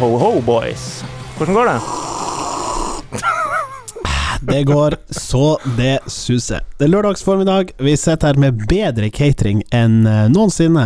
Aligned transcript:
Ho, 0.00 0.08
ho, 0.18 0.40
boys. 0.42 1.02
Hvordan 1.38 1.54
går 1.54 1.68
det? 1.70 1.80
Det 4.44 4.64
går 4.68 4.96
så 5.10 5.56
det 5.78 5.98
suser. 6.10 6.60
Det 6.78 6.84
er 6.84 6.90
lørdags 6.92 7.22
formiddag. 7.24 7.70
Vi 7.80 7.94
sitter 7.96 8.26
her 8.34 8.40
med 8.42 8.58
bedre 8.68 9.08
catering 9.14 9.62
enn 9.72 10.02
eh, 10.06 10.26
noensinne. 10.32 10.84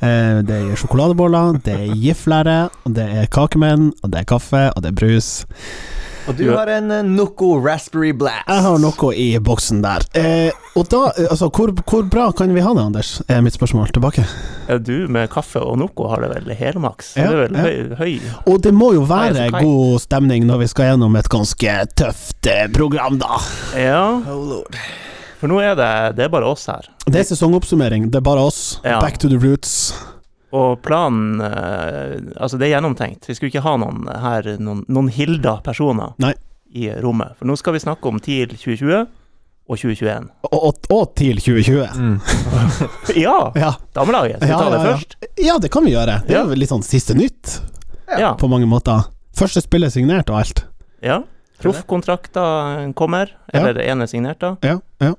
Eh, 0.00 0.38
Det 0.48 0.56
er 0.70 0.78
sjokoladeboller, 0.80 1.58
det 1.66 1.74
er 1.76 1.92
giflære, 2.00 2.56
det 2.96 3.04
er 3.20 3.28
kakemenn, 3.34 3.90
det 4.06 4.22
er 4.22 4.30
kaffe, 4.30 4.62
og 4.72 4.80
det 4.86 4.94
er 4.94 4.98
brus. 5.02 5.28
Og 6.28 6.36
du 6.38 6.44
har 6.54 6.68
en 6.70 6.90
eh, 6.94 7.02
Noco 7.02 7.56
Raspberry 7.64 8.12
Blast. 8.14 8.46
Jeg 8.46 8.62
har 8.62 8.78
noe 8.82 9.08
i 9.18 9.26
boksen 9.42 9.80
der. 9.82 10.04
Eh, 10.18 10.54
og 10.78 10.86
da, 10.92 11.00
eh, 11.18 11.26
altså, 11.30 11.48
hvor, 11.50 11.72
hvor 11.88 12.04
bra 12.10 12.28
kan 12.38 12.52
vi 12.54 12.62
ha 12.62 12.70
det, 12.76 12.84
Anders? 12.84 13.10
Er 13.26 13.42
mitt 13.42 13.56
spørsmål 13.58 13.90
tilbake. 13.96 14.24
Ja, 14.68 14.78
Du 14.78 15.08
med 15.10 15.30
kaffe 15.34 15.60
og 15.60 15.78
Noco 15.82 16.06
har 16.12 16.22
det 16.22 16.30
vel 16.36 16.54
helmaks? 16.56 17.14
Ja, 17.18 17.26
det 17.26 17.34
er 17.34 17.42
vel 17.42 17.58
ja. 17.58 17.64
høy, 17.66 17.96
høy. 17.98 18.30
Og 18.52 18.62
det 18.62 18.72
må 18.74 18.92
jo 18.94 19.02
være 19.10 19.48
god 19.56 19.98
stemning 20.04 20.46
når 20.46 20.62
vi 20.62 20.70
skal 20.70 20.92
gjennom 20.92 21.18
et 21.18 21.28
ganske 21.32 21.74
tøft 21.98 22.46
eh, 22.50 22.68
program, 22.72 23.18
da. 23.22 23.40
Ja, 23.78 24.04
Oh 24.30 24.38
lord. 24.52 24.78
for 25.40 25.50
nå 25.50 25.58
er 25.58 25.74
det, 25.74 25.90
det 26.16 26.28
er 26.28 26.30
bare 26.32 26.46
oss 26.46 26.68
her. 26.70 26.86
Det 27.08 27.18
er 27.24 27.26
sesongoppsummering. 27.32 28.06
Det 28.14 28.20
er 28.22 28.26
bare 28.30 28.46
oss. 28.46 28.78
Ja. 28.86 29.00
Back 29.02 29.18
to 29.18 29.28
the 29.28 29.40
roots. 29.42 29.90
Og 30.52 30.82
planen 30.84 31.40
eh, 31.40 32.18
Altså, 32.36 32.58
det 32.60 32.66
er 32.68 32.74
gjennomtenkt. 32.76 33.24
Vi 33.30 33.34
skulle 33.38 33.48
ikke 33.52 33.62
ha 33.64 33.76
noen 33.80 34.04
her, 34.20 34.50
noen, 34.60 34.82
noen 34.92 35.08
hilda 35.08 35.56
personer 35.64 36.12
Nei. 36.20 36.34
i 36.76 36.90
rommet. 37.00 37.34
For 37.38 37.48
nå 37.48 37.56
skal 37.56 37.72
vi 37.78 37.80
snakke 37.84 38.08
om 38.10 38.20
TIL 38.20 38.52
2020 38.52 39.06
og 39.72 39.78
2021. 39.78 40.26
Og, 40.50 40.58
og, 40.58 40.86
og 40.92 41.14
til 41.16 41.38
2020. 41.40 42.20
Ja! 43.24 43.36
Ja. 43.56 43.72
Damelaget. 43.96 44.42
Skal 44.42 44.48
vi 44.48 44.52
Ja, 44.52 44.58
ta 44.58 44.70
det 44.70 44.78
ja, 44.78 44.84
ja. 44.84 44.92
først? 44.96 45.16
ja, 45.46 45.58
det 45.62 45.70
kan 45.72 45.84
vi 45.86 45.92
gjøre. 45.94 46.18
Det 46.26 46.36
er 46.36 46.44
jo 46.50 46.58
litt 46.58 46.72
sånn 46.72 46.84
siste 46.84 47.14
nytt, 47.16 47.60
Ja. 48.18 48.34
på 48.36 48.48
mange 48.52 48.66
måter. 48.68 49.06
Første 49.38 49.62
spillet 49.64 49.92
signert 49.94 50.28
og 50.30 50.42
alt. 50.42 50.66
ja. 51.02 51.22
Proffkontrakter 51.62 52.92
kommer. 52.98 53.30
Ja. 53.52 53.60
Eller 53.60 53.74
det 53.78 53.84
ene 53.86 54.02
er 54.02 54.10
signert, 54.10 54.40
da. 54.42 54.56
Ja, 54.66 54.80
ja. 55.00 55.12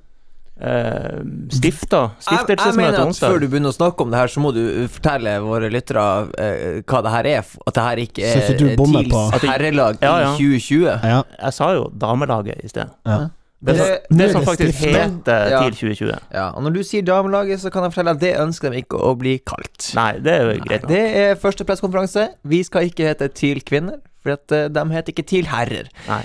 Eh, 0.61 1.19
stifta. 1.51 1.99
Jeg, 2.13 2.27
jeg 2.29 2.39
Stiftelsesmøte 2.45 2.77
mener 2.77 2.99
at 2.99 3.07
onsdag. 3.07 3.31
før 3.33 3.39
du 3.41 3.47
begynner 3.49 3.71
å 3.73 3.75
snakke 3.75 4.05
om 4.05 4.11
det 4.13 4.19
her, 4.19 4.27
så 4.31 4.39
må 4.43 4.51
du 4.53 4.61
fortelle 4.93 5.33
våre 5.43 5.69
lyttere 5.73 6.03
eh, 6.39 6.81
hva 6.87 7.01
det 7.03 7.13
her 7.15 7.29
er. 7.33 7.53
At 7.67 7.73
det 7.73 7.83
her 7.87 8.01
ikke 8.05 8.33
Så 8.33 8.43
er 8.53 8.57
du 8.61 8.67
bommer 8.79 9.03
på- 9.09 9.23
TILs 9.33 9.49
herrelag 9.49 9.97
Ja, 10.01 10.13
ja. 10.21 10.33
i 10.35 10.37
2020. 10.37 10.99
ja. 11.03 11.23
Jeg 11.41 11.53
sa 11.57 11.71
jo 11.73 11.87
damelaget 11.97 12.63
i 12.63 12.67
sted. 12.69 12.89
ja. 13.05 13.29
Det, 13.63 13.77
Det- 13.77 13.85
det, 14.09 14.17
nå 14.17 14.23
er 14.25 14.31
som 14.33 14.43
faktisk 14.43 14.75
stifta. 14.75 15.03
heter 15.07 15.49
Ja. 15.49 15.59
TIL 15.63 15.71
2020. 15.95 16.19
Ja, 16.33 16.49
og 16.51 16.63
når 16.63 16.73
du 16.73 16.79
sier 16.83 17.01
damelaget, 17.01 17.59
så 17.61 17.71
kan 17.71 17.83
jeg 17.83 17.93
fortelle 17.93 18.11
at 18.11 18.19
det 18.19 18.33
ønsker 18.37 18.71
de 18.71 18.81
ikke 18.83 18.99
å 18.99 19.13
bli 19.17 19.37
kalt. 19.39 19.93
Nei, 19.95 20.19
det 20.19 20.33
er 20.33 20.41
jo 20.51 20.59
greit 20.65 20.83
Nei, 20.83 20.89
Det 20.89 21.15
er 21.15 21.35
første 21.35 21.63
pressekonferanse. 21.63 22.27
Vi 22.43 22.61
skal 22.63 22.89
ikke 22.89 23.07
hete 23.07 23.29
TIL 23.33 23.61
kvinner, 23.61 24.01
for 24.21 24.33
at, 24.33 24.51
eh, 24.51 24.67
de 24.67 24.79
heter 24.91 25.13
ikke 25.15 25.25
TIL 25.25 25.45
herrer. 25.45 25.87
Nei. 26.09 26.23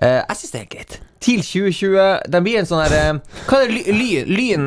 Uh, 0.00 0.22
jeg 0.28 0.36
syns 0.38 0.50
det 0.52 0.60
er 0.62 0.66
greit. 0.76 1.00
TIL 1.20 1.40
2020, 1.42 2.30
den 2.30 2.44
blir 2.46 2.60
en 2.60 2.66
sånn 2.68 2.82
her 2.84 2.92
eh, 2.94 3.38
Hva 3.48 3.58
er 3.64 3.70
det 3.72 3.74
ly, 3.74 3.94
ly, 3.98 4.10
Lyn 4.30 4.66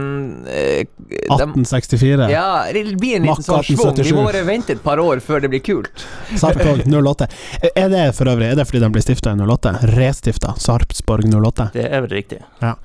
eh, 0.52 0.81
1864. 1.30 2.27
Ja, 2.31 2.66
det 2.73 2.83
blir 2.99 3.19
en 3.19 3.27
liten 3.30 3.45
sånn 3.45 3.63
schwung. 3.63 3.95
Vi 4.03 4.16
må 4.16 4.25
bare 4.27 4.43
vente 4.47 4.75
et 4.75 4.83
par 4.83 4.99
år 4.99 5.21
før 5.23 5.43
det 5.45 5.52
blir 5.53 5.63
kult. 5.63 6.03
Sarpsborg 6.35 6.83
08. 6.91 7.30
Er 7.75 7.89
det 7.93 8.03
for 8.17 8.31
øvrig 8.31 8.52
Er 8.52 8.59
det 8.59 8.67
fordi 8.67 8.83
den 8.83 8.91
ble 8.95 9.03
stifta 9.03 9.31
i 9.35 9.39
08? 9.39 9.73
Restifta 9.95 10.55
Sarpsborg 10.59 11.30
08. 11.31 11.69
Det 11.77 11.87
er 11.87 12.03
vel 12.03 12.15
riktig. 12.20 12.42
Ja. 12.59 12.76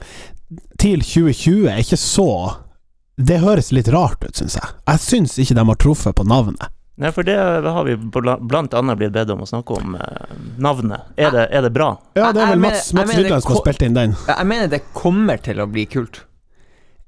TIL 0.79 1.03
2020 1.03 1.67
er 1.73 1.83
ikke 1.83 1.99
så 1.99 2.29
Det 3.19 3.41
høres 3.43 3.73
litt 3.75 3.89
rart 3.91 4.23
ut, 4.23 4.35
syns 4.37 4.59
jeg. 4.61 4.75
Jeg 4.87 5.03
syns 5.03 5.39
ikke 5.43 5.57
de 5.59 5.67
har 5.73 5.79
truffet 5.83 6.15
på 6.19 6.27
navnet. 6.29 6.71
Nei, 6.97 7.11
for 7.13 7.23
det 7.29 7.35
har 7.37 7.85
vi 7.85 7.95
bla- 7.97 8.39
blant 8.41 8.73
annet 8.75 8.97
blitt 8.97 9.13
bedt 9.13 9.29
om 9.35 9.43
å 9.45 9.49
snakke 9.49 9.75
om 9.77 9.97
eh, 10.01 10.31
navnet. 10.65 11.11
Er 11.21 11.31
det, 11.35 11.43
er 11.53 11.67
det 11.67 11.73
bra? 11.75 11.91
Ja, 12.17 12.31
det 12.33 12.41
er 12.41 12.55
vel 12.55 12.63
Mats, 12.63 12.93
Mats 12.97 13.13
Rydland 13.13 13.43
som 13.45 13.53
har 13.53 13.61
spilt 13.67 13.83
inn 13.85 13.99
den. 13.99 14.15
Jeg 14.31 14.47
mener 14.49 14.71
det 14.73 14.81
kommer 14.97 15.37
til 15.45 15.61
å 15.61 15.67
bli 15.69 15.85
kult. 15.93 16.23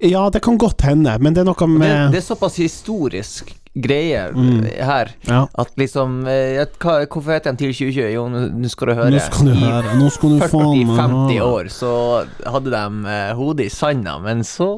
Ja, 0.05 0.27
det 0.31 0.43
kan 0.45 0.59
godt 0.61 0.85
hende, 0.87 1.17
men 1.19 1.35
det 1.35 1.41
er 1.43 1.49
noe 1.49 1.67
med 1.73 1.81
det, 1.83 1.95
det 2.13 2.21
er 2.21 2.27
såpass 2.29 2.61
historisk 2.61 3.55
greie 3.79 4.29
Mm. 4.35 4.65
her 4.83 5.11
Ja, 5.29 5.41
at 5.59 5.73
liksom 5.79 6.21
eh, 6.27 6.65
hva, 6.83 6.95
Hvorfor 7.07 7.33
heter 7.35 7.53
den 7.53 7.59
TIL 7.61 7.73
2020? 7.73 8.13
Jo, 8.15 8.25
nå 8.29 8.69
skal 8.73 8.89
du 8.89 8.95
høre. 8.95 9.11
nå 9.15 9.21
skal 9.23 9.47
du 9.51 9.55
høre. 9.59 9.93
Nå 10.01 10.09
skal 10.15 10.35
du 10.37 10.45
faen 10.45 10.87
meg 10.89 10.99
40-50 10.99 11.41
år 11.47 11.71
så 11.73 11.93
hadde 12.47 12.73
de 12.75 13.13
eh, 13.17 13.33
hodet 13.39 13.67
i 13.69 13.73
sanda, 13.73 14.19
men 14.23 14.45
så 14.47 14.69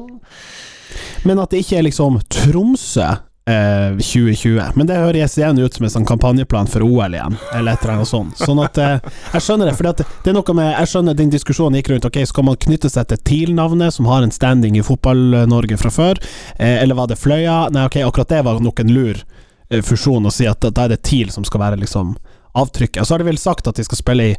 Men 1.25 1.39
at 1.43 1.51
det 1.53 1.61
ikke 1.65 1.79
er 1.81 1.87
liksom 1.89 2.19
Tromsø 2.29 3.09
eh, 3.49 3.91
2020. 3.97 4.71
Men 4.75 4.87
det 4.87 4.99
høres 4.99 5.37
igjen 5.37 5.59
ut 5.59 5.73
som 5.73 5.85
en 5.85 5.93
sånn 5.95 6.07
kampanjeplan 6.07 6.69
for 6.71 6.85
OL 6.85 7.15
igjen, 7.17 7.37
eller 7.53 7.73
et 7.73 7.83
eller 7.85 7.95
annet 7.97 8.11
sånt. 8.11 8.37
Sånn 8.41 8.61
at 8.63 8.77
eh, 8.81 8.97
Jeg 9.33 9.45
skjønner 9.45 9.69
det, 9.69 9.75
for 9.79 9.89
det 9.91 10.31
er 10.31 10.37
noe 10.37 10.57
med 10.57 10.71
Jeg 10.71 10.91
skjønner 10.93 11.17
den 11.17 11.33
diskusjonen 11.33 11.79
gikk 11.79 11.93
rundt. 11.93 12.09
Ok, 12.09 12.21
Skal 12.29 12.47
man 12.47 12.59
knytte 12.67 12.91
seg 12.91 13.09
til 13.11 13.21
TIL-navnet, 13.29 13.95
som 13.97 14.09
har 14.11 14.25
en 14.25 14.35
standing 14.35 14.77
i 14.79 14.85
Fotball-Norge 14.85 15.79
fra 15.81 15.93
før, 15.93 16.21
eh, 16.57 16.81
eller 16.81 16.97
var 16.99 17.11
det 17.11 17.19
Fløya? 17.21 17.69
Nei, 17.73 17.87
ok, 17.89 18.01
akkurat 18.07 18.35
det 18.35 18.43
var 18.47 18.61
nok 18.61 18.83
en 18.83 18.93
lur 18.93 19.23
eh, 19.69 19.81
fusjon 19.85 20.25
å 20.25 20.33
si 20.33 20.49
at 20.49 20.61
da 20.67 20.85
er 20.85 20.95
det 20.95 21.03
TIL 21.07 21.31
som 21.33 21.47
skal 21.47 21.65
være 21.65 21.81
liksom 21.81 22.15
avtrykket. 22.57 23.01
Og 23.01 23.07
så 23.07 23.15
har 23.15 23.23
de 23.23 23.31
vel 23.31 23.39
sagt 23.39 23.67
at 23.69 23.77
de 23.79 23.85
skal 23.87 23.99
spille 24.01 24.31
i 24.33 24.35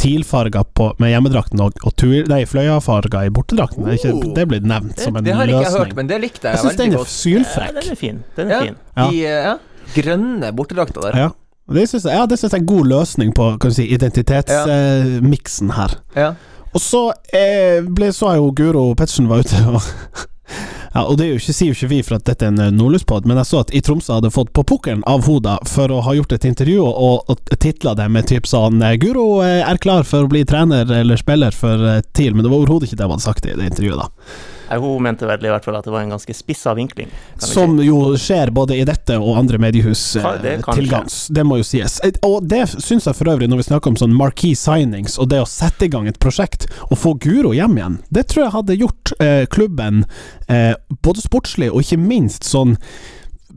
TIL-farger 0.00 0.64
med 1.02 1.12
hjemmedrakten 1.12 1.60
og, 1.64 1.76
og 1.84 1.92
tur, 2.00 2.24
nei, 2.32 2.42
Fløya-farger 2.48 3.26
i 3.28 3.32
bortedrakten. 3.36 3.84
Det 3.84 3.92
er 3.92 3.98
ikke, 4.00 4.14
Oh. 4.16 4.34
det 4.36 4.46
blitt 4.48 4.64
nevnt 4.66 4.96
Det, 4.96 5.04
som 5.04 5.16
en 5.16 5.22
løsning. 5.22 5.28
det 5.28 5.34
har 5.36 5.46
ikke 5.52 5.64
jeg 5.70 5.78
hørt, 5.78 5.94
men 5.96 6.06
det 6.10 6.20
likte 6.22 6.48
jeg, 6.48 6.56
Jeg 6.56 6.60
syns 6.64 6.72
veldig 6.72 6.78
den 6.80 6.92
er 6.92 6.96
godt. 6.96 7.10
Ja, 7.10 7.18
sylfrekk. 7.20 7.74
den 7.80 7.90
er 7.92 8.00
fin. 8.00 8.22
Den 8.36 8.50
er 8.50 8.54
Ja. 8.54 8.60
fin. 8.64 8.76
Ja. 8.96 9.06
De 9.10 9.24
eh, 9.26 9.44
ja, 9.50 9.54
grønne 10.00 10.52
bortedrakta 10.56 11.00
der. 11.06 11.18
Ja. 11.26 11.28
Det 11.70 11.84
syns 11.88 12.04
jeg, 12.08 12.12
ja, 12.18 12.26
synes 12.26 12.42
jeg 12.52 12.58
er 12.58 12.62
en 12.64 12.66
god 12.66 12.86
løsning 12.90 13.34
på 13.34 13.44
kan 13.60 13.70
du 13.70 13.74
si, 13.76 13.84
identitetsmiksen 13.94 15.70
her. 15.76 15.94
Ja. 16.16 16.32
Og 16.74 16.80
så 16.82 17.12
eh, 17.34 17.80
ble, 17.86 18.12
så 18.14 18.32
jeg 18.34 18.38
jo 18.42 18.50
Guro 18.54 18.94
Pettersen 18.94 19.28
var 19.30 19.42
ute 19.44 19.58
og 19.68 19.82
Ja, 20.92 21.04
og 21.04 21.18
det 21.18 21.26
er 21.26 21.28
jo 21.30 21.38
ikke, 21.38 21.54
sier 21.54 21.70
jo 21.70 21.76
ikke 21.76 21.90
vi 21.92 22.00
for 22.02 22.18
at 22.18 22.26
dette 22.26 22.46
er 22.48 22.50
en 22.50 22.76
nordlyspod, 22.76 23.26
men 23.28 23.38
jeg 23.38 23.46
så 23.46 23.60
at 23.62 23.70
i 23.76 23.82
Tromsø 23.84 24.16
hadde 24.16 24.32
fått 24.34 24.50
på 24.56 24.64
pukkelen 24.66 25.04
av 25.10 25.22
Hoda 25.28 25.56
for 25.70 25.92
å 25.94 26.00
ha 26.02 26.16
gjort 26.18 26.34
et 26.34 26.46
intervju 26.50 26.82
og, 26.82 27.30
og 27.30 27.58
titla 27.62 27.94
det 27.98 28.08
med 28.10 28.26
typ 28.30 28.48
sånn 28.50 28.82
eh, 28.82 28.96
Guro 28.98 29.44
eh, 29.46 29.60
er 29.62 29.78
klar 29.82 30.02
for 30.08 30.26
å 30.26 30.30
bli 30.32 30.42
trener 30.48 30.90
eller 31.00 31.20
spiller 31.20 31.54
for 31.54 31.86
eh, 31.86 32.02
TIL, 32.10 32.34
men 32.34 32.42
det 32.42 32.50
var 32.50 32.64
overhodet 32.64 32.90
ikke 32.90 32.98
det 32.98 33.06
man 33.06 33.20
hadde 33.20 33.28
sagt 33.28 33.46
i 33.46 33.54
det 33.54 33.70
intervjuet, 33.70 34.02
da. 34.02 34.58
Hun 34.70 35.02
mente 35.02 35.26
vel 35.28 35.44
i 35.46 35.50
hvert 35.50 35.66
fall 35.66 35.78
at 35.78 35.86
det 35.86 35.92
var 35.92 36.04
en 36.04 36.14
ganske 36.14 36.34
spissa 36.36 36.74
vinkling. 36.78 37.10
Som 37.42 37.76
si. 37.78 37.88
Jo 37.88 38.14
skjer 38.20 38.52
både 38.54 38.78
i 38.78 38.86
dette 38.88 39.18
og 39.18 39.38
andre 39.40 39.60
mediehus 39.62 40.02
det 40.42 40.56
eh, 40.56 40.64
til 40.72 40.90
gangs. 40.90 41.20
Det 41.32 41.44
må 41.46 41.60
jo 41.60 41.66
sies. 41.66 41.98
Og 42.26 42.44
det 42.46 42.62
syns 42.76 43.08
jeg 43.08 43.18
for 43.18 43.32
øvrig, 43.32 43.50
når 43.50 43.62
vi 43.62 43.68
snakker 43.70 43.92
om 43.92 44.00
sånn 44.00 44.16
marquee 44.16 44.58
signings 44.58 45.18
og 45.20 45.30
det 45.32 45.42
å 45.42 45.48
sette 45.48 45.88
i 45.88 45.92
gang 45.92 46.08
et 46.10 46.20
prosjekt 46.22 46.68
og 46.90 46.98
få 47.00 47.14
Guro 47.20 47.54
hjem 47.56 47.78
igjen, 47.80 48.00
det 48.14 48.28
tror 48.30 48.46
jeg 48.46 48.56
hadde 48.56 48.80
gjort 48.80 49.14
eh, 49.18 49.46
klubben 49.50 50.04
eh, 50.48 50.74
både 51.02 51.24
sportslig 51.24 51.70
og 51.72 51.82
ikke 51.84 52.00
minst 52.00 52.46
sånn 52.48 52.76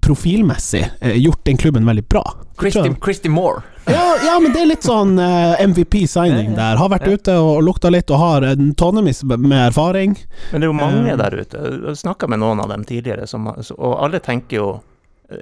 profilmessig 0.03 0.83
eh, 1.01 1.15
gjort 1.17 1.43
den 1.47 1.57
klubben 1.57 1.85
veldig 1.87 2.03
bra. 2.11 2.23
Christy. 2.59 2.91
Christy 3.03 3.29
Moore. 3.29 3.63
Ja, 3.87 4.15
ja, 4.23 4.35
men 4.39 4.53
det 4.53 4.61
er 4.61 4.67
litt 4.69 4.85
sånn 4.85 5.17
eh, 5.19 5.57
MVP-signing 5.67 6.53
der. 6.55 6.77
Har 6.79 6.89
vært 6.93 7.07
Ja. 7.07 7.13
ute 7.17 7.35
og 7.41 7.63
lukta 7.65 7.89
litt 7.91 8.11
og 8.11 8.19
har 8.21 8.45
en 8.53 8.73
tonnevis 8.79 9.23
med 9.25 9.51
erfaring. 9.71 10.15
Men 10.51 10.61
det 10.61 10.67
er 10.67 10.71
jo 10.71 10.77
mange 10.77 11.11
Eh. 11.11 11.17
der 11.17 11.31
ute. 11.41 11.57
Jeg 11.87 11.95
snakka 12.03 12.27
med 12.29 12.39
noen 12.39 12.59
av 12.63 12.69
dem 12.69 12.83
tidligere, 12.85 13.27
som, 13.27 13.47
og 13.47 13.93
alle 14.03 14.19
tenker 14.19 14.57
jo 14.61 14.71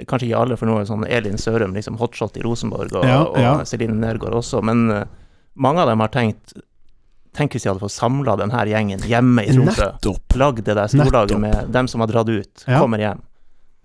Kanskje 0.07 0.29
ikke 0.29 0.37
alle, 0.39 0.55
for 0.55 0.67
noe 0.69 0.85
sånn 0.87 1.01
Elin 1.09 1.35
Sørum 1.41 1.73
liksom 1.75 1.97
hotshot 1.99 2.37
i 2.37 2.41
Rosenborg, 2.45 2.93
og, 2.95 3.03
Ja, 3.03 3.25
ja. 3.35 3.53
og 3.59 3.65
Celine 3.67 3.97
Nergård 3.99 4.31
også, 4.37 4.61
men 4.63 5.05
mange 5.57 5.79
av 5.81 5.87
dem 5.89 5.99
har 5.99 6.07
tenkt 6.07 6.53
Tenk 7.33 7.51
hvis 7.51 7.63
de 7.63 7.69
hadde 7.71 7.79
fått 7.81 7.91
samla 7.95 8.37
den 8.37 8.51
her 8.51 8.65
gjengen 8.67 8.99
hjemme 9.07 9.43
i 9.43 9.51
Tromsø. 9.55 9.89
Lagd 10.35 10.63
det 10.63 10.75
der 10.75 10.87
storlaget 10.87 11.31
Nettopp. 11.31 11.39
med 11.39 11.71
dem 11.71 11.87
som 11.87 12.01
har 12.01 12.07
dratt 12.07 12.29
ut, 12.29 12.63
Ja. 12.67 12.79
kommer 12.79 12.99
hjem. 12.99 13.19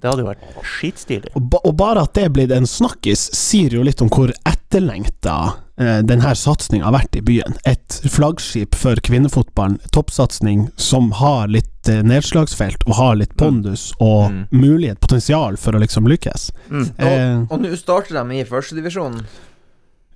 Det 0.01 0.11
hadde 0.11 0.23
jo 0.25 0.29
vært 0.29 0.43
skitstilig. 0.77 1.31
Og, 1.39 1.45
ba, 1.51 1.59
og 1.65 1.73
bare 1.81 2.03
at 2.05 2.13
det 2.15 2.25
er 2.27 2.33
blitt 2.37 2.51
en 2.53 2.67
snakkis, 2.69 3.31
sier 3.33 3.73
jo 3.79 3.83
litt 3.87 4.03
om 4.05 4.11
hvor 4.13 4.29
etterlengta 4.47 5.37
eh, 5.81 6.03
denne 6.05 6.35
satsinga 6.37 6.85
har 6.85 6.93
vært 6.99 7.17
i 7.17 7.23
byen. 7.25 7.57
Et 7.65 7.97
flaggskip 8.13 8.77
for 8.77 9.01
kvinnefotballen, 9.07 9.79
toppsatsing 9.97 10.67
som 10.77 11.09
har 11.17 11.49
litt 11.49 11.89
eh, 11.89 12.03
nedslagsfelt 12.05 12.85
og 12.87 12.99
har 13.01 13.17
litt 13.23 13.33
pondus 13.41 13.89
og 13.99 14.27
Mm. 14.27 14.43
mulighet, 14.53 15.01
potensial 15.01 15.57
for 15.57 15.73
å 15.73 15.81
liksom 15.81 16.07
lykkes. 16.13 16.51
Mm. 16.69 16.87
Eh, 16.99 17.39
Og, 17.47 17.53
og 17.57 17.61
nå 17.65 17.73
starter 17.81 18.19
de 18.21 18.37
i 18.41 18.45
førstedivisjonen. 18.45 19.25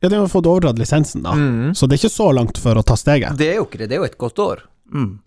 ja, 0.02 0.08
de 0.08 0.16
har 0.16 0.28
fått 0.28 0.46
overdratt 0.46 0.78
lisensen, 0.78 1.22
da. 1.24 1.32
Mm. 1.32 1.72
Så 1.74 1.86
det 1.88 1.96
er 1.96 2.04
ikke 2.04 2.14
så 2.20 2.28
langt 2.36 2.58
for 2.60 2.74
å 2.76 2.82
ta 2.84 2.96
steget. 3.00 3.36
Det 3.38 3.48
er 3.54 3.56
jo 3.62 3.66
ikke 3.68 3.78
det, 3.80 3.88
det 3.88 3.96
er 3.96 4.04
jo 4.04 4.08
et 4.12 4.18
godt 4.18 4.38
år. 4.44 4.62
Mm. 4.92 5.20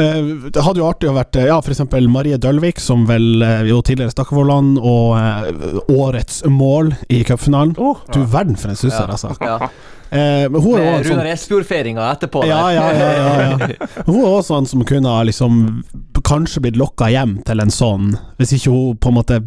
Eh, 0.00 0.50
det 0.50 0.62
hadde 0.64 0.80
jo 0.80 0.86
artig 0.88 1.10
å 1.10 1.14
vært 1.14 1.36
eh, 1.38 1.46
Ja, 1.50 1.58
eksempel 1.62 2.08
Marie 2.10 2.38
Dølvik, 2.42 2.80
som 2.82 3.04
vel 3.06 3.42
eh, 3.44 3.62
jo 3.68 3.80
tidligere 3.86 4.10
Stakkevollan, 4.14 4.72
og 4.78 5.14
eh, 5.18 5.80
årets 5.94 6.40
mål 6.50 6.92
i 7.12 7.20
cupfinalen. 7.28 7.74
Du 7.76 8.20
verden 8.24 8.56
for 8.58 8.72
en 8.72 8.78
susser, 8.80 9.06
Ja. 9.06 9.14
altså. 9.14 9.34
Ja. 9.40 9.70
Eh, 10.10 10.48
men 10.50 10.58
hun 10.64 10.74
er 10.80 10.86
jo 10.88 10.94
sånn 11.04 11.20
Runar 11.20 11.28
Espejord-feiringa 11.36 12.08
etterpå. 12.16 12.42
ja, 12.48 12.62
ja, 12.74 12.86
ja, 12.90 13.10
ja, 13.14 13.28
ja. 13.44 13.90
Hun 14.08 14.16
er 14.24 14.32
også 14.40 14.56
en 14.58 14.66
som 14.66 14.82
kunne 14.88 15.12
ha 15.12 15.20
liksom 15.28 15.60
kanskje 16.26 16.64
blitt 16.64 16.80
lokka 16.80 17.06
hjem 17.12 17.36
til 17.46 17.62
en 17.62 17.70
sånn, 17.70 18.16
hvis 18.40 18.56
ikke 18.58 18.72
hun 18.74 18.98
på 18.98 19.12
en 19.12 19.16
måte 19.20 19.38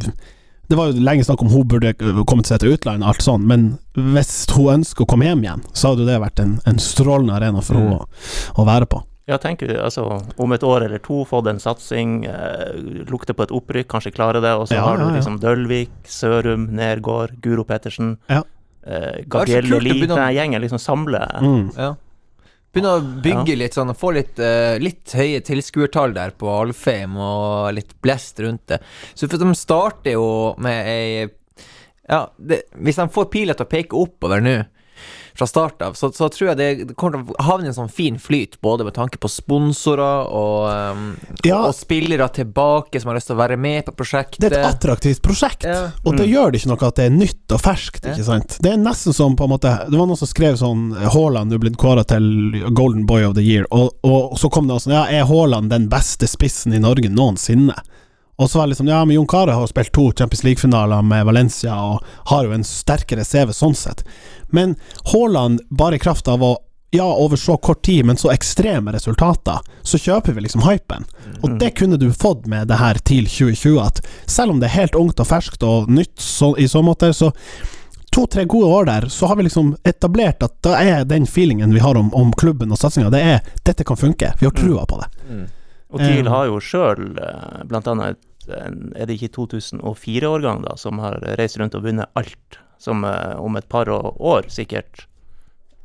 Det 0.71 0.77
var 0.79 0.87
jo 0.93 1.03
lenge 1.03 1.25
snakk 1.27 1.41
om 1.43 1.51
hun 1.51 1.67
burde 1.67 1.91
kommet 2.25 2.47
seg 2.47 2.61
til 2.63 2.77
utlandet, 2.77 3.05
alt 3.11 3.21
sånn, 3.25 3.43
men 3.45 3.65
hvis 4.15 4.45
hun 4.55 4.79
ønsker 4.79 5.03
å 5.03 5.09
komme 5.11 5.27
hjem 5.27 5.43
igjen, 5.43 5.65
så 5.75 5.91
hadde 5.91 6.05
jo 6.05 6.07
det 6.13 6.21
vært 6.23 6.39
en, 6.39 6.53
en 6.65 6.79
strålende 6.79 7.35
arena 7.35 7.61
for 7.61 7.75
henne 7.81 7.97
å, 7.99 8.07
å 8.63 8.65
være 8.71 8.87
på. 8.87 9.01
Ja, 9.25 9.37
tenker 9.39 9.67
du, 9.71 9.77
altså 9.79 10.03
om 10.37 10.51
et 10.51 10.63
år 10.67 10.83
eller 10.83 10.99
to 10.99 11.21
fått 11.25 11.47
en 11.47 11.59
satsing, 11.63 12.25
eh, 12.27 12.73
lukter 13.07 13.33
på 13.33 13.45
et 13.45 13.53
opprykk, 13.55 13.87
kanskje 13.93 14.11
klare 14.11 14.41
det, 14.43 14.51
og 14.51 14.67
så 14.67 14.75
Ja, 14.75 14.81
har 14.83 14.97
du 14.97 15.03
ja, 15.05 15.09
ja. 15.11 15.15
liksom 15.15 15.37
Dølvik, 15.39 15.93
Sørum, 16.03 16.65
Nergård, 16.75 17.37
Guro 17.41 17.63
Pettersen, 17.63 18.17
Ja. 18.29 18.41
eh, 18.85 19.23
Gabriel 19.25 19.63
kult 19.63 19.79
å 19.79 19.81
Lie, 19.81 19.93
begynne 19.93 20.17
å- 20.17 20.27
den 20.27 20.35
gjengen 20.35 20.61
liksom 20.61 20.79
samler 20.79 21.39
Mm. 21.41 21.77
Ja. 21.77 21.95
Begynne 22.73 22.99
å 22.99 23.21
bygge 23.21 23.55
litt 23.57 23.73
sånn, 23.73 23.89
og 23.91 23.97
få 23.97 24.11
litt, 24.13 24.39
eh, 24.39 24.77
litt 24.79 25.05
høye 25.13 25.39
tilskuertall 25.45 26.13
der 26.15 26.31
på 26.31 26.47
Alfheim, 26.49 27.15
og 27.15 27.73
litt 27.75 27.93
blest 28.01 28.39
rundt 28.39 28.65
det. 28.67 28.81
Så 29.15 29.29
for 29.29 29.37
de 29.37 29.45
starter 29.53 30.11
jo 30.13 30.55
med 30.57 30.85
ei 30.85 31.29
Ja, 32.09 32.27
det, 32.37 32.63
hvis 32.75 32.95
de 32.97 33.07
får 33.07 33.31
pila 33.31 33.53
til 33.55 33.65
å 33.65 33.69
peke 33.69 33.91
oppover 33.95 34.41
nå, 34.43 34.65
fra 35.35 35.47
start 35.49 35.81
av, 35.81 35.93
så, 35.97 36.11
så 36.13 36.27
tror 36.29 36.51
jeg 36.51 36.57
det 36.59 36.95
kommer 36.95 37.23
til 37.23 37.33
å 37.33 37.43
havne 37.47 37.71
en 37.71 37.75
sånn 37.75 37.89
fin 37.91 38.19
flyt, 38.21 38.59
både 38.61 38.85
med 38.85 38.93
tanke 38.93 39.17
på 39.17 39.29
sponsorer 39.31 40.27
og, 40.29 40.67
um, 40.93 41.07
Ja. 41.45 41.63
og 41.67 41.73
spillere 41.73 42.27
tilbake 42.29 43.01
som 43.01 43.09
har 43.09 43.17
lyst 43.17 43.31
til 43.31 43.37
å 43.37 43.41
være 43.41 43.57
med 43.57 43.85
på 43.87 43.95
prosjektet. 43.97 44.39
Det 44.43 44.51
er 44.51 44.59
et 44.59 44.75
attraktivt 44.75 45.23
prosjekt, 45.25 45.65
Ja. 45.65 45.91
og 46.05 46.17
det 46.17 46.27
gjør 46.29 46.51
det 46.51 46.61
ikke 46.61 46.71
noe 46.73 46.87
at 46.87 46.95
det 47.01 47.05
er 47.05 47.15
nytt 47.15 47.55
og 47.57 47.61
ferskt. 47.61 48.05
Ja. 48.05 48.13
ikke 48.13 48.27
sant? 48.29 48.57
Det 48.61 48.73
er 48.73 48.77
nesten 48.77 49.13
som 49.13 49.35
på 49.35 49.43
en 49.47 49.53
måte 49.55 49.71
Det 49.89 49.97
var 49.97 50.05
noen 50.07 50.17
som 50.19 50.27
skrev 50.29 50.55
sånn 50.59 50.91
Haaland 51.13 51.53
er 51.53 51.57
blitt 51.59 51.77
kåra 51.77 52.03
til 52.05 52.63
Golden 52.73 53.05
Boy 53.09 53.23
of 53.23 53.33
the 53.35 53.41
Year, 53.41 53.65
og, 53.71 53.93
og 54.03 54.37
så 54.37 54.51
kom 54.51 54.67
det 54.67 54.75
også 54.77 54.89
sånn 54.89 54.97
Ja, 54.99 55.05
er 55.09 55.25
Haaland 55.25 55.69
den 55.73 55.89
beste 55.89 56.27
spissen 56.29 56.73
i 56.73 56.79
Norge 56.83 57.09
noensinne? 57.09 57.75
Og 58.41 58.49
så 58.49 58.57
var 58.57 58.67
det 58.67 58.73
liksom 58.73 58.87
Ja, 58.89 59.05
men 59.05 59.15
Jon 59.15 59.27
Carew 59.29 59.53
har 59.53 59.67
spilt 59.67 59.91
to 59.93 60.11
Champions 60.11 60.43
League-finaler 60.43 61.01
med 61.05 61.25
Valencia 61.25 61.75
og 61.75 62.03
har 62.31 62.45
jo 62.47 62.55
en 62.55 62.65
sterkere 62.67 63.25
CV 63.25 63.53
sånn 63.53 63.75
sett. 63.77 64.03
Men 64.49 64.75
Haaland, 65.13 65.61
bare 65.69 65.95
i 65.95 66.01
kraft 66.01 66.27
av 66.27 66.43
å 66.43 66.55
ja, 66.93 67.07
over 67.09 67.37
så 67.37 67.57
kort 67.57 67.81
tid, 67.85 68.05
men 68.05 68.17
så 68.17 68.29
ekstreme 68.29 68.91
resultater, 68.93 69.57
så 69.81 69.97
kjøper 69.97 70.35
vi 70.35 70.43
liksom 70.45 70.61
hypen. 70.61 71.07
Og 71.41 71.55
det 71.59 71.71
kunne 71.79 71.97
du 71.97 72.11
fått 72.13 72.45
med 72.45 72.67
det 72.69 72.77
her 72.77 72.99
til 73.01 73.25
2020, 73.25 73.79
at 73.81 74.01
selv 74.29 74.53
om 74.53 74.59
det 74.61 74.69
er 74.69 74.75
helt 74.77 74.97
ungt 74.99 75.23
og 75.23 75.25
ferskt 75.25 75.65
og 75.65 75.89
nytt 75.89 76.21
så, 76.21 76.51
i 76.53 76.67
så 76.69 76.83
måte, 76.85 77.09
så 77.17 77.31
to-tre 78.13 78.45
gode 78.45 78.69
år 78.69 78.85
der, 78.85 79.09
så 79.09 79.25
har 79.25 79.41
vi 79.41 79.47
liksom 79.47 79.73
etablert 79.89 80.45
at 80.45 80.53
da 80.61 80.77
er 80.77 81.09
den 81.09 81.25
feelingen 81.25 81.73
vi 81.73 81.81
har 81.81 81.97
om, 81.97 82.13
om 82.13 82.29
klubben 82.37 82.69
og 82.69 82.77
satsinga, 82.77 83.09
det 83.09 83.23
er 83.25 83.41
dette 83.65 83.83
kan 83.89 83.97
funke. 83.97 84.29
Vi 84.37 84.45
har 84.45 84.53
trua 84.53 84.85
på 84.85 85.01
det. 85.01 85.09
Og 85.93 86.01
TIL 86.01 86.25
Eh. 86.25 86.31
har 86.33 86.47
jo 86.49 86.59
sjøl 86.59 87.13
blant 87.69 87.87
annet 87.87 88.17
er 88.49 89.07
det 89.07 89.15
ikke 89.17 89.33
2004-årgang 89.37 90.63
da, 90.65 90.75
som 90.79 90.99
har 90.99 91.19
reist 91.39 91.59
rundt 91.61 91.77
og 91.77 91.85
vunnet 91.85 92.09
alt, 92.19 92.59
som 92.81 93.05
eh, 93.07 93.35
om 93.39 93.55
et 93.55 93.67
par 93.71 93.87
år 93.89 94.49
sikkert 94.51 95.05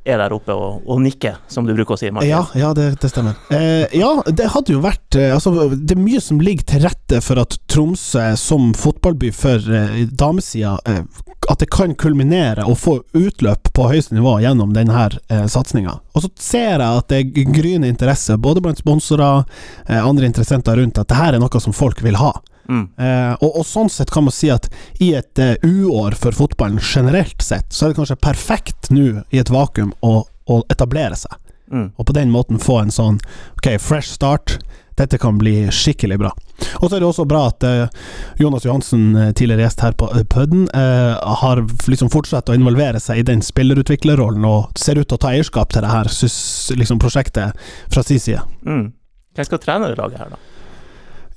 er 0.08 0.20
der 0.22 0.34
oppe 0.34 0.54
og, 0.56 0.82
og 0.88 1.00
nikker, 1.04 1.38
som 1.52 1.66
du 1.68 1.74
bruker 1.76 1.96
å 1.96 2.00
si, 2.00 2.10
Martin. 2.14 2.30
Ja, 2.30 2.42
ja 2.56 2.72
det, 2.76 2.88
det 3.02 3.10
stemmer. 3.12 3.36
Eh, 3.54 3.84
ja, 3.98 4.10
det 4.26 4.50
hadde 4.54 4.74
jo 4.74 4.82
vært 4.84 5.18
eh, 5.18 5.34
Altså, 5.34 5.52
det 5.74 5.94
er 5.94 6.00
mye 6.00 6.20
som 6.24 6.40
ligger 6.42 6.66
til 6.72 6.84
rette 6.86 7.20
for 7.24 7.40
at 7.42 7.58
Tromsø 7.70 8.24
som 8.40 8.72
fotballby 8.78 9.30
for 9.36 9.62
eh, 9.74 10.04
damesida 10.08 10.76
eh, 10.88 11.02
At 11.52 11.62
det 11.62 11.70
kan 11.74 11.94
kulminere 11.98 12.66
og 12.68 12.78
få 12.80 12.96
utløp 13.16 13.72
på 13.76 13.88
høyeste 13.92 14.16
nivå 14.16 14.38
gjennom 14.44 14.72
denne 14.76 15.06
eh, 15.28 15.46
satsinga. 15.50 15.98
Og 16.16 16.24
så 16.24 16.32
ser 16.40 16.80
jeg 16.80 16.88
at 16.88 17.12
det 17.12 17.22
er 17.22 17.52
gryende 17.54 17.90
interesse, 17.90 18.36
både 18.40 18.64
blant 18.64 18.80
sponsorer, 18.80 19.44
eh, 19.86 20.00
andre 20.00 20.28
interessenter 20.28 20.80
rundt, 20.80 20.98
at 20.98 21.08
det 21.08 21.18
her 21.20 21.36
er 21.36 21.42
noe 21.42 21.62
som 21.62 21.76
folk 21.76 22.02
vil 22.04 22.18
ha. 22.20 22.32
Mm. 22.68 22.84
Eh, 23.00 23.34
og, 23.40 23.60
og 23.60 23.66
sånn 23.66 23.88
sett 23.92 24.12
kan 24.12 24.26
man 24.26 24.34
si 24.34 24.50
at 24.52 24.68
i 25.00 25.14
et 25.16 25.40
eh, 25.40 25.56
uår 25.64 26.18
for 26.20 26.36
fotballen 26.36 26.80
generelt 26.82 27.42
sett, 27.42 27.72
så 27.72 27.86
er 27.86 27.92
det 27.92 28.00
kanskje 28.00 28.20
perfekt 28.20 28.90
nå 28.92 29.22
i 29.32 29.40
et 29.40 29.52
vakuum 29.52 29.94
å, 30.04 30.20
å 30.48 30.62
etablere 30.72 31.16
seg. 31.16 31.38
Mm. 31.72 31.90
Og 31.96 32.06
på 32.08 32.16
den 32.16 32.30
måten 32.32 32.60
få 32.60 32.82
en 32.82 32.92
sånn 32.92 33.20
ok, 33.58 33.74
fresh 33.80 34.12
start. 34.14 34.58
Dette 34.98 35.18
kan 35.22 35.36
bli 35.38 35.68
skikkelig 35.70 36.16
bra. 36.18 36.32
Og 36.80 36.88
så 36.88 36.96
er 36.96 37.04
det 37.04 37.06
også 37.06 37.26
bra 37.28 37.44
at 37.52 37.62
uh, 37.62 37.84
Jonas 38.40 38.64
Johansen, 38.66 39.12
eh, 39.14 39.28
tidligere 39.30 39.62
gjest 39.62 39.84
her 39.84 39.94
på 39.94 40.08
uh, 40.10 40.24
Pudden, 40.26 40.64
uh, 40.74 41.14
har 41.44 41.62
liksom 41.86 42.10
fortsatt 42.10 42.50
å 42.50 42.56
involvere 42.58 42.98
seg 42.98 43.20
i 43.20 43.26
den 43.28 43.44
spillerutviklerrollen 43.46 44.42
og 44.48 44.72
ser 44.74 44.98
ut 44.98 45.06
til 45.06 45.14
å 45.14 45.22
ta 45.22 45.30
eierskap 45.36 45.70
til 45.70 45.86
det 45.86 45.92
her 45.92 46.10
sys- 46.10 46.74
liksom 46.74 46.98
prosjektet 46.98 47.54
fra 47.94 48.02
sin 48.02 48.18
side. 48.18 48.42
Mm. 48.66 48.88
Hvem 49.38 49.46
skal 49.46 49.62
trene 49.62 49.92
det 49.92 50.00
laget 50.02 50.24
her, 50.24 50.34
da? 50.34 50.57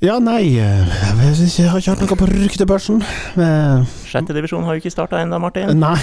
Ja, 0.02 0.16
nei 0.18 0.58
eh, 0.58 0.88
Jeg 1.46 1.70
har 1.70 1.78
ikke 1.78 1.92
hørt 1.94 2.02
noe 2.02 2.18
på 2.18 2.26
ryktebørsen. 2.32 3.04
Eh, 3.38 3.84
Sjette 4.10 4.34
divisjon 4.34 4.64
har 4.66 4.74
jo 4.74 4.82
ikke 4.82 4.90
starta 4.96 5.20
ennå, 5.22 5.38
Martin. 5.38 5.70
Nei. 5.78 6.00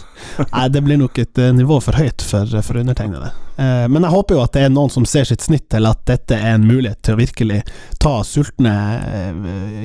Nei, 0.52 0.68
det 0.70 0.80
blir 0.86 0.94
nok 1.00 1.18
et 1.18 1.38
eh, 1.42 1.50
nivå 1.58 1.80
for 1.82 1.98
høyt 1.98 2.22
for, 2.22 2.46
for 2.62 2.78
undertegnede. 2.78 3.32
Eh, 3.58 3.88
men 3.90 4.06
jeg 4.06 4.14
håper 4.14 4.34
jo 4.38 4.44
at 4.44 4.54
det 4.54 4.62
er 4.68 4.70
noen 4.70 4.90
som 4.94 5.02
ser 5.08 5.26
sitt 5.26 5.42
snitt 5.42 5.66
til 5.74 5.82
at 5.90 5.98
dette 6.06 6.34
er 6.38 6.54
en 6.54 6.68
mulighet 6.68 7.02
til 7.02 7.14
å 7.16 7.20
virkelig 7.20 7.60
ta 7.98 8.22
sultne 8.22 8.74
eh, 9.02 9.34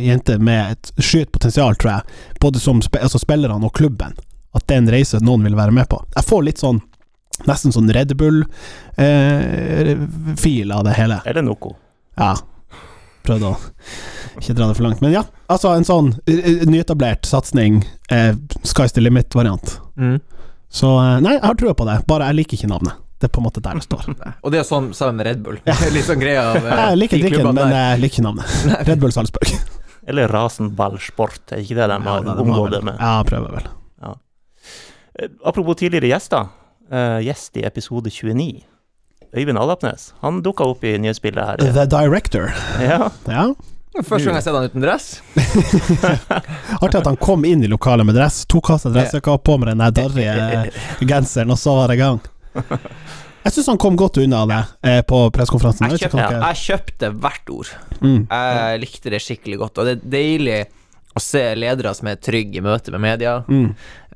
jenter 0.05 0.37
med 0.37 0.77
et 0.77 0.93
skyet 1.01 1.33
potensial, 1.33 1.73
tror 1.81 1.91
jeg. 1.95 2.03
Både 2.45 2.61
som 2.61 2.77
sp 2.85 3.01
altså 3.01 3.17
spillerne 3.25 3.65
og 3.65 3.73
klubben. 3.81 4.13
At 4.53 4.63
det 4.69 4.73
er 4.77 4.81
en 4.85 4.93
reise 4.93 5.17
noen 5.25 5.41
vil 5.49 5.57
være 5.57 5.73
med 5.73 5.89
på. 5.89 5.97
Jeg 6.13 6.29
får 6.29 6.41
litt 6.51 6.61
sånn 6.61 6.85
Nesten 7.49 7.73
sånn 7.75 7.91
Red 7.91 8.13
Bull-fil 8.15 8.47
av 10.71 10.81
det 10.87 10.93
hele. 10.95 11.17
Eller 11.27 11.43
Noco. 11.43 11.75
Ja. 12.15 12.37
Prøvde 13.25 13.51
å 13.51 13.55
ikke 14.39 14.55
dra 14.57 14.67
det 14.69 14.77
for 14.77 14.85
langt. 14.85 15.01
Men 15.03 15.15
ja, 15.15 15.23
altså 15.51 15.71
en 15.75 15.87
sånn 15.87 16.13
eh, 16.29 16.65
nyetablert 16.69 17.27
satsing, 17.27 17.81
eh, 18.13 18.33
sky's 18.67 18.95
the 18.95 19.03
limit-variant. 19.03 19.77
Mm. 19.97 20.19
Så 20.69 20.91
eh, 20.99 21.17
nei, 21.23 21.37
jeg 21.37 21.45
har 21.45 21.59
trua 21.59 21.75
på 21.77 21.87
det, 21.87 22.01
bare 22.09 22.29
jeg 22.31 22.41
liker 22.41 22.59
ikke 22.59 22.71
navnet. 22.71 23.01
Det 23.15 23.29
er 23.29 23.31
på 23.31 23.39
en 23.39 23.47
måte 23.47 23.63
der 23.63 23.79
det 23.79 23.85
står. 23.85 24.09
Og 24.43 24.51
det 24.53 24.59
er 24.61 24.67
sånn 24.67 24.91
sammen 24.97 25.21
med 25.21 25.29
Red 25.29 25.45
Bull. 25.45 25.61
Litt 25.95 26.09
sånn 26.09 26.21
greia 26.21 26.49
av 26.51 26.59
eh, 26.67 26.83
Jeg 26.91 27.01
liker 27.01 27.23
drikken, 27.23 27.49
men 27.55 27.73
jeg 27.77 28.03
liker 28.03 28.19
ikke 28.19 28.27
navnet. 28.27 28.85
Red 28.89 29.01
Bull 29.01 29.15
Salzburg. 29.15 29.55
Eller 30.05 30.29
Rasenballsport, 30.29 31.55
er 31.55 31.63
ikke 31.63 31.79
det 31.79 31.89
de 31.89 31.97
har 32.05 32.29
omgått 32.35 32.75
det 32.75 32.83
med? 32.85 32.99
Ja, 32.99 33.17
prøver 33.25 33.55
vel. 33.57 33.71
Ja. 34.03 34.13
Apropos 35.47 35.79
tidligere 35.79 36.11
gjester. 36.11 36.51
Uh, 36.85 37.17
gjest 37.25 37.57
i 37.57 37.63
episode 37.65 38.11
29. 38.13 38.61
Øyvind 39.35 39.59
Alapnes. 39.59 40.13
Han 40.23 40.41
dukka 40.45 40.67
opp 40.71 40.83
i 40.83 40.95
nyhetsbildet 41.01 41.45
her. 41.45 41.73
The 41.75 41.85
Director. 41.91 42.53
Ja. 42.81 43.09
Ja. 43.27 43.47
Første 43.95 44.27
gang 44.27 44.35
jeg 44.35 44.41
har 44.41 44.43
sett 44.43 44.55
han 44.57 44.65
uten 44.67 44.83
dress. 44.83 45.05
Artig 46.83 46.99
at 46.99 47.07
han 47.07 47.19
kom 47.19 47.45
inn 47.47 47.63
i 47.63 47.69
lokalet 47.71 48.07
med 48.07 48.17
dress, 48.17 48.41
tok 48.51 48.73
av 48.75 48.81
seg 48.83 48.95
dressjakka, 48.95 49.37
på 49.39 49.55
med 49.61 49.71
den 49.71 49.83
darrige 49.95 50.65
genseren, 51.07 51.53
og 51.55 51.59
så 51.61 51.77
var 51.77 51.91
det 51.91 51.95
i 51.95 52.01
gang. 52.03 52.19
Jeg 53.45 53.53
syns 53.53 53.69
han 53.71 53.79
kom 53.79 53.95
godt 53.99 54.17
unna 54.19 54.41
det 54.49 54.61
eh, 54.89 55.01
på 55.07 55.19
pressekonferansen. 55.31 55.87
Jeg 55.93 56.07
kjøpte, 56.07 56.23
hva 56.25 56.49
jeg 56.49 56.61
kjøpte 56.63 57.11
hvert 57.23 57.51
ord. 57.53 57.71
Mm. 58.01 58.21
Jeg 58.25 58.81
likte 58.81 59.13
det 59.13 59.21
skikkelig 59.23 59.61
godt, 59.61 59.79
og 59.79 59.87
det 59.87 59.95
er 59.95 60.07
deilig 60.17 60.59
å 61.15 61.21
se 61.23 61.43
ledere 61.55 61.93
som 61.95 62.09
er 62.11 62.19
trygge 62.19 62.59
i 62.59 62.63
møte 62.65 62.91
med 62.91 63.03
media. 63.05 63.37
Mm. 63.47 63.69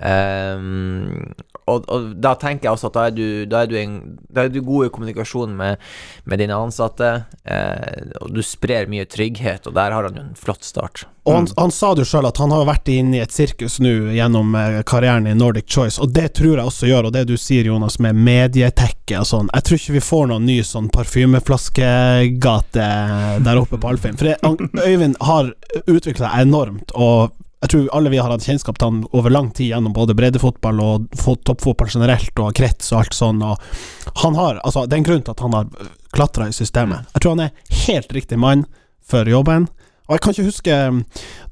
Ehm, 0.09 1.29
og, 1.69 1.85
og 1.91 2.09
da 2.21 2.33
tenker 2.39 2.67
jeg 2.67 2.75
også 2.75 2.89
at 2.89 2.97
da 2.97 3.03
er 3.09 3.15
du, 3.15 3.25
da 3.49 3.63
er 3.63 3.69
du, 3.69 3.75
en, 3.79 3.93
da 4.29 4.45
er 4.45 4.51
du 4.53 4.59
god 4.65 4.87
i 4.87 4.91
kommunikasjon 4.95 5.55
med, 5.59 5.79
med 6.29 6.41
dine 6.41 6.57
ansatte, 6.57 7.09
eh, 7.45 8.01
og 8.21 8.33
du 8.35 8.41
sprer 8.45 8.89
mye 8.91 9.05
trygghet, 9.09 9.67
og 9.69 9.77
der 9.77 9.95
har 9.95 10.03
han 10.09 10.17
jo 10.17 10.23
en 10.27 10.35
flott 10.39 10.63
start. 10.67 11.05
Og 11.29 11.35
han, 11.35 11.47
han 11.59 11.71
sa 11.73 11.91
det 11.93 12.03
jo 12.05 12.09
sjøl 12.09 12.27
at 12.29 12.39
han 12.41 12.53
har 12.55 12.65
vært 12.69 12.89
inne 12.91 13.19
i 13.19 13.23
et 13.23 13.33
sirkus 13.35 13.77
nå 13.83 13.93
gjennom 14.15 14.55
eh, 14.57 14.79
karrieren 14.89 15.27
i 15.29 15.35
Nordic 15.37 15.67
Choice, 15.69 16.01
og 16.01 16.07
det 16.15 16.29
tror 16.39 16.55
jeg 16.55 16.65
også 16.71 16.89
gjør, 16.89 17.09
og 17.09 17.15
det 17.15 17.25
du 17.29 17.35
sier 17.39 17.69
Jonas 17.69 17.99
med 18.03 18.17
medietekke 18.17 19.19
og 19.21 19.27
sånn, 19.29 19.51
jeg 19.53 19.67
tror 19.67 19.77
ikke 19.81 19.97
vi 19.97 20.07
får 20.09 20.25
noen 20.31 20.47
ny 20.49 20.57
sånn 20.65 20.89
parfymeflaskegate 20.93 22.87
der 23.45 23.61
oppe 23.61 23.77
på 23.79 23.89
Alfheim. 23.91 24.17
For 24.19 24.25
det, 24.29 24.37
Øyvind 24.85 25.15
har 25.23 25.53
utvikla 25.85 26.25
seg 26.25 26.47
enormt, 26.47 26.89
og 26.95 27.35
jeg 27.59 27.71
tror 27.73 27.89
alle 27.95 28.11
vi 28.13 28.19
har 28.21 28.31
hatt 28.31 28.45
kjennskap 28.47 28.77
til 28.79 28.87
han 28.87 28.99
over 29.11 29.33
lang 29.33 29.49
tid 29.51 29.73
gjennom 29.73 29.95
både 29.95 30.15
breddefotball 30.15 30.79
og 30.79 31.09
toppfotball 31.19 31.89
generelt, 31.91 32.31
og 32.39 32.53
krets 32.55 32.93
og 32.93 33.01
alt 33.01 33.17
sånn, 33.17 33.41
og 33.43 33.59
han 34.23 34.37
har 34.39 34.61
Altså, 34.63 34.85
det 34.87 34.95
er 34.95 35.01
en 35.01 35.09
grunn 35.09 35.25
til 35.25 35.35
at 35.35 35.43
han 35.43 35.55
har 35.57 35.89
klatra 36.15 36.47
i 36.47 36.55
systemet. 36.55 37.09
Jeg 37.13 37.21
tror 37.21 37.35
han 37.35 37.49
er 37.49 37.75
helt 37.85 38.15
riktig 38.15 38.39
mann 38.39 38.65
for 39.05 39.27
jobben. 39.27 39.67
Og 40.09 40.15
jeg 40.15 40.23
kan 40.23 40.33
ikke 40.33 40.47
huske 40.47 40.75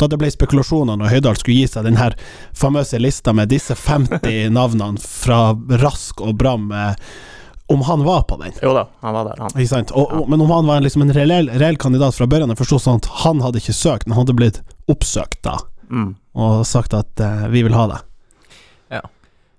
da 0.02 0.08
det 0.10 0.18
ble 0.18 0.30
spekulasjoner 0.34 0.98
når 0.98 1.12
Høydal 1.12 1.38
skulle 1.38 1.60
gi 1.60 1.70
seg 1.70 1.86
den 1.86 2.00
her 2.00 2.16
famøse 2.58 2.98
lista 2.98 3.34
med 3.38 3.52
disse 3.54 3.76
50 3.78 4.50
navnene 4.58 4.98
fra 5.04 5.52
Rask 5.84 6.24
og 6.26 6.40
Bram, 6.40 6.72
eh, 6.74 6.96
om 7.70 7.84
han 7.86 8.02
var 8.08 8.24
på 8.26 8.40
den. 8.42 8.56
Jo 8.64 8.74
da, 8.74 8.88
han 9.04 9.14
var 9.14 9.28
der, 9.28 9.44
han. 9.44 9.88
Og, 9.92 10.06
og, 10.08 10.30
men 10.32 10.42
om 10.42 10.52
han 10.56 10.70
var 10.72 10.82
liksom 10.82 11.04
en 11.06 11.14
reell, 11.14 11.52
reell 11.52 11.78
kandidat 11.78 12.16
fra 12.18 12.26
børjan, 12.32 12.54
jeg 12.56 12.62
forsto 12.64 12.80
sånn 12.82 13.02
at 13.04 13.10
han 13.28 13.44
hadde 13.44 13.62
ikke 13.62 13.76
søkt, 13.76 14.08
men 14.08 14.16
han 14.16 14.24
hadde 14.24 14.38
blitt 14.40 14.62
oppsøkt 14.90 15.42
da, 15.46 15.60
Mm. 15.90 16.16
og 16.36 16.66
sagt 16.68 16.94
at 16.94 17.20
eh, 17.24 17.46
vi 17.54 17.64
vil 17.68 17.74
ha 17.78 17.86
det. 17.94 18.02
Ja. 18.98 19.02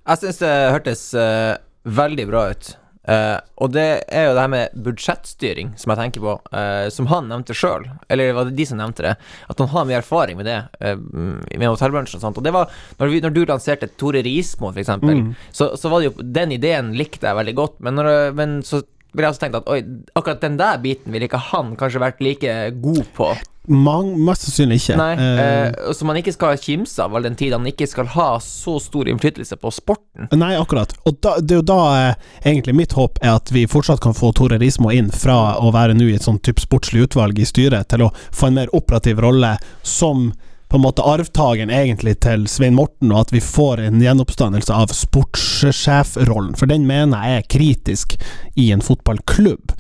Jeg 0.08 0.18
syns 0.22 0.38
det 0.42 0.52
hørtes 0.74 1.06
eh, 1.14 1.56
veldig 1.88 2.26
bra 2.30 2.50
ut. 2.52 2.74
Eh, 3.08 3.38
og 3.64 3.70
det 3.72 3.86
er 4.12 4.26
jo 4.28 4.34
det 4.36 4.42
her 4.44 4.50
med 4.52 4.74
budsjettstyring 4.84 5.70
som 5.80 5.94
jeg 5.94 5.98
tenker 6.02 6.20
på, 6.26 6.34
eh, 6.52 6.88
som 6.92 7.06
han 7.08 7.30
nevnte 7.30 7.56
sjøl, 7.56 7.86
eller 8.12 8.34
var 8.36 8.44
det 8.50 8.56
de 8.58 8.66
som 8.68 8.76
nevnte 8.76 9.06
det, 9.06 9.14
at 9.48 9.62
han 9.62 9.70
har 9.72 9.86
mye 9.88 9.96
erfaring 10.02 10.36
med 10.36 10.44
det, 10.50 10.58
eh, 10.84 10.96
med 11.00 11.64
hotellbransjen 11.70 12.20
og 12.20 12.26
sånt. 12.26 12.36
Og 12.36 12.44
det 12.44 12.52
var 12.52 12.68
når, 13.00 13.08
vi, 13.14 13.22
når 13.24 13.32
du 13.38 13.40
lanserte 13.48 13.88
Tore 13.96 14.20
Rismo, 14.26 14.74
eksempel, 14.76 15.14
Mm. 15.22 15.32
så, 15.56 15.70
så 15.80 15.88
var 15.88 16.00
det 16.04 16.10
jo 16.10 16.22
Den 16.36 16.52
ideen 16.52 16.92
likte 17.00 17.26
jeg 17.30 17.36
veldig 17.40 17.54
godt, 17.56 17.80
men, 17.80 17.96
når, 17.96 18.32
men 18.36 18.58
så 18.62 18.82
ville 19.14 19.26
jeg 19.28 19.34
også 19.34 19.44
tenkt 19.46 19.60
at 19.60 19.68
oi, 19.72 19.82
akkurat 20.18 20.42
den 20.44 20.58
der 20.60 20.80
biten 20.82 21.12
ville 21.14 21.28
ikke 21.28 21.40
han 21.52 21.76
kanskje 21.80 22.02
vært 22.02 22.20
like 22.24 22.58
god 22.82 23.06
på. 23.16 23.30
Mang, 23.68 24.14
mest 24.24 24.46
sannsynlig 24.46 24.78
ikke. 24.80 24.94
Nei, 24.96 25.10
Eh, 25.20 25.40
eh, 25.68 25.92
Som 25.92 26.08
man 26.08 26.16
ikke 26.16 26.32
skal 26.32 26.56
kimse 26.56 27.02
av 27.04 27.14
all 27.14 27.22
den 27.26 27.36
tid 27.36 27.52
han 27.52 27.66
ikke 27.68 27.86
skal 27.86 28.06
ha 28.14 28.38
så 28.40 28.78
stor 28.80 29.08
innflytelse 29.12 29.58
på 29.60 29.72
sporten. 29.76 30.28
Nei, 30.32 30.54
akkurat. 30.56 30.94
Og 31.04 31.18
da, 31.20 31.34
det 31.40 31.52
er 31.52 31.60
jo 31.60 31.66
da 31.68 31.80
eh, 31.98 32.14
egentlig 32.48 32.74
mitt 32.78 32.96
håp 32.96 33.18
er 33.20 33.34
at 33.36 33.52
vi 33.52 33.66
fortsatt 33.68 34.00
kan 34.00 34.16
få 34.16 34.32
Tore 34.32 34.56
Rismo 34.58 34.88
inn 34.90 35.10
fra 35.12 35.58
å 35.60 35.68
være 35.74 35.92
nå 35.98 36.08
i 36.08 36.16
et 36.16 36.24
sånn 36.24 36.40
type 36.40 36.64
sportslig 36.64 37.10
utvalg 37.10 37.38
i 37.38 37.44
styret, 37.48 37.90
til 37.92 38.06
å 38.08 38.12
få 38.32 38.48
en 38.48 38.56
mer 38.62 38.72
operativ 38.72 39.20
rolle 39.20 39.58
som 39.82 40.30
på 40.68 40.76
en 40.76 40.84
måte 40.84 41.04
arvtakeren 41.04 41.70
egentlig 41.72 42.18
til 42.24 42.44
Svein 42.50 42.76
Morten, 42.76 43.12
og 43.12 43.26
at 43.26 43.32
vi 43.32 43.40
får 43.40 43.80
en 43.86 44.02
gjenoppstandelse 44.04 44.74
av 44.74 44.92
sportssjefrollen. 44.92 46.52
For 46.60 46.68
den 46.68 46.84
mener 46.88 47.24
jeg 47.24 47.40
er 47.40 47.48
kritisk 47.56 48.18
i 48.60 48.68
en 48.74 48.84
fotballklubb. 48.84 49.72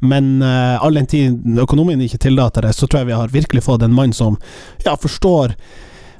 Men 0.00 0.40
uh, 0.42 0.80
all 0.80 0.96
den 0.96 1.06
tid 1.06 1.60
økonomien 1.60 2.00
ikke 2.00 2.22
tillater 2.24 2.64
det, 2.64 2.72
så 2.72 2.88
tror 2.88 3.02
jeg 3.02 3.10
vi 3.10 3.20
har 3.20 3.36
virkelig 3.36 3.66
fått 3.66 3.84
en 3.84 3.94
mann 3.94 4.16
som 4.16 4.40
ja, 4.84 4.96
forstår 4.96 5.56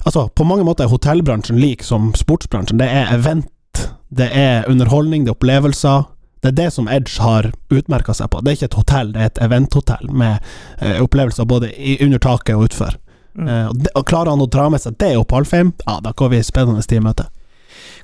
Altså, 0.01 0.31
på 0.33 0.47
mange 0.49 0.65
måter 0.65 0.87
er 0.87 0.89
hotellbransjen 0.89 1.59
lik 1.61 1.83
som 1.85 2.07
sportsbransjen. 2.17 2.79
Det 2.81 2.87
er 2.89 3.11
event, 3.13 3.83
det 4.09 4.31
er 4.33 4.65
underholdning, 4.65 5.27
det 5.27 5.35
er 5.35 5.37
opplevelser. 5.37 6.07
Det 6.41 6.49
er 6.49 6.57
det 6.57 6.69
som 6.73 6.89
Edge 6.89 7.21
har 7.21 7.51
utmerka 7.69 8.15
seg 8.17 8.31
på. 8.33 8.41
Det 8.41 8.49
er 8.49 8.57
ikke 8.57 8.69
et 8.71 8.79
hotell, 8.79 9.11
det 9.13 9.21
er 9.21 9.29
et 9.29 9.43
eventhotell 9.45 10.09
med 10.09 10.41
uh, 10.81 11.03
opplevelser 11.05 11.45
både 11.45 11.69
i, 11.77 11.99
under 12.01 12.17
taket 12.17 12.57
og 12.57 12.71
utfor. 12.71 12.97
Mm. 13.35 13.49
Eh, 13.49 13.67
og, 13.71 13.77
de, 13.79 13.91
og 13.95 14.07
klarer 14.09 14.31
han 14.33 14.43
å 14.43 14.49
dra 14.51 14.69
med 14.73 14.81
seg 14.83 14.97
det 14.99 15.13
opp 15.21 15.29
på 15.31 15.37
Alfheim, 15.41 15.73
ja, 15.87 15.99
da 16.03 16.13
går 16.17 16.33
vi 16.35 16.43
spennende 16.47 16.83
tid 16.83 16.99
i 17.01 17.05
møte. 17.05 17.29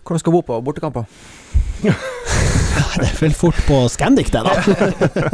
Hvordan 0.06 0.22
skal 0.22 0.32
bo 0.36 0.42
på 0.46 0.60
bortekamper? 0.62 1.08
Det 2.96 3.04
er 3.08 3.16
vel 3.20 3.34
fort 3.36 3.56
på 3.66 3.78
Scandic, 3.92 4.28
det, 4.32 4.40
da. 4.44 4.52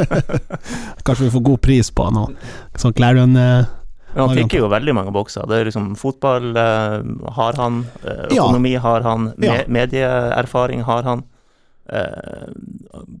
Kanskje 1.05 1.25
vi 1.27 1.31
får 1.33 1.43
god 1.45 1.61
pris 1.63 1.89
på 1.95 2.05
noe 2.15 2.33
sånn 2.79 2.95
Clarion 2.95 3.35
eh, 3.39 3.65
Men 4.13 4.21
han 4.29 4.37
fikk 4.37 4.55
jo 4.59 4.69
veldig 4.71 4.95
mange 4.95 5.13
bokser. 5.15 5.45
Det 5.49 5.59
er 5.61 5.67
liksom 5.69 5.91
Fotball 5.99 6.51
eh, 6.59 6.97
har 7.37 7.59
han, 7.59 7.83
økonomi 8.29 8.73
Ja. 8.75 8.81
har 8.85 9.05
han, 9.07 9.29
me 9.37 9.47
Ja. 9.49 9.59
medieerfaring 9.67 10.83
har 10.87 11.03
han. 11.07 11.23
Eh, 11.89 12.51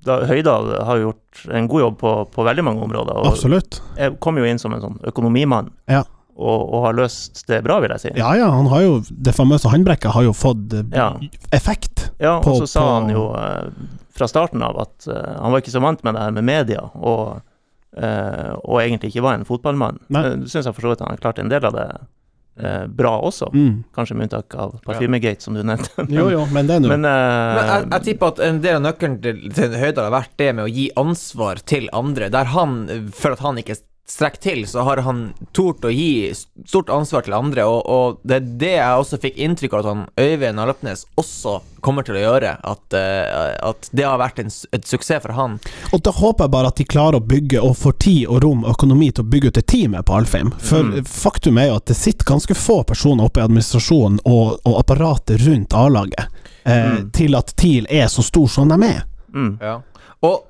da, 0.07 0.21
Høydal 0.29 0.71
har 0.87 1.01
gjort 1.03 1.45
en 1.51 1.67
god 1.71 1.81
jobb 1.85 1.97
på, 2.03 2.13
på 2.31 2.47
veldig 2.47 2.63
mange 2.69 2.83
områder. 2.87 3.19
Og 3.23 3.31
Absolutt. 3.33 3.81
jeg 3.99 4.17
kom 4.23 4.39
jo 4.39 4.47
inn 4.47 4.59
som 4.61 4.75
en 4.75 4.83
sånn 4.83 4.99
økonomimann, 5.11 5.71
Ja. 5.91 6.03
Og, 6.35 6.61
og 6.73 6.85
har 6.87 6.93
løst 6.97 7.43
det 7.47 7.61
bra, 7.63 7.79
vil 7.83 7.91
jeg 7.93 7.99
si. 8.05 8.11
Ja 8.17 8.31
ja, 8.39 8.47
han 8.49 8.65
har 8.71 8.81
jo 8.81 8.93
Det 9.09 9.35
famøse 9.37 9.69
håndbrekket 9.69 10.11
har 10.15 10.23
jo 10.23 10.33
fått 10.33 10.73
eh, 10.73 10.83
Ja. 10.97 11.11
effekt. 11.51 12.09
Ja, 12.19 12.37
og 12.37 12.43
På- 12.43 12.55
så 12.61 12.67
sa 12.67 12.81
på- 12.81 12.93
han 13.01 13.09
jo 13.13 13.25
eh, 13.37 13.69
fra 14.13 14.27
starten 14.27 14.61
av 14.63 14.79
at 14.81 15.07
eh, 15.07 15.33
han 15.41 15.51
var 15.51 15.61
ikke 15.61 15.73
så 15.73 15.81
vant 15.81 16.03
med 16.03 16.13
det 16.15 16.21
her 16.21 16.31
med 16.31 16.43
media, 16.45 16.81
og, 16.95 17.41
eh, 17.97 18.51
og 18.63 18.81
egentlig 18.81 19.09
ikke 19.13 19.23
var 19.25 19.33
en 19.39 19.45
fotballmann. 19.45 19.99
Men 20.09 20.25
Uh, 20.43 20.45
Syns 20.49 20.65
jeg 20.65 20.73
for 20.75 20.81
så 20.81 20.89
vidt 20.93 20.99
han 21.05 21.09
har 21.13 21.17
klart 21.21 21.39
en 21.39 21.49
del 21.49 21.65
av 21.65 21.73
det 21.73 21.87
eh, 22.61 22.85
bra 22.87 23.15
også, 23.25 23.47
Mm. 23.53 23.83
kanskje 23.95 24.15
med 24.15 24.27
unntak 24.29 24.53
av 24.55 24.75
Parfymegate, 24.85 25.41
som 25.41 25.53
du 25.55 25.63
nevnte. 25.63 25.89
Jo 26.09 26.29
jo, 26.29 26.45
men 26.53 26.67
det 26.69 26.75
er 26.75 26.79
noe 26.83 26.89
Men, 26.97 27.05
eh, 27.05 27.55
Men 27.57 27.65
jeg, 27.71 27.87
jeg 27.91 28.03
tipper 28.09 28.27
at 28.33 28.39
en 28.45 28.61
del 28.61 28.75
av 28.77 28.83
nøkkelen 28.85 29.21
til, 29.23 29.39
til 29.53 29.73
Høydal 29.73 30.05
har 30.11 30.21
vært 30.21 30.37
det 30.37 30.51
med 30.55 30.65
å 30.65 30.69
gi 30.69 30.89
ansvar 30.95 31.63
til 31.65 31.89
andre. 31.93 32.29
Der 32.29 32.45
han, 32.53 33.09
for 33.13 33.33
at 33.33 33.39
han 33.41 33.57
ikke 33.57 33.77
strekker 34.05 34.41
til, 34.43 34.65
så 34.67 34.83
har 34.83 34.99
han 35.05 35.33
tort 35.55 35.85
å 35.87 35.89
gi 35.89 36.33
stort 36.67 36.89
ansvar 36.91 37.23
til 37.23 37.33
andre, 37.37 37.63
og, 37.65 37.85
og 37.87 38.17
det 38.27 38.35
er 38.35 38.47
det 38.59 38.71
jeg 38.75 38.99
også 38.99 39.19
fikk 39.23 39.37
inntrykk 39.39 39.73
av 39.73 39.79
at 39.79 39.87
han 39.89 40.01
Øyvind 40.19 40.59
Alapnes 40.59 41.05
også 41.17 41.61
kommer 41.83 42.03
til 42.03 42.15
å 42.19 42.23
gjøre. 42.23 42.51
At, 42.67 42.83
uh, 42.95 43.69
at 43.69 43.87
det 43.95 44.03
har 44.07 44.19
vært 44.19 44.39
en, 44.43 44.51
et 44.75 44.85
suksess 44.87 45.23
for 45.23 45.33
han. 45.37 45.55
Og 45.95 46.03
da 46.03 46.11
håper 46.15 46.45
jeg 46.45 46.53
bare 46.57 46.67
at 46.73 46.77
de 46.81 46.87
klarer 46.91 47.19
å 47.19 47.23
bygge, 47.23 47.61
og 47.63 47.77
får 47.79 47.97
tid 48.03 48.27
og 48.27 48.43
rom 48.43 48.63
og 48.67 48.75
økonomi 48.75 49.09
til 49.15 49.23
å 49.23 49.31
bygge 49.33 49.53
ut 49.53 49.61
et 49.63 49.67
team 49.71 49.95
på 49.95 50.19
Alfheim. 50.19 50.51
For 50.59 50.83
Mm. 50.83 51.03
faktum 51.07 51.57
er 51.63 51.69
jo 51.71 51.75
at 51.79 51.85
det 51.87 51.95
sitter 51.95 52.27
ganske 52.27 52.55
få 52.59 52.81
personer 52.87 53.23
oppe 53.23 53.39
i 53.39 53.43
administrasjonen 53.47 54.19
og, 54.27 54.59
og 54.67 54.79
apparatet 54.83 55.39
rundt 55.47 55.73
A-laget 55.73 56.27
eh, 56.65 56.89
Mm. 56.99 57.11
til 57.15 57.35
at 57.39 57.55
TIL 57.59 57.87
er 57.89 58.07
så 58.11 58.23
stor 58.23 58.47
som 58.51 58.67
de 58.67 58.83
er. 58.87 59.03
mm, 59.33 59.57
Ja. 59.61 59.79
Og 60.23 60.43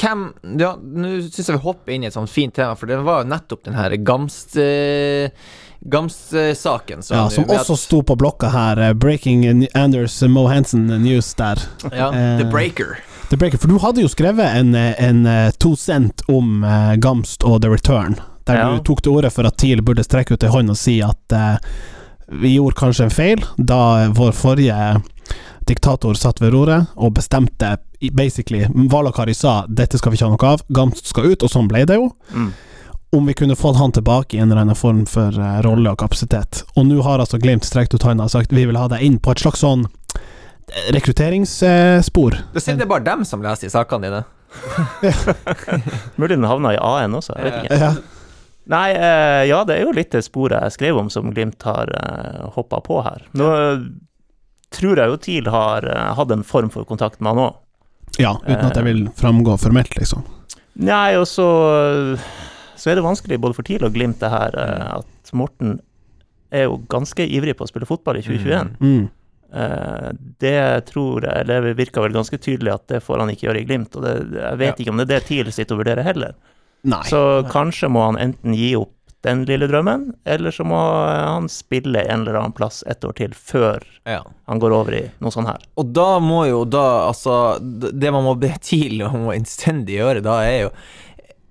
hvem 0.00 0.32
Ja, 0.58 0.74
nå 0.76 1.10
syns 1.30 1.46
jeg 1.48 1.56
vi 1.58 1.62
hopper 1.62 1.92
inn 1.94 2.02
i 2.04 2.06
et 2.08 2.14
sånt 2.16 2.30
fint 2.32 2.54
tema, 2.56 2.74
for 2.76 2.86
det 2.90 2.96
var 3.04 3.22
jo 3.24 3.30
nettopp 3.30 3.62
den 3.64 3.74
her 3.78 3.90
Gamst... 3.96 4.56
eh, 4.56 5.30
Gamst-saken. 5.84 7.02
Ja, 7.10 7.28
som 7.30 7.44
med 7.44 7.50
at- 7.58 7.60
også 7.68 7.76
sto 7.76 8.02
på 8.02 8.16
blokka 8.16 8.48
her. 8.48 8.78
eh, 8.78 8.92
Breaking 8.94 9.66
Anders 9.74 10.22
Mo 10.22 10.46
Hansen 10.48 10.86
News 10.86 11.34
der. 11.34 11.58
Ja, 11.92 12.08
Eh, 12.12 12.38
The 12.40 12.44
Breaker. 12.50 12.98
The 13.30 13.36
Breaker. 13.36 13.58
For 13.58 13.68
du 13.68 13.78
hadde 13.78 14.00
jo 14.00 14.08
skrevet 14.08 14.54
en, 14.56 14.74
eh, 14.74 14.94
en 14.98 15.52
to 15.58 15.74
cent 15.76 16.22
om 16.28 16.62
Gamst 16.98 17.44
og 17.44 17.60
The 17.62 17.68
Return, 17.70 18.16
der 18.46 18.54
Ja. 18.56 18.70
du 18.76 18.82
tok 18.82 19.02
til 19.02 19.12
orde 19.12 19.30
for 19.30 19.44
at 19.46 19.56
TIL 19.58 19.80
burde 19.82 20.04
strekke 20.04 20.32
ut 20.32 20.42
ei 20.44 20.48
hånd 20.48 20.70
og 20.70 20.76
si 20.76 21.00
at 21.02 21.32
uh, 21.32 21.56
vi 22.30 22.56
gjorde 22.56 22.74
kanskje 22.76 23.04
en 23.04 23.10
feil 23.10 23.44
da 23.58 24.08
vår 24.08 24.32
forrige 24.32 25.02
diktator 25.66 26.14
satt 26.14 26.40
ved 26.40 26.52
roret 26.52 26.86
og 26.96 27.14
bestemte 27.14 27.76
basically 28.10 28.66
Valakari 28.90 29.34
sa 29.34 29.64
dette 29.68 29.98
skal 29.98 30.12
vi 30.12 30.18
ikke 30.18 30.28
ha 30.28 30.34
noe 30.34 30.52
av, 30.54 30.62
Gamst 30.68 31.10
skal 31.10 31.32
ut, 31.32 31.42
og 31.42 31.52
sånn 31.52 31.68
ble 31.70 31.84
det 31.88 31.98
jo. 32.00 32.10
mm. 32.34 32.52
Om 33.14 33.28
vi 33.30 33.34
kunne 33.38 33.54
fått 33.54 33.76
han 33.78 33.92
tilbake 33.94 34.34
i 34.34 34.40
en 34.42 34.50
eller 34.50 34.64
annen 34.64 34.74
form 34.74 35.04
for 35.06 35.36
uh, 35.38 35.60
rolle 35.62 35.92
og 35.92 36.00
kapasitet. 36.00 36.64
Og 36.74 36.88
nå 36.88 36.98
har 37.06 37.22
altså 37.22 37.38
Glimt 37.38 37.62
strekt 37.62 37.94
ut 37.94 38.02
hånda 38.02 38.26
og 38.26 38.32
sagt 38.32 38.50
vi 38.50 38.64
vil 38.66 38.78
ha 38.80 38.88
deg 38.90 39.04
inn 39.06 39.20
på 39.22 39.30
et 39.30 39.44
slags 39.44 39.62
sånn 39.62 39.84
eh, 39.86 40.88
rekrutteringsspor. 40.96 42.40
Det 42.56 42.64
er 42.66 42.80
det 42.80 42.90
bare 42.90 43.06
dem 43.06 43.22
som 43.28 43.44
leser 43.44 43.70
i 43.70 43.70
sakene 43.70 44.08
dine. 44.08 44.24
Mulig 46.18 46.34
den 46.34 46.50
havna 46.50 46.74
i 46.74 46.80
AN 46.82 47.14
også, 47.14 47.38
jeg 47.38 47.46
vet 47.46 47.60
ikke. 47.62 47.78
Ja. 47.84 47.94
Nei, 48.64 48.94
eh, 48.96 49.44
ja, 49.50 49.60
det 49.68 49.76
er 49.76 49.84
jo 49.84 49.92
litt 49.92 50.14
det 50.14 50.24
sporet 50.24 50.62
jeg 50.64 50.76
skrev 50.78 50.98
om 50.98 51.10
som 51.12 51.30
Glimt 51.36 51.62
har 51.68 51.90
uh, 51.92 52.48
hoppa 52.56 52.80
på 52.84 53.02
her. 53.04 53.26
Nå 53.36 53.50
eh, 53.52 53.82
tror 54.74 55.00
jeg 55.00 55.12
jo 55.12 55.18
TIL 55.20 55.50
har 55.52 55.84
eh, 55.90 56.14
hatt 56.16 56.32
en 56.32 56.46
form 56.46 56.70
for 56.72 56.88
kontakt 56.88 57.20
med 57.20 57.34
han 57.34 57.50
òg. 57.50 57.60
Ja, 58.20 58.34
uten 58.44 58.66
at 58.68 58.76
jeg 58.78 58.84
vil 58.88 59.02
framgå 59.18 59.56
formelt, 59.60 59.94
liksom. 59.98 60.24
Nei, 60.84 61.14
og 61.18 61.26
så, 61.30 61.46
så 62.78 62.90
er 62.90 62.98
det 62.98 63.04
vanskelig 63.06 63.38
både 63.42 63.54
for 63.56 63.66
TIL 63.66 63.84
og 63.86 63.94
Glimt 63.94 64.18
det 64.22 64.30
her 64.32 64.56
eh, 64.58 64.86
at 65.00 65.34
Morten 65.34 65.76
er 66.54 66.68
jo 66.68 66.78
ganske 66.90 67.24
ivrig 67.26 67.56
på 67.58 67.66
å 67.66 67.70
spille 67.70 67.86
fotball 67.88 68.18
i 68.20 68.24
2021. 68.26 68.74
Mm. 68.80 68.96
Mm. 69.54 70.18
det 70.42 70.86
tror 70.90 71.22
jeg, 71.26 71.44
eller 71.44 71.68
det 71.68 71.76
virker 71.78 72.02
vel 72.02 72.14
ganske 72.14 72.38
tydelig 72.42 72.72
at 72.74 72.88
det 72.90 73.00
får 73.06 73.20
han 73.22 73.30
ikke 73.30 73.46
gjøre 73.48 73.60
i 73.62 73.66
Glimt. 73.68 73.94
Og 73.98 74.02
det, 74.06 74.14
jeg 74.34 74.58
vet 74.60 74.72
Ja. 74.72 74.74
ikke 74.82 74.90
om 74.94 74.98
det 74.98 75.06
er 75.06 75.12
det 75.14 75.26
TIL 75.28 75.50
sitter 75.54 75.76
og 75.76 75.82
vurderer 75.84 76.06
heller. 76.06 76.34
Nei. 76.84 77.02
Så 77.08 77.20
kanskje 77.50 77.88
må 77.90 78.02
han 78.04 78.18
enten 78.20 78.54
gi 78.54 78.74
opp 78.76 78.92
den 79.24 79.42
lille 79.48 79.66
drømmen, 79.70 80.06
eller 80.28 80.52
så 80.54 80.64
må 80.68 80.76
han 80.78 81.48
spille 81.52 82.02
en 82.04 82.22
eller 82.22 82.36
annen 82.40 82.54
plass 82.56 82.82
et 82.90 83.04
år 83.08 83.14
til 83.18 83.32
før 83.36 83.82
Ja. 84.06 84.20
han 84.48 84.60
går 84.60 84.74
over 84.76 84.94
i 84.98 85.02
noe 85.24 85.32
sånt 85.34 85.48
her. 85.48 85.64
Og 85.80 85.90
da 85.96 86.18
må 86.20 86.42
jo 86.48 86.64
da, 86.68 87.08
altså 87.08 87.56
Det 87.60 88.12
man 88.12 88.24
må 88.26 88.34
be 88.38 88.52
TIL 88.60 89.00
om 89.08 89.30
å 89.30 89.34
innstendig 89.36 89.96
gjøre, 89.98 90.22
da 90.24 90.38
er 90.44 90.58
jo 90.66 90.70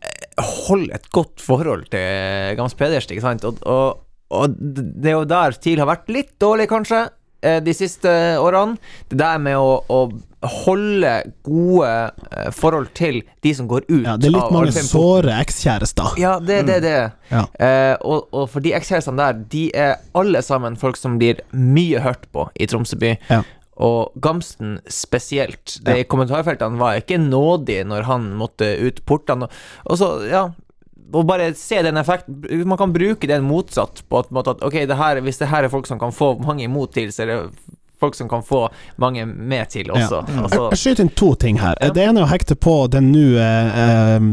eh, 0.04 0.46
holde 0.70 0.94
et 0.96 1.10
godt 1.16 1.42
forhold 1.42 1.90
til 1.94 2.56
Gams 2.60 2.78
Pedersen, 2.78 3.16
ikke 3.16 3.26
sant? 3.26 3.44
Og, 3.50 3.60
og, 3.66 4.04
og 4.34 4.56
det 4.58 5.12
er 5.12 5.18
jo 5.20 5.26
der 5.30 5.58
TIL 5.62 5.82
har 5.82 5.90
vært 5.90 6.10
litt 6.14 6.34
dårlig, 6.42 6.70
kanskje, 6.72 7.04
eh, 7.10 7.12
de 7.44 7.74
siste 7.76 8.12
årene. 8.40 8.78
Det 9.12 9.20
der 9.20 9.42
med 9.44 9.60
å, 9.60 9.82
å 9.92 10.00
holde 10.44 11.12
gode 11.46 11.90
eh, 12.32 12.52
forhold 12.56 12.92
til 12.98 13.22
de 13.44 13.54
som 13.56 13.68
går 13.70 13.86
ut 13.88 14.06
Ja, 14.06 14.16
det 14.20 14.30
er 14.30 14.36
litt 14.36 14.56
mange 14.56 14.86
såre 14.86 15.38
ekskjærester. 15.44 16.16
Ja, 16.22 16.38
det 16.44 16.62
er 16.62 16.68
det 16.68 16.80
det 16.84 16.94
er. 17.00 17.12
Ja. 17.32 17.44
Eh, 17.56 17.96
og, 18.02 18.30
og 18.36 18.48
for 18.52 18.64
de 18.64 18.74
ekskjærestene 18.76 19.20
der, 19.20 19.44
de 19.54 19.66
er 19.86 20.00
alle 20.18 20.44
sammen 20.46 20.78
folk 20.80 21.00
som 21.00 21.20
blir 21.22 21.44
mye 21.52 22.04
hørt 22.04 22.28
på 22.36 22.48
i 22.56 22.68
Tromsø 22.70 23.00
by. 23.00 23.16
Ja. 23.32 23.44
Og 23.84 24.14
Gamsten 24.22 24.78
spesielt. 24.92 25.80
Det 25.86 25.96
I 26.04 26.10
kommentarfeltene 26.10 26.78
var 26.82 27.00
ikke 27.00 27.18
nådig 27.22 27.82
når 27.90 28.06
han 28.10 28.28
måtte 28.38 28.68
ut 28.84 29.02
portene. 29.10 29.50
Og 29.90 29.98
så, 30.02 30.14
ja 30.30 30.50
Og 31.14 31.26
bare 31.28 31.52
se 31.60 31.82
den 31.84 31.98
effekten. 31.98 32.42
Man 32.66 32.78
kan 32.78 32.94
bruke 32.94 33.28
den 33.28 33.44
motsatt 33.44 34.04
på 34.10 34.20
at, 34.24 34.30
måte 34.34 34.56
at 34.56 34.64
ok, 34.64 34.74
det 34.88 34.98
her, 34.98 35.20
hvis 35.22 35.38
det 35.42 35.50
her 35.52 35.64
er 35.68 35.70
folk 35.74 35.86
som 35.88 36.00
kan 36.02 36.12
få 36.16 36.36
mange 36.42 36.64
imot 36.64 36.94
til, 36.96 37.12
så 37.14 37.24
er 37.26 37.32
det 37.34 37.40
folk 38.00 38.16
som 38.16 38.28
kan 38.30 38.42
få 38.44 38.66
mange 39.00 39.26
med 39.26 39.70
til 39.72 39.92
også. 39.92 40.24
Ja. 40.28 40.42
Altså, 40.44 40.64
Jeg 40.74 40.80
skyter 40.82 41.04
inn 41.06 41.14
to 41.16 41.34
ting 41.40 41.60
her. 41.62 41.76
Ja. 41.82 41.92
Det 41.96 42.04
ene 42.04 42.20
er 42.24 42.26
å 42.26 42.32
hekte 42.34 42.56
på 42.60 42.74
den 42.92 43.12
nå 43.14 43.38
eh, 43.40 44.26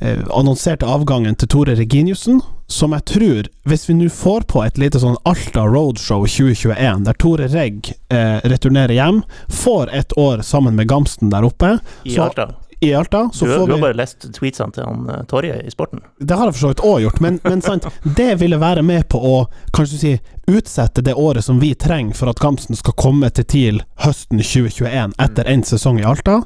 eh, 0.00 0.24
annonserte 0.34 0.86
avgangen 0.88 1.36
til 1.38 1.48
Tore 1.52 1.76
Reginiussen, 1.78 2.40
som 2.72 2.94
jeg 2.96 3.04
tror, 3.10 3.48
hvis 3.68 3.84
vi 3.88 3.94
nå 4.00 4.08
får 4.10 4.46
på 4.50 4.62
et 4.64 4.78
lite 4.80 4.98
sånn 5.02 5.18
Alta 5.28 5.66
Roadshow 5.68 6.24
2021, 6.26 7.04
der 7.06 7.18
Tore 7.20 7.46
Regg 7.52 7.92
eh, 8.10 8.40
returnerer 8.48 8.96
hjem, 8.96 9.22
får 9.52 9.92
et 9.92 10.16
år 10.18 10.42
sammen 10.46 10.74
med 10.78 10.88
Gamsten 10.90 11.30
der 11.30 11.44
oppe 11.46 11.76
I 12.08 12.16
Så- 12.16 12.30
Alta. 12.30 12.48
I 12.82 12.94
Alta, 12.94 13.30
så 13.32 13.44
Du, 13.44 13.50
får 13.50 13.66
du 13.66 13.72
har 13.72 13.76
vi 13.76 13.82
bare 13.82 13.96
lest 13.96 14.26
tweetsene 14.34 14.74
til 14.74 14.86
han 14.86 15.06
uh, 15.10 15.20
Torje 15.30 15.54
i 15.62 15.70
Sporten. 15.70 16.00
Det 16.18 16.34
har 16.34 16.48
jeg 16.48 16.56
for 16.56 16.64
så 16.64 16.70
vidt 16.72 16.84
òg 16.88 17.02
gjort, 17.04 17.20
men, 17.22 17.38
men 17.46 17.62
sant, 17.62 17.86
det 18.02 18.40
ville 18.40 18.58
være 18.58 18.82
med 18.82 19.06
på 19.12 19.20
å 19.22 19.36
kanskje 19.76 20.00
si 20.00 20.12
utsette 20.50 21.04
det 21.06 21.14
året 21.14 21.44
som 21.46 21.60
vi 21.62 21.70
trenger 21.78 22.18
for 22.18 22.32
at 22.32 22.42
Gamsten 22.42 22.76
skal 22.76 22.96
komme 22.98 23.30
til 23.30 23.46
TIL 23.46 23.78
høsten 24.02 24.42
2021 24.42 25.14
etter 25.22 25.46
en 25.48 25.62
sesong 25.66 26.00
i 26.02 26.06
Alta. 26.10 26.40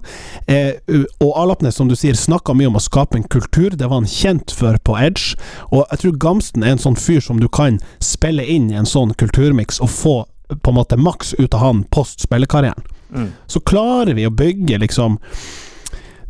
Eh, 0.44 0.76
og 1.24 1.32
Alapnes, 1.40 1.78
som 1.80 1.88
du 1.88 1.96
sier, 1.96 2.18
snakka 2.18 2.52
mye 2.52 2.68
om 2.68 2.76
å 2.76 2.84
skape 2.84 3.16
en 3.16 3.24
kultur. 3.32 3.72
Det 3.72 3.88
var 3.88 4.02
han 4.02 4.10
kjent 4.10 4.52
for 4.52 4.76
på 4.84 4.98
Edge. 5.00 5.38
Og 5.70 5.86
jeg 5.86 6.02
tror 6.02 6.18
Gamsten 6.28 6.66
er 6.66 6.76
en 6.76 6.84
sånn 6.84 7.00
fyr 7.00 7.24
som 7.24 7.40
du 7.40 7.48
kan 7.48 7.80
spille 8.04 8.44
inn 8.44 8.68
i 8.72 8.76
en 8.76 8.88
sånn 8.88 9.16
kulturmiks 9.16 9.80
og 9.80 9.92
få 9.92 10.16
på 10.54 10.70
en 10.70 10.76
måte 10.76 11.00
maks 11.00 11.32
ut 11.40 11.54
av 11.56 11.64
han 11.64 11.86
post 11.90 12.20
spillekarrieren. 12.22 12.84
Mm. 13.10 13.32
Så 13.46 13.60
klarer 13.60 14.14
vi 14.14 14.26
å 14.26 14.34
bygge 14.34 14.78
liksom 14.82 15.16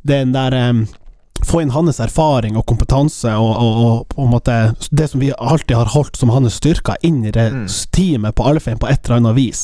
den 0.07 0.33
der 0.37 0.57
um, 0.71 0.87
Få 1.45 1.61
inn 1.61 1.69
hans 1.71 1.99
erfaring 2.01 2.55
og 2.57 2.65
kompetanse 2.65 3.29
og, 3.37 3.59
og, 3.61 4.15
og 4.17 4.29
måte 4.33 4.55
det 4.89 5.11
som 5.13 5.21
vi 5.21 5.29
alltid 5.37 5.75
har 5.77 5.91
holdt 5.93 6.17
som 6.17 6.31
hans 6.33 6.57
styrker, 6.57 6.97
inn 7.05 7.19
i 7.29 7.33
det 7.35 7.45
Mm. 7.53 7.67
teamet 7.93 8.35
på 8.35 8.47
Alfheim 8.49 8.79
på 8.81 8.89
et 8.89 9.05
eller 9.05 9.19
annet 9.21 9.37
vis. 9.37 9.61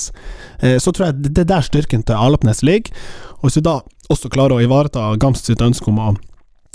Uh, 0.61 0.77
så 0.77 0.93
tror 0.93 1.09
jeg 1.09 1.33
det 1.33 1.47
er 1.47 1.49
der 1.55 1.65
styrken 1.65 2.05
til 2.05 2.21
Alapnes 2.21 2.61
ligger. 2.63 2.93
Og 3.41 3.49
hvis 3.49 3.57
vi 3.57 3.65
da 3.65 3.79
også 4.13 4.29
klarer 4.29 4.59
å 4.59 4.61
ivareta 4.63 5.15
Gamst 5.17 5.49
sitt 5.49 5.65
ønske 5.65 5.89
om 5.89 5.99
å 5.99 6.11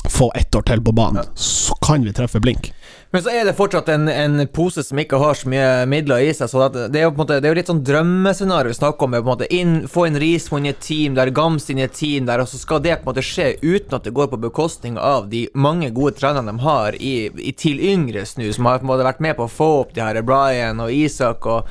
få 0.10 0.32
ett 0.36 0.56
år 0.56 0.66
til 0.66 0.82
på 0.82 0.96
banen, 0.98 1.30
så 1.38 1.78
kan 1.84 2.02
vi 2.02 2.16
treffe 2.18 2.42
blink. 2.42 2.72
Men 3.12 3.24
så 3.24 3.32
er 3.32 3.46
det 3.48 3.56
fortsatt 3.56 3.88
en, 3.94 4.10
en 4.12 4.42
pose 4.52 4.84
som 4.84 5.00
ikke 5.00 5.20
har 5.22 5.38
så 5.40 5.48
mye 5.48 5.86
midler 5.90 6.26
i 6.26 6.34
seg. 6.36 6.50
Så 6.52 6.68
det 6.76 7.00
er 7.00 7.06
jo 7.06 7.14
på 7.14 7.22
en 7.22 7.24
måte 7.24 7.40
Det 7.40 7.48
er 7.48 7.54
jo 7.54 7.60
litt 7.60 7.72
sånn 7.72 7.84
drømmescenario 7.88 8.74
vi 8.74 8.80
snakker 8.80 9.08
om. 9.08 9.16
på 9.16 9.22
en 9.22 9.30
måte 9.30 9.48
inn, 9.54 9.76
Få 9.88 10.08
inn 10.10 10.20
Rismo 10.20 10.60
inn 10.60 10.68
i 10.68 10.74
et 10.74 10.82
team 10.84 11.16
der, 11.16 11.32
Gams 11.36 11.70
inn 11.72 11.80
i 11.80 11.86
et 11.86 11.96
team 11.96 12.28
der, 12.28 12.44
og 12.44 12.50
så 12.52 12.60
skal 12.60 12.84
det 12.84 12.98
på 13.00 13.08
en 13.08 13.12
måte 13.14 13.26
skje 13.26 13.54
uten 13.62 13.96
at 13.96 14.08
det 14.08 14.16
går 14.16 14.28
på 14.32 14.42
bekostning 14.42 14.98
av 15.00 15.30
de 15.32 15.46
mange 15.56 15.90
gode 15.96 16.18
trenerne 16.20 16.52
de 16.52 16.64
har 16.64 16.98
i, 17.00 17.16
i 17.38 17.54
TIL 17.56 17.80
yngre 17.84 18.26
snu, 18.28 18.46
som 18.54 18.68
har 18.68 18.82
på 18.82 18.88
en 18.88 18.92
måte 18.92 19.08
vært 19.08 19.24
med 19.24 19.38
på 19.38 19.48
å 19.48 19.52
få 19.52 19.70
opp 19.82 19.96
de 19.96 20.04
her 20.04 20.20
Brian 20.28 20.82
og 20.84 20.92
Isak, 20.94 21.48
og, 21.48 21.68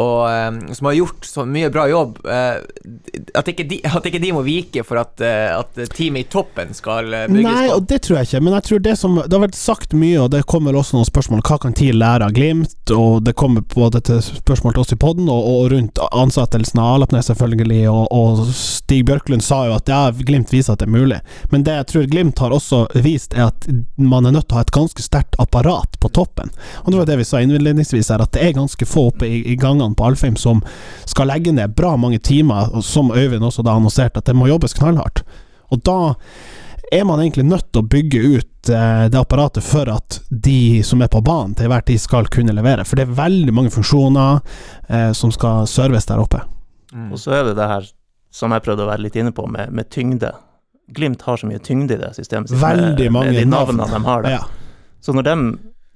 og 0.00 0.26
um, 0.26 0.60
som 0.74 0.90
har 0.90 0.98
gjort 0.98 1.28
så 1.28 1.46
mye 1.48 1.70
bra 1.72 1.86
jobb. 1.90 2.20
Uh, 2.24 2.60
at, 3.34 3.50
ikke 3.50 3.66
de, 3.70 3.80
at 3.86 4.06
ikke 4.06 4.22
de 4.22 4.32
må 4.34 4.44
vike 4.46 4.84
for 4.86 5.00
at, 5.02 5.14
uh, 5.22 5.60
at 5.60 5.80
teamet 5.94 6.26
i 6.26 6.30
toppen 6.30 6.74
skal 6.76 7.12
eh, 7.14 7.26
bygges 7.30 7.46
Nei, 7.46 7.66
på. 7.68 7.76
og 7.76 7.88
det 7.90 8.00
tror 8.04 8.18
jeg 8.18 8.28
ikke, 8.28 8.42
men 8.44 8.56
jeg 8.56 8.66
tror 8.68 8.82
det 8.84 8.94
som 9.00 9.16
Det 9.20 9.36
har 9.36 9.44
vært 9.44 9.58
sagt 9.58 9.94
mye, 9.96 10.18
og 10.22 10.30
det 10.34 10.44
kommer 10.60 10.76
også 10.76 10.98
noen 10.98 11.08
spørsmål 11.08 11.40
hva 11.48 11.56
kan 11.62 11.72
TIL 11.72 11.96
lære 11.96 12.26
av 12.26 12.34
Glimt, 12.36 12.90
og 12.92 13.22
det 13.24 13.32
kommer 13.40 13.62
både 13.72 14.02
til 14.04 14.18
spørsmål 14.20 14.74
til 14.76 14.82
oss 14.82 14.92
i 14.92 14.98
podden, 15.00 15.30
og, 15.32 15.46
og 15.48 15.70
rundt 15.72 16.00
ansettelsen 16.12 16.82
av 16.82 16.98
Alapnes, 16.98 17.30
selvfølgelig, 17.30 17.78
og, 17.88 18.02
og 18.12 18.42
Stig 18.58 19.06
Bjørklund 19.08 19.40
sa 19.46 19.62
jo 19.70 19.78
at 19.78 19.88
ja, 19.88 20.02
Glimt 20.12 20.52
viser 20.52 20.74
at 20.74 20.82
det 20.82 20.90
er 20.90 20.92
mulig, 20.92 21.22
men 21.48 21.64
det 21.64 21.78
jeg 21.78 21.88
tror 21.92 22.10
Glimt 22.12 22.44
har 22.44 22.52
også 22.52 22.82
vist, 23.06 23.32
er 23.32 23.48
at 23.48 23.70
man 23.96 24.28
er 24.28 24.36
nødt 24.36 24.50
til 24.50 24.58
å 24.58 24.60
ha 24.60 24.66
et 24.68 24.74
ganske 24.76 25.06
sterkt 25.06 25.40
apparat 25.40 25.96
på 26.02 26.12
toppen. 26.20 26.52
Og 26.84 26.92
det 26.92 27.00
var 27.00 27.08
det 27.08 27.20
vi 27.22 27.28
sa 27.30 27.40
innledningsvis 27.40 28.12
her, 28.12 28.20
at 28.20 28.36
det 28.36 28.44
er 28.44 28.58
ganske 28.60 28.90
få 28.90 29.08
oppe 29.14 29.32
i, 29.32 29.40
i 29.48 29.56
gangene 29.56 29.96
på 29.96 30.10
Alfheim 30.12 30.36
som 30.36 30.60
skal 31.08 31.32
legge 31.32 31.56
ned 31.56 31.72
bra 31.78 31.96
mange 31.96 32.20
timer, 32.20 32.82
som 32.84 33.14
Øyvind 33.16 33.48
også 33.48 33.64
da 33.64 33.80
annonserte, 33.80 34.20
at 34.20 34.28
det 34.28 34.36
må 34.36 34.52
jobbes 34.52 34.76
knallhardt. 34.76 35.24
Og 35.72 35.80
da 35.86 36.00
er 36.90 37.04
man 37.04 37.20
egentlig 37.22 37.46
nødt 37.46 37.68
til 37.72 37.82
å 37.82 37.86
bygge 37.86 38.20
ut 38.20 38.70
eh, 38.72 39.04
det 39.12 39.18
apparatet 39.18 39.64
for 39.64 39.88
at 39.92 40.20
de 40.28 40.82
som 40.86 41.02
er 41.02 41.10
på 41.12 41.22
banen 41.24 41.54
til 41.58 41.70
hver 41.70 41.84
tid 41.86 42.02
skal 42.02 42.28
kunne 42.32 42.54
levere. 42.56 42.84
For 42.88 42.98
det 42.98 43.06
er 43.06 43.18
veldig 43.20 43.54
mange 43.54 43.72
funksjoner 43.74 44.40
eh, 44.88 45.10
som 45.16 45.32
skal 45.34 45.68
serves 45.70 46.08
der 46.10 46.22
oppe. 46.22 46.42
Mm. 46.92 47.12
Og 47.14 47.22
så 47.22 47.38
er 47.38 47.48
det 47.48 47.56
det 47.60 47.68
her 47.70 47.90
som 48.34 48.54
jeg 48.54 48.64
prøvde 48.66 48.86
å 48.86 48.90
være 48.90 49.04
litt 49.06 49.18
inne 49.18 49.32
på, 49.34 49.46
med, 49.50 49.72
med 49.74 49.90
tyngde. 49.90 50.32
Glimt 50.90 51.22
har 51.26 51.38
så 51.38 51.46
mye 51.46 51.62
tyngde 51.62 51.94
i 51.94 52.00
det 52.00 52.12
systemet 52.18 52.50
sitt, 52.50 52.58
med, 52.58 53.04
mange 53.14 53.30
med 53.30 53.38
de 53.38 53.46
navn. 53.46 53.78
navnene 53.78 53.90
de 53.94 54.10
har 54.10 54.26
der. 54.26 54.38
Ja. 54.38 54.80
Så 55.00 55.14
når 55.14 55.28
de 55.28 55.36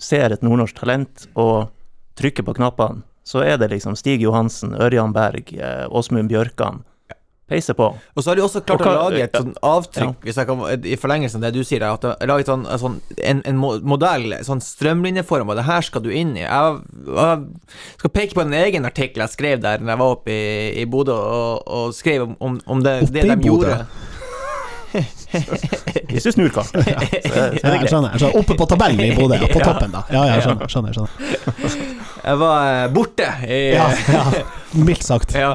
ser 0.02 0.35
et 0.35 0.42
nordnorsk 0.46 0.78
talent 0.78 1.26
og 1.35 1.72
trykker 2.18 2.46
på 2.46 2.54
knappene, 2.59 3.02
så 3.24 3.40
er 3.40 3.57
det 3.59 3.70
liksom 3.72 3.96
Stig 3.96 4.22
Johansen, 4.22 4.74
Ørjan 4.76 5.14
Berg, 5.14 5.48
eh, 5.57 5.87
Åsmund 5.88 6.28
Bjørkan. 6.28 6.83
Peiser 7.44 7.76
på. 7.76 7.90
Og 8.16 8.22
så 8.24 8.30
har 8.30 8.38
de 8.38 8.42
også 8.42 8.62
klart 8.64 8.80
Og 8.80 8.88
å 8.88 8.92
lage 9.11 9.18
et 9.20 9.35
ja. 9.37 9.40
sånn 9.42 9.52
avtrykk, 9.68 10.22
hvis 10.24 10.38
jeg 10.40 10.48
kan, 10.48 10.62
i 10.80 10.96
forlengelsen 10.96 11.42
av 11.42 11.50
det 11.52 11.59
du 11.61 11.66
sier, 11.68 11.83
der, 11.83 11.92
at 11.92 12.00
de 12.00 12.12
har 12.14 12.30
laget 12.30 12.48
sånn, 12.48 12.62
en 12.72 12.80
sånn, 12.80 12.94
en, 13.20 13.42
en 13.44 13.59
mo- 13.61 13.76
modell, 13.85 14.33
sånn 14.46 14.62
strømlinjeform, 14.64 15.52
og 15.52 15.59
det 15.61 15.66
her 15.68 15.85
skal 15.85 16.07
du 16.07 16.09
inn 16.09 16.33
i. 16.38 16.46
Jeg, 16.46 16.78
jeg 17.04 17.44
skal 18.00 18.14
peke 18.16 18.38
på 18.38 18.46
en 18.46 18.57
egen 18.62 18.88
artikkel 18.88 19.26
jeg 19.26 19.35
skrev 19.37 19.61
der 19.61 19.85
når 19.85 19.92
jeg 19.92 20.02
var 20.07 20.16
oppe 20.16 20.33
i, 20.33 20.48
i 20.80 20.87
Bodø, 20.88 21.12
og, 21.20 21.68
og 21.68 21.92
skrev 21.96 22.24
om, 22.33 22.57
om, 22.64 22.85
det, 22.85 22.96
det 23.12 23.26
i 23.28 23.37
gjorde. 23.37 23.76
Bodø? 23.85 24.13
Hvis 26.14 26.26
du 26.28 26.33
snur, 26.35 26.50
er 26.50 26.85
Ja, 26.85 27.04
jeg 27.11 27.90
skjønner, 27.90 28.16
skjønner. 28.18 28.38
Oppe 28.38 28.57
på 28.59 28.68
tabellen 28.70 29.04
i 29.07 29.14
Bodø, 29.16 29.38
på 29.50 29.62
toppen, 29.62 29.94
da. 29.94 30.04
Ja, 30.12 30.26
ja, 30.28 30.37
jeg 30.37 30.46
skjønner. 30.46 30.70
skjønner, 30.70 30.98
skjønner. 30.98 32.02
Jeg 32.24 32.40
var 32.40 32.68
eh, 32.72 32.90
borte 32.94 33.26
i 33.44 33.59
Ja, 33.74 33.88
ja. 34.09 34.24
Mildt 34.74 35.04
sagt. 35.07 35.35
Ja. 35.38 35.52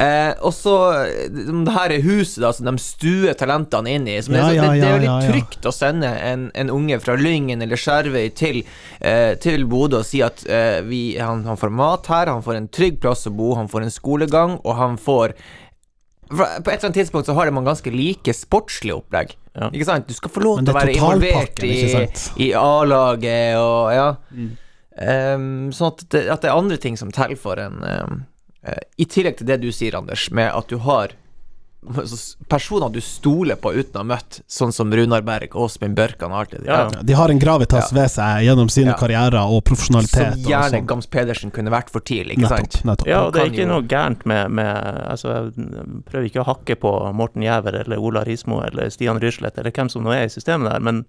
Eh, 0.00 0.32
og 0.40 0.54
så 0.56 0.74
eh, 1.02 1.26
det 1.32 1.74
her 1.74 1.92
er 1.96 2.04
huset 2.06 2.40
da 2.44 2.52
som 2.54 2.68
de 2.68 2.74
stuer 2.80 3.36
talentene 3.38 3.96
inn 3.96 4.06
i. 4.08 4.18
Som 4.24 4.36
Ja, 4.38 4.48
det, 4.48 4.68
det, 4.80 4.86
er 4.86 4.94
jo 4.94 5.02
litt 5.02 5.30
trygt 5.30 5.68
å 5.68 5.74
sende 5.74 6.12
en, 6.30 6.46
en 6.54 6.72
unge 6.72 7.00
fra 7.02 7.16
Lyngen 7.18 7.64
eller 7.64 7.80
Skjervøy 7.80 8.30
til, 8.38 8.62
eh, 9.00 9.32
til 9.42 9.66
Bodø 9.68 10.00
og 10.02 10.08
si 10.08 10.22
at 10.24 10.44
eh, 10.46 10.80
vi, 10.86 11.02
han, 11.20 11.44
han 11.48 11.58
får 11.60 11.74
mat 11.74 12.12
her, 12.12 12.32
han 12.32 12.44
får 12.44 12.60
en 12.60 12.70
trygg 12.72 13.02
plass 13.02 13.26
å 13.28 13.34
bo, 13.34 13.52
han 13.58 13.70
får 13.72 13.88
en 13.88 13.96
skolegang, 13.96 14.56
og 14.62 14.78
han 14.78 14.96
får 15.00 15.36
På 16.32 16.44
et 16.46 16.66
eller 16.66 16.88
annet 16.88 16.98
tidspunkt 17.00 17.28
så 17.28 17.36
har 17.36 17.50
man 17.52 17.66
ganske 17.68 17.92
like 17.92 18.32
sportslige 18.36 18.96
opplegg. 18.96 19.36
Ja. 19.52 19.68
Ikke 19.68 19.88
sant? 19.88 20.08
Du 20.08 20.16
skal 20.16 20.32
få 20.32 20.42
lov 20.44 20.62
til 20.62 20.72
å 20.72 20.76
være 20.78 20.96
involvert 20.96 21.62
i, 21.66 21.76
i 22.40 22.50
A-laget 22.56 23.58
og 23.60 23.92
ja. 23.92 24.08
Mm. 24.32 24.50
Um, 24.92 25.46
sånn 25.72 25.92
at 25.94 26.04
det, 26.12 26.22
at 26.28 26.44
det 26.44 26.50
er 26.50 26.58
andre 26.58 26.76
ting 26.80 26.98
som 27.00 27.12
teller 27.14 27.38
for 27.40 27.56
en 27.60 27.78
um, 27.80 28.18
uh, 28.68 28.80
I 29.00 29.06
tillegg 29.08 29.38
til 29.38 29.48
det 29.48 29.62
du 29.62 29.70
sier, 29.72 29.96
Anders, 29.96 30.26
med 30.36 30.50
at 30.52 30.68
du 30.68 30.76
har 30.84 31.14
personer 32.48 32.88
du 32.92 33.00
stoler 33.00 33.56
på 33.58 33.72
uten 33.74 33.96
å 33.96 34.02
ha 34.02 34.06
møtt, 34.06 34.40
sånn 34.50 34.72
som 34.72 34.92
Runar 34.94 35.22
Berg, 35.26 35.54
Åsmund 35.58 35.96
Børkan 35.98 36.32
og 36.32 36.50
det 36.50 36.64
Ja. 36.66 36.88
De 37.02 37.12
har 37.12 37.28
en 37.28 37.38
gravitas 37.40 37.90
Ja. 37.92 38.00
ved 38.00 38.10
seg 38.10 38.44
gjennom 38.46 38.70
sine 38.70 38.92
Ja. 38.92 38.94
karrierer 38.94 39.42
og 39.50 39.64
profesjonalitet. 39.64 40.32
Som 40.34 40.42
gjerne 40.44 40.70
sånn. 40.70 40.86
Gams 40.86 41.06
Pedersen 41.06 41.50
kunne 41.50 41.70
vært 41.70 41.90
for 41.90 42.00
tidlig, 42.00 42.38
ikke 42.38 42.48
sant? 42.48 42.70
Nettopp. 42.70 42.84
nettopp. 42.84 43.06
Ja, 43.08 43.22
og 43.26 43.32
det 43.32 43.42
er 43.42 43.46
ikke 43.50 43.66
jo- 43.66 43.66
noe 43.68 43.82
gærent 43.82 44.24
med, 44.26 44.50
med 44.50 44.76
Altså, 45.12 45.52
jeg 45.54 46.04
prøver 46.06 46.24
ikke 46.30 46.44
å 46.44 46.46
hakke 46.46 46.76
på 46.76 47.14
Morten 47.14 47.42
Giæver 47.42 47.80
eller 47.84 47.96
Ola 47.98 48.24
Rismo 48.24 48.60
eller 48.64 48.88
Stian 48.90 49.18
Ryslett 49.20 49.58
eller 49.58 49.70
hvem 49.70 49.90
som 49.90 50.04
nå 50.04 50.10
er 50.12 50.24
i 50.24 50.28
systemet 50.28 50.70
der, 50.70 50.80
men 50.80 51.04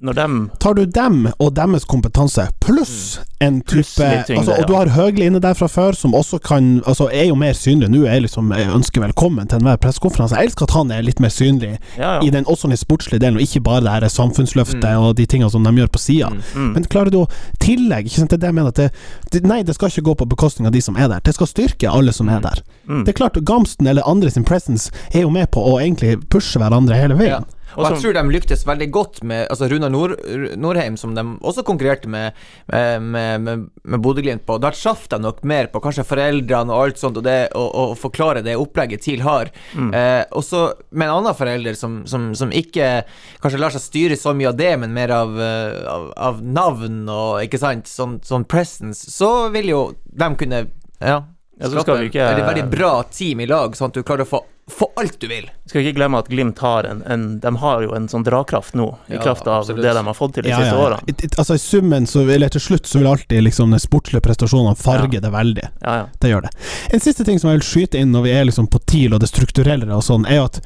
dem 0.00 0.50
Tar 0.60 0.74
du 0.74 0.84
dem 0.86 1.28
og 1.38 1.54
deres 1.54 1.84
kompetanse, 1.84 2.48
pluss 2.60 3.20
en 3.40 3.54
Mm. 3.54 3.62
Pluss 3.68 3.94
type 3.94 4.08
litt 4.08 4.26
tyngde, 4.26 4.40
altså, 4.40 4.54
Og 4.62 4.66
du 4.66 4.74
har 4.74 4.86
Høgli 4.88 5.26
inne 5.26 5.40
der 5.40 5.54
fra 5.54 5.66
før, 5.68 5.92
som 5.94 6.12
også 6.14 6.38
kan 6.42 6.82
Altså 6.86 7.10
er 7.12 7.26
jo 7.28 7.34
mer 7.34 7.52
synlig. 7.52 7.88
Nå 7.90 8.04
jeg 8.06 8.22
liksom 8.22 8.50
Jeg 8.56 8.68
ønsker 8.72 9.00
velkommen 9.04 9.46
til 9.48 9.58
enhver 9.58 9.76
pressekonferanse. 9.76 10.34
Jeg 10.36 10.46
elsker 10.48 10.64
at 10.64 10.70
han 10.70 10.90
er 10.90 11.02
litt 11.02 11.20
mer 11.20 11.28
synlig 11.28 11.78
Ja, 11.98 12.20
i 12.22 12.30
den 12.30 12.44
også 12.44 12.68
den 12.68 12.76
sportslige 12.76 13.20
delen, 13.20 13.36
og 13.36 13.42
ikke 13.42 13.60
bare 13.62 13.80
det 13.84 13.90
her 13.90 14.08
samfunnsløftet 14.08 14.82
Mm. 14.84 14.98
og 15.04 15.16
de 15.16 15.26
tingene 15.26 15.50
som 15.50 15.62
de 15.64 15.70
gjør 15.70 15.88
på 15.92 15.98
sida. 15.98 16.30
Mm. 16.30 16.40
Mm. 16.54 16.72
Men 16.74 16.84
klarer 16.84 17.10
du 17.10 17.18
å 17.22 17.28
tillegge 17.60 18.06
ikke 18.08 18.18
sant, 18.18 18.30
Det 18.30 18.40
det 18.40 18.46
jeg 18.48 18.54
mener 18.54 18.68
at 18.68 18.74
det, 18.76 18.90
det, 19.32 19.44
Nei, 19.44 19.62
det 19.62 19.74
skal 19.74 19.88
ikke 19.88 20.02
gå 20.02 20.14
på 20.16 20.28
bekostning 20.28 20.66
av 20.66 20.72
de 20.72 20.80
som 20.80 20.96
er 20.96 21.08
der. 21.08 21.20
Det 21.20 21.34
skal 21.34 21.46
styrke 21.46 21.88
alle 21.90 22.12
som 22.12 22.28
er 22.28 22.40
der. 22.40 22.62
Mm. 22.88 23.04
Det 23.04 23.08
er 23.14 23.18
klart, 23.18 23.34
Gamsten 23.44 23.86
eller 23.86 24.02
andre 24.08 24.30
sin 24.30 24.44
presence 24.44 24.90
er 25.12 25.20
jo 25.22 25.30
med 25.30 25.50
på 25.50 25.60
å 25.60 25.80
egentlig 25.80 26.16
pushe 26.28 26.58
hverandre 26.58 26.94
hele 26.96 27.14
Ja. 27.28 27.40
Og 27.74 27.86
jeg 27.88 28.00
tror 28.02 28.16
de 28.16 28.22
lyktes 28.34 28.64
veldig 28.66 28.88
godt 28.94 29.22
med 29.26 29.48
altså 29.50 29.68
Runar 29.70 29.90
Nord, 29.92 30.14
Nordheim, 30.56 30.96
som 31.00 31.14
de 31.16 31.24
også 31.42 31.64
konkurrerte 31.66 32.08
med, 32.10 32.32
med, 32.70 33.02
med, 33.02 33.40
med, 33.44 33.64
med 33.82 34.02
Bodø-Glimt 34.04 34.44
på. 34.46 34.58
Der 34.62 34.76
traff 34.76 35.08
de 35.10 35.18
nok 35.22 35.42
mer 35.44 35.66
på 35.72 35.82
kanskje 35.84 36.06
foreldrene 36.06 36.72
og 36.74 36.86
alt 36.86 37.02
sånt, 37.02 37.18
og 37.20 37.26
det 37.26 37.50
å, 37.58 37.90
forklare 37.98 38.42
det 38.46 38.56
opplegget 38.60 39.04
TIL 39.04 39.24
har. 39.26 39.50
Mm. 39.74 39.90
Eh, 39.94 40.22
og 40.34 40.44
så 40.46 40.64
med 40.90 41.08
en 41.08 41.16
annen 41.18 41.36
forelder 41.38 41.76
som, 41.78 42.02
som, 42.10 42.30
som 42.38 42.52
ikke 42.54 43.04
kanskje 43.42 43.60
lar 43.60 43.74
seg 43.74 43.84
styre 43.84 44.18
så 44.20 44.34
mye 44.36 44.52
av 44.52 44.58
det, 44.58 44.72
men 44.82 44.94
mer 44.96 45.12
av, 45.14 45.34
eh, 45.40 45.78
av, 45.90 46.08
av 46.30 46.42
navn 46.44 47.04
og 47.10 47.42
ikke 47.44 47.60
sant, 47.62 47.90
sånn, 47.90 48.18
sånn 48.24 48.46
presence, 48.48 49.10
så 49.12 49.48
vil 49.54 49.70
jo 49.74 49.84
de 50.04 50.30
kunne 50.38 50.66
ja, 51.00 51.22
Ja, 51.60 51.68
skal 51.70 52.00
vi 52.00 52.08
ikke- 52.10 52.24
et 52.32 52.46
veldig 52.48 52.70
bra 52.70 53.02
team 53.14 53.40
i 53.40 53.46
lag, 53.46 53.76
sånn 53.76 53.92
at 53.92 53.94
du 53.94 54.02
klarer 54.02 54.24
å 54.24 54.30
få, 54.30 54.40
få 54.70 54.86
alt 54.96 55.18
du 55.20 55.26
vil. 55.28 55.50
Skal 55.68 55.82
ikke 55.84 55.96
glemme 55.98 56.18
at 56.18 56.28
Glimt 56.32 56.58
har 56.64 56.84
en, 56.88 57.02
en 57.06 57.24
De 57.40 57.50
har 57.60 57.82
jo 57.84 57.92
en 57.94 58.06
sånn 58.08 58.24
drakraft 58.24 58.74
nå, 58.74 58.86
i 59.10 59.14
Ja, 59.18 59.20
kraft 59.22 59.46
av 59.46 59.58
absolutt. 59.60 59.82
det 59.84 59.92
de 59.92 60.04
har 60.06 60.14
fått 60.16 60.34
til 60.34 60.42
de 60.46 60.48
Ja, 60.54 60.56
siste 60.62 60.72
ja, 60.72 60.78
ja. 60.80 60.86
årene. 60.86 61.08
It- 61.12 61.24
it- 61.24 61.38
Altså 61.38 61.54
I 61.54 61.58
summen, 61.58 62.06
så, 62.06 62.24
eller 62.30 62.48
til 62.48 62.60
slutt, 62.60 62.86
så 62.86 62.98
vil 62.98 63.06
alltid 63.12 63.42
liksom 63.44 63.70
den 63.70 63.80
sportslige 63.80 64.20
prestasjonene 64.24 64.76
farge 64.76 65.14
Ja. 65.14 65.20
det 65.20 65.30
veldig. 65.32 65.68
Ja, 65.82 65.96
ja. 65.96 66.06
Det 66.20 66.30
gjør 66.32 66.42
det. 66.42 66.50
En 66.92 67.00
siste 67.00 67.24
ting 67.24 67.38
som 67.38 67.50
jeg 67.50 67.60
vil 67.60 67.66
skyte 67.68 67.98
inn 68.00 68.12
når 68.12 68.22
vi 68.22 68.30
er 68.32 68.44
liksom 68.44 68.66
på 68.72 68.80
TIL 68.86 69.12
og 69.14 69.20
det 69.20 69.28
strukturelle 69.28 69.90
og 69.92 70.02
sånn, 70.02 70.24
er 70.26 70.44
at 70.44 70.60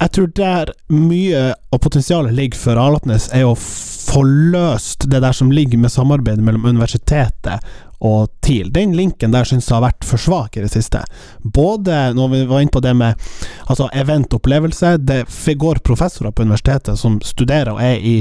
jeg 0.00 0.10
tror 0.12 0.26
der 0.34 0.72
mye 0.90 1.54
av 1.72 1.78
potensialet 1.80 2.34
ligger 2.34 2.58
for 2.58 2.76
Alapnes, 2.76 3.30
er 3.32 3.44
å 3.48 3.54
få 3.56 4.20
løst 4.52 5.08
det 5.08 5.20
der 5.22 5.32
som 5.32 5.50
ligger 5.50 5.78
med 5.78 5.90
samarbeidet 5.90 6.42
mellom 6.44 6.66
universitetet 6.66 7.62
og 8.04 8.28
TIL. 8.44 8.70
Den 8.72 8.94
linken 8.96 9.32
der 9.32 9.46
syns 9.48 9.68
jeg 9.68 9.76
har 9.76 9.86
vært 9.86 10.06
for 10.06 10.20
svak 10.20 10.56
i 10.56 10.64
det 10.64 10.70
siste. 10.72 11.02
Både 11.42 12.12
når 12.16 12.32
vi 12.32 12.42
var 12.50 12.64
inne 12.64 12.74
på 12.74 12.82
det 12.84 12.94
med 12.96 13.26
altså 13.66 13.88
event-opplevelse 13.96 14.96
Det 15.06 15.24
går 15.58 15.80
professorer 15.84 16.30
på 16.30 16.44
universitetet 16.44 16.98
som 16.98 17.18
studerer 17.24 17.72
og 17.72 17.82
er 17.82 17.96
i, 18.00 18.16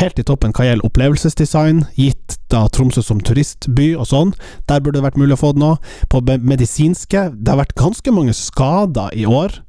helt 0.00 0.18
i 0.18 0.26
toppen 0.26 0.52
hva 0.54 0.68
gjelder 0.68 0.86
opplevelsesdesign, 0.86 1.84
gitt 1.96 2.38
da 2.52 2.66
Tromsø 2.68 3.02
som 3.02 3.20
turistby 3.24 3.94
og 3.96 4.08
sånn. 4.10 4.34
Der 4.68 4.80
burde 4.80 5.00
det 5.00 5.06
vært 5.06 5.20
mulig 5.20 5.38
å 5.38 5.42
få 5.42 5.54
det 5.54 5.64
nå. 5.64 5.74
På 6.12 6.22
medisinske 6.24 7.30
Det 7.34 7.50
har 7.50 7.62
vært 7.62 7.78
ganske 7.78 8.12
mange 8.14 8.34
skader 8.36 9.14
i 9.16 9.26
år. 9.26 9.60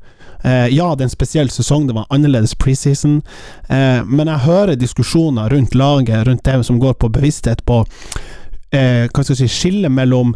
Eh, 0.45 0.67
ja, 0.75 0.91
det 0.93 1.01
er 1.01 1.07
en 1.07 1.13
spesiell 1.13 1.49
sesong, 1.49 1.87
det 1.87 1.95
var 1.97 2.05
annerledes 2.13 2.53
preseason, 2.61 3.21
eh, 3.69 4.03
men 4.05 4.29
jeg 4.29 4.45
hører 4.45 4.77
diskusjoner 4.77 5.49
rundt 5.49 5.73
laget, 5.73 6.27
rundt 6.27 6.43
det 6.45 6.59
som 6.67 6.77
går 6.79 6.93
på 7.01 7.09
bevissthet 7.09 7.63
på 7.65 7.79
eh, 8.75 9.07
hva 9.09 9.23
skal 9.23 9.35
jeg 9.35 9.45
si, 9.45 9.59
skille 9.63 9.91
mellom 9.91 10.35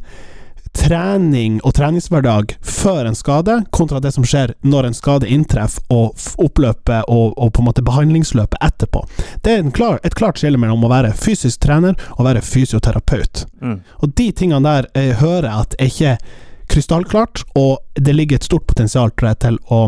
trening 0.77 1.57
og 1.65 1.73
treningshverdag 1.75 2.53
før 2.61 3.09
en 3.09 3.17
skade, 3.17 3.55
kontra 3.75 3.99
det 4.03 4.11
som 4.15 4.25
skjer 4.27 4.53
når 4.61 4.89
en 4.89 4.97
skade 4.97 5.29
inntreffer, 5.29 5.81
og 5.93 6.17
oppløpet 6.41 7.09
og, 7.09 7.33
og 7.37 7.53
på 7.53 7.63
en 7.63 7.69
måte 7.69 7.85
behandlingsløpet 7.85 8.61
etterpå. 8.63 9.03
Det 9.43 9.55
er 9.55 9.63
en 9.63 9.73
klar, 9.75 9.99
et 10.05 10.17
klart 10.17 10.41
skille 10.41 10.61
mellom 10.61 10.85
å 10.85 10.91
være 10.91 11.15
fysisk 11.17 11.63
trener 11.65 11.97
og 12.17 12.27
være 12.29 12.45
fysioterapeut. 12.45 13.45
Mm. 13.61 13.79
Og 14.03 14.13
de 14.19 14.29
tingene 14.31 14.61
der 14.65 14.89
jeg 14.95 15.17
hører 15.23 15.49
at 15.55 15.75
er 15.79 15.89
ikke 15.89 16.15
krystallklart, 16.69 17.43
og 17.57 17.79
det 17.97 18.13
ligger 18.13 18.37
et 18.37 18.45
stort 18.45 18.67
potensial 18.69 19.11
tror 19.17 19.33
jeg, 19.33 19.41
til 19.47 19.59
å 19.73 19.87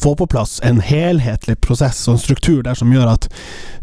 få 0.00 0.14
på 0.16 0.26
plass 0.26 0.60
en 0.64 0.80
helhetlig 0.80 1.58
prosess 1.60 2.00
og 2.08 2.16
en 2.16 2.22
struktur 2.22 2.62
der 2.64 2.78
som 2.78 2.92
gjør 2.92 3.12
at 3.14 3.28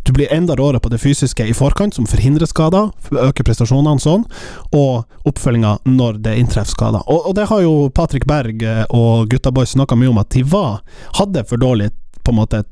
du 0.07 0.13
blir 0.15 0.31
enda 0.33 0.55
råere 0.55 0.79
på 0.79 0.89
det 0.89 1.01
fysiske 1.01 1.45
i 1.45 1.53
forkant, 1.53 1.95
som 1.95 2.07
forhindrer 2.09 2.49
skader, 2.49 2.89
øker 3.11 3.45
prestasjonene 3.45 4.01
sånn, 4.01 4.25
og 4.73 5.29
oppfølginga 5.29 5.75
når 5.85 6.21
det 6.25 6.37
inntreffer 6.39 6.73
skader. 6.73 7.05
Og, 7.05 7.29
og 7.29 7.37
det 7.37 7.49
har 7.51 7.61
jo 7.61 7.73
Patrick 7.93 8.25
Berg 8.29 8.63
eh, 8.63 8.83
og 8.95 9.29
gutta 9.29 9.53
boys 9.53 9.75
snakka 9.75 9.97
mye 9.99 10.11
om, 10.13 10.21
at 10.21 10.31
de 10.33 10.43
var, 10.47 10.79
hadde 11.19 11.45
for 11.49 11.61
dårlig 11.61 11.91
på 12.23 12.33
en 12.33 12.39
måte 12.39 12.63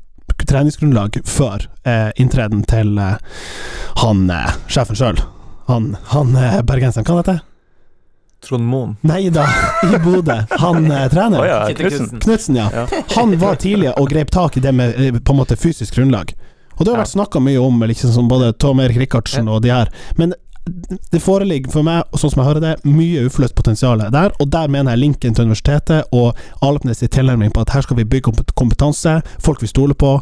treningsgrunnlag 0.48 1.20
før 1.28 1.68
eh, 1.84 2.10
inntreden 2.16 2.64
til 2.68 2.98
eh, 2.98 3.18
han 4.02 4.28
eh, 4.32 4.56
sjefen 4.70 4.98
sjøl. 4.98 5.22
Han, 5.68 5.92
han 6.14 6.34
eh, 6.36 6.60
bergenseren, 6.64 7.06
hva 7.06 7.20
heter 7.20 7.38
det? 7.38 7.44
Trond 8.48 8.64
Moen. 8.64 8.96
Nei 9.06 9.28
da, 9.34 9.44
i 9.84 9.98
Bodø. 10.02 10.38
Han 10.64 10.90
eh, 10.90 11.06
trener. 11.12 11.40
Oh, 11.42 11.46
ja, 11.46 11.60
Knutsen. 11.76 12.56
Ja. 12.56 12.68
Ja. 12.72 12.86
Han 13.16 13.36
var 13.40 13.60
tidlig 13.60 13.92
og 13.98 14.08
grep 14.10 14.30
tak 14.34 14.56
i 14.56 14.64
det 14.64 14.72
med 14.74 14.96
eh, 14.96 15.12
på 15.20 15.34
en 15.36 15.42
måte 15.42 15.56
fysisk 15.60 15.94
grunnlag. 16.00 16.32
Og 16.78 16.84
det 16.84 16.92
har 16.92 16.98
Ja. 17.00 17.04
vært 17.04 17.14
snakka 17.16 17.40
mye 17.42 17.58
om 17.60 17.80
liksom, 17.82 18.28
både 18.30 18.52
Tom 18.58 18.80
Erik 18.80 18.96
Rikardsen 19.02 19.48
og 19.50 19.62
de 19.64 19.72
her. 19.74 19.88
Men 20.16 20.34
det 21.10 21.22
foreligger 21.24 21.72
for 21.72 21.82
meg, 21.86 22.04
sånn 22.20 22.30
som 22.30 22.42
jeg 22.42 22.48
hører 22.50 22.60
det, 22.60 22.72
mye 22.84 23.22
uforløst 23.24 23.54
potensial 23.56 24.02
der. 24.12 24.34
Og 24.38 24.50
der 24.52 24.68
mener 24.68 24.92
jeg 24.92 25.00
linken 25.00 25.34
til 25.34 25.46
universitetet 25.48 26.04
og 26.12 26.36
Alpnes 26.62 27.00
i 27.02 27.08
tilnærming 27.08 27.54
på 27.56 27.62
at 27.64 27.72
her 27.72 27.86
skal 27.86 27.96
vi 27.96 28.04
bygge 28.04 28.28
opp 28.34 28.52
kompetanse, 28.54 29.14
folk 29.40 29.62
vi 29.64 29.70
stoler 29.70 29.96
på. 29.98 30.18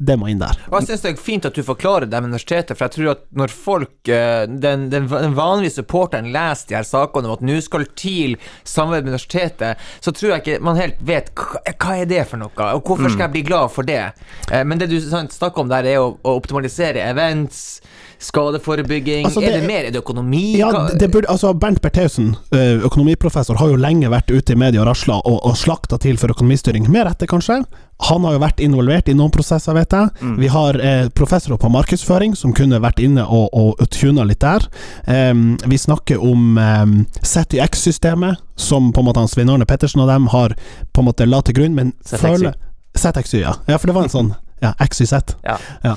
Det 0.00 0.16
må 0.16 0.30
inn 0.32 0.40
der. 0.40 0.56
Og 0.70 0.78
jeg 0.78 0.88
synes 0.88 1.02
det 1.04 1.10
er 1.10 1.18
fint 1.20 1.44
at 1.44 1.56
du 1.56 1.60
forklarer 1.64 2.08
det 2.08 2.20
med 2.22 2.30
universitetet, 2.32 2.72
for 2.72 2.86
jeg 2.86 2.94
tror 2.94 3.10
at 3.12 3.24
når 3.36 3.52
folk, 3.52 3.92
eh, 4.08 4.46
den, 4.48 4.86
den, 4.92 5.08
vanlige 5.36 5.74
supporteren, 5.74 6.30
leser 6.32 6.70
de 6.70 6.78
her 6.78 6.86
sakene 6.88 7.28
om 7.28 7.36
at 7.36 7.44
nå 7.44 7.58
skal 7.64 7.84
TIL 8.00 8.38
samarbeide 8.64 9.04
med 9.04 9.12
universitetet, 9.12 9.90
så 10.00 10.14
tror 10.16 10.32
jeg 10.32 10.44
ikke 10.44 10.64
man 10.64 10.80
helt 10.80 11.02
vet 11.04 11.28
hva, 11.36 11.60
hva 11.74 11.98
er 12.00 12.08
det 12.08 12.24
for 12.30 12.40
noe, 12.40 12.70
og 12.70 12.80
hvorfor 12.88 13.12
skal 13.12 13.26
jeg 13.26 13.34
bli 13.36 13.44
glad 13.50 13.74
for 13.76 13.88
det? 13.88 14.02
Eh, 14.48 14.64
Men 14.64 14.80
det 14.80 14.88
du 14.88 14.96
snakker 15.00 15.60
om 15.60 15.72
der, 15.72 15.84
er 15.84 16.00
å, 16.00 16.14
å 16.24 16.36
optimalisere 16.40 17.04
events, 17.04 17.82
skadeforebygging 18.20 19.26
Altså, 19.26 19.40
det- 19.40 19.48
Er 19.48 19.60
det 19.60 19.66
mer? 19.66 19.84
Er 19.84 19.90
det 19.90 20.00
økonomi? 20.02 20.56
Ja, 20.58 20.88
det 20.98 21.10
burde, 21.10 21.26
altså 21.28 21.54
Bernt 21.54 21.80
Bertheussen, 21.80 22.36
eh, 22.52 22.78
økonomiprofessor, 22.84 23.56
har 23.56 23.68
jo 23.68 23.76
lenge 23.76 24.08
vært 24.08 24.30
ute 24.30 24.52
i 24.52 24.56
media 24.56 24.80
og 24.80 24.86
rasla 24.86 25.20
og, 25.24 25.40
og 25.46 25.56
slakta 25.56 25.98
til 25.98 26.16
for 26.16 26.28
økonomistyring. 26.28 26.88
Med 26.88 27.06
rette, 27.06 27.26
kanskje. 27.26 27.64
Han 28.08 28.24
har 28.24 28.32
jo 28.32 28.40
vært 28.40 28.60
involvert 28.64 29.08
i 29.08 29.14
noen 29.14 29.30
prosesser, 29.30 29.74
vet 29.76 29.92
jeg. 29.92 30.36
Vi 30.38 30.48
har 30.48 30.78
eh, 30.80 31.08
professorer 31.08 31.58
på 31.60 31.70
markedsføring 31.72 32.36
som 32.36 32.52
kunne 32.56 32.80
vært 32.80 33.00
inne 33.02 33.26
og, 33.26 33.50
og, 33.52 33.82
tuna 33.90 34.24
litt 34.24 34.40
der. 34.40 34.64
Um, 35.06 35.58
vi 35.66 35.76
snakker 35.76 36.22
om 36.22 36.56
um, 36.56 36.94
ZYX-systemet, 37.22 38.40
som 38.56 38.92
på 38.92 39.02
en 39.02 39.08
måte 39.08 39.26
Svein 39.28 39.50
Arne 39.52 39.66
Pettersen 39.68 40.00
og 40.00 40.08
dem 40.08 40.30
har 40.32 40.54
på 40.92 41.02
en 41.02 41.10
måte 41.10 41.28
la 41.28 41.42
til 41.44 41.54
grunn, 41.54 41.76
men 41.76 41.92
ZXY. 42.04 42.20
føler 42.24 42.54
ZXY, 42.96 43.42
ja. 43.42 43.54
ja. 43.68 43.76
For 43.76 43.90
det 43.90 43.96
var 43.96 44.08
en 44.08 44.14
sånn 44.14 44.32
ja, 44.60 44.74
XYZ. 44.78 45.34
Ja. 45.44 45.96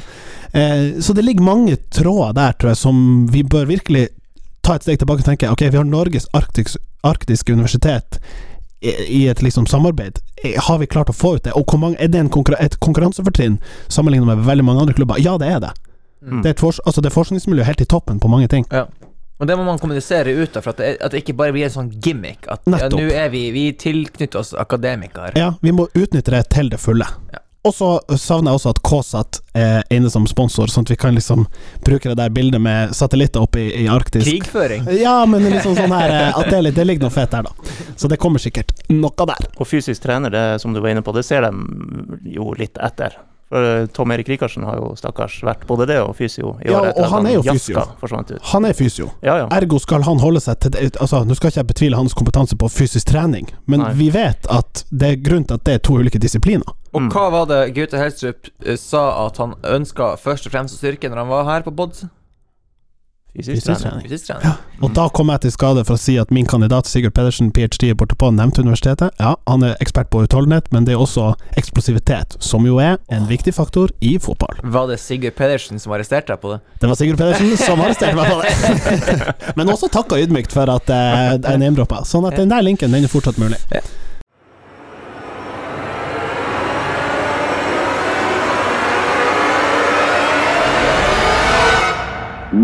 Eh, 0.54 1.00
så 1.02 1.14
det 1.14 1.26
ligger 1.26 1.44
mange 1.44 1.76
tråder 1.76 2.34
der, 2.38 2.58
tror 2.58 2.74
jeg, 2.74 2.78
som 2.78 3.28
vi 3.32 3.44
bør 3.44 3.66
virkelig 3.70 4.08
ta 4.64 4.78
et 4.78 4.86
steg 4.86 5.00
tilbake 5.02 5.24
og 5.24 5.28
tenke 5.28 5.52
Ok, 5.52 5.66
vi 5.68 5.80
har 5.80 5.88
Norges 5.88 6.28
arktis, 6.38 6.78
arktiske 7.04 7.54
universitet 7.54 8.20
i, 8.84 8.92
i 9.08 9.22
et 9.28 9.42
liksom 9.42 9.68
samarbeid. 9.68 10.20
Eh, 10.44 10.60
Har 10.68 10.80
vi 10.80 10.88
klart 10.88 11.10
å 11.10 11.16
få 11.16 11.36
ut 11.38 11.44
det? 11.44 11.56
Og 11.58 11.74
mange, 11.80 11.98
er 12.00 12.12
det 12.12 12.20
en 12.20 12.32
konkurra 12.32 12.60
et 12.64 12.78
konkurransefortrinn 12.84 13.60
sammenlignet 13.88 14.28
med 14.30 14.46
veldig 14.48 14.68
mange 14.68 14.86
andre 14.86 14.96
klubber? 14.98 15.20
Ja, 15.24 15.38
det 15.42 15.52
er 15.52 15.64
det. 15.64 15.74
Mm. 16.24 16.42
Det 16.44 16.54
er 16.54 16.56
et, 16.56 16.64
altså, 16.86 17.02
det 17.02 17.10
er 17.10 17.18
forskningsmiljø 17.18 17.66
helt 17.68 17.84
i 17.84 17.90
toppen 17.90 18.20
på 18.24 18.32
mange 18.32 18.48
ting. 18.52 18.68
Ja. 18.72 18.88
Og 19.42 19.48
det 19.50 19.58
må 19.60 19.66
man 19.68 19.80
kommunisere 19.82 20.32
ut 20.38 20.56
for 20.56 20.72
at 20.72 20.80
det, 20.80 20.92
at 21.04 21.12
det 21.12 21.24
ikke 21.24 21.36
bare 21.36 21.52
blir 21.56 21.66
en 21.68 21.74
sånn 21.74 21.90
gimmick. 22.04 22.46
At 22.48 22.64
ja, 22.70 22.88
nå 22.94 23.02
er 23.12 23.32
vi 23.34 23.48
Vi 23.52 23.64
tilknytter 23.82 24.40
oss 24.40 24.54
akademikere. 24.56 25.34
Ja, 25.40 25.56
vi 25.60 25.74
må 25.76 25.90
utnytte 25.92 26.32
det 26.32 26.46
til 26.54 26.70
det 26.72 26.80
fulle. 26.80 27.10
Ja. 27.34 27.43
Og 27.64 27.72
så 27.74 27.90
savner 28.20 28.52
jeg 28.52 28.60
også 28.60 28.72
at 28.74 28.80
KSAT 28.84 29.38
er 29.56 29.86
inne 29.96 30.10
som 30.12 30.26
sponsor, 30.28 30.68
sånn 30.68 30.84
at 30.84 30.92
vi 30.92 30.98
kan 31.00 31.16
liksom 31.16 31.46
bruke 31.86 32.10
det 32.12 32.18
der 32.20 32.34
bildet 32.36 32.60
med 32.62 32.92
satellitter 32.98 33.46
oppe 33.46 33.62
i, 33.62 33.68
i 33.84 33.88
Arktis. 33.88 34.26
Krigføring. 34.28 34.84
Ja, 35.00 35.22
men 35.30 35.46
liksom 35.48 35.78
sånn 35.78 35.94
her 35.96 36.12
eh, 36.12 36.40
At 36.42 36.50
det, 36.52 36.58
er 36.60 36.66
litt- 36.68 36.76
det 36.76 36.86
ligger 36.90 37.08
noe 37.08 37.16
fett 37.16 37.32
der, 37.32 37.48
da. 37.48 37.76
Så 37.96 38.10
det 38.12 38.20
kommer 38.20 38.44
sikkert 38.44 38.74
noe 38.92 39.28
der. 39.32 39.48
Og 39.56 39.70
fysisk 39.70 40.04
trener, 40.04 40.34
det 40.34 40.44
som 40.64 40.76
du 40.76 40.82
var 40.84 40.92
inne 40.92 41.06
på, 41.08 41.16
det 41.16 41.24
ser 41.24 41.48
de 41.48 41.54
jo 42.36 42.52
litt 42.60 42.76
etter. 42.84 43.16
For 43.54 43.62
eh, 43.70 43.86
Tom 43.94 44.10
Erik 44.16 44.30
Rikarsen 44.32 44.64
har 44.66 44.80
jo 44.80 44.88
stakkars 44.98 45.36
vært 45.46 45.68
både 45.70 45.86
det 45.92 46.00
og 46.02 46.16
fysio 46.18 46.56
i 46.64 46.72
Ja, 46.72 46.80
år 46.80 46.88
etter 46.90 47.04
og 47.06 47.12
han 47.12 47.28
er 47.30 47.36
jo 47.36 47.44
fysio. 47.46 47.84
forsvant 48.02 48.32
ut. 48.34 48.40
Han 48.50 48.66
er 48.66 48.74
fysio. 48.74 49.12
Ja, 49.22 49.36
ja. 49.44 49.48
Ergo 49.54 49.78
skal 49.84 50.02
han 50.08 50.18
holde 50.24 50.42
seg 50.42 50.58
til 50.64 50.72
det 50.74 50.88
Altså, 50.98 51.22
Nå 51.28 51.36
skal 51.38 51.52
ikke 51.52 51.62
jeg 51.62 51.68
betvile 51.70 52.00
hans 52.00 52.16
kompetanse 52.18 52.58
på 52.58 52.70
fysisk 52.74 53.12
trening, 53.12 53.46
men 53.70 53.84
Nei. 53.86 53.92
vi 54.00 54.10
vet 54.16 54.50
at 54.50 54.82
det 54.90 55.12
er 55.12 55.22
grunn 55.22 55.46
til 55.46 55.60
at 55.60 55.64
det 55.70 55.76
er 55.78 55.84
to 55.86 56.00
ulike 56.02 56.18
disipliner. 56.20 56.66
Og 56.94 57.02
Mm. 57.02 57.12
hva 57.14 57.30
var 57.32 57.46
det 57.50 57.62
Gaute 57.76 57.98
Helstrup 58.02 58.50
eh, 58.66 58.76
sa 58.76 59.28
at 59.28 59.38
han 59.38 59.54
ønska 59.64 60.16
først 60.18 60.46
og 60.50 60.52
fremst 60.58 60.76
å 60.76 60.82
styrke 60.82 61.10
når 61.10 61.18
han 61.24 61.28
var 61.30 61.46
her 61.46 61.62
på 61.62 61.76
Bods? 61.76 62.06
Fysisk 63.34 63.66
Fysisk 63.66 63.82
trener. 63.82 64.42
trening. 64.42 64.58
Og 64.86 64.92
da 64.94 65.08
kom 65.10 65.32
jeg 65.34 65.42
til 65.42 65.54
skade 65.56 65.84
for 65.88 65.98
å 65.98 66.02
si 66.02 66.20
at 66.22 66.30
min 66.34 66.46
kandidat 66.46 66.86
Sigurd 66.86 67.16
Pedersen, 67.18 67.50
ph.d. 67.56 67.90
borte 67.98 68.14
på 68.20 68.30
nevnte 68.30 68.62
universitetet, 68.62 69.10
ja, 69.18 69.34
han 69.50 69.66
er 69.66 69.74
ekspert 69.82 70.12
på 70.14 70.22
utholdenhet, 70.28 70.70
men 70.76 70.86
det 70.86 70.94
er 70.94 71.02
også 71.02 71.32
eksplosivitet, 71.58 72.38
som 72.44 72.68
jo 72.70 72.78
er 72.84 73.00
en 73.10 73.26
viktig 73.30 73.56
faktor 73.58 73.90
i 74.06 74.20
fotball. 74.22 74.62
Var 74.62 74.92
det 74.92 75.00
Sigurd 75.02 75.34
Pedersen 75.40 75.82
som 75.82 75.96
arresterte 75.98 76.36
deg 76.36 76.44
på 76.46 76.54
det? 76.54 76.62
Det 76.84 76.92
var 76.92 77.00
Sigurd 77.00 77.24
Pedersen 77.24 77.58
som 77.58 77.82
arresterte 77.82 78.16
meg 78.20 78.30
på 78.30 78.40
det. 78.46 79.34
Men 79.58 79.74
også 79.74 79.90
takka 79.90 80.22
ydmykt 80.22 80.54
for 80.54 80.70
at 80.70 80.94
eh, 80.94 81.34
jeg 81.40 81.62
name-droppa. 81.66 82.04
Sånn 82.06 82.30
at 82.30 82.38
den 82.38 82.54
der 82.54 82.62
linken, 82.66 82.94
den 82.94 83.08
er 83.08 83.12
fortsatt 83.12 83.42
mulig. 83.42 83.58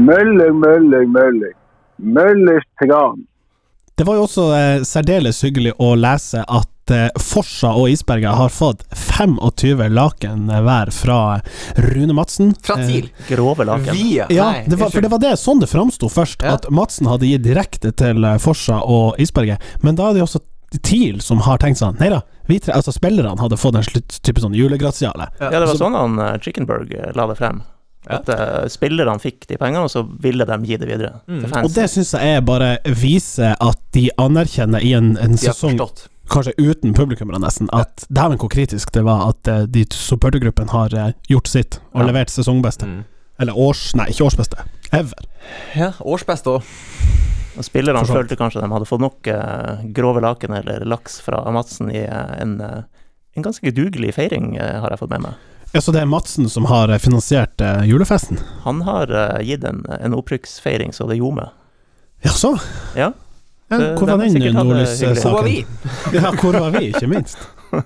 Mølling, 0.09 0.59
mølling, 0.63 1.11
mølling. 1.13 1.55
Møllers 1.99 2.65
tran. 2.81 3.25
Det 3.99 4.05
var 4.07 4.15
jo 4.15 4.23
også 4.25 4.43
eh, 4.55 4.81
særdeles 4.87 5.41
hyggelig 5.43 5.73
å 5.83 5.89
lese 5.99 6.39
at 6.47 6.93
eh, 6.95 7.09
Forsa 7.19 7.73
og 7.75 7.89
Isberget 7.91 8.31
har 8.39 8.53
fått 8.55 8.85
25 8.95 9.81
laken 9.91 10.45
eh, 10.55 10.61
hver 10.63 10.91
fra 10.95 11.17
Rune 11.89 12.15
Madsen. 12.15 12.53
Fra 12.63 12.77
Eh, 12.79 13.09
Grove 13.27 13.65
laken. 13.67 13.91
Via 13.97 14.29
Ja, 14.31 14.45
Nei, 14.53 14.61
det 14.71 14.79
var, 14.79 14.93
for 14.93 15.03
det 15.03 15.11
var 15.11 15.19
det 15.19 15.33
sånn 15.41 15.59
det 15.59 15.67
framsto 15.67 16.07
først, 16.09 16.45
Ja. 16.47 16.55
at 16.55 16.69
Madsen 16.71 17.11
hadde 17.11 17.27
gitt 17.27 17.43
direkte 17.43 17.91
til 17.91 18.23
eh, 18.23 18.37
Forsa 18.39 18.79
og 18.87 19.19
Isberget. 19.19 19.59
Men 19.83 19.99
da 19.99 20.07
er 20.07 20.15
det 20.15 20.23
jo 20.23 20.29
også 20.29 20.41
TIL 20.85 21.19
som 21.25 21.39
har 21.43 21.57
tenkt 21.59 21.79
sånn 21.81 21.95
Nei 21.99 22.11
da, 22.13 22.21
vi 22.47 22.59
tre, 22.61 22.75
altså 22.77 22.93
spillerne 22.95 23.35
hadde 23.41 23.57
fått 23.59 23.75
en 23.75 23.83
slutt, 23.83 24.19
type 24.23 24.39
sånn 24.39 24.55
julegratiale. 24.55 25.27
Ja, 25.41 25.49
det 25.49 25.59
var 25.65 25.75
Så- 25.75 25.81
sånn 25.83 25.97
han 25.99 26.15
eh, 26.23 26.37
Chickenberg 26.39 26.95
eh, 26.95 27.11
la 27.19 27.27
det 27.27 27.35
frem. 27.41 27.59
Ja. 28.09 28.17
At 28.17 28.29
eh, 28.33 28.67
spillerne 28.73 29.19
fikk 29.21 29.45
de 29.47 29.57
pengene, 29.61 29.83
og 29.85 29.91
så 29.93 30.01
ville 30.23 30.45
de 30.49 30.55
gi 30.65 30.77
det 30.81 30.87
videre 30.89 31.19
Mm. 31.27 31.43
til 31.43 31.57
Og 31.65 31.73
det 31.75 31.89
syns 31.93 32.13
jeg 32.17 32.45
bare 32.45 32.77
viser 32.85 33.55
at 33.61 33.77
de 33.93 34.07
anerkjenner 34.17 34.81
i 34.81 34.93
en, 34.97 35.11
en 35.21 35.37
sesong 35.37 35.77
forstått. 35.77 36.07
kanskje 36.29 36.53
uten 36.57 36.93
publikummere 36.97 37.39
nesten, 37.41 37.69
at 37.73 38.05
dæven 38.09 38.37
hvor 38.41 38.49
kritisk 38.49 38.91
det 38.93 39.03
var 39.05 39.29
at 39.29 39.47
uh, 39.47 39.63
de 39.69 39.85
supportergruppen 39.93 40.69
har 40.69 40.93
uh, 40.97 41.11
gjort 41.29 41.47
sitt 41.47 41.79
og 41.93 42.01
Ja. 42.01 42.07
levert 42.09 42.29
sesongbeste. 42.33 42.85
Mm. 42.85 43.03
Eller 43.39 43.53
års... 43.57 43.93
Nei, 43.95 44.09
ikke 44.09 44.25
årsbeste. 44.25 44.57
Ever. 44.91 45.21
Ja, 45.77 45.91
årsbeste 46.01 46.49
òg. 46.57 46.63
Og 47.57 47.65
spillerne 47.65 48.01
følte 48.07 48.35
kanskje 48.39 48.61
de 48.61 48.69
hadde 48.71 48.85
fått 48.89 49.01
nok 49.01 49.27
uh, 49.29 49.85
grove 49.93 50.21
laken 50.21 50.53
eller 50.57 50.85
laks 50.85 51.19
fra 51.21 51.43
Madsen 51.51 51.91
i 51.91 52.01
en, 52.09 52.57
en 53.35 53.43
ganske 53.45 53.71
dugelig 53.71 54.13
feiring, 54.17 54.57
har 54.59 54.89
jeg 54.89 54.99
fått 55.01 55.09
med 55.13 55.21
meg. 55.29 55.33
Ja, 55.71 55.81
Så 55.81 55.91
det 55.91 56.01
er 56.01 56.05
Madsen 56.09 56.49
som 56.49 56.65
har 56.65 56.89
eh, 56.89 56.97
finansiert 56.97 57.61
uh, 57.61 57.85
julefesten? 57.85 58.39
Han 58.65 58.81
har 58.87 59.11
uh, 59.13 59.41
gitt 59.45 59.63
en, 59.63 59.83
en 59.85 60.15
opprykksfeiring 60.17 60.93
så 60.93 61.05
det 61.09 61.19
ljomer. 61.19 61.51
Jaså? 62.25 62.55
Ja. 62.97 63.11
Ja, 63.69 63.77
hvor 63.77 64.09
var 64.09 64.17
den 64.17 64.55
nordlyssaken? 64.55 65.21
Hvor 65.21 65.31
var 65.31 65.43
vi? 65.45 65.65
Ja, 66.17 66.31
hvor 66.41 66.57
var 66.57 66.73
vi, 66.73 66.89
ikke 66.89 67.07
minst? 67.07 67.37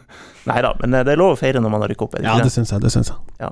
Nei 0.48 0.62
da, 0.64 0.72
men 0.80 0.96
det 0.96 1.12
er 1.12 1.20
lov 1.20 1.36
å 1.36 1.40
feire 1.40 1.60
når 1.60 1.76
man 1.76 1.84
har 1.84 1.92
rykket 1.92 2.08
opp. 2.08 2.18
Ja, 2.24 2.38
det 2.40 2.54
syns 2.56 2.72
jeg. 2.72 2.80
det 2.84 2.92
synes 2.94 3.12
jeg. 3.12 3.52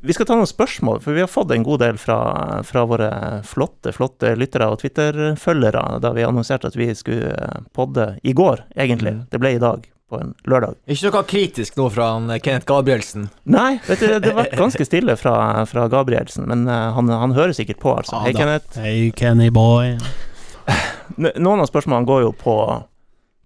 Vi 0.00 0.14
skal 0.14 0.28
ta 0.28 0.36
noen 0.38 0.46
spørsmål, 0.46 1.00
for 1.02 1.16
vi 1.16 1.24
har 1.24 1.30
fått 1.30 1.50
en 1.50 1.64
god 1.66 1.82
del 1.82 1.96
fra, 1.98 2.18
fra 2.62 2.84
våre 2.86 3.10
flotte, 3.46 3.90
flotte 3.94 4.36
lyttere 4.38 4.68
og 4.70 4.78
Twitter-følgere 4.78 5.82
da 6.02 6.12
vi 6.14 6.26
annonserte 6.26 6.70
at 6.70 6.78
vi 6.78 6.92
skulle 6.94 7.34
podde 7.74 8.12
i 8.22 8.34
går, 8.38 8.62
egentlig. 8.78 9.16
Mm. 9.16 9.24
Det 9.32 9.40
ble 9.42 9.56
i 9.56 9.62
dag, 9.62 9.88
på 10.08 10.20
en 10.20 10.34
lørdag. 10.48 10.74
Ikke 10.88 11.10
noe 11.12 11.22
kritisk 11.28 11.76
nå 11.76 11.88
fra 11.92 12.12
han, 12.14 12.30
eh, 12.32 12.40
Kenneth 12.40 12.66
Gabrielsen. 12.68 13.28
Nei, 13.44 13.78
vet 13.86 14.00
du, 14.00 14.06
det 14.08 14.30
har 14.32 14.38
vært 14.42 14.56
ganske 14.62 14.86
stille 14.88 15.16
fra, 15.20 15.64
fra 15.68 15.88
Gabrielsen, 15.92 16.46
men 16.48 16.66
eh, 16.68 16.86
han, 16.96 17.08
han 17.12 17.34
hører 17.36 17.52
sikkert 17.56 17.80
på, 17.82 17.92
altså. 18.00 18.22
Hei. 18.24 18.32
Kenneth. 18.36 18.78
Hei, 18.80 19.10
Kenny 19.16 19.50
boy. 19.52 19.98
Noen 21.18 21.60
av 21.60 21.66
spørsmålene 21.68 22.08
går 22.08 22.22
jo 22.26 22.32
på, 22.36 22.54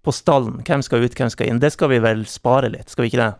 på 0.05 0.15
stallen. 0.15 0.61
Hvem 0.67 0.83
skal 0.87 1.03
ut, 1.07 1.15
hvem 1.19 1.31
skal 1.33 1.51
inn? 1.51 1.61
Det 1.63 1.73
skal 1.75 1.91
vi 1.93 1.99
vel 2.03 2.25
spare 2.31 2.71
litt, 2.73 2.91
skal 2.93 3.07
vi 3.07 3.13
ikke 3.13 3.23
det? 3.23 3.33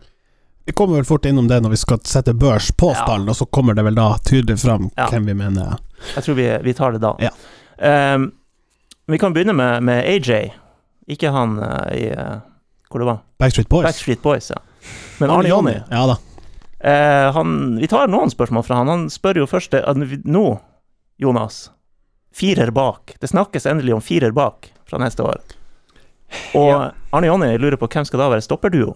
Vi 0.65 0.71
kommer 0.71 0.95
vel 0.95 1.07
fort 1.07 1.25
innom 1.27 1.47
det 1.51 1.57
når 1.63 1.73
vi 1.73 1.79
skal 1.81 1.99
sette 2.07 2.31
børs 2.39 2.69
på 2.79 2.93
Ja. 2.93 3.01
stallen, 3.03 3.27
og 3.29 3.35
så 3.35 3.45
kommer 3.51 3.75
det 3.75 3.83
vel 3.83 3.95
da 3.99 4.13
tydelig 4.23 4.61
fram 4.63 4.89
Ja. 4.95 5.09
hvem 5.11 5.25
vi 5.27 5.33
mener. 5.35 5.77
Jeg 6.15 6.23
tror 6.23 6.35
vi, 6.39 6.47
vi 6.63 6.73
tar 6.73 6.95
det 6.95 7.01
da. 7.03 7.15
Ja. 7.19 7.31
Um, 8.15 8.31
vi 9.11 9.17
kan 9.19 9.33
begynne 9.35 9.53
med, 9.53 9.83
med 9.83 10.05
AJ. 10.07 10.53
Ikke 11.11 11.33
han 11.35 11.57
uh, 11.59 11.91
i 11.91 12.05
eh, 12.15 12.37
Hvor 12.93 13.01
det 13.01 13.07
var? 13.09 13.23
Backstreet 13.41 13.69
Boys. 13.73 13.87
Backstreet 13.87 14.21
Boys, 14.21 14.51
ja. 14.53 14.59
Men 15.17 15.31
Arne 15.33 15.49
Jonny. 15.49 15.73
Ja 15.89 16.03
da. 16.11 16.17
Eh, 16.83 17.29
han, 17.33 17.53
vi 17.81 17.87
tar 17.89 18.11
noen 18.11 18.29
spørsmål 18.29 18.65
fra 18.67 18.81
han. 18.81 18.91
Han 18.91 19.05
spør 19.09 19.39
jo 19.41 19.47
først 19.49 19.73
eh, 19.79 20.03
Nå, 20.29 20.45
Jonas. 21.17 21.71
Firer 22.35 22.69
bak. 22.75 23.15
Det 23.21 23.29
snakkes 23.31 23.65
endelig 23.69 23.93
om 23.97 24.01
firer 24.03 24.33
bak 24.35 24.69
fra 24.89 24.99
neste 25.01 25.25
år. 25.25 25.41
Og 26.57 26.69
Ja. 26.69 26.91
Arne 27.13 27.27
Jonny 27.29 27.51
lurer 27.61 27.77
på 27.81 27.87
hvem 27.93 28.05
skal 28.09 28.19
da 28.23 28.29
være 28.33 28.41
stopperduo? 28.45 28.93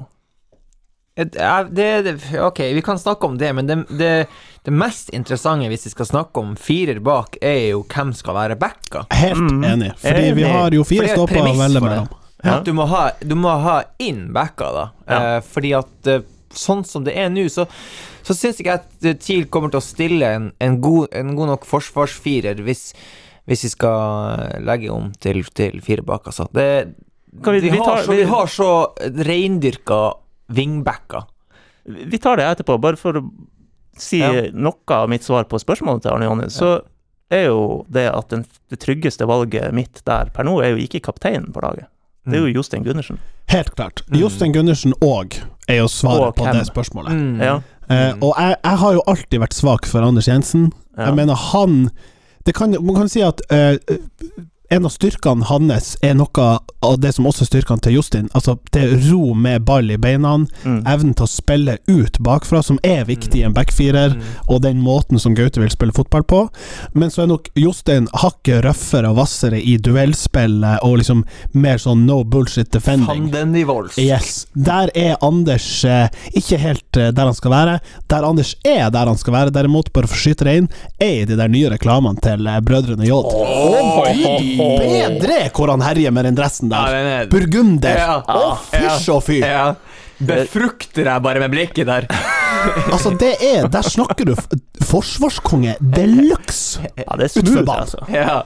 Det, 1.17 1.33
det, 1.73 2.13
ok, 2.45 2.59
vi 2.77 2.81
kan 2.85 2.99
snakke 3.01 3.25
om 3.25 3.37
det, 3.41 3.49
men 3.57 3.65
det, 3.65 3.77
det, 3.97 4.11
det 4.67 4.73
mest 4.73 5.09
interessante 5.17 5.65
hvis 5.71 5.87
vi 5.87 5.93
skal 5.95 6.05
snakke 6.05 6.43
om 6.43 6.51
firer 6.61 6.99
bak, 7.01 7.39
er 7.41 7.71
jo 7.71 7.79
hvem 7.89 8.11
skal 8.13 8.35
være 8.37 8.57
backa. 8.61 9.07
Helt 9.17 9.39
Mm. 9.41 9.63
enig. 9.65 9.91
Fordi 9.97 10.27
vi 10.37 10.43
har 10.45 10.75
jo 10.77 10.83
fire 10.85 11.07
er 11.09 11.15
stopper 11.17 11.41
å 11.41 11.55
velge 11.57 11.81
mellom. 11.81 12.11
Ja. 12.43 12.59
At 12.59 12.65
du 12.67 12.73
må 12.77 12.85
ha, 12.85 13.11
du 13.25 13.33
må 13.35 13.49
ha 13.63 13.79
inn 14.03 14.27
backa, 14.35 14.67
da. 14.75 14.85
Ja. 15.09 15.19
Eh, 15.37 15.39
fordi 15.41 15.71
at 15.73 16.07
eh, 16.13 16.21
sånn 16.53 16.83
som 16.85 17.03
det 17.07 17.15
er 17.17 17.31
nå, 17.33 17.47
så, 17.49 17.65
så 18.23 18.35
syns 18.37 18.59
ikke 18.61 18.75
jeg 18.75 18.81
at 18.83 19.07
eh, 19.09 19.15
TIL 19.17 19.47
kommer 19.49 19.71
til 19.73 19.81
å 19.81 19.85
stille 19.87 20.29
en, 20.35 20.51
en, 20.61 20.75
god, 20.83 21.07
en 21.17 21.33
god 21.37 21.49
nok 21.55 21.65
forsvarsfirer 21.65 22.61
hvis, 22.67 22.91
hvis 23.49 23.65
vi 23.65 23.71
skal 23.73 24.61
legge 24.67 24.91
om 24.93 25.09
til, 25.23 25.41
til 25.57 25.81
fire 25.81 26.05
bak, 26.05 26.29
altså. 26.29 26.45
Det, 26.53 26.67
vi, 27.33 27.59
vi- 27.59 27.71
vi, 27.73 27.81
tar, 27.81 27.95
har 27.97 28.03
så, 28.05 28.11
vi- 28.13 28.21
vi 28.21 28.29
har 28.29 28.47
så 28.53 28.69
reindyrka 29.27 29.99
wingbacker. 30.53 31.25
Vi 31.87 32.17
tar 32.21 32.37
det 32.37 32.45
etterpå, 32.51 32.77
bare 32.83 32.99
for 32.99 33.17
å 33.19 33.25
si 33.97 34.19
Ja. 34.21 34.29
noe 34.53 34.93
av 34.93 35.09
mitt 35.09 35.23
svar 35.25 35.43
på 35.49 35.57
spørsmålet 35.59 36.03
til 36.05 36.13
Arne 36.13 36.27
Jonny. 36.29 36.47
Så 36.53 36.75
er 37.33 37.47
jo 37.49 37.83
det 37.89 38.05
at 38.13 38.29
den, 38.31 38.45
det 38.69 38.77
tryggeste 38.83 39.25
valget 39.27 39.73
mitt 39.75 40.03
der 40.07 40.29
per 40.35 40.45
nå, 40.47 40.59
er 40.63 40.75
jo 40.75 40.83
ikke 40.85 41.01
kapteinen 41.09 41.49
på 41.55 41.63
laget. 41.65 41.89
Det 42.27 42.37
er 42.39 42.43
jo 42.47 42.53
Jostein 42.59 42.83
Gundersen. 42.83 43.19
Helt 43.49 43.71
klart. 43.75 44.03
Mm. 44.07 44.19
Jostein 44.19 44.53
Gundersen 44.53 44.93
òg 45.01 45.37
er 45.67 45.81
jo 45.81 45.87
svaret 45.87 46.27
Og 46.27 46.35
på 46.35 46.43
hvem? 46.43 46.57
det 46.59 46.67
spørsmålet. 46.67 47.15
Mm. 47.15 47.41
Ja. 47.41 47.55
Eh, 47.89 48.13
og 48.21 48.33
jeg, 48.37 48.55
jeg 48.63 48.77
har 48.83 48.93
jo 48.93 49.01
alltid 49.07 49.39
vært 49.39 49.55
svak 49.55 49.85
for 49.87 50.03
Anders 50.03 50.27
Jensen. 50.27 50.71
Ja. 50.97 51.05
Jeg 51.09 51.15
mener, 51.15 51.35
han 51.53 51.89
det 52.45 52.55
kan, 52.55 52.75
Man 52.81 52.95
kan 52.95 53.09
si 53.11 53.21
at 53.21 53.41
eh, 53.51 53.77
en 54.69 54.85
av 54.85 54.91
styrkene 54.91 55.45
hans 55.47 55.93
er 56.03 56.13
noe 56.19 56.47
av 56.83 56.97
det 56.99 57.13
som 57.15 57.25
også 57.29 57.45
er 57.45 57.49
styrkene 57.49 57.81
til 57.83 57.93
Justin. 57.97 58.27
Altså 58.35 58.57
det 58.75 58.83
ro 59.09 59.33
med 59.33 59.63
ball 59.65 59.89
i 59.91 59.97
beina, 59.97 60.27
Mm. 60.37 60.83
evnen 60.85 61.13
til 61.15 61.25
å 61.25 61.29
spille 61.29 61.77
ut 61.87 62.17
bakfra, 62.19 62.61
som 62.63 62.79
er 62.83 63.05
viktig 63.05 63.39
i 63.39 63.43
en 63.43 63.53
backfirer, 63.53 64.13
Mm. 64.15 64.21
og 64.49 64.61
den 64.61 64.81
måten 64.81 65.19
som 65.19 65.33
Gaute 65.35 65.59
vil 65.61 65.69
spille 65.69 65.93
fotball 65.93 66.23
på. 66.23 66.49
Men 66.93 67.09
så 67.09 67.23
er 67.23 67.27
nok 67.27 67.49
Jostein 67.55 68.07
hakket 68.13 68.63
røffere 68.63 69.09
og 69.09 69.15
hvassere 69.17 69.61
i 69.63 69.77
duellspillet, 69.77 70.79
og 70.83 70.97
liksom 70.99 71.23
mer 71.53 71.77
sånn 71.77 72.05
no 72.05 72.23
bullshit 72.23 72.69
defending. 72.71 73.29
Yes. 73.97 74.45
Der 74.55 74.89
er 74.95 75.15
Anders 75.21 75.83
eh, 75.85 76.09
ikke 76.35 76.57
helt 76.59 76.97
eh, 76.97 77.11
der 77.11 77.25
han 77.25 77.33
skal 77.33 77.51
være. 77.51 77.79
Der 78.09 78.23
Anders 78.27 78.55
er 78.65 78.89
der 78.91 79.05
han 79.05 79.17
skal 79.17 79.33
være, 79.33 79.51
derimot, 79.51 79.91
bare 79.93 80.07
for 80.07 80.15
å 80.15 80.19
skyte 80.19 80.43
det 80.45 80.57
inn, 80.57 80.69
er 80.99 81.21
i 81.21 81.25
de 81.25 81.35
der 81.37 81.47
nye 81.47 81.69
reklamene 81.69 82.19
til 82.21 82.45
eh, 82.47 82.59
Brødrene 82.59 83.05
J. 83.07 83.11
Oh, 83.13 84.56
bedre 84.57 85.37
hvor 85.55 85.71
han 85.73 85.83
herjer 85.85 86.13
med 86.15 86.27
den 86.29 86.37
dressen 86.37 86.71
Ja, 86.73 86.85
der! 86.87 86.97
den 86.97 87.11
er 87.13 87.29
Burgunder! 87.31 88.01
Ja. 88.01 88.17
Å, 88.27 88.57
fysj 88.73 89.11
og 89.15 89.23
fy! 89.27 89.39
Ja. 89.43 89.69
Befrukter 90.17 91.05
deg 91.05 91.21
bare 91.21 91.41
med 91.43 91.53
blikket 91.53 91.85
der. 91.89 92.07
Altså, 92.93 93.11
det 93.19 93.33
er 93.43 93.67
Der 93.71 93.81
snakker 93.85 94.25
du 94.25 94.35
forsvarskonge 94.87 95.75
de 95.81 96.05
luxe! 96.07 96.79
ja, 96.95 97.15
det 97.17 97.25
er 97.27 97.31
Utfor 97.41 97.41
smooth, 97.51 97.65
banen. 97.65 97.81
altså. 97.81 97.99
Ja. 98.13 98.41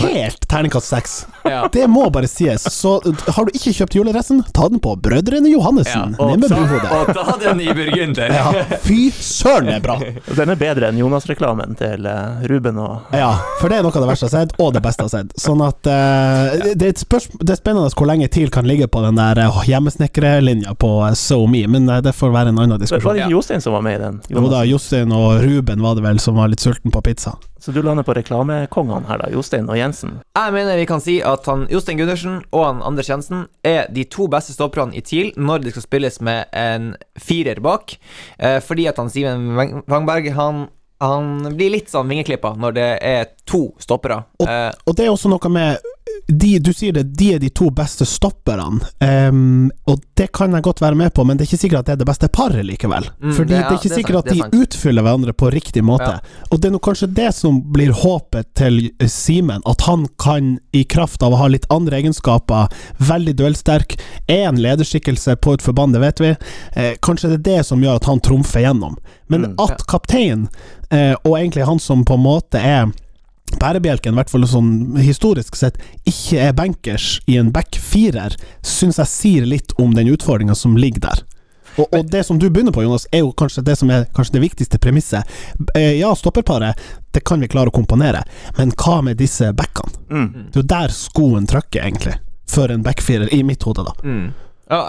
Helt 0.00 0.46
terningkast 0.48 0.88
seks. 0.88 1.16
Ja. 1.44 1.66
Det 1.72 1.84
må 1.90 2.06
bare 2.10 2.28
sies. 2.30 2.64
Så 2.72 2.96
uh, 3.04 3.24
har 3.36 3.44
du 3.48 3.52
ikke 3.56 3.72
kjøpt 3.76 3.96
juledressen, 3.98 4.40
ta 4.56 4.68
den 4.72 4.80
på 4.82 4.94
Brødrene 5.02 5.50
Johannessen, 5.52 6.16
Ja, 6.18 6.26
ned 6.30 6.44
med 6.44 6.50
ta- 6.50 7.00
Og 7.00 7.10
ta 7.14 7.36
den 7.42 7.60
i 7.60 7.68
burgunder. 7.76 8.32
Ja, 8.32 8.78
fy 8.82 9.10
søren, 9.12 9.68
det 9.68 9.76
er 9.80 9.84
bra! 9.84 9.98
Den 10.36 10.52
er 10.54 10.58
bedre 10.60 10.88
enn 10.90 10.98
Jonas-reklamen 11.00 11.76
til 11.78 12.06
eh, 12.08 12.46
Ruben 12.50 12.78
og 12.82 13.12
Ja, 13.16 13.32
for 13.60 13.70
det 13.72 13.78
er 13.80 13.86
noe 13.86 13.92
av 13.94 14.04
det 14.06 14.10
verste 14.10 14.26
jeg 14.28 14.32
har 14.32 14.46
sett, 14.46 14.56
og 14.62 14.72
det 14.76 14.82
beste 14.84 15.04
jeg 15.04 15.10
har 15.10 15.14
sett. 15.20 15.36
Sånn 15.40 15.62
at 15.66 15.90
uh, 15.90 16.72
det, 16.72 16.88
er 16.88 16.94
et 16.94 17.04
det 17.42 17.52
er 17.56 17.60
spennende 17.60 17.92
hvor 17.96 18.08
lenge 18.10 18.28
TIL 18.32 18.50
kan 18.54 18.66
ligge 18.68 18.88
på 18.92 19.02
den 19.04 19.18
der 19.20 19.40
uh, 19.46 19.60
hjemmesnekkerlinja 19.68 20.74
på 20.80 20.92
uh, 21.04 21.12
SoMe, 21.16 21.64
men 21.70 21.86
det 22.04 22.14
får 22.16 22.32
være 22.34 22.52
en 22.54 22.58
annen 22.62 22.76
Var 22.76 22.84
diskusjon. 22.86 23.12
det 23.16 23.26
ikke 23.26 23.34
Jostein 23.46 23.60
som 23.62 23.72
var 23.72 23.82
med 23.82 23.94
i 23.94 24.02
den? 24.02 24.16
Jo 24.28 24.48
da, 24.50 24.64
Jostein 24.66 25.12
og 25.14 25.38
Ruben 25.44 25.82
var 25.82 25.94
det 25.94 26.02
vel 26.02 26.18
som 26.18 26.34
var 26.34 26.48
litt 26.50 26.58
sulten 26.64 26.90
på 26.90 26.98
pizza. 27.06 27.36
Så 27.62 27.70
du 27.72 27.78
lander 27.82 28.02
på 28.02 28.14
reklamekongene 28.16 29.06
her, 29.06 29.20
da. 29.22 29.28
Jostein 29.30 29.68
og 29.70 29.78
Jensen. 29.78 30.16
Jeg 30.34 30.52
mener 30.54 30.76
vi 30.80 30.86
kan 30.90 31.00
si 31.02 31.20
at 31.22 31.46
han 31.46 31.62
Jostein 31.70 31.98
Gundersen 32.00 32.40
og 32.50 32.64
han 32.66 32.82
Anders 32.82 33.06
Jensen 33.10 33.44
er 33.66 33.86
de 33.94 34.02
to 34.10 34.26
beste 34.30 34.50
stopperne 34.56 34.94
i 34.98 35.00
TIL 35.06 35.30
når 35.38 35.62
det 35.62 35.76
skal 35.76 35.86
spilles 35.86 36.18
med 36.26 36.50
en 36.58 36.96
firer 37.22 37.62
bak. 37.62 37.94
Eh, 38.38 38.58
fordi 38.66 38.88
at 38.90 38.98
han 38.98 39.10
Simen 39.14 39.54
Wang- 39.58 39.84
Wangberg 39.86 40.32
han, 40.34 40.66
han 41.00 41.54
blir 41.56 41.70
litt 41.76 41.90
sånn 41.92 42.10
vingeklippa 42.10 42.56
når 42.58 42.74
det 42.74 42.90
er 43.02 43.30
to 43.46 43.68
stoppere. 43.78 44.24
Og- 44.40 44.48
Eh, 44.48 44.72
Og 44.86 44.96
det 44.96 45.06
er 45.06 45.10
også 45.14 45.30
noe 45.30 45.48
med 45.50 45.78
de, 46.28 46.58
Du 46.58 46.72
sier 46.74 46.92
det, 46.92 47.02
de 47.18 47.32
er 47.34 47.38
de 47.42 47.48
to 47.54 47.68
beste 47.74 48.06
stopperne, 48.08 48.80
um, 49.30 49.70
og 49.90 50.00
det 50.18 50.28
kan 50.34 50.52
jeg 50.54 50.62
godt 50.62 50.80
være 50.82 50.94
med 50.98 51.12
på, 51.14 51.24
men 51.26 51.36
det 51.36 51.44
er 51.44 51.50
ikke 51.50 51.60
sikkert 51.60 51.80
at 51.80 51.86
det 51.86 51.94
er 51.96 52.00
det 52.02 52.08
beste 52.08 52.28
paret 52.34 52.64
likevel. 52.66 53.08
Mm, 53.22 53.32
Fordi 53.36 53.48
det- 53.48 53.56
det, 53.58 53.64
er 53.66 53.74
ikke 53.76 53.82
det 53.82 53.92
er 53.92 54.00
sikkert 54.00 54.16
sant, 54.16 54.26
at 54.46 54.52
de 54.52 54.60
utfyller 54.62 55.02
hverandre 55.06 55.32
på 55.32 55.50
riktig 55.52 55.82
måte. 55.84 56.08
Ja. 56.16 56.42
Og 56.50 56.60
det 56.60 56.68
er 56.68 56.72
nok 56.76 56.82
kanskje 56.88 57.08
det 57.14 57.34
som 57.34 57.60
blir 57.72 57.92
håpet 57.92 58.46
til 58.54 58.90
eh, 59.00 59.08
Simen, 59.08 59.62
at 59.66 59.80
han 59.82 60.06
kan, 60.18 60.58
i 60.72 60.84
kraft 60.84 61.22
av 61.22 61.32
å 61.32 61.36
ha 61.42 61.46
litt 61.48 61.66
andre 61.70 62.00
egenskaper, 62.00 62.68
veldig 62.98 63.36
duellsterk, 63.36 63.96
er 64.28 64.48
en 64.48 64.56
lederskikkelse 64.62 65.36
på 65.36 65.54
et 65.54 65.62
forband, 65.62 65.92
det 65.94 66.00
vet 66.00 66.20
vi. 66.20 66.34
Eh, 66.76 66.94
kanskje 67.02 67.30
det 67.36 67.40
er 67.40 67.56
det 67.58 67.66
som 67.66 67.82
gjør 67.82 67.96
at 67.96 68.04
han 68.10 68.20
trumfer 68.20 68.60
gjennom. 68.66 68.96
Men 69.28 69.40
Mm, 69.46 69.54
at 69.58 69.86
kaptein, 69.86 70.48
eh, 70.90 71.14
og 71.24 71.36
egentlig 71.38 71.64
han 71.66 71.78
som 71.78 72.04
på 72.04 72.14
en 72.14 72.22
måte 72.22 72.58
er 72.58 72.86
bærebjelken, 73.60 74.14
i 74.14 74.20
hvert 74.20 74.32
fall 74.32 74.46
sånn 74.50 74.98
historisk 75.00 75.56
sett, 75.58 75.78
ikke 76.08 76.48
er 76.48 76.56
bankers 76.56 77.16
i 77.30 77.38
en 77.40 77.52
back-firer, 77.54 78.36
syns 78.66 79.00
jeg 79.02 79.12
sier 79.12 79.48
litt 79.48 79.74
om 79.82 79.94
den 79.96 80.12
utfordringa 80.12 80.56
som 80.58 80.76
ligger 80.80 81.08
der. 81.08 81.24
Og, 81.76 81.90
og 81.92 82.06
det 82.10 82.22
som 82.24 82.38
du 82.40 82.48
begynner 82.48 82.72
på, 82.72 82.82
Jonas, 82.86 83.06
er 83.12 83.24
jo 83.24 83.34
kanskje 83.36 83.64
det 83.66 83.76
som 83.80 83.90
er 83.92 84.06
kanskje 84.16 84.38
det 84.38 84.44
viktigste 84.46 84.80
premisset. 84.80 85.28
Eh, 85.76 85.98
ja, 86.00 86.14
stopperparet, 86.16 86.80
det 87.12 87.24
kan 87.28 87.42
vi 87.42 87.50
klare 87.52 87.72
å 87.72 87.74
komponere, 87.74 88.22
men 88.56 88.72
hva 88.80 89.02
med 89.04 89.20
disse 89.20 89.52
backene? 89.56 89.92
Mm. 90.08 90.30
Det 90.52 90.60
er 90.60 90.62
jo 90.62 90.70
der 90.72 90.96
skoen 90.96 91.48
trykker, 91.50 91.84
egentlig, 91.84 92.16
for 92.50 92.72
en 92.72 92.84
backfirer, 92.86 93.28
i 93.34 93.42
mitt 93.46 93.66
hode, 93.68 93.84
da. 93.86 93.96
Mm. 94.04 94.26
Ja, 94.66 94.80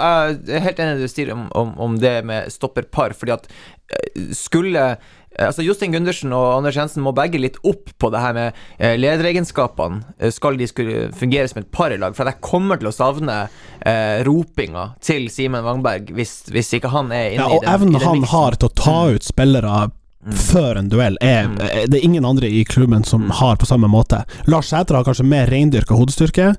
jeg 0.42 0.58
er 0.58 0.64
helt 0.66 0.80
enig 0.82 0.96
i 0.96 1.02
det 1.02 1.10
du 1.10 1.12
sier 1.12 1.34
om, 1.36 1.44
om, 1.54 1.76
om 1.86 2.00
det 2.02 2.16
med 2.26 2.48
stopperpar, 2.54 3.14
fordi 3.18 3.36
at 3.36 3.52
eh, 3.52 4.24
skulle 4.34 4.96
Altså 5.38 5.62
Jostein 5.66 5.94
Gundersen 5.94 6.34
og 6.34 6.48
Anders 6.58 6.78
Jensen 6.80 7.04
må 7.06 7.14
begge 7.18 7.42
litt 7.42 7.60
opp 7.68 7.92
på 8.00 8.10
det 8.14 8.22
her 8.24 8.34
med 8.38 8.58
eh, 8.80 8.96
lederegenskapene, 8.98 10.16
eh, 10.18 10.34
skal 10.34 10.58
de 10.58 10.68
skulle 10.70 11.08
fungere 11.18 11.48
som 11.52 11.62
et 11.62 11.70
par 11.74 11.94
i 11.94 12.00
lag. 12.02 12.16
For 12.18 12.30
jeg 12.30 12.42
kommer 12.46 12.82
til 12.82 12.90
å 12.90 12.96
savne 12.96 13.38
eh, 13.46 14.24
ropinga 14.26 14.90
til 15.04 15.30
Simen 15.34 15.66
Wangberg 15.66 16.10
hvis, 16.18 16.40
hvis 16.54 16.74
ikke 16.80 16.92
han 16.94 17.14
er 17.14 17.36
inne 17.36 17.46
Ja, 17.46 17.54
i 17.54 17.62
og 17.62 17.70
evnen 17.76 18.02
han 18.02 18.26
har 18.32 18.58
til 18.58 18.72
å 18.72 18.78
ta 18.82 19.00
ut 19.14 19.28
spillere 19.28 19.88
før 20.36 20.82
en 20.82 20.90
duell, 20.92 21.16
er, 21.24 21.48
er 21.64 21.88
det 21.88 22.00
er 22.02 22.06
ingen 22.06 22.26
andre 22.28 22.50
i 22.52 22.64
klubben 22.68 23.06
som 23.08 23.30
har 23.32 23.56
på 23.60 23.68
samme 23.70 23.88
måte. 23.92 24.24
Lars 24.52 24.74
Sæter 24.74 24.98
har 24.98 25.06
kanskje 25.08 25.28
mer 25.28 25.48
reindyrka 25.52 25.96
hodestyrke, 25.96 26.50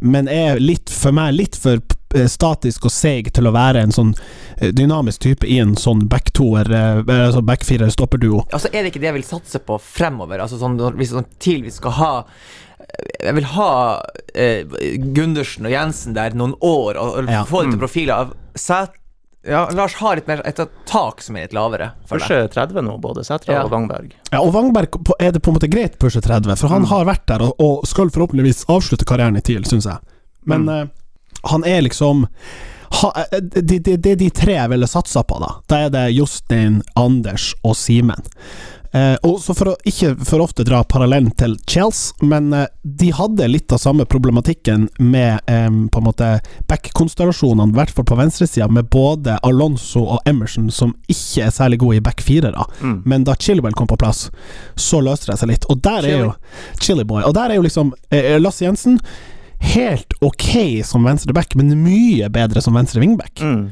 men 0.00 0.30
er 0.30 0.60
litt, 0.62 0.92
for 0.92 1.16
meg 1.16 1.34
litt 1.34 1.58
for 1.58 1.80
eh, 1.80 1.95
statisk 2.32 2.88
og 2.88 2.92
seig 2.94 3.28
til 3.36 3.46
å 3.46 3.52
være 3.54 3.82
en 3.84 3.92
sånn 3.94 4.14
eh, 4.56 4.72
dynamisk 4.72 5.20
type 5.26 5.46
i 5.46 5.58
en 5.62 5.76
sånn 5.76 6.06
back-toer, 6.08 6.70
eh, 6.72 7.00
altså 7.28 7.42
back-firer-stopperduo. 7.44 8.46
Altså, 8.50 8.72
er 8.72 8.82
det 8.86 8.94
ikke 8.94 9.02
det 9.04 9.10
jeg 9.12 9.18
vil 9.20 9.28
satse 9.28 9.60
på 9.68 9.76
fremover? 9.82 10.40
Altså 10.40 10.58
sånn, 10.60 10.78
hvis 10.96 11.12
sånn 11.12 11.28
TIL 11.38 11.62
vi 11.68 11.74
skal 11.74 11.98
ha 12.00 12.12
Jeg 13.20 13.34
vil 13.34 13.44
ha 13.56 13.70
eh, 14.34 14.64
Gundersen 15.16 15.66
og 15.66 15.72
Jensen 15.74 16.14
der 16.16 16.36
noen 16.38 16.54
år, 16.64 16.96
og, 16.96 17.16
og 17.18 17.30
Ja. 17.32 17.42
få 17.44 17.64
det 17.64 17.74
til 17.74 17.82
profiler 17.82 18.14
av 18.24 18.34
Sæt... 18.56 18.94
Ja, 19.46 19.68
Lars 19.70 19.94
har 20.00 20.16
litt 20.18 20.26
mer 20.26 20.40
et 20.48 20.58
tak 20.90 21.20
som 21.22 21.36
er 21.38 21.44
litt 21.46 21.52
lavere. 21.54 21.92
Pushe 22.10 22.34
jeg. 22.34 22.48
30 22.50 22.82
nå, 22.82 22.96
både 22.98 23.22
Sætra 23.22 23.52
Ja. 23.54 23.60
og 23.62 23.70
Wangberg. 23.70 24.14
Ja, 24.32 24.40
og 24.42 24.50
Wangberg 24.56 24.96
er 25.22 25.30
det 25.36 25.42
på 25.44 25.52
en 25.52 25.58
måte 25.58 25.68
greit 25.70 25.98
pushe 26.02 26.18
30, 26.24 26.56
for 26.58 26.72
han 26.72 26.86
har 26.90 27.04
vært 27.06 27.26
der 27.30 27.44
og, 27.46 27.52
og 27.62 27.84
skal 27.86 28.10
forhåpentligvis 28.10 28.64
avslutte 28.74 29.06
karrieren 29.06 29.38
i 29.38 29.42
TIL, 29.46 29.62
syns 29.70 29.86
jeg. 29.86 30.02
Men 30.50 30.66
eh, 30.72 30.82
han 31.50 31.66
er 31.68 31.84
liksom 31.86 32.24
eh, 32.26 33.38
det, 33.40 34.06
er 34.06 34.16
de 34.16 34.30
tre 34.30 34.58
jeg 34.58 34.72
ville 34.72 34.88
satsa 34.90 35.24
på, 35.26 35.40
da. 35.42 35.52
Da 35.70 35.84
er 35.86 35.92
det 35.94 36.08
Jostein, 36.16 36.80
Anders 36.98 37.52
og 37.62 37.76
Simen. 37.78 38.26
Eh, 38.96 39.16
og 39.26 39.40
så 39.42 39.54
For 39.56 39.72
å 39.72 39.74
ikke 39.88 40.14
for 40.24 40.42
ofte 40.44 40.64
dra 40.66 40.82
parallellen 40.88 41.32
til 41.38 41.56
Chels, 41.68 42.10
men 42.24 42.48
eh, 42.54 42.68
de 42.82 43.10
hadde 43.14 43.48
litt 43.50 43.72
av 43.74 43.80
samme 43.82 44.06
problematikken 44.08 44.88
med 45.02 45.50
eh, 45.50 45.68
på 45.92 46.00
en 46.00 46.06
måte 46.06 46.30
back-konstellasjonene, 46.70 47.74
i 47.74 47.76
hvert 47.76 47.92
fall 47.92 48.06
på 48.08 48.18
venstresida, 48.18 48.68
med 48.72 48.88
både 48.92 49.38
Alonso 49.46 50.04
og 50.16 50.30
Emerson, 50.30 50.70
som 50.72 50.94
ikke 51.12 51.48
er 51.48 51.54
særlig 51.54 51.80
gode 51.82 52.00
i 52.00 52.04
back-firere. 52.04 52.66
Mm. 52.80 52.98
Men 53.04 53.26
da 53.28 53.36
Chilwell 53.36 53.76
kom 53.76 53.90
på 53.90 54.00
plass, 54.00 54.28
så 54.78 55.02
løste 55.04 55.32
det 55.32 55.40
seg 55.42 55.52
litt. 55.52 55.68
Og 55.72 55.82
der 55.84 56.06
er 56.06 56.20
jo 56.28 56.34
Chiliboy. 56.80 57.24
Og 57.26 57.34
der 57.36 57.52
er 57.52 57.60
jo 57.60 57.66
liksom 57.66 57.92
eh, 58.14 58.36
Lasse 58.40 58.64
Jensen 58.64 59.00
helt 59.60 60.16
ok 60.24 60.82
som 60.84 61.04
venstre 61.06 61.34
back, 61.36 61.54
men 61.54 61.74
mye 61.82 62.28
bedre 62.32 62.62
som 62.64 62.76
venstre 62.76 63.02
wingback. 63.02 63.40
Mm. 63.40 63.70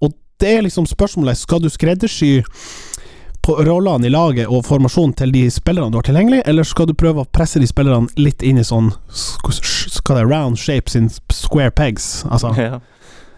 Og 0.00 0.16
det 0.40 0.56
er 0.56 0.66
liksom 0.66 0.86
spørsmålet 0.88 1.38
Skal 1.38 1.62
du 1.62 1.70
skreddersy 1.70 2.42
på 3.42 3.56
rollene 3.66 4.06
i 4.06 4.10
laget 4.12 4.46
og 4.46 4.62
formasjonen 4.66 5.16
til 5.18 5.32
de 5.34 5.48
spillerne 5.50 5.90
du 5.90 5.98
har 5.98 6.06
tilgjengelig, 6.06 6.44
eller 6.46 6.66
skal 6.66 6.86
du 6.86 6.94
prøve 6.94 7.24
å 7.24 7.30
presse 7.34 7.58
de 7.58 7.66
spillerne 7.66 8.06
litt 8.20 8.42
inn 8.46 8.60
i 8.60 8.66
sånn 8.66 8.92
Skal 9.10 10.20
det 10.20 10.26
round 10.30 10.60
shapes 10.62 10.94
in 10.98 11.10
square 11.10 11.74
pegs? 11.74 12.22
Altså 12.30 12.54
Ja. 12.60 12.78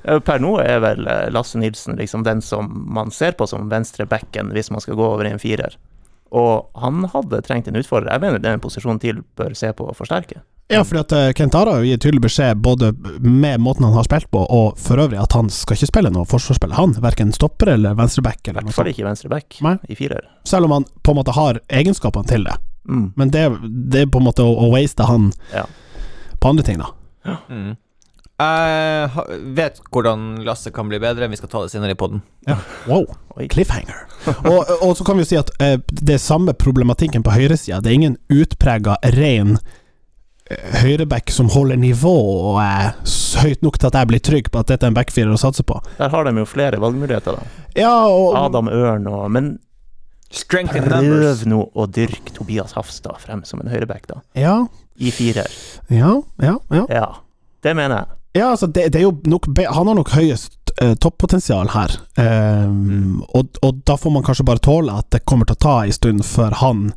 Eh, 0.04 0.20
Per 0.20 0.42
nå 0.42 0.58
er 0.60 0.82
vel 0.84 1.06
eh, 1.08 1.30
Lasse 1.32 1.56
Nilsen 1.56 1.96
liksom 1.96 2.26
den 2.26 2.42
som 2.44 2.68
man 2.92 3.12
ser 3.14 3.32
på 3.38 3.48
som 3.48 3.70
venstre 3.72 4.04
backen 4.06 4.52
hvis 4.52 4.70
man 4.70 4.84
skal 4.84 4.98
gå 5.00 5.06
over 5.14 5.24
i 5.24 5.32
en 5.32 5.40
firer. 5.40 5.78
Og 6.34 6.68
han 6.82 7.06
hadde 7.12 7.40
trengt 7.46 7.70
en 7.70 7.78
utfordrer. 7.78 8.12
Jeg 8.12 8.24
mener 8.24 8.42
den 8.42 8.60
posisjonen 8.60 9.00
TIL 9.00 9.22
bør 9.38 9.54
se 9.56 9.70
på 9.72 9.86
å 9.88 9.96
forsterke. 9.96 10.42
Ja, 10.72 10.80
fordi 10.84 11.00
at 11.02 11.12
Kentaro 11.12 11.32
Kent 11.36 11.54
Ara 11.54 11.72
har 11.76 11.84
gitt 11.84 12.02
tydelig 12.02 12.22
beskjed 12.24 12.60
både 12.64 12.92
med 13.20 13.60
måten 13.60 13.84
han 13.84 13.92
har 13.98 14.06
spilt 14.06 14.30
på, 14.32 14.40
og 14.48 14.78
for 14.80 14.96
øvrig 15.02 15.18
at 15.20 15.36
han 15.36 15.50
skal 15.52 15.76
ikke 15.76 15.90
spille 15.90 16.12
noe 16.14 16.24
forsvarsspill, 16.28 16.72
han. 16.72 16.94
Verken 17.04 17.34
stopper 17.36 17.74
eller 17.74 17.96
venstreback 17.98 18.48
I 18.48 18.54
hvert 18.56 18.72
fall 18.72 18.88
ikke 18.88 19.04
venstreback 19.04 19.58
i 19.92 19.98
firer. 19.98 20.24
Selv 20.48 20.64
om 20.70 20.78
han 20.78 20.88
på 21.04 21.12
en 21.12 21.20
måte 21.20 21.36
har 21.36 21.60
egenskapene 21.68 22.28
til 22.30 22.48
det. 22.48 22.56
Mm. 22.88 23.06
Men 23.16 23.30
det, 23.32 23.44
det 23.92 24.04
er 24.06 24.12
på 24.12 24.20
en 24.20 24.28
måte 24.30 24.44
å, 24.44 24.56
å 24.64 24.72
waste 24.72 25.04
han 25.08 25.30
Ja. 25.52 25.66
på 26.40 26.48
andre 26.54 26.64
ting, 26.64 26.80
da. 26.80 27.36
Mm. 27.48 27.74
Jeg 28.34 29.26
vet 29.54 29.78
hvordan 29.94 30.24
Lasse 30.44 30.72
kan 30.74 30.88
bli 30.90 30.98
bedre, 30.98 31.28
vi 31.30 31.38
skal 31.38 31.48
ta 31.52 31.60
det 31.62 31.70
senere 31.70 31.94
i 31.94 31.98
poden. 31.98 32.24
Wow, 32.88 33.06
Oi. 33.38 33.46
cliffhanger. 33.52 34.08
og, 34.50 34.72
og 34.82 34.96
så 34.98 35.06
kan 35.06 35.16
vi 35.16 35.22
jo 35.22 35.30
si 35.30 35.38
at 35.38 35.52
uh, 35.62 35.76
det 35.86 36.16
er 36.16 36.22
samme 36.22 36.56
problematikken 36.58 37.22
på 37.22 37.36
høyresida. 37.36 37.78
Det 37.84 37.92
er 37.92 37.98
ingen 38.00 38.18
utprega 38.32 38.96
ren 39.14 39.54
eh, 39.60 39.80
høyreback 40.82 41.30
som 41.32 41.48
holder 41.48 41.78
nivå 41.80 42.12
og 42.52 42.58
er 42.60 42.90
høyt 43.40 43.62
nok 43.64 43.78
til 43.80 43.88
at 43.88 43.96
jeg 43.96 44.10
blir 44.10 44.20
trygg 44.24 44.50
på 44.52 44.60
at 44.60 44.68
dette 44.68 44.84
er 44.84 44.92
en 44.92 44.96
backfirer 44.96 45.32
å 45.32 45.40
satse 45.40 45.64
på. 45.64 45.78
Der 45.96 46.12
har 46.12 46.26
de 46.28 46.34
jo 46.36 46.44
flere 46.48 46.80
valgmuligheter, 46.82 47.38
da. 47.38 47.64
Ja, 47.78 47.94
og 48.06 48.36
Adam 48.38 48.68
Ørn 48.68 49.08
og 49.10 49.30
Men 49.32 49.54
Strength 50.34 50.76
in 50.76 50.84
numbers. 50.90 51.44
prøv 51.44 51.48
nå 51.48 51.60
å 51.78 51.86
dyrke 51.86 52.34
Tobias 52.34 52.74
Hafstad 52.74 53.20
frem 53.22 53.44
som 53.46 53.62
en 53.62 53.70
høyreback, 53.70 54.08
da. 54.10 54.20
Ja, 54.36 54.66
I 54.98 55.10
firer. 55.14 55.48
ja, 55.88 56.20
ja. 56.42 56.58
ja. 56.74 56.84
Ja. 56.90 57.06
Det 57.62 57.72
mener 57.76 58.02
jeg. 58.02 58.06
Ja, 58.34 58.50
altså, 58.50 58.66
det, 58.66 58.88
det 58.92 58.98
er 58.98 59.04
jo 59.06 59.14
nok 59.30 59.46
Han 59.56 59.86
har 59.86 59.94
nok 59.94 60.10
høyest 60.10 60.72
eh, 60.82 60.96
toppotensial 60.98 61.70
her. 61.70 61.94
Ehm, 62.18 63.22
og, 63.30 63.60
og 63.62 63.78
da 63.86 63.94
får 63.96 64.10
man 64.10 64.26
kanskje 64.26 64.46
bare 64.48 64.62
tåle 64.62 64.96
at 64.98 65.06
det 65.14 65.22
kommer 65.24 65.46
til 65.46 65.54
å 65.54 65.62
ta 65.64 65.74
en 65.84 65.94
stund 65.94 66.24
før 66.26 66.58
han 66.60 66.88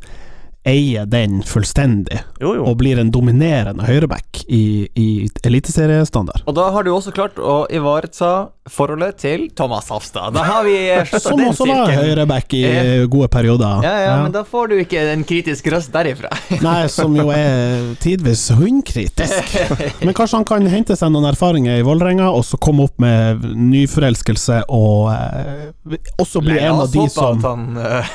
eier 0.68 1.06
den 1.08 1.40
fullstendig, 1.48 2.20
Jo, 2.44 2.54
jo. 2.58 2.66
og 2.68 2.78
blir 2.82 3.00
en 3.00 3.12
dominerende 3.14 3.86
høyreback 3.88 4.44
i, 4.52 4.88
i 5.00 5.08
eliteseriestandard. 5.48 6.44
Og 6.48 6.56
da 6.58 6.70
har 6.76 6.84
du 6.84 6.92
også 6.94 7.14
klart 7.16 7.40
å 7.40 7.62
ivareta 7.74 8.50
forholdet 8.68 9.16
til 9.22 9.46
Thomas 9.56 9.88
Hafstad. 9.94 10.34
Da 10.36 10.44
har 10.44 10.66
vi 10.68 10.76
Som 11.24 11.40
også 11.48 11.68
var 11.70 11.92
høyreback 11.96 12.52
i 12.58 12.64
Ja. 12.66 12.82
eh, 12.84 13.06
gode 13.08 13.30
perioder. 13.32 13.80
Ja, 13.86 13.94
ja, 14.04 14.16
men 14.26 14.34
da 14.36 14.42
får 14.44 14.74
du 14.74 14.76
ikke 14.82 15.06
en 15.14 15.24
kritisk 15.28 15.70
røst 15.72 15.94
derifra. 15.96 16.34
Nei, 16.66 16.82
som 16.92 17.16
jo 17.16 17.30
er 17.32 17.94
tidvis 18.04 18.50
hundkritisk. 18.58 19.56
Men 20.04 20.14
kanskje 20.18 20.42
han 20.42 20.46
kan 20.48 20.68
hente 20.68 20.96
seg 21.00 21.12
noen 21.14 21.30
erfaringer 21.32 21.80
i 21.80 21.86
Vålerenga, 21.88 22.28
og 22.36 22.44
så 22.48 22.60
komme 22.62 22.84
opp 22.90 23.00
med 23.02 23.46
nyforelskelse 23.56 24.62
og 24.74 25.14
eh, 25.14 25.96
også 26.20 26.42
bli 26.44 26.60
en 26.60 26.82
av 26.84 26.92
de 26.92 27.08
som 27.14 27.40
han, 27.44 27.66
eh, 27.80 28.12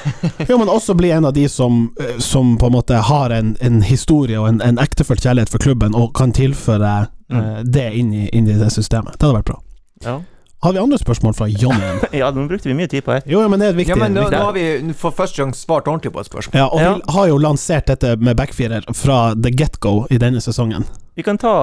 Jo, 0.51 0.59
men 0.61 0.69
også 0.73 0.95
bli 0.99 1.11
en 1.17 1.25
av 1.29 1.33
de 1.37 1.47
som, 1.49 1.87
eh, 2.01 2.19
som 2.43 2.59
på 2.59 2.67
en 2.67 2.73
måte 2.73 2.95
har 2.95 3.31
en, 3.31 3.57
en 3.61 3.83
historie 3.83 4.41
og 4.41 4.49
en, 4.49 4.61
en 4.67 4.79
ektefølt 4.83 5.23
kjærlighet 5.23 5.53
for 5.53 5.63
klubben, 5.63 5.95
og 5.95 6.11
kan 6.19 6.33
tilføre 6.35 6.93
eh, 7.31 7.61
det 7.63 7.89
inn 7.95 8.13
i, 8.13 8.27
inn 8.35 8.49
i 8.51 8.59
det 8.59 8.71
systemet. 8.75 9.15
Det 9.19 9.29
hadde 9.29 9.39
vært 9.39 9.51
bra. 9.53 9.59
Ja. 10.03 10.17
Har 10.63 10.75
vi 10.75 10.79
andre 10.83 10.99
spørsmål 10.99 11.35
fra 11.39 11.47
Johnny? 11.51 11.93
ja, 12.21 12.31
nå 12.35 12.47
brukte 12.51 12.71
vi 12.71 12.75
mye 12.79 12.91
tid 12.91 13.05
på 13.07 13.15
her. 13.15 13.23
Jo, 13.27 13.43
ja, 13.45 13.49
men 13.51 13.63
det 13.63 13.71
er 13.71 13.79
viktig 13.79 13.95
Ja, 13.95 13.99
men 14.01 14.15
nå, 14.15 14.29
nå 14.31 14.43
har 14.49 14.55
vi 14.57 14.65
for 14.99 15.15
første 15.15 15.43
gang 15.43 15.55
svart 15.59 15.91
ordentlig 15.91 16.13
på 16.15 16.23
et 16.23 16.31
spørsmål. 16.31 16.59
ja, 16.59 16.67
og 16.67 16.83
Ja. 16.83 16.93
vi 16.99 17.15
har 17.17 17.29
jo 17.31 17.41
lansert 17.43 17.91
dette 17.91 18.15
med 18.19 18.39
backfirer 18.39 18.87
fra 18.95 19.19
the 19.35 19.51
get-go 19.55 20.07
i 20.11 20.19
denne 20.23 20.43
sesongen. 20.43 20.87
Vi 21.19 21.23
kan 21.27 21.39
ta 21.39 21.55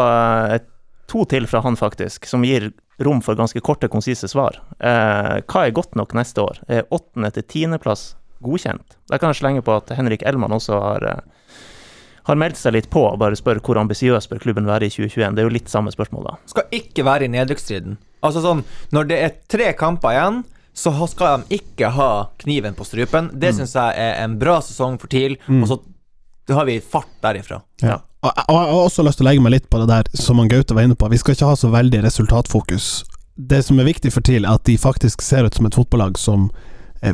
uh, 0.53 0.57
to 1.11 1.25
til 1.31 1.47
fra 1.47 1.63
han, 1.65 1.79
faktisk, 1.79 2.27
som 2.27 2.43
gir 2.47 2.71
rom 3.03 3.19
for 3.23 3.35
ganske 3.39 3.59
korte, 3.63 3.87
konsise 3.91 4.27
svar. 4.31 4.59
Uh, 4.79 5.39
hva 5.47 5.65
er 5.67 5.75
godt 5.75 5.95
nok 5.99 6.15
neste 6.15 6.43
år? 6.43 6.59
Er 6.67 6.87
åttende 6.91 7.31
til 7.35 7.47
tiendeplass 7.47 8.13
godkjent? 8.45 8.97
Der 9.11 9.21
kan 9.21 9.33
jeg 9.33 9.41
slenge 9.41 9.63
på 9.65 9.75
at 9.77 9.91
Henrik 9.97 10.23
Elman 10.27 10.55
også 10.55 10.79
har, 10.81 11.05
eh, 11.07 11.57
har 12.29 12.39
meldt 12.39 12.59
seg 12.59 12.73
litt 12.73 12.89
på, 12.89 13.05
og 13.11 13.19
bare 13.19 13.37
spør 13.39 13.61
hvor 13.63 13.79
ambisiøs 13.81 14.29
bør 14.29 14.43
klubben 14.43 14.69
være 14.69 14.87
i 14.87 14.93
2021. 14.93 15.35
Det 15.35 15.43
er 15.43 15.49
jo 15.49 15.55
litt 15.57 15.69
samme 15.69 15.91
spørsmål, 15.91 16.29
da. 16.29 16.37
Skal 16.51 16.63
ikke 16.71 17.05
være 17.07 17.25
i 17.25 17.33
nedrykksstriden. 17.33 17.97
Altså 18.23 18.43
sånn, 18.43 18.65
når 18.91 19.07
det 19.07 19.19
er 19.23 19.37
tre 19.47 19.73
kamper 19.73 20.15
igjen, 20.15 20.43
så 20.75 20.93
skal 21.11 21.41
de 21.41 21.59
ikke 21.59 21.89
ha 21.91 22.11
kniven 22.39 22.75
på 22.77 22.85
strupen. 22.87 23.31
Det 23.39 23.53
synes 23.55 23.73
jeg 23.75 23.95
er 23.97 24.23
en 24.23 24.37
bra 24.39 24.59
sesong 24.63 24.99
for 24.99 25.11
TIL, 25.11 25.37
og 25.49 25.67
så 25.67 25.79
har 26.55 26.65
vi 26.65 26.79
fart 26.79 27.11
derifra. 27.21 27.61
Ja. 27.81 27.99
Og 28.23 28.31
og 28.49 28.55
jeg 28.55 28.73
har 28.73 28.81
også 28.83 29.03
lyst 29.07 29.21
til 29.21 29.25
å 29.25 29.29
legge 29.29 29.43
meg 29.43 29.53
litt 29.53 29.69
på 29.71 29.79
det 29.79 29.87
der 29.87 30.07
som 30.19 30.41
han 30.41 30.49
Gaute 30.51 30.75
var 30.75 30.83
inne 30.83 30.97
på. 30.99 31.07
Vi 31.11 31.19
skal 31.21 31.35
ikke 31.35 31.51
ha 31.51 31.55
så 31.55 31.69
veldig 31.71 32.01
resultatfokus. 32.03 32.87
Det 33.39 33.61
som 33.63 33.79
er 33.79 33.87
viktig 33.87 34.11
for 34.11 34.25
TIL, 34.25 34.43
er 34.43 34.57
at 34.59 34.65
de 34.67 34.75
faktisk 34.77 35.23
ser 35.23 35.47
ut 35.47 35.55
som 35.55 35.69
et 35.69 35.77
fotballag 35.77 36.17
som 36.19 36.49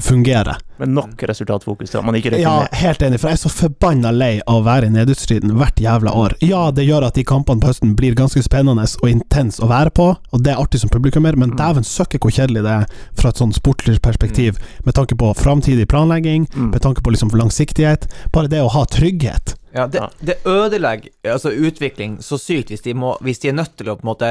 fungerer. 0.01 0.57
Men 0.77 0.93
nok 0.93 1.21
resultatfokus 1.23 1.89
til 1.93 1.97
at 2.01 2.05
man 2.05 2.15
ikke 2.17 2.31
rykker 2.33 2.41
Ja, 2.41 2.59
ned. 2.65 2.73
helt 2.81 3.01
enig, 3.05 3.19
for 3.21 3.29
jeg 3.29 3.37
er 3.37 3.43
så 3.43 3.51
forbanna 3.53 4.11
lei 4.11 4.41
av 4.47 4.57
å 4.59 4.63
være 4.65 4.89
i 4.89 4.89
nedutstriden 4.91 5.53
hvert 5.55 5.79
jævla 5.79 6.11
år. 6.11 6.35
Ja, 6.43 6.69
det 6.71 6.85
gjør 6.87 7.05
at 7.07 7.15
de 7.15 7.23
kampene 7.23 7.61
på 7.63 7.69
høsten 7.71 7.95
blir 7.95 8.15
ganske 8.17 8.43
spennende 8.43 8.83
og 9.01 9.09
intense 9.09 9.61
å 9.63 9.69
være 9.71 9.93
på, 9.95 10.09
og 10.33 10.43
det 10.43 10.51
er 10.53 10.59
artig 10.61 10.81
som 10.81 10.89
publikummer, 10.91 11.35
men 11.39 11.55
dæven 11.55 11.83
søkke 11.87 12.19
hvor 12.19 12.31
kjedelig 12.35 12.63
det 12.65 12.73
er 12.75 12.85
fra 13.15 13.29
et 13.29 13.39
sånn 13.39 13.53
sportlig 13.55 14.01
perspektiv, 14.01 14.59
med 14.85 14.95
tanke 14.95 15.15
på 15.15 15.31
framtidig 15.35 15.87
planlegging, 15.87 16.47
Mm. 16.55 16.71
med 16.71 16.81
tanke 16.81 17.01
på 17.01 17.11
liksom 17.11 17.29
langsiktighet. 17.31 18.07
Bare 18.31 18.47
det 18.47 18.59
å 18.61 18.69
ha 18.71 18.85
trygghet. 18.85 19.54
Ja, 19.75 19.85
det, 19.91 19.99
Ja. 19.99 20.07
det 20.23 20.35
ødelegger 20.47 21.09
altså 21.33 21.51
utvikling 21.51 22.17
så 22.23 22.37
sykt 22.39 22.69
hvis 22.71 22.81
de, 22.85 22.93
må, 22.95 23.17
hvis 23.21 23.39
de 23.43 23.49
er 23.51 23.57
nødt 23.57 23.73
til 23.77 23.89
å 23.91 23.97
på 23.99 24.05
en 24.05 24.11
måte 24.13 24.29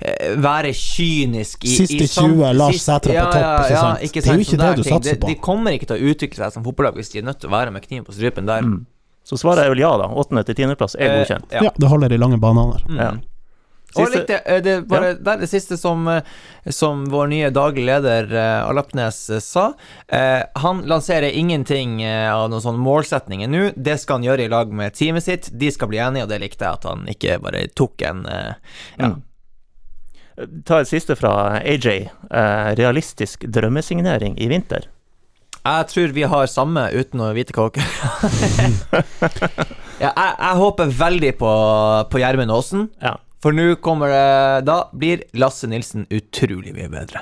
eh, 0.00 0.36
være 0.38 0.70
kynisk 0.78 1.64
i 1.66 1.72
Siste 1.76 1.98
i 2.04 2.06
20, 2.06 2.52
Lars 2.54 2.80
Sætre 2.84 3.16
ja, 3.16 3.24
på 3.26 3.32
topp, 3.34 3.66
ikke 3.66 3.80
sant? 3.80 4.00
Det 4.00 4.30
er 4.30 4.38
jo 4.38 4.46
ikke 4.46 4.60
det 4.62 4.70
du 4.76 4.82
ting. 4.82 4.92
satser 4.94 5.16
de, 5.16 5.20
på. 5.24 5.30
De 5.32 5.38
kommer 5.48 5.74
ikke 5.76 5.88
til 5.90 5.98
å 5.98 6.12
utvikle 6.14 6.44
seg 6.44 6.54
som 6.54 6.64
fotballag 6.66 6.94
hvis 7.00 7.10
de 7.12 7.18
er 7.18 7.26
nødt 7.26 7.40
til 7.42 7.50
å 7.50 7.56
være 7.56 7.74
med 7.74 7.82
kniven 7.88 8.06
på 8.06 8.14
strupen 8.14 8.46
der. 8.46 8.62
Mm. 8.62 8.84
Så 9.26 9.34
svaret 9.42 9.64
er 9.66 9.72
vel 9.74 9.80
ja, 9.82 9.90
da. 9.98 10.06
Åttende 10.14 10.44
til 10.46 10.54
tiendeplass 10.54 10.94
er 10.94 11.08
Eh, 11.10 11.16
godkjent. 11.18 11.50
ja. 11.50 11.64
Ja, 11.66 11.70
det 11.74 11.88
holder 11.90 12.12
i 12.14 12.18
lange 12.22 12.38
baner. 12.38 12.78
Mm. 12.86 13.00
Ja. 13.02 13.10
Og 14.02 14.12
litt, 14.12 14.30
eh, 14.30 14.60
det, 14.64 14.76
bare, 14.90 15.14
det 15.18 15.32
er 15.32 15.42
det 15.42 15.48
siste 15.50 15.78
som, 15.80 16.06
eh, 16.10 16.26
som 16.72 17.04
vår 17.12 17.30
nye 17.32 17.50
daglig 17.54 17.86
leder 17.88 18.30
eh, 18.32 18.62
Alapnes 18.66 19.20
sa. 19.44 19.68
Eh, 20.08 20.42
han 20.62 20.82
lanserer 20.88 21.36
ingenting 21.36 22.00
av 22.06 22.48
noen 22.52 22.64
sånne 22.64 22.82
målsetninger 22.82 23.50
nå. 23.50 23.70
Det 23.76 23.98
skal 24.02 24.20
han 24.20 24.28
gjøre 24.28 24.46
i 24.46 24.52
lag 24.52 24.74
med 24.74 24.96
teamet 24.96 25.26
sitt. 25.26 25.50
De 25.52 25.70
skal 25.72 25.92
bli 25.92 26.02
enige, 26.02 26.26
og 26.26 26.34
det 26.34 26.42
likte 26.42 26.66
jeg 26.66 26.80
at 26.80 26.90
han 26.90 27.06
ikke 27.10 27.40
bare 27.44 27.66
tok 27.76 28.06
en 28.08 28.26
eh, 28.30 28.52
ja. 28.98 29.14
Mm. 29.14 29.22
Ta 30.68 30.82
et 30.82 30.90
siste 30.90 31.16
fra 31.16 31.32
AJ. 31.62 31.88
Eh, 32.28 32.70
realistisk 32.76 33.46
drømmesignering 33.48 34.36
i 34.36 34.50
vinter. 34.52 34.90
Jeg 35.66 35.86
tror 35.90 36.12
vi 36.14 36.26
har 36.30 36.46
samme, 36.50 36.84
uten 36.94 37.22
å 37.24 37.32
vite 37.34 37.54
hva 37.56 37.66
dere 37.74 37.86
ja, 40.04 40.10
jeg, 40.12 40.34
jeg 40.38 40.58
håper 40.60 40.92
veldig 41.00 41.32
på, 41.40 41.54
på 42.12 42.20
Gjermund 42.22 42.54
Aasen. 42.54 42.84
Ja. 43.02 43.16
For 43.46 43.54
nå 43.54 43.76
kommer 43.78 44.10
det 44.10 44.66
Da 44.66 44.80
blir 44.90 45.20
Lasse 45.38 45.68
Nilsen 45.70 46.08
utrolig 46.10 46.72
mye 46.74 46.88
bedre. 46.90 47.20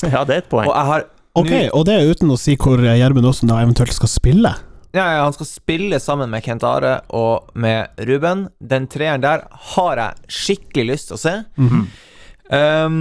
Ja, 0.00 0.22
det 0.24 0.32
er 0.32 0.40
et 0.40 0.48
poeng. 0.48 0.70
Og 0.70 0.72
jeg 0.72 0.88
har 0.92 1.04
Ok, 1.36 1.50
og 1.76 1.82
det 1.84 1.92
er 1.92 2.08
uten 2.08 2.32
å 2.32 2.38
si 2.40 2.54
hvor 2.56 2.80
Gjermund 2.80 3.28
Aasen 3.28 3.50
da 3.50 3.58
eventuelt 3.60 3.92
skal 3.92 4.08
spille. 4.08 4.54
Ja, 4.96 5.04
ja, 5.04 5.18
han 5.26 5.34
skal 5.36 5.48
spille 5.50 5.98
sammen 6.00 6.30
med 6.32 6.40
Kent 6.46 6.64
Are 6.64 7.02
og 7.12 7.50
med 7.52 7.92
Ruben. 8.08 8.46
Den 8.64 8.86
treeren 8.88 9.20
der 9.20 9.44
har 9.74 10.00
jeg 10.00 10.32
skikkelig 10.38 10.86
lyst 10.94 11.10
til 11.10 11.18
å 11.18 11.20
se. 11.20 11.34
um, 11.60 12.96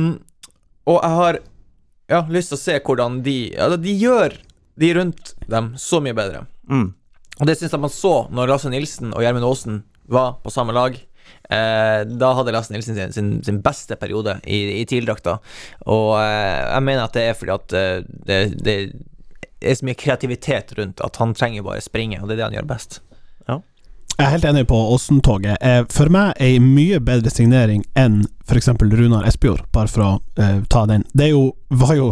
og 0.84 1.00
jeg 1.00 1.16
har 1.22 1.40
ja, 2.12 2.22
lyst 2.28 2.52
til 2.52 2.60
å 2.60 2.64
se 2.66 2.78
hvordan 2.84 3.22
de 3.24 3.38
ja, 3.56 3.70
De 3.80 3.96
gjør 3.96 4.36
de 4.84 4.92
rundt 5.00 5.32
dem 5.48 5.72
så 5.80 6.04
mye 6.04 6.18
bedre. 6.20 6.44
Mm. 6.68 6.90
Og 7.40 7.48
det 7.48 7.56
syns 7.56 7.72
jeg 7.72 7.88
man 7.88 7.96
så 7.96 8.16
når 8.36 8.52
Lasse 8.52 8.76
Nilsen 8.76 9.16
og 9.16 9.24
Gjermund 9.24 9.48
Aasen 9.48 9.84
var 10.12 10.42
på 10.44 10.52
samme 10.52 10.76
lag. 10.76 11.00
Eh, 11.50 12.02
da 12.20 12.32
hadde 12.38 12.54
Lasse 12.56 12.74
Nilsen 12.74 12.96
sin, 12.96 13.14
sin, 13.14 13.32
sin 13.46 13.62
beste 13.62 13.98
periode 14.02 14.40
i, 14.44 14.82
i 14.82 14.86
TIL-drakta. 14.90 15.38
Og 15.86 16.14
eh, 16.20 16.62
jeg 16.62 16.86
mener 16.88 17.06
at 17.06 17.18
det 17.18 17.26
er 17.30 17.38
fordi 17.38 17.56
at 17.56 17.76
eh, 17.78 17.98
det, 18.30 18.40
det 18.66 18.78
er 19.62 19.78
så 19.78 19.88
mye 19.88 20.00
kreativitet 20.00 20.76
rundt 20.80 21.04
at 21.06 21.22
han 21.22 21.36
trenger 21.38 21.66
bare 21.66 21.84
springe, 21.84 22.22
og 22.22 22.30
det 22.30 22.36
er 22.36 22.44
det 22.44 22.48
han 22.50 22.60
gjør 22.60 22.72
best. 22.76 23.02
Jeg 24.16 24.24
er 24.24 24.32
helt 24.32 24.46
enig 24.48 24.62
på 24.70 24.78
Åsen-toget. 24.94 25.60
For 25.92 26.08
meg 26.08 26.38
er 26.38 26.54
ei 26.54 26.60
mye 26.64 27.02
bedre 27.04 27.28
signering 27.34 27.82
enn 28.00 28.22
f.eks. 28.48 28.70
Runar 28.96 29.26
Espejord, 29.28 29.66
bare 29.74 29.92
for 29.92 30.06
å 30.06 30.10
eh, 30.42 30.60
ta 30.70 30.86
den. 30.90 31.04
Det 31.14 31.30
jo, 31.32 31.48
var 31.76 31.96
jo 31.98 32.12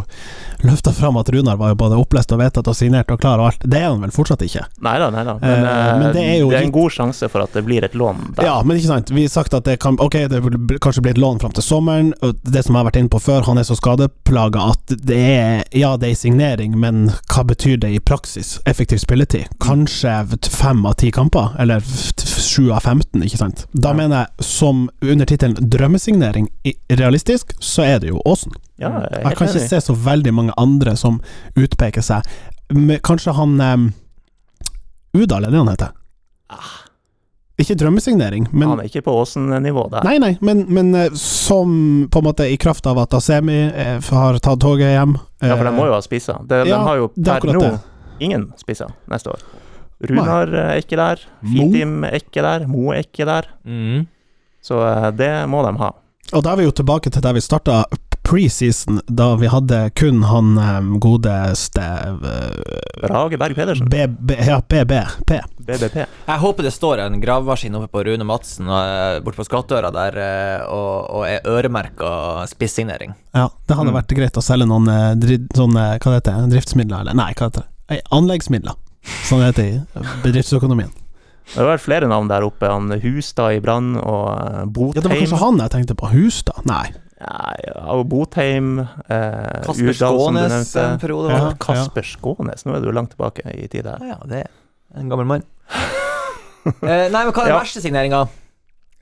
løfta 0.64 0.92
fram 0.96 1.18
at 1.22 1.30
Runar 1.34 1.58
var 1.60 1.74
jo 1.74 1.80
både 1.80 2.00
opplest 2.00 2.32
og 2.34 2.42
vedtatt 2.42 2.68
og 2.68 2.78
signert 2.78 3.12
og 3.14 3.20
klar 3.22 3.42
og 3.42 3.52
alt. 3.52 3.66
Det 3.66 3.80
er 3.80 3.90
han 3.90 4.02
vel 4.04 4.14
fortsatt 4.16 4.42
ikke? 4.46 4.66
Nei 4.86 4.96
da, 5.02 5.10
nei 5.14 5.26
da. 5.28 5.38
Men, 5.42 5.64
Eh, 5.64 6.00
men 6.00 6.08
eh, 6.08 6.14
det 6.14 6.24
er 6.24 6.38
jo 6.42 6.50
det 6.52 6.58
er 6.60 6.66
en 6.68 6.74
god 6.74 6.94
sjanse 6.96 7.28
for 7.32 7.44
at 7.46 7.54
det 7.56 7.64
blir 7.66 7.86
et 7.86 7.96
lån 7.98 8.34
der. 8.38 8.48
Ja, 8.48 8.56
men 8.66 8.78
ikke 8.78 8.90
sant. 8.90 9.12
Vi 9.14 9.26
har 9.26 9.32
sagt 9.32 9.54
at 9.54 9.66
det 9.68 9.78
kan 9.84 9.98
Ok, 10.04 10.18
det 10.30 10.40
vil 10.44 10.80
kanskje 10.82 11.04
bli 11.06 11.14
et 11.14 11.22
lån 11.22 11.40
fram 11.44 11.54
til 11.56 11.64
sommeren. 11.66 12.12
Det 12.44 12.64
som 12.66 12.76
jeg 12.76 12.80
har 12.82 12.88
vært 12.90 13.00
inne 13.00 13.12
på 13.14 13.22
før, 13.22 13.46
han 13.48 13.62
er 13.62 13.68
så 13.68 13.78
skadeplaga 13.80 14.70
at 14.74 14.96
det 15.08 15.20
er 15.20 15.64
Ja, 15.78 15.94
det 15.98 16.12
er 16.12 16.20
signering, 16.20 16.76
men 16.80 17.06
hva 17.32 17.46
betyr 17.48 17.78
det 17.84 17.94
i 17.96 18.02
praksis? 18.04 18.58
Effektiv 18.70 19.02
spilletid? 19.04 19.52
Kanskje 19.64 20.16
fem 20.50 20.84
av 20.90 20.98
ti 21.02 21.12
kamper? 21.14 21.54
Eller 21.62 21.86
f- 22.44 22.50
sju 22.52 22.72
av 22.72 22.82
15, 22.84 23.24
ikke 23.24 23.38
sant? 23.38 23.66
Da 23.74 23.90
Ja. 23.90 23.94
mener 23.94 24.16
jeg, 24.24 24.46
som 24.46 24.90
under 25.02 25.26
tittelen 25.26 25.70
drømmesignering 25.70 26.50
realistisk, 26.90 27.54
så 27.60 27.84
er 27.86 28.00
det 28.00 28.10
jo 28.10 28.22
Åsen. 28.26 28.52
Ja, 28.80 28.90
jeg 29.12 29.24
Jeg 29.24 29.38
kan 29.38 29.48
ikke 29.48 29.68
se 29.70 29.82
så 29.82 29.96
veldig 29.96 30.34
mange 30.34 30.54
andre 30.58 30.96
som 30.98 31.22
utpeker 31.56 32.02
seg. 32.02 32.24
Men 32.74 33.00
kanskje 33.00 33.34
han 33.36 33.60
um, 33.62 33.94
Udal, 35.14 35.46
er 35.46 35.52
det 35.52 35.58
han 35.58 35.68
heter? 35.68 35.92
Ikke 37.62 37.76
drømmesignering, 37.78 38.48
men 38.52 38.68
Han 38.70 38.80
er 38.82 38.88
ikke 38.90 39.04
på 39.06 39.14
Åsen-nivå 39.14 39.84
der. 39.92 40.04
Nei, 40.04 40.18
nei, 40.18 40.32
men, 40.42 40.66
men 40.74 40.96
eh, 40.98 41.10
som 41.14 42.08
på 42.12 42.18
en 42.20 42.26
måte 42.26 42.48
i 42.50 42.58
kraft 42.58 42.88
av 42.90 42.98
at 43.04 43.14
Asemi 43.14 43.60
eh, 43.70 44.00
har 44.10 44.40
tatt 44.42 44.60
toget 44.60 44.90
hjem 44.96 45.14
Ja, 45.40 45.56
for 45.56 45.64
de 45.64 45.72
må 45.76 45.84
eh, 45.86 45.92
jo 45.92 45.94
ha 45.94 46.02
spisser. 46.02 46.40
De, 46.50 46.64
ja, 46.66 46.80
de 46.80 46.80
har 46.88 46.98
jo 46.98 47.12
er 47.14 47.40
per 47.46 47.54
nå 47.54 47.80
ingen 48.20 48.48
spisser 48.58 48.90
neste 49.12 49.30
år. 49.30 49.46
Runar 50.10 50.54
eh, 50.54 50.70
er 50.76 50.84
ikke 50.84 51.00
der? 51.00 51.24
Fitim 51.44 52.04
er 52.10 52.20
ikke 52.20 52.44
der, 52.46 52.68
Mo 52.68 52.92
er 52.94 53.04
ikke 53.06 53.28
der. 53.30 53.50
Så 54.64 54.80
eh, 54.88 55.12
det 55.20 55.34
må 55.52 55.64
de 55.68 55.76
ha. 55.82 55.92
Og 56.34 56.42
da 56.42 56.54
er 56.54 56.62
vi 56.64 56.70
jo 56.70 56.72
tilbake 56.74 57.12
til 57.14 57.22
der 57.22 57.36
vi 57.36 57.42
starta 57.44 57.84
preseason, 58.24 59.02
da 59.12 59.34
vi 59.36 59.50
hadde 59.52 59.90
kun 60.00 60.22
han 60.24 60.54
eh, 60.58 60.78
godeste 61.04 61.84
Rage 61.84 63.02
Brage 63.04 63.38
Berg 63.38 63.56
Pedersen, 63.58 63.90
BB, 63.92 64.32
ja, 64.48 64.62
BB, 64.64 64.94
BBP. 65.68 65.98
Jeg 66.30 66.40
håper 66.40 66.64
det 66.64 66.72
står 66.74 67.02
en 67.04 67.20
gravemaskin 67.22 67.76
oppe 67.76 67.90
på 67.92 68.04
Rune 68.08 68.24
Madsen 68.28 68.72
uh, 68.72 69.20
borte 69.26 69.42
på 69.42 69.46
Skattøra 69.50 69.92
der 69.94 70.18
eh, 70.24 70.64
og, 70.72 71.12
og 71.20 71.28
er 71.28 71.44
øremerka 71.52 72.14
spissignering. 72.52 73.12
Ja, 73.36 73.50
det 73.68 73.76
hadde 73.78 73.92
Mm. 73.92 74.00
vært 74.00 74.16
greit 74.16 74.40
å 74.40 74.46
selge 74.46 74.66
noen 74.72 74.88
eh, 74.90 75.12
dri, 75.20 75.42
sånne, 75.54 75.86
hva 76.00 76.16
det 76.16 76.22
heter 76.22 76.48
driftsmidler, 76.56 77.04
eller 77.04 77.20
nei, 77.20 77.34
hva 77.36 77.52
heter 77.52 77.68
det? 77.68 77.70
Nei, 77.92 78.74
Anleggsmidler, 79.04 79.46
heter 79.46 79.64
det 79.64 79.72
i 79.74 80.22
bedriftsøkonomien. 80.24 80.92
Det 81.44 81.60
har 81.60 81.68
vært 81.74 81.84
flere 81.84 82.08
navn 82.08 82.30
der 82.32 82.46
oppe. 82.48 82.68
Han 82.72 82.92
Hustad 83.04 83.58
i 83.58 83.60
Brann 83.64 83.98
og 84.00 84.70
Botheim. 84.74 84.96
Ja, 84.96 85.02
det 85.04 85.12
var 85.12 85.20
kanskje 85.20 85.40
han 85.44 85.60
jeg 85.60 85.74
tenkte 85.76 85.98
på. 86.00 86.12
Hustad? 86.14 86.62
Nei. 86.70 86.86
Ja, 87.24 87.54
ja, 87.68 87.98
Botheim. 88.08 88.80
Eh, 88.80 89.64
Kasper 89.66 89.94
Skånes 90.00 90.72
en 90.80 91.00
periode. 91.00 91.32
Ja. 91.36 91.52
Kasper 91.60 92.08
Skånes, 92.08 92.64
nå 92.68 92.76
er 92.78 92.84
du 92.84 92.92
langt 92.96 93.12
tilbake 93.16 93.44
i 93.54 93.68
tid 93.72 93.88
her. 93.92 94.00
Ja, 94.04 94.16
ja, 94.16 94.30
det 94.32 94.42
er 94.48 95.04
en 95.04 95.12
gammel 95.12 95.30
mann. 95.36 95.46
Eh, 96.64 97.10
nei, 97.12 97.26
men 97.26 97.34
hva 97.36 97.42
er 97.44 97.50
den 97.50 97.52
Ja. 97.52 97.60
verste 97.60 97.82
signeringa? 97.84 98.22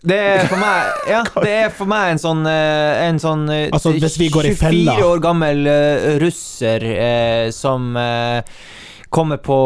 Det 0.01 0.15
er 0.17 0.47
for 0.49 0.57
meg 0.57 1.03
Ja, 1.11 1.19
det 1.45 1.51
er 1.59 1.67
for 1.69 1.85
meg 1.85 2.15
en 2.15 2.17
sånn 2.17 2.39
eh, 2.49 3.01
En 3.05 3.19
sånn 3.21 3.43
eh, 3.53 3.67
Altså, 3.69 3.91
hvis 3.93 4.15
vi 4.17 4.31
går 4.33 4.47
i 4.49 4.53
fella. 4.57 4.95
24 4.97 5.05
år 5.11 5.21
gammel 5.21 5.61
eh, 5.69 6.05
russer 6.23 6.81
eh, 6.89 7.51
som 7.53 7.91
eh, 8.01 8.41
kommer 9.11 9.37
på 9.43 9.59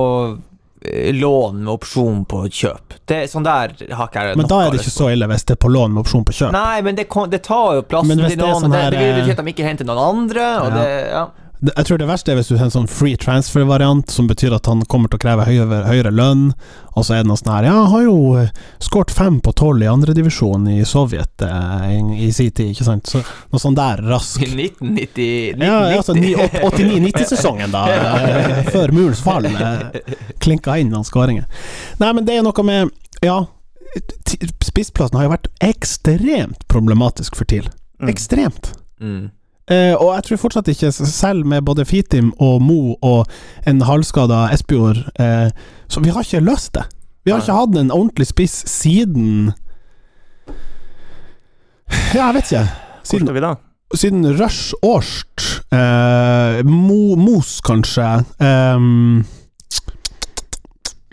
eh, 0.81 1.13
lån 1.13 1.61
med 1.63 1.71
opsjon 1.75 2.23
på 2.29 2.43
kjøp. 2.49 2.97
Det, 3.05 3.21
sånn 3.29 3.45
der 3.45 3.75
har 3.93 4.09
ikke 4.09 4.25
jeg 4.31 4.37
Men 4.41 4.49
da 4.49 4.59
er 4.65 4.73
det 4.73 4.81
ikke 4.81 4.93
så 4.97 5.11
ille 5.13 5.29
hvis 5.29 5.45
det 5.45 5.55
er 5.57 5.61
på 5.61 5.69
lån 5.71 5.93
med 5.93 6.01
opsjon 6.01 6.25
på 6.25 6.33
kjøp. 6.35 6.53
Nei, 6.55 6.81
men 6.85 6.97
det, 6.97 7.07
det 7.33 7.41
tar 7.45 7.79
jo 7.79 7.85
plassen 7.85 8.17
til 8.17 8.33
det 8.33 8.41
noen. 8.41 8.61
sånn 8.65 8.73
det, 8.73 8.83
her, 8.87 8.95
det 8.95 9.03
vil 9.03 9.11
eh, 9.13 9.19
bety 9.21 9.35
at 9.37 9.41
de 9.43 9.53
ikke 9.53 9.67
henter 9.69 9.89
noen 9.89 10.03
andre, 10.09 10.47
og 10.61 10.69
Ja. 10.73 10.77
det 10.81 10.93
Ja. 11.15 11.25
Jeg 11.61 11.85
tror 11.87 11.99
det 12.01 12.07
verste 12.09 12.31
er 12.33 12.37
hvis 12.39 12.49
du 12.51 12.57
har 12.57 12.67
en 12.67 12.73
sånn 12.73 12.89
free 12.91 13.15
transfer-variant, 13.19 14.11
som 14.11 14.27
betyr 14.27 14.53
at 14.57 14.67
han 14.69 14.81
kommer 14.91 15.09
til 15.09 15.19
å 15.19 15.23
kreve 15.23 15.45
høyere, 15.47 15.79
høyere 15.87 16.11
lønn, 16.13 16.49
og 16.95 17.05
så 17.07 17.15
er 17.15 17.23
det 17.23 17.29
noe 17.31 17.39
sånn 17.39 17.53
her 17.53 17.67
Ja, 17.69 17.73
han 17.79 17.91
har 17.93 18.03
jo 18.05 18.17
eh, 18.41 18.51
skåret 18.83 19.13
fem 19.15 19.39
på 19.43 19.53
tolv 19.55 19.83
i 19.83 19.89
andredivisjon 19.91 20.67
i 20.71 20.77
Sovjet 20.87 21.45
eh, 21.47 21.87
i, 22.27 22.29
sin 22.35 22.51
tid, 22.51 22.73
ikke 22.75 22.87
sant? 22.87 23.07
Så 23.11 23.23
noe 23.23 23.61
sånn 23.63 23.77
der 23.77 24.03
rask 24.05 24.43
I 24.43 24.51
1990 24.51 25.63
Ja, 25.63 25.79
altså 25.95 26.15
89-90-sesongen, 26.15 27.73
da. 27.73 27.85
eh, 27.95 28.61
Før 28.71 28.93
murens 28.95 29.23
fall. 29.23 29.47
eh, 29.49 30.15
Klinka 30.43 30.77
inn 30.81 30.91
noen 30.93 31.07
skåringer. 31.07 31.47
Nei, 32.01 32.11
men 32.13 32.27
det 32.27 32.39
er 32.39 32.45
noe 32.45 32.67
med 32.67 32.91
Ja, 33.25 33.45
spissplassen 34.65 35.17
har 35.17 35.27
jo 35.29 35.33
vært 35.35 35.49
ekstremt 35.63 36.67
problematisk 36.71 37.37
for 37.39 37.47
TIL. 37.47 37.69
Mm. 38.01 38.09
Ekstremt. 38.11 38.73
Mm. 38.99 39.29
Eh, 39.71 39.95
og 39.97 40.11
jeg 40.13 40.23
tror 40.27 40.37
fortsatt 40.43 40.67
ikke, 40.69 40.91
selv 40.93 41.45
med 41.49 41.63
både 41.65 41.85
Fitim 41.89 42.27
og 42.39 42.59
Mo 42.61 42.93
og 43.01 43.25
en 43.65 43.79
halvskada 43.81 44.43
Espejord, 44.53 44.99
eh, 45.19 45.49
så 45.89 46.03
vi 46.05 46.11
har 46.13 46.21
ikke 46.21 46.43
løst 46.45 46.73
det. 46.77 46.83
Vi 47.25 47.31
har 47.33 47.39
Nei. 47.41 47.45
ikke 47.47 47.57
hatt 47.57 47.77
en 47.81 47.89
ordentlig 47.91 48.27
spiss 48.29 48.59
siden 48.69 49.53
Ja, 52.13 52.27
jeg 52.27 52.35
vet 52.37 52.51
ikke. 52.51 52.65
Hvor 52.65 53.09
Siden, 53.09 53.25
står 53.27 53.33
vi 53.33 53.41
da? 53.43 53.53
siden 53.95 54.25
Rush 54.39 54.73
Årst. 54.85 55.45
Eh, 55.73 56.61
Mo, 56.65 57.15
Mos, 57.15 57.59
kanskje. 57.65 58.07
Ehm, 58.41 59.25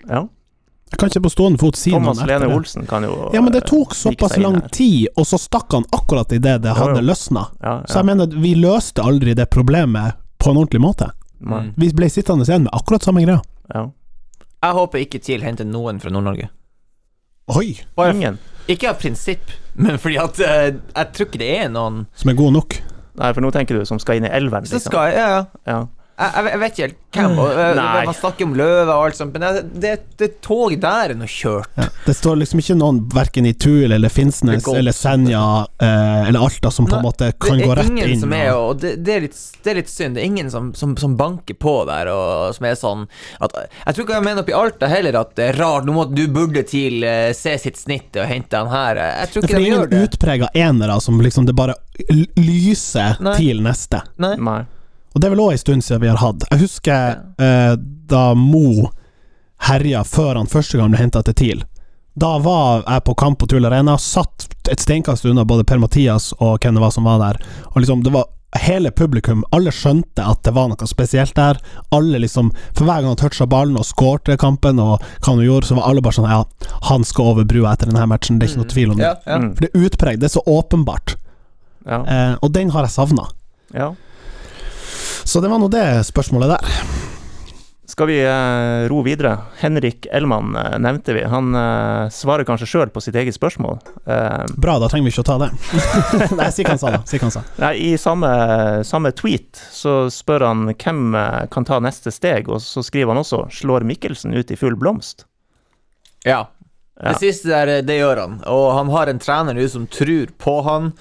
Ja. 0.08 0.24
Jeg 0.92 0.98
kan 1.00 1.08
ikke 1.10 1.22
på 1.24 1.30
stående 1.32 1.58
fot 1.62 1.76
si 1.80 1.90
Thomas 1.94 2.18
noen 2.20 2.28
Lene. 2.30 2.48
Olsen 2.54 2.84
kan 2.86 3.02
jo 3.06 3.30
Ja, 3.34 3.40
men 3.40 3.52
det 3.54 3.62
eh, 3.64 3.68
tok 3.72 3.94
såpass 3.96 4.36
lang 4.38 4.60
tid, 4.74 5.08
og 5.16 5.24
så 5.26 5.38
stakk 5.40 5.72
han 5.72 5.86
akkurat 5.96 6.30
idet 6.36 6.60
det 6.62 6.74
hadde 6.76 7.00
jo. 7.00 7.06
løsna. 7.08 7.46
Ja, 7.64 7.78
Så 7.88 8.02
jeg 8.02 8.10
mener 8.12 8.26
vi 8.44 8.54
løste 8.60 9.02
aldri 9.02 9.34
det 9.34 9.48
problemet 9.50 10.14
på 10.38 10.50
en 10.52 10.56
ordentlig 10.62 10.80
måte. 10.84 11.10
Nei, 11.42 11.62
Mm. 11.62 11.72
Vi 11.76 11.88
ble 11.98 12.06
sittende 12.06 12.44
igjen 12.46 12.62
med 12.68 12.70
akkurat 12.76 13.02
samme 13.02 13.24
greia. 13.24 13.40
ja. 13.74 13.88
Jeg 14.62 14.74
håper 14.76 14.98
ikke 15.02 15.18
TIL 15.18 15.42
henter 15.42 15.66
noen 15.66 15.98
fra 15.98 16.10
Nord-Norge. 16.14 16.48
Oi! 17.50 17.80
Bare 17.98 18.12
Ingen. 18.14 18.36
Ikke 18.70 18.92
av 18.92 19.00
prinsipp, 19.02 19.50
men 19.74 19.98
fordi 19.98 20.20
at 20.22 20.38
uh, 20.38 20.68
jeg 20.94 21.08
tror 21.16 21.26
ikke 21.26 21.40
det 21.42 21.48
er 21.64 21.68
noen 21.74 22.04
Som 22.14 22.30
er 22.30 22.36
god 22.38 22.52
nok. 22.54 22.76
Nei, 23.18 23.32
for 23.34 23.42
nå 23.42 23.50
tenker 23.50 23.74
du 23.80 23.84
som 23.88 23.98
skal 23.98 24.20
inn 24.20 24.28
i 24.28 24.30
elveren, 24.30 24.68
Så 24.70 24.76
liksom. 24.78 24.92
skal 24.92 25.10
jeg, 25.10 25.18
ja, 25.18 25.26
ja. 25.34 25.42
Ja. 25.66 25.80
Jeg, 26.12 26.44
jeg, 26.52 26.58
vet 26.60 26.72
ikke 26.72 26.84
helt 26.84 26.98
hvem. 27.12 27.38
Eh, 27.40 27.78
man 28.06 28.14
snakker 28.14 28.44
om 28.46 28.52
løve 28.56 28.92
og 28.94 29.06
alt 29.06 29.16
sånt, 29.18 29.32
men 29.34 29.42
det, 29.56 29.62
det, 29.82 29.92
det 30.20 30.28
toget 30.44 30.80
der 30.84 31.12
er 31.12 31.18
nå 31.18 31.26
kjørt. 31.28 31.70
Ja. 31.80 31.86
Det 32.06 32.14
står 32.18 32.36
liksom 32.42 32.60
ikke 32.62 32.76
noen 32.78 32.98
verken 33.12 33.46
i 33.48 33.52
Tuil 33.56 33.92
eller 33.96 34.12
Finnsnes 34.12 34.62
Det 34.64 34.72
er 34.74 34.78
eller 34.82 34.94
Senja 34.96 35.42
eh, 35.82 36.28
eller 36.28 36.44
Alta 36.44 36.70
som 36.74 36.86
på 36.86 36.96
en 36.98 37.04
måte 37.06 37.30
kan 37.42 37.58
det 37.58 37.66
gå 37.66 37.72
er 37.74 37.80
rett 37.80 37.90
ingen 37.90 38.12
inn. 38.14 38.20
som 38.22 38.32
er, 38.36 38.50
og- 38.54 38.78
det, 38.82 38.92
det, 39.06 39.14
er 39.16 39.24
litt, 39.26 39.40
det 39.64 39.72
er 39.72 39.78
litt 39.80 39.90
synd. 39.92 40.16
Det 40.18 40.22
er 40.22 40.28
ingen 40.30 40.50
som, 40.52 40.70
som, 40.78 40.92
som 41.00 41.16
banker 41.18 41.56
på 41.58 41.74
der, 41.88 42.10
og 42.12 42.52
som 42.56 42.68
er 42.70 42.76
sånn 42.78 43.06
at 43.40 43.56
Jeg 43.62 43.94
tror 43.96 44.06
ikke 44.06 44.18
jeg 44.20 44.26
mener 44.28 44.44
oppi 44.44 44.54
i 44.54 44.58
Alta 44.60 44.90
heller 44.92 45.18
at 45.22 45.32
det 45.40 45.48
er 45.54 45.60
rart, 45.62 45.88
nå 45.88 45.96
må 45.96 46.06
du 46.12 46.22
burde 46.32 46.62
til 46.68 47.02
eh, 47.08 47.32
se 47.36 47.56
sitt 47.62 47.80
snitt 47.80 48.20
og 48.20 48.28
hente 48.30 48.60
han 48.60 48.70
her. 48.72 49.00
Jeg 49.22 49.32
tror 49.32 49.42
ikke 49.42 49.48
det 49.48 49.56
Det 49.56 49.64
er 49.64 49.68
gjør 49.72 49.88
ingen 49.88 49.96
det. 49.96 50.04
utprega 50.12 50.52
enere 50.68 51.00
som 51.00 51.20
liksom 51.24 51.48
det 51.48 51.56
bare 51.58 51.74
lyser 52.36 53.18
Nei. 53.22 53.36
til 53.40 53.62
neste. 53.64 54.02
Nei. 54.22 54.36
Nei. 54.38 54.60
Og 55.12 55.20
det 55.20 55.28
er 55.28 55.34
vel 55.34 55.44
òg 55.44 55.54
en 55.54 55.60
stund 55.60 55.84
siden 55.84 56.02
vi 56.02 56.10
har 56.10 56.20
hatt. 56.22 56.46
Jeg 56.50 56.62
husker 56.64 57.20
eh, 57.42 57.74
da 58.12 58.32
Mo 58.38 58.90
herja 59.68 60.02
før 60.04 60.40
han 60.40 60.50
første 60.50 60.78
gang 60.80 60.92
ble 60.92 61.00
henta 61.02 61.22
til 61.26 61.36
TIL. 61.38 61.64
Da 62.18 62.34
var 62.44 62.82
jeg 62.84 63.04
på 63.06 63.14
kamp 63.16 63.38
på 63.40 63.48
Tull 63.48 63.64
Arena, 63.64 63.96
satt 64.00 64.48
et 64.70 64.82
steinkast 64.82 65.24
unna 65.28 65.46
både 65.48 65.64
Per-Mathias 65.64 66.32
og 66.40 66.58
hvem 66.60 66.76
det 66.76 66.82
var 66.82 66.92
som 66.92 67.08
var 67.08 67.20
der. 67.22 67.38
Og 67.72 67.80
liksom, 67.80 68.02
det 68.04 68.12
var 68.12 68.26
hele 68.60 68.90
publikum, 68.92 69.44
alle 69.56 69.72
skjønte 69.72 70.24
at 70.28 70.42
det 70.44 70.52
var 70.52 70.68
noe 70.68 70.88
spesielt 70.88 71.32
der. 71.38 71.56
Alle 71.96 72.20
liksom 72.20 72.50
For 72.76 72.84
hver 72.84 73.00
gang 73.00 73.14
han 73.14 73.20
toucha 73.20 73.46
ballen 73.48 73.78
og 73.80 73.88
skårte 73.88 74.36
kampen, 74.40 74.80
og 74.82 75.00
hva 75.00 75.30
han 75.30 75.40
gjorde, 75.40 75.70
så 75.70 75.78
var 75.78 75.88
alle 75.88 76.04
bare 76.04 76.18
sånn 76.18 76.28
Ja, 76.28 76.42
han 76.90 77.06
skal 77.08 77.32
over 77.32 77.48
brua 77.48 77.72
etter 77.72 77.88
denne 77.88 78.04
matchen, 78.10 78.38
det 78.38 78.48
er 78.48 78.52
ikke 78.52 78.64
noe 78.64 78.72
tvil 78.74 78.92
om 78.92 79.00
det. 79.00 79.08
Ja, 79.08 79.16
ja. 79.24 79.40
Mm. 79.40 79.52
For 79.54 79.64
det 79.64 79.70
er 79.72 79.86
utpreget, 79.88 80.20
det 80.20 80.28
er 80.28 80.36
så 80.36 80.44
åpenbart. 80.44 81.16
Ja. 81.88 82.02
Eh, 82.04 82.34
og 82.42 82.52
den 82.54 82.70
har 82.76 82.84
jeg 82.88 82.96
savna. 82.98 83.30
ja. 83.74 83.92
Så 85.24 85.40
det 85.40 85.50
var 85.52 85.62
nå 85.62 85.70
det 85.72 85.86
spørsmålet 86.08 86.56
der. 86.56 86.82
Skal 87.92 88.06
vi 88.06 88.22
eh, 88.24 88.88
ro 88.88 89.02
videre? 89.02 89.36
Henrik 89.58 90.06
Ellmann 90.10 90.56
eh, 90.56 90.78
nevnte 90.78 91.12
vi. 91.12 91.24
Han 91.28 91.54
eh, 91.54 92.08
svarer 92.14 92.46
kanskje 92.48 92.68
sjøl 92.70 92.92
på 92.94 93.02
sitt 93.04 93.18
eget 93.20 93.36
spørsmål. 93.36 93.82
Bra, 94.56 94.78
da 94.80 94.88
trenger 94.88 95.10
vi 95.10 95.12
ikke 95.12 95.24
å 95.24 95.28
ta 95.28 95.36
det. 95.42 95.50
Nei, 96.38 96.48
si 96.54 96.64
hva 96.64 96.72
han 96.72 96.80
sa, 96.80 96.94
da. 96.94 97.02
Si 97.10 97.20
han 97.20 97.34
sa. 97.34 97.42
nei, 97.60 97.74
I 97.90 97.90
samme, 98.00 98.30
samme 98.88 99.12
tweet 99.18 99.60
så 99.74 100.06
spør 100.14 100.46
han 100.48 100.64
hvem 100.72 101.18
kan 101.52 101.68
ta 101.68 101.82
neste 101.84 102.14
steg, 102.14 102.48
og 102.48 102.62
så 102.64 102.84
skriver 102.86 103.12
han 103.12 103.20
også 103.20 103.44
'slår 103.52 103.84
Mikkelsen 103.88 104.32
ut 104.32 104.54
i 104.54 104.56
full 104.56 104.78
blomst'? 104.80 105.26
Ja. 106.24 106.46
Ja. 107.02 107.12
Det 107.12 107.18
siste 107.18 107.50
der, 107.50 107.82
det 107.82 107.96
gjør 107.98 108.20
han. 108.20 108.40
Og 108.46 108.66
han 108.76 108.90
har 108.94 109.10
en 109.10 109.20
trener 109.20 109.56
nå 109.56 109.64
som 109.68 109.88
tror 109.90 110.30
på 110.38 110.60
han. 110.62 110.92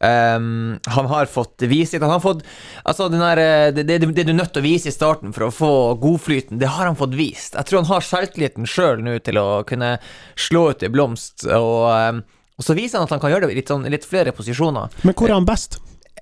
Ehm, 0.00 0.78
han 0.86 1.06
har 1.06 1.26
fått 1.26 1.60
litt. 1.60 1.92
Han 2.00 2.10
har 2.10 2.20
fått 2.20 2.44
Altså, 2.84 3.08
der, 3.08 3.36
eh, 3.42 3.74
det, 3.74 3.82
det, 3.82 3.98
det 3.98 4.24
du 4.24 4.30
er 4.30 4.38
nødt 4.38 4.52
til 4.54 4.62
å 4.62 4.68
vise 4.68 4.88
i 4.88 4.94
starten 4.94 5.34
for 5.34 5.48
å 5.48 5.52
få 5.54 5.72
godflyten, 5.98 6.60
det 6.60 6.70
har 6.70 6.86
han 6.86 6.98
fått 6.98 7.16
vist. 7.18 7.56
Jeg 7.58 7.66
tror 7.66 7.82
han 7.82 7.90
har 7.90 8.06
selvtilliten 8.06 8.68
sjøl 8.68 9.02
nå 9.02 9.18
til 9.26 9.40
å 9.40 9.48
kunne 9.68 9.96
slå 10.38 10.68
ut 10.70 10.86
i 10.86 10.92
blomst. 10.92 11.48
Og, 11.50 11.90
um, 11.90 12.22
og 12.58 12.66
så 12.66 12.78
viser 12.78 12.98
han 12.98 13.08
at 13.08 13.16
han 13.16 13.22
kan 13.22 13.34
gjøre 13.34 13.48
det 13.48 13.56
i 13.56 13.60
litt, 13.60 13.70
sånn, 13.70 13.86
litt 13.90 14.06
flere 14.06 14.34
posisjoner. 14.34 14.94
Men 15.02 15.18
hvor 15.18 15.30
er 15.30 15.38
han 15.38 15.48
best? 15.48 15.80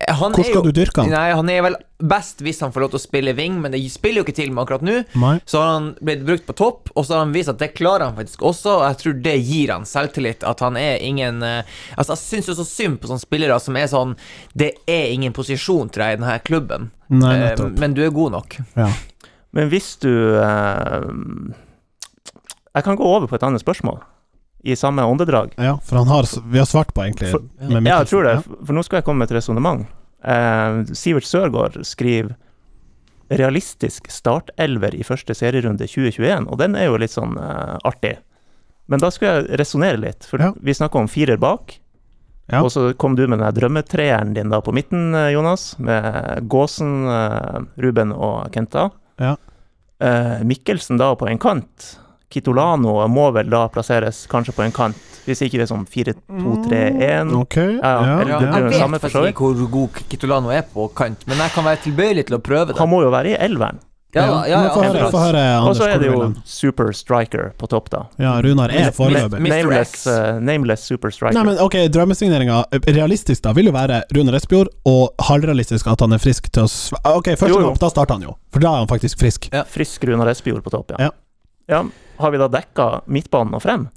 Han 0.09 0.33
Hvor 0.33 0.41
er 0.41 0.45
skal 0.45 0.59
jo- 0.61 0.63
du 0.71 0.73
dyrke 0.77 1.01
han? 1.03 1.11
Nei, 1.11 1.31
Han 1.33 1.49
er 1.51 1.63
vel 1.63 1.77
best 1.99 2.43
hvis 2.45 2.61
han 2.61 2.71
får 2.73 2.81
lov 2.83 2.91
til 2.93 2.99
å 2.99 3.03
spille 3.07 3.33
wing, 3.37 3.61
men 3.63 3.73
det 3.73 3.81
spiller 3.91 4.21
jo 4.21 4.25
ikke 4.27 4.35
til 4.37 4.51
med 4.53 4.67
akkurat 4.67 4.83
nå. 4.85 4.97
Nei. 5.17 5.41
Så 5.49 5.59
har 5.63 5.71
han 5.73 5.87
blitt 6.05 6.25
brukt 6.27 6.45
på 6.47 6.55
topp, 6.55 6.91
og 6.95 7.07
så 7.07 7.15
har 7.17 7.19
han 7.25 7.33
vist 7.33 7.49
at 7.49 7.59
det 7.59 7.71
klarer 7.75 8.05
han 8.11 8.17
faktisk 8.19 8.43
også, 8.45 8.75
og 8.77 8.85
jeg 8.91 8.99
tror 9.01 9.23
det 9.23 9.37
gir 9.47 9.73
han 9.73 9.87
selvtillit. 9.89 10.45
At 10.45 10.61
han 10.61 10.77
er 10.77 10.99
ingen 11.01 11.43
eh, 11.43 11.63
Altså, 11.97 12.13
jeg 12.13 12.43
syns 12.43 12.47
jo 12.53 12.55
så 12.61 12.67
synd 12.69 13.01
på 13.01 13.09
sånne 13.09 13.25
spillere 13.25 13.59
som 13.61 13.77
er 13.77 13.87
sånn 13.89 14.17
Det 14.55 14.75
er 14.87 15.09
ingen 15.15 15.33
posisjon 15.33 15.89
til 15.91 16.03
deg 16.03 16.13
i 16.13 16.21
denne 16.21 16.39
klubben, 16.45 16.91
Nei, 17.09 17.37
Eh, 17.53 17.65
men 17.79 17.95
du 17.95 18.03
er 18.05 18.11
god 18.11 18.33
nok. 18.33 18.59
Ja. 18.77 18.91
Men 19.53 19.71
hvis 19.71 19.97
du 19.99 20.37
eh, 20.37 21.09
Jeg 22.77 22.85
kan 22.85 22.97
gå 22.99 23.05
over 23.09 23.27
på 23.27 23.35
et 23.39 23.43
annet 23.47 23.63
spørsmål, 23.65 24.03
i 24.67 24.77
samme 24.77 25.03
åndedrag. 25.07 25.53
ja, 25.57 25.77
for 25.85 25.97
han 26.03 26.09
har 26.11 26.27
Vi 26.51 26.59
har 26.59 26.67
svart 26.67 26.93
på, 26.95 27.05
egentlig. 27.07 27.31
For- 27.31 27.43
Ja, 27.71 28.01
jeg 28.03 28.07
tror 28.11 28.25
det, 28.25 28.35
for 28.67 28.73
nå 28.75 28.83
skal 28.85 28.99
jeg 29.01 29.05
komme 29.05 29.19
med 29.25 29.31
et 29.31 29.37
resonnement. 29.39 29.87
Eh, 30.25 30.83
Sivert 30.95 31.25
Sørgaard 31.29 31.79
skriver 31.87 32.35
realistisk 33.31 34.07
startelver 34.11 34.95
i 34.95 35.03
første 35.07 35.35
serierunde 35.35 35.87
2021, 35.91 36.47
og 36.51 36.59
den 36.61 36.77
er 36.79 36.87
jo 36.91 36.99
litt 37.01 37.11
sånn 37.15 37.35
eh, 37.41 37.77
artig. 37.89 38.17
Men 38.87 39.03
da 39.03 39.11
skal 39.11 39.41
jeg 39.43 39.59
resonnere 39.59 39.99
litt, 39.99 40.25
for 40.25 40.39
Ja. 40.43 40.53
vi 40.63 40.73
snakker 40.75 41.01
om 41.01 41.09
firer 41.11 41.37
bak. 41.43 41.81
Ja. 42.49 42.61
Og 42.63 42.71
så 42.71 42.93
kom 42.97 43.17
du 43.17 43.27
med 43.27 43.41
den 43.41 43.55
drømmetreeren 43.57 44.33
din 44.35 44.49
da 44.51 44.61
på 44.61 44.73
midten, 44.73 45.13
eh, 45.15 45.33
Jonas, 45.35 45.77
med 45.81 46.47
Gåsen, 46.49 47.09
eh, 47.11 47.61
Ruben 47.83 48.13
og 48.13 48.53
Kenta. 48.53 48.91
Ja. 49.19 49.37
Eh, 50.01 50.45
Mikkelsen 50.45 50.97
da 50.99 51.15
på 51.17 51.27
en 51.29 51.39
kant. 51.39 51.99
Kitolano 52.31 53.07
må 53.09 53.29
vel 53.35 53.49
da 53.51 53.67
plasseres 53.73 54.25
kanskje 54.31 54.53
på 54.57 54.65
en 54.67 54.73
kant, 54.75 54.97
hvis 55.27 55.41
ikke 55.47 55.59
det 55.61 55.67
er 55.67 55.73
sånn 55.73 55.87
4-2-3-1. 55.87 57.33
Ok, 57.41 57.57
Ja, 57.57 57.73
ja, 57.83 57.99
Ja, 58.05 58.29
ja. 58.29 58.41
jeg 58.41 58.65
vet 58.65 58.79
samme 58.81 58.99
ikke 59.01 59.35
hvor 59.43 59.71
god 59.71 60.01
Kitolano 60.11 60.51
er 60.55 60.63
på 60.73 60.89
kant, 60.95 61.27
men 61.27 61.39
jeg 61.39 61.51
kan 61.55 61.65
være 61.65 61.83
tilbøyelig 61.87 62.27
til 62.29 62.37
å 62.39 62.43
prøve 62.43 62.73
det. 62.73 62.79
Han 62.79 62.89
må 62.91 63.03
jo 63.03 63.11
være 63.15 63.35
i 63.35 63.37
elveren. 63.39 63.79
Ja, 64.17 64.23
ja, 64.49 64.63
ja, 64.65 65.59
Og 65.61 65.75
så 65.77 65.85
er 65.91 65.99
det 66.01 66.07
jo 66.09 66.33
super 66.49 66.89
striker 66.97 67.51
på 67.59 67.69
topp, 67.69 67.91
da. 67.93 68.05
Ja, 68.23 68.41
Runar 68.41 68.71
er 68.73 68.91
foreløpig. 68.97 69.43
Nameless, 69.45 70.07
eh, 70.07 70.39
nameless 70.41 70.87
super 70.89 71.11
striker. 71.13 71.35
Nei, 71.37 71.43
men 71.45 71.59
ok, 71.61 71.75
drømmesigneringa 71.93 72.63
Realistisk 72.87 73.43
da 73.45 73.53
vil 73.53 73.67
jo 73.69 73.73
være 73.77 74.05
Runar 74.17 74.39
Espejord, 74.39 74.69
og 74.89 75.13
halvrealistisk 75.29 75.91
at 75.93 76.01
han 76.01 76.13
er 76.17 76.23
frisk 76.23 76.49
til 76.49 76.63
å 76.65 76.67
sv- 76.71 76.97
Ok, 77.13 77.29
første 77.37 77.61
kamp, 77.61 77.79
da 77.83 77.91
starter 77.93 78.15
han 78.17 78.23
jo. 78.23 78.37
For 78.55 78.61
da 78.65 78.73
er 78.73 78.87
han 78.87 78.89
faktisk 78.89 79.19
frisk. 79.21 79.51
Ja. 79.53 79.65
Frisk 79.69 80.03
Runar 80.09 80.29
Espejord 80.33 80.63
på 80.65 80.71
topp, 80.73 80.93
ja. 80.97 81.11
Ja. 81.69 81.83
Ja. 82.17 82.23
Har 82.23 82.31
vi 82.31 82.39
da 82.39 82.49
dekka 82.49 83.01
midtbanen 83.07 83.55
og 83.55 83.63
frem? 83.63 83.89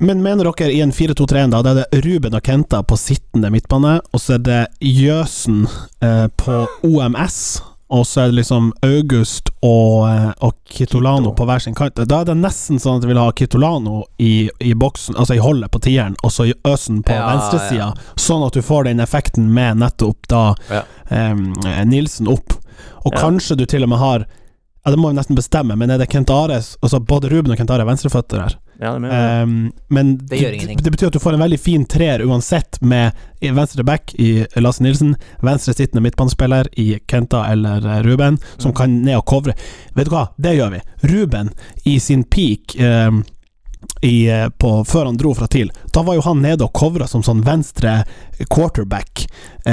Men 0.00 0.22
mener 0.24 0.44
dere 0.50 0.72
i 0.74 0.80
en 0.82 0.90
4-2-3-1 0.92 1.50
da, 1.52 1.60
det 1.62 1.70
er 1.70 1.84
det 1.92 2.00
Ruben 2.04 2.34
og 2.34 2.42
Kenta 2.42 2.82
på 2.82 2.96
sittende 2.98 3.50
midtbane, 3.54 4.00
og 4.12 4.20
så 4.20 4.34
er 4.34 4.42
det 4.42 4.62
Jøsen 4.82 5.68
eh, 6.02 6.26
på 6.36 6.64
OMS, 6.82 7.62
og 7.94 8.02
så 8.08 8.24
er 8.24 8.32
det 8.32 8.40
liksom 8.40 8.72
August 8.82 9.52
og, 9.62 10.08
eh, 10.10 10.32
og 10.42 10.56
Kitolano 10.66 11.30
Kito. 11.30 11.34
på 11.38 11.46
hver 11.46 11.62
sin 11.62 11.74
kant. 11.78 11.94
Da 12.10 12.20
er 12.24 12.24
det 12.32 12.36
nesten 12.40 12.80
sånn 12.82 12.98
at 12.98 13.06
jeg 13.06 13.12
vil 13.12 13.22
ha 13.22 13.28
Kitolano 13.38 14.02
i, 14.18 14.48
i 14.66 14.74
boksen, 14.74 15.14
altså 15.14 15.36
i 15.38 15.42
holdet 15.44 15.70
på 15.70 15.80
tieren, 15.86 16.16
og 16.26 16.32
så 16.34 16.48
Øsen 16.66 17.04
på 17.06 17.14
Ja, 17.14 17.28
venstresida, 17.30 17.92
sånn 18.18 18.42
at 18.48 18.58
du 18.58 18.62
får 18.66 18.90
den 18.90 19.00
effekten 19.04 19.52
med 19.54 19.78
nettopp 19.84 20.26
da 20.28 20.44
Ja. 20.74 20.82
eh, 21.08 21.84
Nilsen 21.86 22.26
opp. 22.34 22.58
Og 23.06 23.12
Ja. 23.14 23.20
kanskje 23.28 23.56
du 23.56 23.64
til 23.66 23.84
og 23.86 23.88
med 23.94 23.98
har 24.02 24.26
ja, 24.84 24.90
Det 24.90 24.98
må 25.00 25.08
vi 25.08 25.16
nesten 25.16 25.36
bestemme, 25.36 25.76
men 25.76 25.90
er 25.90 25.98
det 25.98 26.10
Kent 26.12 26.28
Ares 26.30 26.74
Altså 26.82 27.00
både 27.00 27.30
Ruben 27.32 27.52
og 27.52 27.56
Kent 27.56 27.70
Are 27.70 27.80
er 27.82 27.88
venstreføtter 27.88 28.42
her. 28.42 28.56
Ja, 28.80 28.90
det 28.92 29.00
mener. 29.04 29.42
Um, 29.42 29.72
men 29.88 30.16
Det 30.18 30.40
gjør 30.40 30.52
ingenting. 30.56 30.80
det 30.82 30.90
betyr 30.92 31.06
at 31.06 31.12
du 31.14 31.20
får 31.22 31.34
en 31.36 31.40
veldig 31.44 31.58
fin 31.62 31.84
treer 31.86 32.24
uansett, 32.26 32.80
med 32.82 33.12
venstre 33.40 33.84
back 33.84 34.14
i 34.18 34.44
Lasse 34.56 34.82
Nilsen, 34.82 35.14
venstre 35.46 35.74
sittende 35.76 36.02
midtbanespiller 36.02 36.66
i 36.76 36.98
Kenta 37.06 37.44
eller 37.52 37.86
eh, 37.86 38.02
Ruben, 38.02 38.38
som 38.58 38.72
Mm. 38.72 38.76
kan 38.76 39.02
ned 39.04 39.16
og 39.16 39.24
covre. 39.30 39.54
Vet 39.94 40.06
du 40.08 40.10
hva, 40.10 40.26
det 40.38 40.56
gjør 40.58 40.70
vi. 40.74 40.80
Ruben, 41.12 41.50
i 41.84 41.98
sin 42.00 42.24
peak 42.24 42.74
um, 42.80 43.22
i, 44.02 44.26
eh, 44.28 44.48
på, 44.48 44.70
før 44.86 45.06
han 45.06 45.16
dro 45.16 45.32
fra 45.34 45.46
TIL, 45.46 45.70
da 45.92 46.02
var 46.02 46.14
jo 46.18 46.20
han 46.26 46.42
nede 46.42 46.64
og 46.66 46.72
covra 46.76 47.06
som 47.08 47.22
sånn 47.22 47.42
venstre 47.44 48.04
quarterback, 48.50 49.26
eh, 49.66 49.72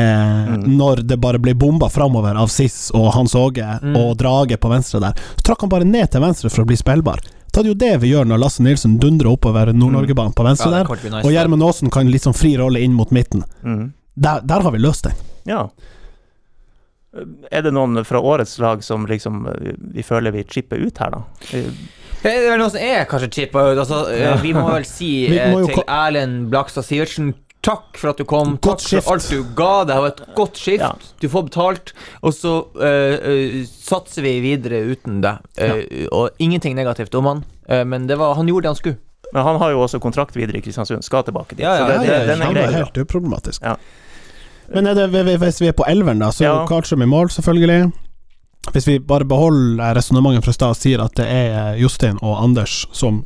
Mm. 0.51 0.63
når 0.77 1.03
det 1.07 1.17
bare 1.21 1.39
ble 1.39 1.53
bomba 1.53 1.89
framover 1.89 2.35
av 2.35 2.47
Siss 2.49 2.91
og 2.93 3.11
Hans 3.13 3.35
Åge 3.35 3.79
Mm. 3.81 3.95
og 3.97 4.17
Drage 4.17 4.57
på 4.57 4.69
venstre 4.69 4.99
der. 4.99 5.13
Så 5.37 5.43
trakk 5.43 5.61
han 5.61 5.69
bare 5.69 5.85
ned 5.85 6.11
til 6.11 6.21
venstre 6.21 6.49
for 6.49 6.63
å 6.63 6.67
bli 6.67 6.75
spillbar. 6.75 7.19
Da 7.53 7.59
er 7.59 7.63
det 7.63 7.71
jo 7.73 7.85
det 7.87 7.99
vi 8.01 8.11
gjør 8.13 8.25
når 8.27 8.39
Lasse 8.39 8.59
Nilsen 8.63 8.97
dundrer 8.97 9.27
oppover 9.35 9.73
Nord-Norgebanen 9.73 10.33
på 10.33 10.43
venstre 10.45 10.71
Ja, 10.71 10.83
der, 10.83 10.95
nice, 11.11 11.25
og. 11.25 11.31
Gjermund 11.33 11.63
Aasen 11.63 11.89
kan 11.91 12.09
litt 12.09 12.21
sånn 12.23 12.33
fri 12.35 12.55
rolle 12.57 12.79
inn 12.81 12.93
mot 12.93 13.09
midten. 13.11 13.43
Mm. 13.63 13.91
Der, 14.15 14.39
der 14.41 14.61
har 14.61 14.71
vi 14.71 14.77
løst 14.79 15.03
det. 15.03 15.13
Ja. 15.45 15.67
Er 17.51 17.61
det 17.65 17.73
noen 17.75 18.05
fra 18.07 18.21
årets 18.23 18.57
lag 18.63 18.83
som 18.83 19.05
liksom 19.05 19.41
vi 19.93 20.01
føler 20.07 20.31
vi 20.31 20.45
chipper 20.47 20.79
ut 20.79 20.97
her, 20.97 21.11
da? 21.11 21.23
Eh, 22.21 22.27
Det 22.29 22.33
er 22.45 22.51
vel 22.51 22.59
noe 22.61 22.69
som 22.73 22.81
er 22.81 23.05
kanskje 23.09 23.31
chippa 23.33 23.71
ut. 23.71 23.77
Altså, 23.81 24.03
eh, 24.13 24.35
vi 24.41 24.53
må 24.53 24.65
vel 24.69 24.85
si 24.85 25.11
eh, 25.31 25.51
må 25.53 25.63
jo 25.63 25.71
til 25.73 25.85
Erlend 25.87 26.49
Blakstad 26.53 26.85
Sivertsen 26.87 27.33
Takk 27.61 27.97
for 28.01 28.09
at 28.09 28.17
du 28.17 28.25
kom. 28.25 28.55
Godt 28.57 28.81
Takk 28.81 28.87
skift. 28.87 29.05
for 29.05 29.13
alt 29.13 29.27
du 29.29 29.43
ga. 29.57 29.73
Det 29.85 29.97
var 30.01 30.07
et 30.07 30.21
godt 30.37 30.57
skift. 30.57 30.81
Ja. 30.81 30.95
Du 31.21 31.27
får 31.29 31.43
betalt. 31.51 31.91
Og 32.25 32.33
så 32.33 32.55
uh, 32.73 32.87
eh, 33.29 33.59
satser 33.69 34.25
vi 34.25 34.39
videre 34.41 34.81
uten 34.89 35.19
deg. 35.21 35.45
Eh, 35.61 36.07
Og 36.09 36.41
ingenting 36.41 36.73
negativt 36.73 37.13
om 37.19 37.29
han, 37.29 37.43
uh, 37.69 37.83
men 37.85 38.07
det 38.09 38.17
var, 38.17 38.33
han 38.39 38.49
gjorde 38.49 38.65
det 38.65 38.71
han 38.73 38.79
skulle. 38.81 38.97
Men 39.31 39.45
han 39.45 39.61
har 39.61 39.75
jo 39.75 39.83
også 39.85 40.01
kontrakt 40.01 40.35
videre 40.35 40.57
i 40.57 40.63
Kristiansund, 40.65 41.05
skal 41.05 41.21
tilbake 41.23 41.53
dit. 41.53 41.61
Ja, 41.61 41.75
ja, 41.77 41.85
så 41.85 41.87
det, 41.87 41.93
ja, 41.93 42.01
det, 42.01 42.15
ja, 42.17 42.25
den 42.33 42.41
er 42.41 42.57
grei. 42.57 42.71
helt 42.81 42.97
uproblematisk. 42.97 43.61
Ja. 43.61 43.77
Men 44.73 44.87
er 44.87 44.97
det, 44.97 45.37
hvis 45.39 45.61
vi 45.61 45.69
er 45.69 45.77
på 45.77 45.85
elveren, 45.87 46.19
da, 46.19 46.31
så 46.33 46.43
Ja. 46.43 46.55
Karlstrøm 46.67 47.05
i 47.05 47.11
mål, 47.13 47.29
selvfølgelig. 47.29 47.91
Hvis 48.69 48.87
vi 48.87 48.99
bare 49.01 49.25
beholder 49.25 49.95
resonnementet 49.97 50.45
fra 50.45 50.53
stad 50.53 50.75
og 50.75 50.77
sier 50.77 51.01
at 51.01 51.15
det 51.17 51.25
er 51.25 51.79
Jostein 51.81 52.19
og 52.21 52.37
Anders 52.43 52.83
som 52.93 53.23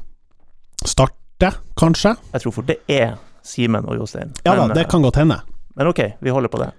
starter, 0.85 1.59
kanskje? 1.75 2.15
Jeg 2.31 2.45
tror 2.45 2.55
fort 2.55 2.69
det 2.71 2.79
er 2.87 3.17
Simen 3.45 3.85
og 3.85 3.99
Jostein. 3.99 4.31
Ja 4.47 4.55
da, 4.55 4.69
det 4.71 4.85
eh, 4.85 4.89
kan 4.89 5.03
godt 5.03 5.19
hende. 5.21 5.41
Men 5.75 5.91
ok, 5.91 6.01
vi 6.23 6.33
holder 6.33 6.49
på 6.49 6.63
det. 6.63 6.71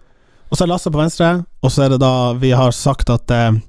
Og 0.48 0.56
så 0.56 0.64
er 0.64 0.72
Lasse 0.72 0.90
på 0.90 0.98
venstre, 0.98 1.30
og 1.62 1.72
så 1.74 1.84
er 1.84 1.94
det 1.94 2.00
da 2.02 2.32
vi 2.40 2.54
har 2.56 2.72
sagt 2.74 3.12
at 3.12 3.30
eh, 3.34 3.60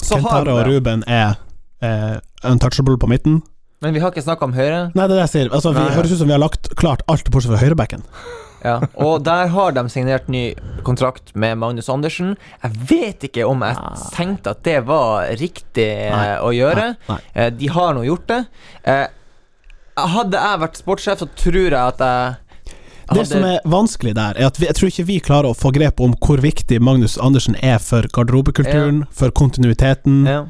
Kentare 0.00 0.54
og. 0.54 0.64
Ruben 0.66 1.04
er 1.06 1.36
eh, 1.84 2.16
untouchable 2.48 2.96
på 2.98 3.10
midten. 3.10 3.42
Men 3.80 3.94
vi 3.96 4.00
har 4.02 4.12
ikke 4.12 4.24
snakka 4.24 4.48
om 4.48 4.54
Høyre. 4.56 4.88
Nei, 4.94 5.04
det 5.04 5.14
er 5.14 5.18
det 5.18 5.24
jeg 5.26 5.32
sier. 5.34 5.50
Altså, 5.56 5.72
vi 5.76 5.84
Nei. 5.84 5.92
høres 5.96 6.12
ut 6.12 6.20
som 6.20 6.28
vi 6.28 6.36
har 6.36 6.42
lagt 6.42 6.72
klart 6.80 7.04
alt 7.12 7.28
bortsett 7.32 7.52
fra 7.52 7.60
høyrebacken. 7.60 8.04
Ja. 8.64 8.76
Og 9.00 9.22
der 9.24 9.48
har 9.54 9.72
de 9.72 9.84
signert 9.88 10.28
ny 10.28 10.54
kontrakt 10.84 11.32
med 11.34 11.56
Magnus 11.58 11.88
Andersen. 11.88 12.34
Jeg 12.62 12.76
vet 12.90 13.24
ikke 13.30 13.46
om 13.48 13.62
jeg 13.64 13.78
Nei. 13.78 13.94
tenkte 14.16 14.52
at 14.56 14.62
det 14.66 14.78
var 14.88 15.30
riktig 15.40 15.86
eh, 15.88 16.10
Nei. 16.12 16.28
å 16.44 16.50
gjøre. 16.52 16.90
Nei. 17.08 17.18
Eh, 17.34 17.50
De 17.56 17.70
har 17.72 17.94
nå 17.96 18.04
gjort 18.08 18.26
det. 18.28 18.42
Eh, 18.84 19.06
Hadde 20.00 20.38
jeg 20.38 20.60
vært 20.62 20.78
sportssjef, 20.80 21.18
så 21.20 21.26
tror 21.36 21.58
jeg 21.66 21.74
at 21.76 21.98
jeg 22.00 22.36
Det 23.18 23.24
som 23.28 23.42
er 23.44 23.58
vanskelig 23.68 24.14
der, 24.16 24.38
er 24.38 24.46
at 24.46 24.56
vi, 24.60 24.68
jeg 24.68 24.76
tror 24.78 24.88
ikke 24.92 25.04
vi 25.08 25.16
klarer 25.20 25.50
å 25.50 25.56
få 25.58 25.72
grep 25.74 26.00
om 26.00 26.14
hvor 26.22 26.40
viktig 26.40 26.78
Magnus 26.80 27.18
Andersen 27.20 27.56
er 27.60 27.78
for 27.82 28.06
garderobekulturen, 28.14 29.02
for 29.10 29.30
kontinuiteten. 29.34 30.22
ja. 30.30 30.44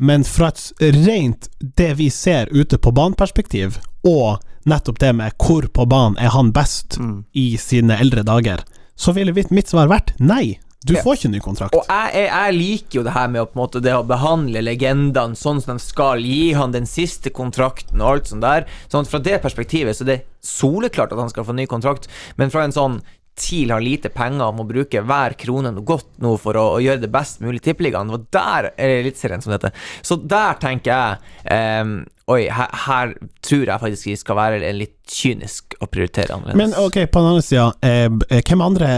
Men 0.00 0.24
fra 0.24 0.48
et 0.48 0.70
rent 1.04 1.48
det 1.76 1.90
vi 1.98 2.06
ser 2.10 2.48
ute 2.56 2.78
på 2.80 2.88
baneperspektiv, 2.96 3.78
og 4.08 4.40
nettopp 4.68 4.98
det 5.00 5.12
med 5.16 5.36
hvor 5.40 5.68
på 5.72 5.86
banen 5.88 6.18
er 6.20 6.32
han 6.34 6.52
best 6.52 6.98
Mm. 7.00 7.24
i 7.32 7.56
sine 7.56 7.96
eldre 8.00 8.22
dager, 8.26 8.64
så 8.96 9.14
ville 9.16 9.32
mitt, 9.32 9.68
svar 9.68 9.88
vært 9.88 10.12
nei. 10.18 10.58
Du 10.84 10.94
får 10.96 11.18
ikke 11.18 11.28
ny 11.28 11.40
kontrakt. 11.44 11.74
Og 11.76 11.84
jeg, 11.84 12.12
jeg, 12.14 12.28
jeg 12.32 12.56
liker 12.56 12.98
jo 12.98 13.02
det 13.04 13.12
her 13.12 13.28
med 13.28 13.42
å, 13.42 13.46
på 13.50 13.58
måte, 13.60 13.82
det 13.84 13.92
å 13.92 14.04
behandle 14.08 14.62
legendene 14.64 15.36
sånn 15.36 15.60
som 15.60 15.76
de 15.76 15.84
skal, 15.84 16.24
gi 16.24 16.54
han 16.56 16.72
den 16.72 16.88
siste 16.88 17.32
kontrakten 17.36 18.00
og 18.00 18.08
alt 18.14 18.30
sånt 18.32 18.44
der. 18.44 18.64
Sånn 18.88 19.08
Fra 19.08 19.20
det 19.20 19.42
perspektivet 19.44 19.96
så 19.96 20.06
det 20.08 20.14
er 20.14 20.26
soleklart 20.40 21.12
at 21.12 21.20
han 21.20 21.32
skal 21.32 21.44
få 21.44 21.56
ny 21.56 21.66
kontrakt, 21.68 22.08
men 22.40 22.52
fra 22.52 22.64
en 22.64 22.72
sånn 22.72 23.00
TIL 23.40 23.70
har 23.72 23.80
lite 23.84 24.10
penger 24.12 24.46
og 24.50 24.56
må 24.58 24.66
bruke 24.68 25.00
hver 25.06 25.36
krone 25.40 25.70
noe 25.72 25.84
godt 25.86 26.08
nå 26.20 26.34
for 26.40 26.56
å, 26.60 26.64
å 26.76 26.80
gjøre 26.82 27.00
det 27.04 27.12
best 27.12 27.40
mulig 27.44 27.60
i 27.62 27.66
Tippeligaen. 27.70 28.10
Og 28.12 28.26
der 28.32 28.72
er 28.74 28.96
Eliteserien 28.98 29.44
som 29.44 29.54
dette. 29.54 29.70
Så 30.04 30.18
der 30.20 30.58
tenker 30.60 30.90
jeg 30.92 31.54
ehm, 31.54 31.94
Oi, 32.30 32.44
her, 32.52 32.68
her 32.86 33.12
tror 33.42 33.64
jeg 33.66 33.82
faktisk 33.82 34.06
vi 34.06 34.16
skal 34.18 34.36
være 34.38 34.72
litt 34.76 34.94
kynisk 35.10 35.74
og 35.80 35.88
prioritere 35.90 36.36
annerledes. 36.36 36.58
Men 36.60 36.74
ok, 36.78 37.00
på 37.10 37.22
den 37.22 37.30
andre 37.32 37.42
sida, 37.42 37.64
eh, 37.82 38.06
eh, 38.28 38.42
hvem 38.46 38.62
andre, 38.62 38.90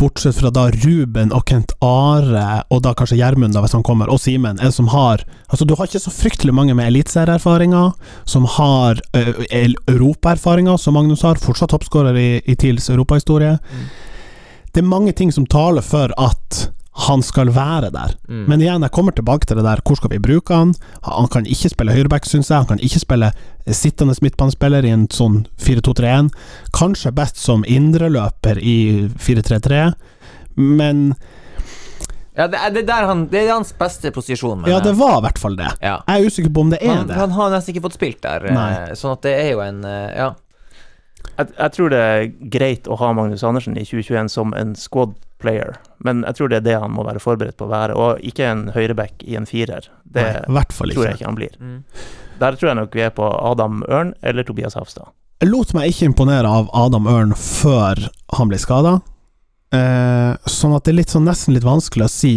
bortsett 0.00 0.38
fra 0.40 0.50
da 0.54 0.64
Ruben 0.74 1.30
og 1.36 1.44
Kent 1.46 1.76
Are, 1.86 2.64
og 2.72 2.82
da 2.82 2.94
kanskje 2.98 3.20
Gjermund, 3.20 3.54
da 3.54 3.62
hvis 3.62 3.76
han 3.76 3.86
kommer, 3.86 4.10
og 4.10 4.18
Simen, 4.22 4.58
er 4.58 4.72
det 4.72 4.78
som 4.78 4.90
har 4.94 5.26
Altså, 5.50 5.66
du 5.66 5.74
har 5.74 5.88
ikke 5.88 5.98
så 5.98 6.12
fryktelig 6.14 6.52
mange 6.54 6.74
med 6.78 6.86
eliteserieerfaringer, 6.86 7.94
som 8.24 8.44
har 8.58 9.00
eh, 9.18 9.32
europaerfaringer, 9.90 10.78
som 10.78 10.94
Magnus 10.94 11.24
har, 11.26 11.42
fortsatt 11.42 11.74
toppskårer 11.74 12.14
i, 12.14 12.28
i 12.46 12.54
TILs 12.54 12.86
europahistorie. 12.90 13.56
Det 14.70 14.82
er 14.82 14.86
mange 14.86 15.12
ting 15.18 15.34
som 15.34 15.46
taler 15.50 15.82
for 15.82 16.14
at 16.22 16.70
han 17.06 17.22
skal 17.24 17.48
være 17.54 17.88
der. 17.94 18.12
Mm. 18.28 18.44
Men 18.50 18.60
igjen, 18.64 18.82
jeg 18.84 18.92
kommer 18.92 19.14
tilbake 19.16 19.46
til 19.48 19.56
det 19.60 19.64
der, 19.64 19.80
hvor 19.86 19.96
skal 19.96 20.10
vi 20.12 20.18
bruke 20.22 20.54
han? 20.54 20.74
Han 21.06 21.28
kan 21.32 21.46
ikke 21.48 21.70
spille 21.72 21.94
høyreback, 21.96 22.26
syns 22.28 22.50
jeg. 22.50 22.58
Han 22.60 22.66
kan 22.74 22.82
ikke 22.84 23.00
spille 23.02 23.32
sittende 23.70 24.14
midtbanespiller 24.20 24.84
i 24.84 24.92
en 24.94 25.06
sånn 25.12 25.42
4-2-3-1. 25.62 26.28
Kanskje 26.76 27.12
best 27.16 27.40
som 27.40 27.64
indreløper 27.68 28.58
i 28.60 28.76
4-3-3, 29.16 29.92
men 30.60 31.12
Ja, 32.36 32.46
det 32.48 32.60
er, 32.62 32.70
det, 32.72 32.84
han, 32.94 33.24
det 33.28 33.40
er 33.42 33.50
hans 33.52 33.72
beste 33.76 34.12
posisjon. 34.14 34.62
Ja, 34.70 34.78
det 34.80 34.94
var 34.96 35.18
i 35.18 35.24
hvert 35.26 35.38
fall 35.42 35.56
det. 35.58 35.72
ja. 35.82 35.96
Jeg 36.08 36.22
er 36.22 36.26
usikker 36.30 36.52
på 36.54 36.62
om 36.64 36.70
det 36.72 36.78
er 36.80 36.94
Han, 36.94 37.08
det. 37.10 37.16
han 37.18 37.34
har 37.36 37.50
nesten 37.52 37.74
ikke 37.74 37.82
fått 37.88 37.98
spilt 37.98 38.22
der, 38.24 38.46
eh, 38.48 38.54
Nei. 38.54 38.94
sånn 38.96 39.16
at 39.16 39.22
det 39.26 39.34
er 39.42 39.50
jo 39.54 39.60
en 39.64 39.82
eh, 39.84 40.14
Ja. 40.16 40.30
Jeg, 41.36 41.50
jeg 41.56 41.72
tror 41.76 41.92
det 41.92 42.00
er 42.04 42.30
greit 42.52 42.88
å 42.90 42.98
ha 43.00 43.12
Magnus 43.16 43.44
Andersen 43.46 43.78
i 43.78 43.84
2021 43.86 44.32
som 44.32 44.54
en 44.56 44.74
squad 44.78 45.14
player, 45.40 45.78
men 46.04 46.24
jeg 46.28 46.36
tror 46.36 46.50
det 46.52 46.60
er 46.60 46.66
det 46.66 46.80
han 46.82 46.92
må 46.92 47.04
være 47.06 47.22
forberedt 47.22 47.56
på 47.60 47.68
å 47.68 47.72
være, 47.72 47.96
og 47.96 48.24
ikke 48.26 48.48
en 48.48 48.66
høyreback 48.74 49.24
i 49.24 49.38
en 49.40 49.48
firer. 49.48 49.88
Det 50.04 50.26
Nei, 50.48 50.64
tror 50.74 51.06
jeg 51.06 51.16
ikke 51.16 51.30
han 51.30 51.38
blir. 51.38 51.56
Mm. 51.60 51.78
Der 52.40 52.56
tror 52.56 52.70
jeg 52.70 52.80
nok 52.80 52.96
vi 52.96 53.06
er 53.06 53.14
på 53.16 53.24
Adam 53.24 53.80
Ørn 53.88 54.12
eller 54.26 54.46
Tobias 54.48 54.76
Hafstad. 54.76 55.12
Jeg 55.40 55.48
lot 55.48 55.72
meg 55.72 55.92
ikke 55.92 56.10
imponere 56.10 56.48
av 56.48 56.68
Adam 56.76 57.08
Ørn 57.08 57.32
før 57.36 58.02
han 58.36 58.50
ble 58.50 58.60
skada. 58.60 58.98
Eh, 59.72 60.32
sånn 60.50 60.74
at 60.76 60.84
det 60.84 60.92
er 60.92 60.98
litt 60.98 61.12
sånn, 61.14 61.28
nesten 61.28 61.56
litt 61.56 61.64
vanskelig 61.64 62.08
å 62.08 62.12
si 62.12 62.34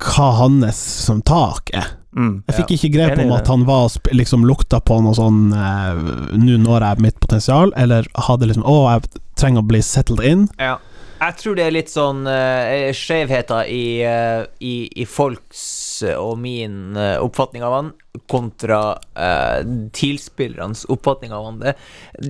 hva 0.00 0.30
hans 0.38 0.80
som 1.04 1.20
tak 1.26 1.72
er. 1.76 1.99
Mm. 2.16 2.42
Jeg 2.48 2.56
fikk 2.56 2.72
ikke 2.74 2.92
grep 2.96 3.20
om 3.22 3.32
at 3.36 3.46
han 3.46 3.64
var 3.68 3.92
liksom 4.10 4.42
lukta 4.48 4.80
på 4.82 4.96
noe 5.04 5.14
sånn 5.14 5.52
eh, 5.54 6.00
Nå 6.34 6.56
når 6.58 6.82
jeg 6.82 7.04
mitt 7.06 7.20
potensial, 7.22 7.70
eller 7.78 8.08
hadde 8.26 8.48
liksom 8.50 8.66
Å, 8.66 8.78
jeg 8.96 9.22
trenger 9.38 9.62
å 9.62 9.68
bli 9.70 9.82
settled 9.84 10.24
in. 10.26 10.48
Ja. 10.58 10.78
Jeg 11.20 11.36
tror 11.36 11.56
det 11.56 11.64
er 11.66 11.74
litt 11.74 11.90
sånn 11.92 12.22
uh, 12.24 12.90
skjevheter 12.96 13.68
i, 13.68 14.00
eh, 14.08 14.42
i, 14.64 14.74
i 15.02 15.04
folks 15.04 15.60
og 16.02 16.38
min 16.40 16.96
eh, 16.96 17.16
oppfatning 17.22 17.64
av 17.66 17.74
han, 17.76 17.90
kontra 18.26 18.98
uh, 19.14 19.60
TIL-spillernes 19.94 20.84
oppfatning 20.90 21.32
av 21.32 21.44
han. 21.44 21.58
Det, 21.62 21.74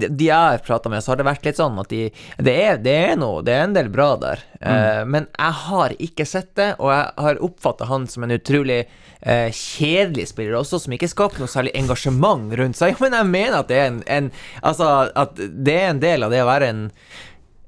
de, 0.08 0.26
jeg 0.26 0.36
har 0.36 0.64
prata 0.64 0.90
med, 0.92 1.00
så 1.04 1.12
har 1.12 1.20
det 1.20 1.28
vært 1.28 1.46
litt 1.48 1.60
sånn 1.60 1.78
at 1.80 1.88
de 1.88 2.02
Det 2.36 2.52
er, 2.52 2.80
det 2.84 2.96
er 3.10 3.14
noe, 3.20 3.40
det 3.44 3.54
er 3.54 3.64
en 3.64 3.76
del 3.76 3.88
bra 3.92 4.10
der. 4.20 4.44
Eh, 4.60 5.00
Men 5.08 5.28
jeg 5.32 5.56
har 5.64 5.94
ikke 5.96 6.26
sett 6.28 6.52
det, 6.60 6.74
og 6.78 6.92
jeg 6.92 7.24
har 7.24 7.40
oppfatta 7.44 7.88
han 7.88 8.04
som 8.12 8.26
en 8.26 8.36
utrolig 8.36 8.82
eh, 8.84 9.48
kjedelig 9.48 10.28
spiller 10.34 10.58
også, 10.60 10.82
som 10.84 10.96
ikke 10.96 11.08
skaper 11.08 11.40
noe 11.40 11.52
særlig 11.52 11.72
engasjement 11.80 12.52
rundt 12.60 12.80
seg. 12.80 12.96
Men 13.02 13.16
jeg 13.16 13.32
mener 13.32 13.58
at 13.62 13.72
det 13.72 13.80
er 13.80 13.90
en, 13.94 14.02
en 14.06 14.30
Altså, 14.60 14.90
at 15.16 15.40
det 15.40 15.76
er 15.80 15.90
en 15.94 16.04
del 16.04 16.26
av 16.26 16.32
det 16.34 16.44
å 16.44 16.50
være 16.50 16.70
en 16.74 16.86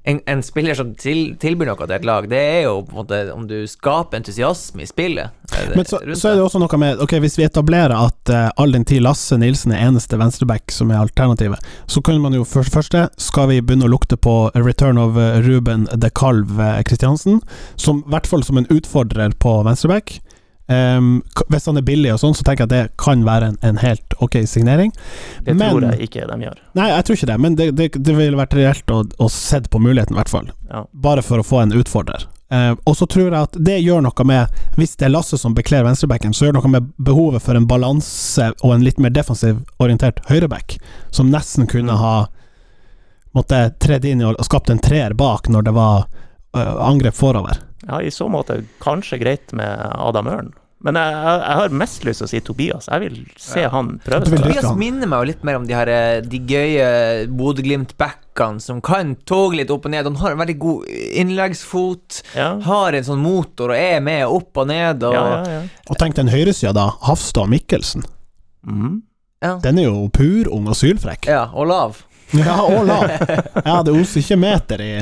en, 0.04 0.20
en 0.26 0.42
spiller 0.42 0.74
som 0.78 0.94
til, 0.98 1.34
tilbyr 1.40 1.68
noe 1.70 1.86
til 1.86 1.94
et 1.96 2.06
lag, 2.08 2.26
det 2.30 2.40
er 2.40 2.62
jo 2.66 2.80
på 2.86 2.94
en 2.94 3.00
måte 3.02 3.20
om 3.34 3.44
du 3.50 3.60
skaper 3.70 4.18
entusiasme 4.18 4.82
i 4.82 4.88
spillet. 4.88 5.34
eh, 5.52 5.74
Men 5.76 5.86
så, 5.86 6.00
så 6.18 6.32
er 6.32 6.38
det 6.38 6.46
også 6.46 6.62
noe 6.62 6.80
med 6.80 7.02
Ok, 7.04 7.16
hvis 7.22 7.38
vi 7.38 7.46
etablerer 7.46 7.94
at 7.94 8.32
uh, 8.32 8.48
all 8.60 8.72
den 8.74 8.86
tid 8.88 9.04
Lasse 9.04 9.36
Nilsen 9.38 9.74
er 9.74 9.84
eneste 9.86 10.18
venstreback 10.18 10.72
som 10.74 10.90
er 10.90 11.02
alternativet, 11.02 11.60
så 11.86 12.02
kan 12.02 12.20
man 12.22 12.34
jo 12.34 12.46
først 12.48 12.72
første 12.72 13.06
Skal 13.20 13.50
vi 13.50 13.60
begynne 13.60 13.86
å 13.86 13.92
lukte 13.92 14.16
på 14.16 14.36
return 14.56 14.98
of 15.00 15.18
eh, 15.20 15.38
Ruben 15.44 15.86
de 15.92 16.10
Calve 16.10 16.72
Kristiansen 16.88 17.02
Christiansen, 17.02 17.40
som 17.76 18.02
i 18.02 18.10
hvert 18.12 18.28
fall 18.28 18.44
som 18.44 18.58
en 18.58 18.68
utfordrer 18.70 19.34
på 19.38 19.62
venstreback. 19.66 20.20
K- 20.68 21.44
hvis 21.52 21.66
han 21.66 21.76
er 21.76 21.84
billig 21.84 22.12
og 22.14 22.20
sånn, 22.22 22.34
så 22.38 22.44
tenker 22.46 22.64
jeg 22.64 22.70
at 22.70 22.74
det 22.74 22.96
kan 23.02 23.24
være 23.26 23.50
en, 23.52 23.56
en 23.66 23.80
helt 23.82 24.14
ok 24.22 24.38
signering. 24.48 24.92
Det 25.44 25.56
Men- 25.56 25.70
tror 25.74 25.88
jeg 25.90 26.08
ikke 26.08 26.26
de 26.30 26.38
gjør. 26.46 26.60
Nei, 26.78 26.88
jeg 26.92 27.04
tror 27.04 27.18
ikke 27.18 27.30
det, 27.32 27.38
men 27.40 27.56
det, 27.58 27.66
det, 27.76 27.88
det 27.98 28.14
ville 28.16 28.38
vært 28.38 28.54
reelt 28.56 28.94
å, 28.94 29.02
å 29.18 29.28
sett 29.32 29.68
på 29.70 29.80
muligheten, 29.82 30.14
i 30.16 30.20
hvert 30.20 30.32
fall. 30.32 30.52
Ja. 30.70 30.84
Bare 30.92 31.22
for 31.26 31.42
å 31.42 31.46
få 31.46 31.60
en 31.64 31.74
utfordrer. 31.76 32.28
Uh, 32.52 32.74
og 32.84 32.96
så 32.98 33.06
tror 33.08 33.30
jeg 33.30 33.38
at 33.48 33.54
det 33.64 33.78
gjør 33.80 34.02
noe 34.04 34.24
med 34.28 34.58
Hvis 34.76 34.90
det 35.00 35.06
er 35.06 35.12
Lasse 35.14 35.38
som 35.40 35.54
bekler 35.56 35.86
venstrebacken, 35.86 36.34
så 36.36 36.44
gjør 36.44 36.52
det 36.58 36.60
noe 36.60 36.72
med 36.74 36.90
behovet 37.00 37.40
for 37.40 37.56
en 37.56 37.64
balanse 37.66 38.50
og 38.60 38.74
en 38.74 38.84
litt 38.84 38.98
mer 39.00 39.08
defensiv 39.16 39.62
orientert 39.80 40.20
høyreback, 40.28 40.76
som 41.10 41.30
nesten 41.32 41.64
kunne 41.66 41.96
ha 41.96 42.26
måtte 43.32 43.70
tredd 43.80 44.04
inn 44.04 44.20
og 44.26 44.36
skapt 44.44 44.68
en 44.68 44.82
treer 44.84 45.14
bak 45.16 45.48
når 45.48 45.64
det 45.64 45.72
var 45.72 46.04
uh, 46.04 46.74
angrep 46.84 47.16
forover. 47.16 47.56
Ja, 47.88 48.00
i 48.00 48.10
så 48.14 48.28
måte 48.30 48.60
kanskje 48.82 49.18
greit 49.22 49.52
med 49.52 49.78
Adam 49.98 50.26
Ørn. 50.30 50.52
Men 50.82 50.96
jeg, 50.98 51.12
jeg, 51.14 51.40
jeg 51.46 51.56
har 51.60 51.74
mest 51.78 52.04
lyst 52.08 52.18
til 52.18 52.26
å 52.26 52.30
si 52.32 52.38
Tobias. 52.42 52.88
Jeg 52.90 53.00
vil 53.04 53.18
se 53.38 53.60
Ja. 53.62 53.68
han 53.70 54.00
prøve 54.02 54.26
seg. 54.26 54.40
Tobias 54.42 54.72
minner 54.78 55.06
meg 55.06 55.20
jo 55.22 55.28
litt 55.30 55.44
mer 55.46 55.58
om 55.60 55.66
de 55.68 55.74
her 55.78 55.86
eh, 55.94 56.20
De 56.26 56.40
gøye 56.50 56.88
Bodø-Glimt-backene 57.30 58.58
som 58.64 58.80
kan 58.82 59.12
toge 59.28 59.60
litt 59.60 59.70
opp 59.70 59.86
og 59.86 59.92
ned. 59.94 60.08
Han 60.10 60.16
har 60.18 60.34
en 60.34 60.42
veldig 60.42 60.56
god 60.58 60.88
innleggsfot, 61.22 62.22
Ja. 62.34 62.48
har 62.66 62.92
en 62.98 63.04
sånn 63.06 63.22
motor 63.22 63.70
og 63.70 63.78
er 63.78 64.00
med 64.00 64.26
opp 64.26 64.56
og 64.58 64.66
ned 64.72 65.02
og 65.06 65.14
Ja, 65.14 65.24
ja, 65.44 65.52
ja. 65.52 65.62
Og 65.90 65.98
tenk 66.02 66.14
den 66.18 66.28
høyresida 66.34 66.72
da, 66.74 66.88
Hafstad 67.06 67.44
og 67.46 67.50
Mikkelsen. 67.54 68.02
Mm. 68.66 69.02
ja. 69.42 69.56
Den 69.62 69.78
er 69.78 69.88
jo 69.90 70.08
pur 70.14 70.50
ung 70.54 70.66
og 70.70 70.76
sylfrekk. 70.78 71.26
ja, 71.26 71.48
og 71.54 71.66
lav. 71.70 72.02
Ja, 72.32 72.58
og 72.62 72.86
lav. 72.86 73.08
Ja, 73.66 73.82
det 73.84 73.92
oser 73.94 74.20
ikke 74.22 74.36
meter 74.40 74.80
i, 74.82 74.92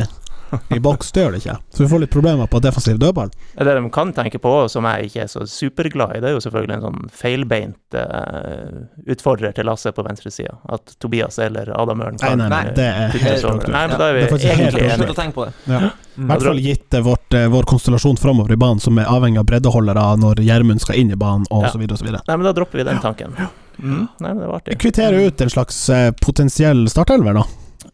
i 0.71 0.79
boks, 0.83 1.13
det 1.13 1.23
gjør 1.25 1.33
det 1.37 1.41
ikke. 1.43 1.57
Så 1.71 1.83
vi 1.85 1.89
får 1.93 2.01
litt 2.05 2.11
problemer 2.15 2.47
på 2.51 2.61
defensiv 2.63 2.99
dødball. 2.99 3.31
Det 3.57 3.75
de 3.77 3.91
kan 3.95 4.13
tenke 4.17 4.39
på, 4.43 4.53
som 4.73 4.85
jeg 4.91 5.11
ikke 5.11 5.23
er 5.25 5.31
så 5.33 5.45
superglad 5.47 6.17
i, 6.17 6.21
det 6.21 6.31
er 6.31 6.35
jo 6.37 6.43
selvfølgelig 6.45 6.77
en 6.79 6.85
sånn 6.89 7.11
feilbeint 7.21 7.97
uh, 7.97 8.85
utfordrer 9.07 9.53
til 9.57 9.69
Lasse 9.69 9.93
på 9.97 10.05
venstresida. 10.07 10.57
At 10.69 10.95
Tobias 11.03 11.39
eller 11.39 11.71
Adam 11.81 12.01
Ørn 12.05 12.19
Nei, 12.21 12.29
kan 12.29 12.39
nei, 12.39 12.49
nei, 12.51 12.63
eh, 12.67 12.75
det 12.77 12.87
er 12.89 13.17
helt 13.27 13.45
uaktuelt. 13.45 13.73
Nei, 13.75 13.85
men 13.91 13.99
da 14.01 14.09
er 14.11 14.15
vi 14.19 14.21
Det 14.21 14.41
er 14.41 14.55
egentlig 14.57 14.83
uaktuelt. 14.83 14.97
Slutt 14.97 15.01
enige. 15.01 15.15
å 15.15 15.21
tenke 15.23 15.35
på 15.39 15.45
det. 15.45 15.53
Ja. 15.67 15.81
Mm. 16.21 16.25
I 16.25 16.27
hvert 16.33 16.43
fall 16.51 16.59
gitt 16.65 16.95
eh, 16.99 17.05
vårt, 17.07 17.35
eh, 17.39 17.47
vår 17.55 17.69
konstellasjon 17.71 18.19
framover 18.21 18.53
i 18.53 18.61
banen, 18.61 18.81
som 18.83 18.99
er 18.99 19.09
avhengig 19.09 19.39
av 19.41 19.47
breddeholdere 19.49 20.05
når 20.21 20.43
Gjermund 20.45 20.83
skal 20.83 20.99
inn 21.01 21.13
i 21.15 21.19
banen, 21.21 21.47
og 21.51 21.65
Ja. 21.65 21.71
så 21.73 21.79
videre 21.81 21.95
og 21.97 22.03
så 22.03 22.09
videre. 22.09 22.23
Nei, 22.29 22.37
men 22.37 22.45
da 22.49 22.53
dropper 22.57 22.79
vi 22.83 22.85
den 22.91 22.99
tanken. 23.01 23.37
Mhm. 23.81 24.09
Nei, 24.21 24.29
men 24.35 24.39
det 24.43 24.49
var 24.51 24.59
artig. 24.61 24.79
Kvitterer 24.83 25.27
ut 25.27 25.41
en 25.41 25.51
slags 25.51 25.79
potensiell 26.21 26.85
startelver, 26.93 27.35
da. 27.41 27.45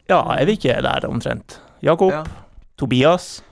Ja, 0.09 0.21
er 0.35 0.45
vi 0.45 0.57
ikke 0.57 0.81
der 0.83 1.07
omtrent? 1.07 1.59
Jakob, 1.83 2.11
Ja. 2.11 2.23
Tobias 2.79 3.43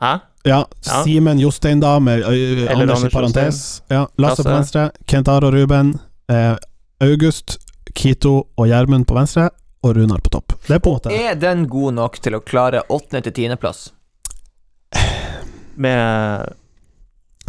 Hæ? 0.00 0.18
Ja, 0.44 0.64
Ja. 0.86 1.02
Simen 1.04 1.38
Jostein, 1.38 1.80
da, 1.80 1.98
med 2.00 2.22
Eller 2.26 2.72
Anders 2.72 2.98
i 3.02 3.06
Anders 3.06 3.12
parentes. 3.12 3.82
Ja, 3.88 4.06
Lasse 4.18 4.42
på 4.42 4.50
venstre, 4.50 4.90
Kent 5.06 5.28
Are 5.28 5.46
og 5.46 5.54
Ruben. 5.54 5.92
Eh, 6.28 6.56
August, 7.00 7.58
Kito 7.94 8.48
og 8.56 8.66
Gjermund 8.66 9.06
på 9.06 9.14
venstre, 9.14 9.50
og 9.82 9.94
Runar 9.96 10.18
på 10.18 10.30
topp. 10.34 10.52
Det 10.66 10.74
er 10.74 10.78
på 10.82 10.90
en 10.90 10.94
måte 10.98 11.12
Er 11.14 11.34
den 11.38 11.68
god 11.70 11.94
nok 11.94 12.18
til 12.22 12.34
å 12.34 12.40
klare 12.42 12.82
åttende 12.90 13.22
til 13.22 13.32
tiendeplass? 13.32 13.92
Med 15.76 16.52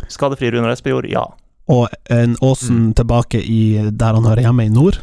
skadefri 0.08 0.52
Runar 0.54 0.72
Espejord? 0.74 1.10
Ja. 1.10 1.26
Og 1.68 1.88
en 2.10 2.36
Åsen 2.42 2.88
Mm. 2.90 2.94
tilbake 2.94 3.42
i 3.42 3.90
der 3.92 4.14
han 4.14 4.24
hører 4.26 4.42
hjemme, 4.46 4.66
i 4.66 4.70
nord. 4.70 5.00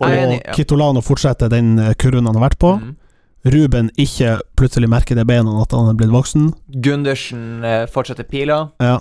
Og 0.00 0.08
enig, 0.08 0.40
ja. 0.46 0.52
Kitolano 0.54 1.00
fortsetter 1.00 1.48
den 1.50 1.94
kurven 1.98 2.26
han 2.26 2.34
har 2.36 2.48
vært 2.50 2.58
på. 2.58 2.76
Mm. 2.80 2.96
Ruben 3.44 3.88
ikke 3.96 4.38
plutselig 4.58 4.90
merker 4.92 5.16
det 5.16 5.24
beina 5.28 5.54
at 5.62 5.72
han 5.72 5.88
er 5.88 5.96
blitt 5.96 6.12
voksen. 6.12 6.50
Gundersen 6.84 7.64
eh, 7.64 7.86
fortsetter 7.88 8.28
pila. 8.28 8.66
Ja. 8.82 8.98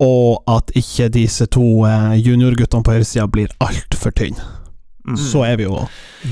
Og 0.00 0.42
at 0.48 0.72
ikke 0.76 1.10
disse 1.12 1.46
to 1.52 1.84
eh, 1.88 2.16
juniorguttene 2.20 2.84
på 2.84 2.96
høyresida 2.96 3.28
blir 3.28 3.52
altfor 3.60 4.16
tynne. 4.16 4.55
Mm. 5.06 5.18
Så 5.20 5.44
er 5.46 5.60
vi 5.60 5.68
jo 5.68 5.84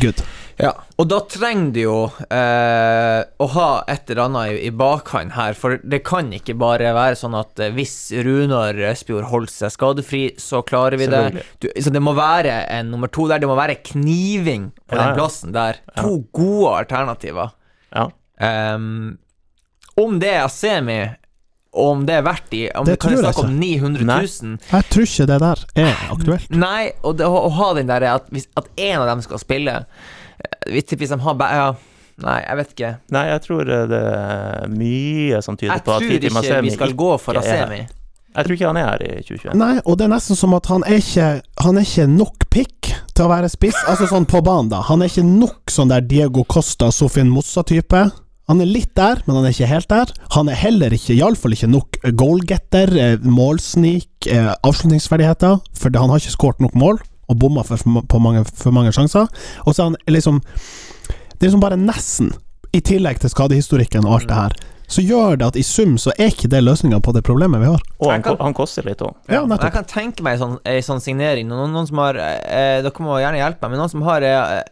good. 0.02 0.24
Ja, 0.54 0.70
og 1.02 1.08
da 1.10 1.16
trenger 1.26 1.70
du 1.74 1.78
jo 1.80 1.94
eh, 2.30 3.20
å 3.42 3.46
ha 3.56 3.68
et 3.90 4.10
eller 4.12 4.28
annet 4.28 4.52
i, 4.52 4.60
i 4.68 4.70
bakhånd 4.70 5.34
her, 5.34 5.56
for 5.58 5.80
det 5.82 5.98
kan 6.06 6.28
ikke 6.36 6.54
bare 6.58 6.92
være 6.94 7.18
sånn 7.18 7.34
at 7.38 7.58
eh, 7.58 7.72
hvis 7.74 7.96
Runar 8.22 8.78
Østbjord 8.92 9.26
holder 9.32 9.50
seg 9.50 9.74
skadefri, 9.74 10.22
så 10.38 10.62
klarer 10.66 11.00
vi 11.00 11.08
det. 11.10 11.42
Du, 11.58 11.66
så 11.74 11.90
det 11.90 12.02
må 12.02 12.14
være 12.14 12.60
en 12.70 12.92
nummer 12.94 13.10
to 13.10 13.26
der, 13.30 13.42
det 13.42 13.50
må 13.50 13.58
være 13.58 13.80
kniving 13.90 14.70
på 14.86 14.94
Ja, 14.94 15.08
den 15.08 15.18
plassen 15.18 15.56
der. 15.56 15.82
To 15.98 16.20
gode 16.30 16.76
alternativer. 16.84 17.50
Ja. 17.90 18.06
Um, 18.38 19.16
Om 19.98 20.18
det 20.22 20.36
er 20.38 20.46
semi, 20.50 21.00
og 21.74 21.88
om 21.90 22.04
det 22.06 22.14
er 22.20 22.22
verdt 22.26 22.54
i 22.54 22.62
Om 22.70 22.86
Det 22.86 22.94
det 22.94 23.00
kan 23.02 23.10
jeg 23.14 23.18
jeg 23.18 23.24
snakke 23.26 23.46
om 23.48 23.56
900 23.58 24.04
Nei. 24.06 24.20
Jeg 24.70 24.86
tror 24.92 25.08
ikke 25.08 25.26
det 25.30 25.38
der 25.42 25.64
er 25.82 26.04
aktuelt. 26.14 26.54
Nei, 26.54 26.84
og 27.02 27.18
det, 27.18 27.26
å, 27.26 27.40
å 27.48 27.50
ha 27.58 27.72
den 27.78 27.90
der 27.90 28.06
at, 28.12 28.30
hvis, 28.34 28.46
at 28.58 28.70
en 28.76 29.00
av 29.02 29.10
dem 29.10 29.24
skal 29.26 29.42
spille 29.42 29.74
eh, 29.82 30.70
Hvis, 30.70 30.94
hvis 30.94 31.10
de 31.14 31.18
har 31.26 31.42
ja, 31.58 31.66
Nei, 32.22 32.38
jeg 32.44 32.58
vet 32.60 32.72
ikke. 32.76 32.92
Nei, 33.14 33.24
jeg 33.32 33.42
tror 33.42 33.74
eh, 33.74 33.84
det 33.90 34.00
er 34.14 34.70
mye 34.70 35.42
som 35.42 35.58
tyder 35.58 35.74
Jeg 35.74 35.82
på 35.86 35.96
at 35.96 36.04
tror 36.04 36.14
Titi 36.14 36.30
ikke 36.30 36.62
vi 36.62 36.74
skal 36.76 36.94
gå 36.94 37.10
for. 37.18 37.40
Asemi. 37.40 37.80
Jeg 38.34 38.46
tror 38.46 38.56
ikke 38.56 38.70
han 38.70 38.78
er 38.78 38.86
her 38.88 39.02
i 39.02 39.10
2021. 39.22 39.58
Nei, 39.58 39.74
og 39.82 39.98
det 39.98 40.06
er 40.06 40.12
nesten 40.14 40.38
som 40.38 40.54
at 40.56 40.66
han 40.66 40.82
er 40.86 40.98
ikke 40.98 41.28
Han 41.62 41.78
er 41.78 41.86
ikke 41.86 42.06
nok 42.10 42.46
pick 42.50 42.90
til 43.14 43.26
å 43.26 43.30
være 43.30 43.50
spiss. 43.50 43.78
Altså 43.90 44.08
sånn 44.10 44.26
på 44.30 44.42
banen, 44.46 44.70
da. 44.72 44.82
Han 44.88 45.02
er 45.02 45.10
ikke 45.10 45.26
nok 45.26 45.70
sånn 45.70 45.90
der 45.90 46.06
Diego 46.06 46.42
Costa, 46.46 46.90
Sofien 46.94 47.30
Mossa-type. 47.30 48.08
Han 48.50 48.60
er 48.60 48.68
litt 48.68 48.90
der, 48.98 49.22
men 49.26 49.36
han 49.38 49.46
er 49.48 49.54
ikke 49.54 49.68
helt 49.70 49.88
der. 49.88 50.10
Han 50.34 50.50
er 50.52 50.58
heller 50.60 50.92
ikke, 50.92 51.14
iallfall 51.16 51.54
ikke 51.56 51.70
nok 51.72 51.96
goalgetter, 52.20 52.90
eh, 53.00 53.16
målsnik, 53.24 54.26
eh, 54.28 54.50
avslutningsferdigheter, 54.68 55.60
for 55.74 55.96
han 55.96 56.10
har 56.12 56.20
ikke 56.20 56.34
skåret 56.36 56.60
nok 56.60 56.74
mål, 56.76 56.98
og 57.28 57.38
bomma 57.40 57.62
for, 57.64 57.80
på 57.80 58.20
mange, 58.20 58.44
for 58.52 58.70
mange 58.76 58.92
sjanser. 58.92 59.30
Og 59.64 59.72
så 59.74 59.80
er 59.80 59.84
han 59.92 59.96
liksom 60.12 60.42
Det 60.44 61.40
er 61.42 61.48
liksom 61.48 61.60
bare 61.64 61.76
nesten, 61.80 62.30
i 62.72 62.80
tillegg 62.80 63.18
til 63.20 63.30
skadehistorikken 63.30 64.04
og 64.06 64.14
alt 64.20 64.28
det 64.28 64.36
her, 64.36 64.52
så 64.88 65.00
gjør 65.02 65.38
det 65.40 65.46
at 65.46 65.56
i 65.56 65.62
sum 65.64 65.96
så 65.98 66.12
er 66.18 66.28
ikke 66.30 66.48
det 66.52 66.60
løsninga 66.62 66.98
på 67.02 67.12
det 67.16 67.22
problemet 67.24 67.60
vi 67.62 67.66
har. 67.70 67.80
Og 68.00 68.10
han, 68.12 68.22
kan- 68.22 68.36
han 68.40 68.54
koster 68.54 68.84
litt 68.84 69.00
òg. 69.00 69.14
Ja, 69.28 69.40
nettopp. 69.46 69.64
Jeg 69.64 69.72
kan 69.78 69.84
tenke 69.88 70.22
meg 70.26 70.36
en 70.36 70.42
sånn, 70.44 70.58
sånn 70.84 71.00
signering. 71.00 71.48
Noen, 71.48 71.72
noen 71.72 71.88
som 71.88 71.98
har 72.04 72.18
eh, 72.20 72.82
Dere 72.84 73.00
må 73.06 73.16
gjerne 73.22 73.40
hjelpe 73.40 73.62
meg, 73.64 73.70
men 73.72 73.80
noen 73.82 73.90
som 73.94 74.02
har 74.06 74.22
eh, 74.22 74.62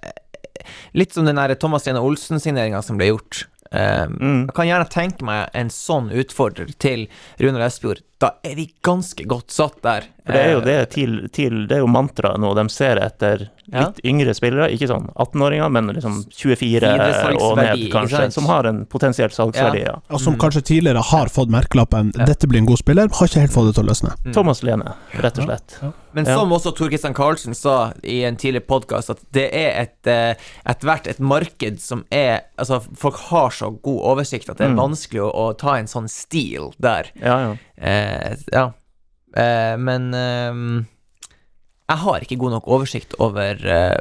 Litt 0.95 1.12
som 1.16 1.25
den 1.27 1.37
der 1.41 1.55
Thomas 1.59 1.87
Lene 1.89 1.99
Olsen-signeringa 2.05 2.83
som 2.85 2.99
ble 3.01 3.09
gjort. 3.09 3.47
Eh, 3.73 4.07
Mm. 4.07 4.47
Jeg 4.47 4.55
kan 4.55 4.66
gjerne 4.68 4.89
tenke 4.93 5.25
meg 5.25 5.51
en 5.55 5.68
sånn 5.73 6.11
utfordrer 6.12 6.73
til 6.79 7.07
Runar 7.41 7.66
Espejord. 7.66 8.03
Da 8.23 8.29
er 8.47 8.55
vi 8.55 8.68
ganske 8.87 9.25
godt 9.27 9.51
satt 9.51 9.81
der. 9.83 10.05
For 10.23 10.37
det 10.37 10.43
er 10.45 10.53
jo 10.53 10.59
Eh, 10.61 10.64
det 10.68 10.91
til, 10.95 11.14
til 11.35 11.66
Det 11.66 11.75
er 11.75 11.81
jo 11.83 11.89
mantraet 11.91 12.39
nå. 12.39 12.53
De 12.55 12.68
ser 12.70 13.01
etter 13.03 13.49
Ja. 13.73 13.87
litt 13.89 13.99
yngre 14.07 14.35
spillere, 14.35 14.68
ikke 14.70 14.87
sånn 14.91 15.09
18-åringer, 15.16 15.70
men 15.70 15.89
liksom 15.97 16.20
24 16.31 16.93
og 17.41 17.57
ned, 17.59 17.83
kanskje, 17.91 18.31
som 18.35 18.45
har 18.47 18.66
en 18.68 18.85
potensiell 18.87 19.31
salgsverdi. 19.35 19.83
Ja. 19.87 19.97
og 20.11 20.20
som 20.20 20.37
kanskje 20.39 20.62
tidligere 20.62 21.03
har 21.03 21.27
fått 21.33 21.49
merkelappen 21.51 22.12
'dette 22.12 22.47
blir 22.47 22.59
en 22.59 22.66
god 22.66 22.79
spiller', 22.79 23.11
har 23.12 23.27
ikke 23.27 23.41
helt 23.41 23.53
fått 23.53 23.66
det 23.66 23.75
til 23.75 23.85
å 23.85 23.89
løsne. 23.91 24.14
Mm. 24.25 24.33
Thomas 24.35 24.62
Lene, 24.62 24.95
rett 25.18 25.39
og 25.39 25.45
slett. 25.47 25.79
Men 26.14 26.27
Ja. 26.27 26.35
som 26.37 26.51
også 26.53 26.77
Tor 26.77 26.89
Christian 26.89 27.14
Karlsen 27.14 27.55
sa 27.57 27.93
i 28.05 28.23
en 28.25 28.37
tidligere 28.37 28.66
podkast, 28.66 29.11
at 29.11 29.18
det 29.33 29.49
er 29.55 29.81
et 29.83 30.07
eh, 30.07 30.35
etter 30.66 30.85
hvert 30.87 31.07
et 31.09 31.18
marked 31.20 31.81
som 31.81 32.05
er 32.12 32.43
Altså, 32.59 32.81
folk 32.97 33.16
har 33.16 33.49
så 33.51 33.70
god 33.83 34.03
oversikt 34.05 34.49
at 34.51 34.59
det 34.59 34.66
er 34.68 34.70
Mm. 34.75 34.77
vanskelig 34.77 35.20
å, 35.20 35.35
å 35.35 35.57
ta 35.59 35.75
en 35.79 35.87
sånn 35.87 36.09
stil 36.09 36.73
der. 36.79 37.07
Ja, 37.20 37.39
ja. 37.41 37.57
Eh, 37.83 38.39
ja. 38.55 38.64
Eh, 39.37 39.74
men 39.80 40.09
eh, 40.14 40.62
jeg 41.93 42.01
har 42.05 42.24
ikke 42.24 42.39
god 42.41 42.57
nok 42.57 42.68
oversikt 42.72 43.18
over 43.20 43.59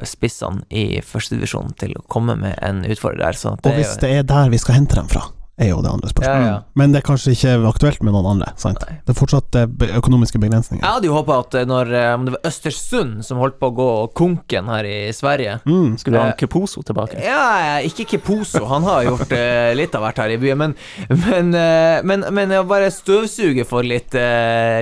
spissene 0.08 0.64
i 0.70 1.02
førstedivisjon 1.04 1.74
til 1.82 1.98
å 1.98 2.06
komme 2.12 2.38
med 2.40 2.56
en 2.64 2.86
utfordrer 2.86 3.26
der, 3.26 3.40
så 3.40 3.58
det 3.58 3.68
Og 3.68 3.80
hvis 3.82 3.98
det 4.00 4.12
er 4.22 4.28
der 4.28 4.52
vi 4.54 4.60
skal 4.62 4.78
hente 4.78 4.96
dem 4.96 5.10
fra, 5.12 5.26
er 5.62 5.70
jo 5.72 5.82
det 5.86 5.92
andre 5.92 6.10
spørsmålet. 6.12 6.46
Ja, 6.48 6.54
ja. 6.56 6.60
Men 6.80 6.94
det 6.94 7.02
er 7.02 7.06
kanskje 7.08 7.34
ikke 7.36 7.54
aktuelt 7.70 8.02
med 8.06 8.16
noen 8.16 8.30
andre, 8.34 8.52
sant? 8.62 8.82
Nei. 8.88 8.98
Det 9.06 9.14
er 9.14 9.18
fortsatt 9.20 9.58
eh, 9.60 9.96
økonomiske 10.00 10.42
begrensninger. 10.42 10.82
Jeg 10.84 10.96
hadde 10.98 11.10
jo 11.10 11.16
håpa 11.16 11.38
at 11.44 11.58
eh, 11.60 11.68
når 11.70 11.92
eh, 11.98 12.10
Om 12.16 12.26
det 12.28 12.34
var 12.36 12.50
Østersund 12.52 13.26
som 13.28 13.42
holdt 13.42 13.60
på 13.62 13.70
å 13.70 13.76
gå 13.78 13.90
konken 14.18 14.72
her 14.72 14.88
i 14.90 14.98
Sverige 15.16 15.60
Mm. 15.66 15.98
Skulle 16.00 16.18
du 16.18 16.22
ha 16.22 16.30
Eh, 16.32 16.38
Keposo 16.40 16.82
tilbake? 16.86 17.20
Ja, 17.22 17.80
ikke 17.86 18.06
Keposo, 18.14 18.64
han 18.70 18.86
har 18.88 19.04
gjort 19.06 19.34
litt 19.78 19.96
av 19.98 20.06
hvert 20.06 20.20
her 20.22 20.34
i 20.34 20.38
byen, 20.42 20.58
men 20.62 20.76
Men, 21.10 21.52
men, 22.08 22.24
men 22.34 22.54
jeg 22.54 22.68
bare 22.70 22.90
støvsuge 22.94 23.66
for 23.68 23.86
litt, 23.86 24.16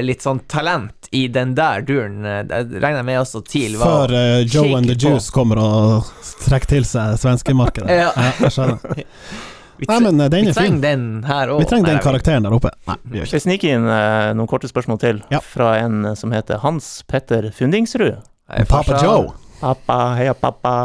litt 0.05 0.23
sånn 0.23 0.41
talent 0.49 1.09
i 1.11 1.27
den 1.27 1.55
der 1.57 1.81
duren. 1.81 2.21
regner 2.23 2.99
Jeg 3.01 3.07
med 3.07 3.19
også 3.21 3.41
TIL 3.47 3.77
var 3.79 4.07
Før 4.07 4.13
uh, 4.15 4.41
Joe 4.45 4.77
and 4.77 4.89
the 4.91 4.95
Juice 4.97 5.29
på. 5.31 5.39
Kommer 5.39 5.61
og 5.63 6.09
trekker 6.45 6.75
til 6.77 6.85
seg 6.87 7.17
svenskemarkedet. 7.21 7.89
Ja. 7.99 8.11
jeg 8.39 8.53
skjønner. 8.53 9.05
Vi, 9.79 9.87
Nei, 9.87 9.99
men 10.03 10.19
eh, 10.19 10.29
den 10.33 10.45
vi 10.49 10.51
er 10.51 10.57
fin. 10.57 10.79
den 10.83 11.03
her 11.23 11.47
òg. 11.53 11.61
Vi 11.63 11.67
trenger 11.71 11.93
den 11.93 12.01
karakteren 12.03 12.43
der 12.43 12.55
oppe. 12.57 12.71
Nei, 12.89 12.97
vi 13.03 13.19
gjør 13.21 13.27
ikke 13.29 13.31
Skal 13.37 13.43
snike 13.45 13.69
inn 13.77 13.85
eh, 13.87 14.31
noen 14.35 14.49
korte 14.51 14.67
spørsmål 14.71 14.99
til 14.99 15.21
Ja. 15.31 15.39
fra 15.39 15.69
en 15.79 16.01
eh, 16.11 16.17
som 16.19 16.33
heter 16.35 16.59
Hans 16.65 16.89
Petter 17.07 17.47
Fundingsrud? 17.55 18.19
Hei, 18.51 18.65
Papa 18.67 18.99
Joe. 19.03 19.29
Pappa, 19.61 19.99
heia 20.19 20.33
pappa. 20.35 20.75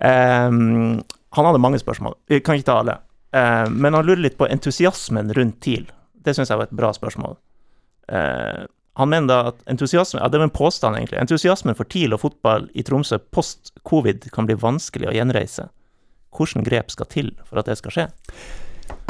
Ehm, 0.00 1.02
han 1.36 1.44
hadde 1.46 1.58
mange 1.62 1.78
spørsmål. 1.80 2.14
Vi 2.28 2.40
kan 2.40 2.56
ikke 2.58 2.68
ta 2.70 2.78
alle. 2.80 2.98
Ehm, 3.36 3.76
men 3.80 3.94
han 3.94 4.06
lurer 4.06 4.22
litt 4.24 4.38
på 4.38 4.48
entusiasmen 4.48 5.32
rundt 5.36 5.60
TIL. 5.64 5.86
Det 6.24 6.34
syns 6.36 6.50
jeg 6.52 6.60
var 6.60 6.68
et 6.68 6.76
bra 6.76 6.92
spørsmål. 6.96 7.36
Ehm, 8.12 8.66
han 9.00 9.08
mener 9.08 9.28
da 9.30 9.38
at 9.52 9.60
entusiasme, 9.70 10.20
ja, 10.20 10.28
det 10.28 10.40
var 10.40 10.48
en 10.48 10.56
påstand 10.56 10.96
egentlig, 10.98 11.20
entusiasmen 11.22 11.76
for 11.78 11.84
TIL 11.88 12.12
og 12.16 12.20
fotball 12.20 12.66
i 12.76 12.82
Tromsø 12.84 13.18
post 13.32 13.70
covid 13.86 14.26
kan 14.34 14.48
bli 14.48 14.56
vanskelig 14.60 15.08
å 15.08 15.14
gjenreise. 15.14 15.68
Hvilke 16.36 16.64
grep 16.64 16.90
skal 16.90 17.06
til 17.10 17.30
for 17.48 17.58
at 17.60 17.66
det 17.66 17.78
skal 17.78 17.90
skje? 17.94 18.08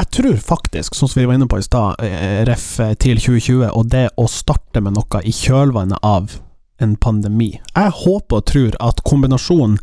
Jeg 0.00 0.10
tror 0.12 0.36
faktisk, 0.36 0.94
sånn 0.96 1.08
som 1.08 1.20
vi 1.20 1.26
var 1.28 1.34
inne 1.38 1.48
på 1.48 1.58
i 1.60 1.64
stad, 1.64 2.00
eh, 2.04 2.42
ref 2.48 2.76
til 3.00 3.16
2020, 3.20 3.70
og 3.72 3.88
det 3.92 4.08
å 4.16 4.26
starte 4.28 4.80
med 4.82 4.92
noe 4.96 5.22
i 5.24 5.32
kjølvannet 5.32 5.98
av 6.02 6.38
en 6.80 6.96
pandemi 6.96 7.60
Jeg 7.76 7.90
håper 7.92 8.36
og 8.40 8.46
tror 8.48 8.76
at 8.80 9.02
kombinasjonen 9.04 9.78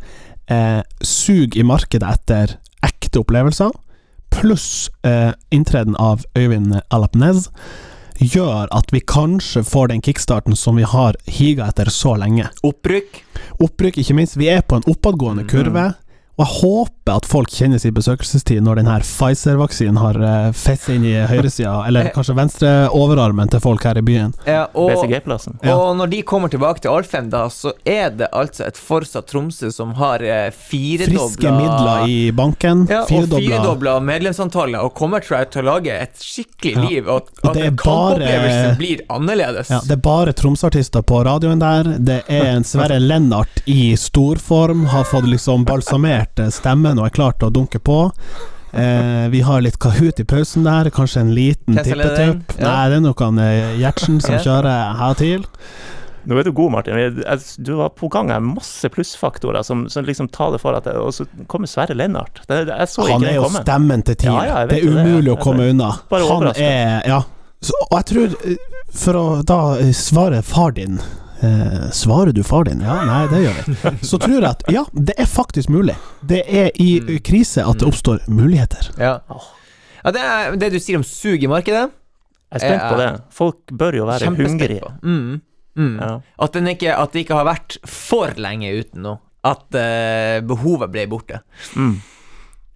eh, 0.50 0.82
sug 1.02 1.56
i 1.56 1.62
markedet 1.62 2.08
etter 2.08 2.56
ekte 2.82 3.20
opplevelser, 3.22 3.70
pluss 4.30 4.90
eh, 5.06 5.32
inntreden 5.54 5.94
av 5.96 6.24
Øyvind 6.36 6.80
Alapnez, 6.90 7.48
gjør 8.18 8.66
at 8.74 8.90
vi 8.92 9.00
kanskje 9.00 9.62
får 9.62 9.88
den 9.92 10.02
kickstarten 10.02 10.56
som 10.58 10.76
vi 10.76 10.82
har 10.82 11.14
higa 11.26 11.68
etter 11.70 11.86
så 11.94 12.16
lenge. 12.18 12.48
Opprykk. 12.66 13.22
Opprykk, 13.62 13.98
ikke 14.02 14.14
minst. 14.18 14.36
Vi 14.36 14.48
er 14.50 14.62
på 14.62 14.76
en 14.76 14.86
oppadgående 14.90 15.44
Mhm. 15.44 15.50
kurve. 15.52 15.94
Og 16.38 16.44
jeg 16.46 16.54
håper 16.62 17.16
at 17.18 17.26
folk 17.26 17.50
kjenner 17.50 17.80
sin 17.82 17.94
besøkelsestid 17.96 18.62
når 18.62 18.78
denne 18.78 18.98
Pfizer-vaksinen 19.02 19.96
har 19.98 20.18
fett 20.54 20.78
festet 20.78 20.94
inn 20.94 21.04
i 21.08 21.14
høyresida, 21.26 21.72
eller 21.88 22.10
kanskje 22.14 22.34
venstre 22.38 22.70
overarmen 22.94 23.48
til 23.50 23.58
folk 23.64 23.82
her 23.88 23.98
i 23.98 24.02
byen. 24.06 24.34
Ja, 24.46 24.66
og, 24.74 24.92
Ja. 25.64 25.74
og 25.74 25.96
når 25.96 26.10
de 26.12 26.22
kommer 26.22 26.48
tilbake 26.52 26.80
til 26.84 26.90
Alfheim, 26.92 27.30
da, 27.32 27.46
så 27.48 27.72
er 27.84 28.10
det 28.10 28.28
altså 28.32 28.66
et 28.68 28.76
Forsa 28.78 29.22
Tromsø 29.26 29.70
som 29.74 29.94
har 29.98 30.22
eh, 30.22 30.50
firedobla 30.54 31.24
Friske 31.26 31.52
midler 31.56 32.06
i 32.06 32.30
banken. 32.30 32.86
ja, 32.90 33.00
og 33.02 33.08
firedobla 33.08 33.96
medlemsantallet, 34.04 34.78
og 34.84 34.94
kommer 34.94 35.20
tror 35.24 35.38
jeg 35.40 35.50
til 35.56 35.62
å 35.62 35.68
lage 35.72 35.96
et 36.04 36.14
skikkelig 36.22 36.74
Ja. 36.76 36.86
liv. 36.88 37.08
Og, 37.08 37.28
Og 37.42 37.50
at 37.50 37.54
det 37.54 37.76
kampopplevelsen 37.82 38.76
blir 38.78 39.00
annerledes. 39.10 39.70
ja, 39.70 39.80
Det 39.80 39.92
er 39.98 40.02
bare 40.04 40.32
Tromsø-artister 40.32 41.02
på 41.02 41.24
radioen 41.24 41.58
der. 41.58 41.82
Det 41.98 42.22
er 42.28 42.44
en 42.54 42.62
Sverre 42.64 43.00
Lennart 43.00 43.62
i 43.66 43.94
storform. 43.96 44.86
Har 44.86 45.04
fått 45.04 45.26
liksom 45.26 45.64
balsamert 45.64 46.27
eh, 46.38 46.52
stemmen 46.54 47.00
og 47.00 47.08
er 47.08 47.14
klar 47.16 47.36
til 47.38 47.48
å 47.50 47.54
dunke 47.54 47.80
på. 47.80 47.98
Eh, 48.72 49.28
vi 49.32 49.40
har 49.40 49.62
litt 49.64 49.78
Kahoot 49.80 50.20
i 50.20 50.26
pausen 50.28 50.66
der, 50.66 50.90
kanskje 50.94 51.24
en 51.24 51.34
liten 51.36 51.78
tippetupp. 51.78 52.58
Ja. 52.58 52.64
Nei, 52.66 52.82
det 52.92 52.98
er 52.98 53.06
noen 53.06 53.40
eh, 53.42 53.78
Gjertsen 53.80 54.20
som 54.24 54.36
kjører 54.44 54.98
her 55.00 55.16
til. 55.18 55.46
Nå 56.28 56.36
er 56.36 56.44
du 56.44 56.52
god, 56.52 56.74
Martin. 56.74 57.22
Du 57.64 57.72
var 57.78 57.94
på 57.96 58.10
gang 58.12 58.28
her 58.32 58.42
masse 58.44 58.88
plussfaktorer 58.92 59.64
som, 59.64 59.86
som 59.88 60.04
liksom 60.04 60.28
taler 60.34 60.60
for 60.60 60.76
at 60.76 60.84
det, 60.84 60.98
Og 61.00 61.14
så 61.16 61.24
kommer 61.48 61.70
Sverre 61.70 61.96
Lennart. 61.96 62.42
Det, 62.44 62.66
det, 62.68 62.74
jeg 62.74 62.92
så 62.92 63.06
Han 63.08 63.22
ikke 63.22 63.30
er 63.30 63.38
jo 63.38 63.48
stemmen 63.54 64.04
til 64.04 64.18
TIL. 64.20 64.34
Ja, 64.34 64.44
ja, 64.44 64.66
det 64.68 64.82
er 64.82 64.92
umulig 64.92 65.30
ja. 65.30 65.38
å 65.38 65.40
komme 65.40 65.70
unna. 65.72 65.94
Bare 66.12 66.28
Han 66.28 66.50
er 66.52 67.08
Ja. 67.08 67.22
Så, 67.64 67.74
og 67.88 67.96
jeg 67.96 68.06
tror, 68.12 68.34
eh, 68.46 68.82
for 68.94 69.18
å 69.18 69.24
da 69.42 69.62
eh, 69.80 69.88
svare 69.96 70.44
far 70.46 70.76
din 70.76 71.00
eh, 71.42 71.90
Svarer 71.94 72.32
du 72.32 72.42
far 72.46 72.64
din? 72.68 72.80
Ja, 72.84 72.98
nei, 73.08 73.20
det 73.30 73.42
gjør 73.44 73.58
vi. 73.60 73.92
Så 74.06 74.18
tror 74.22 74.36
jeg 74.38 74.48
at 74.48 74.64
ja, 74.72 74.84
det 74.92 75.14
er 75.18 75.28
faktisk 75.30 75.70
mulig. 75.72 75.96
Det 76.26 76.42
er 76.46 76.70
i 76.80 77.00
Mm. 77.00 77.18
krise 77.24 77.64
at 77.64 77.78
det 77.78 77.88
oppstår 77.88 78.24
muligheter. 78.28 78.90
Ja. 78.98 79.18
Ja, 80.04 80.10
det 80.14 80.22
er 80.22 80.56
det 80.56 80.72
du 80.72 80.78
sier 80.80 80.98
om 81.00 81.04
sug 81.06 81.42
i 81.42 81.50
markedet. 81.50 81.88
Jeg 82.48 82.62
er 82.62 82.64
spent 82.64 82.84
på 82.86 82.96
er 82.96 83.00
det. 83.02 83.22
Folk 83.34 83.72
bør 83.72 83.96
jo 83.98 84.06
være 84.08 84.30
hungrige. 84.32 84.92
Mm. 85.02 85.40
Mm. 85.78 85.96
Ja. 86.00 86.12
At, 86.38 86.56
at 86.56 87.12
det 87.12 87.24
ikke 87.24 87.36
har 87.36 87.46
vært 87.46 87.76
for 87.86 88.32
lenge 88.40 88.70
uten 88.80 89.04
noe. 89.04 89.20
At 89.46 89.68
uh, 89.76 90.40
behovet 90.48 90.90
ble 90.90 91.04
borte. 91.10 91.42
Mm. 91.78 92.00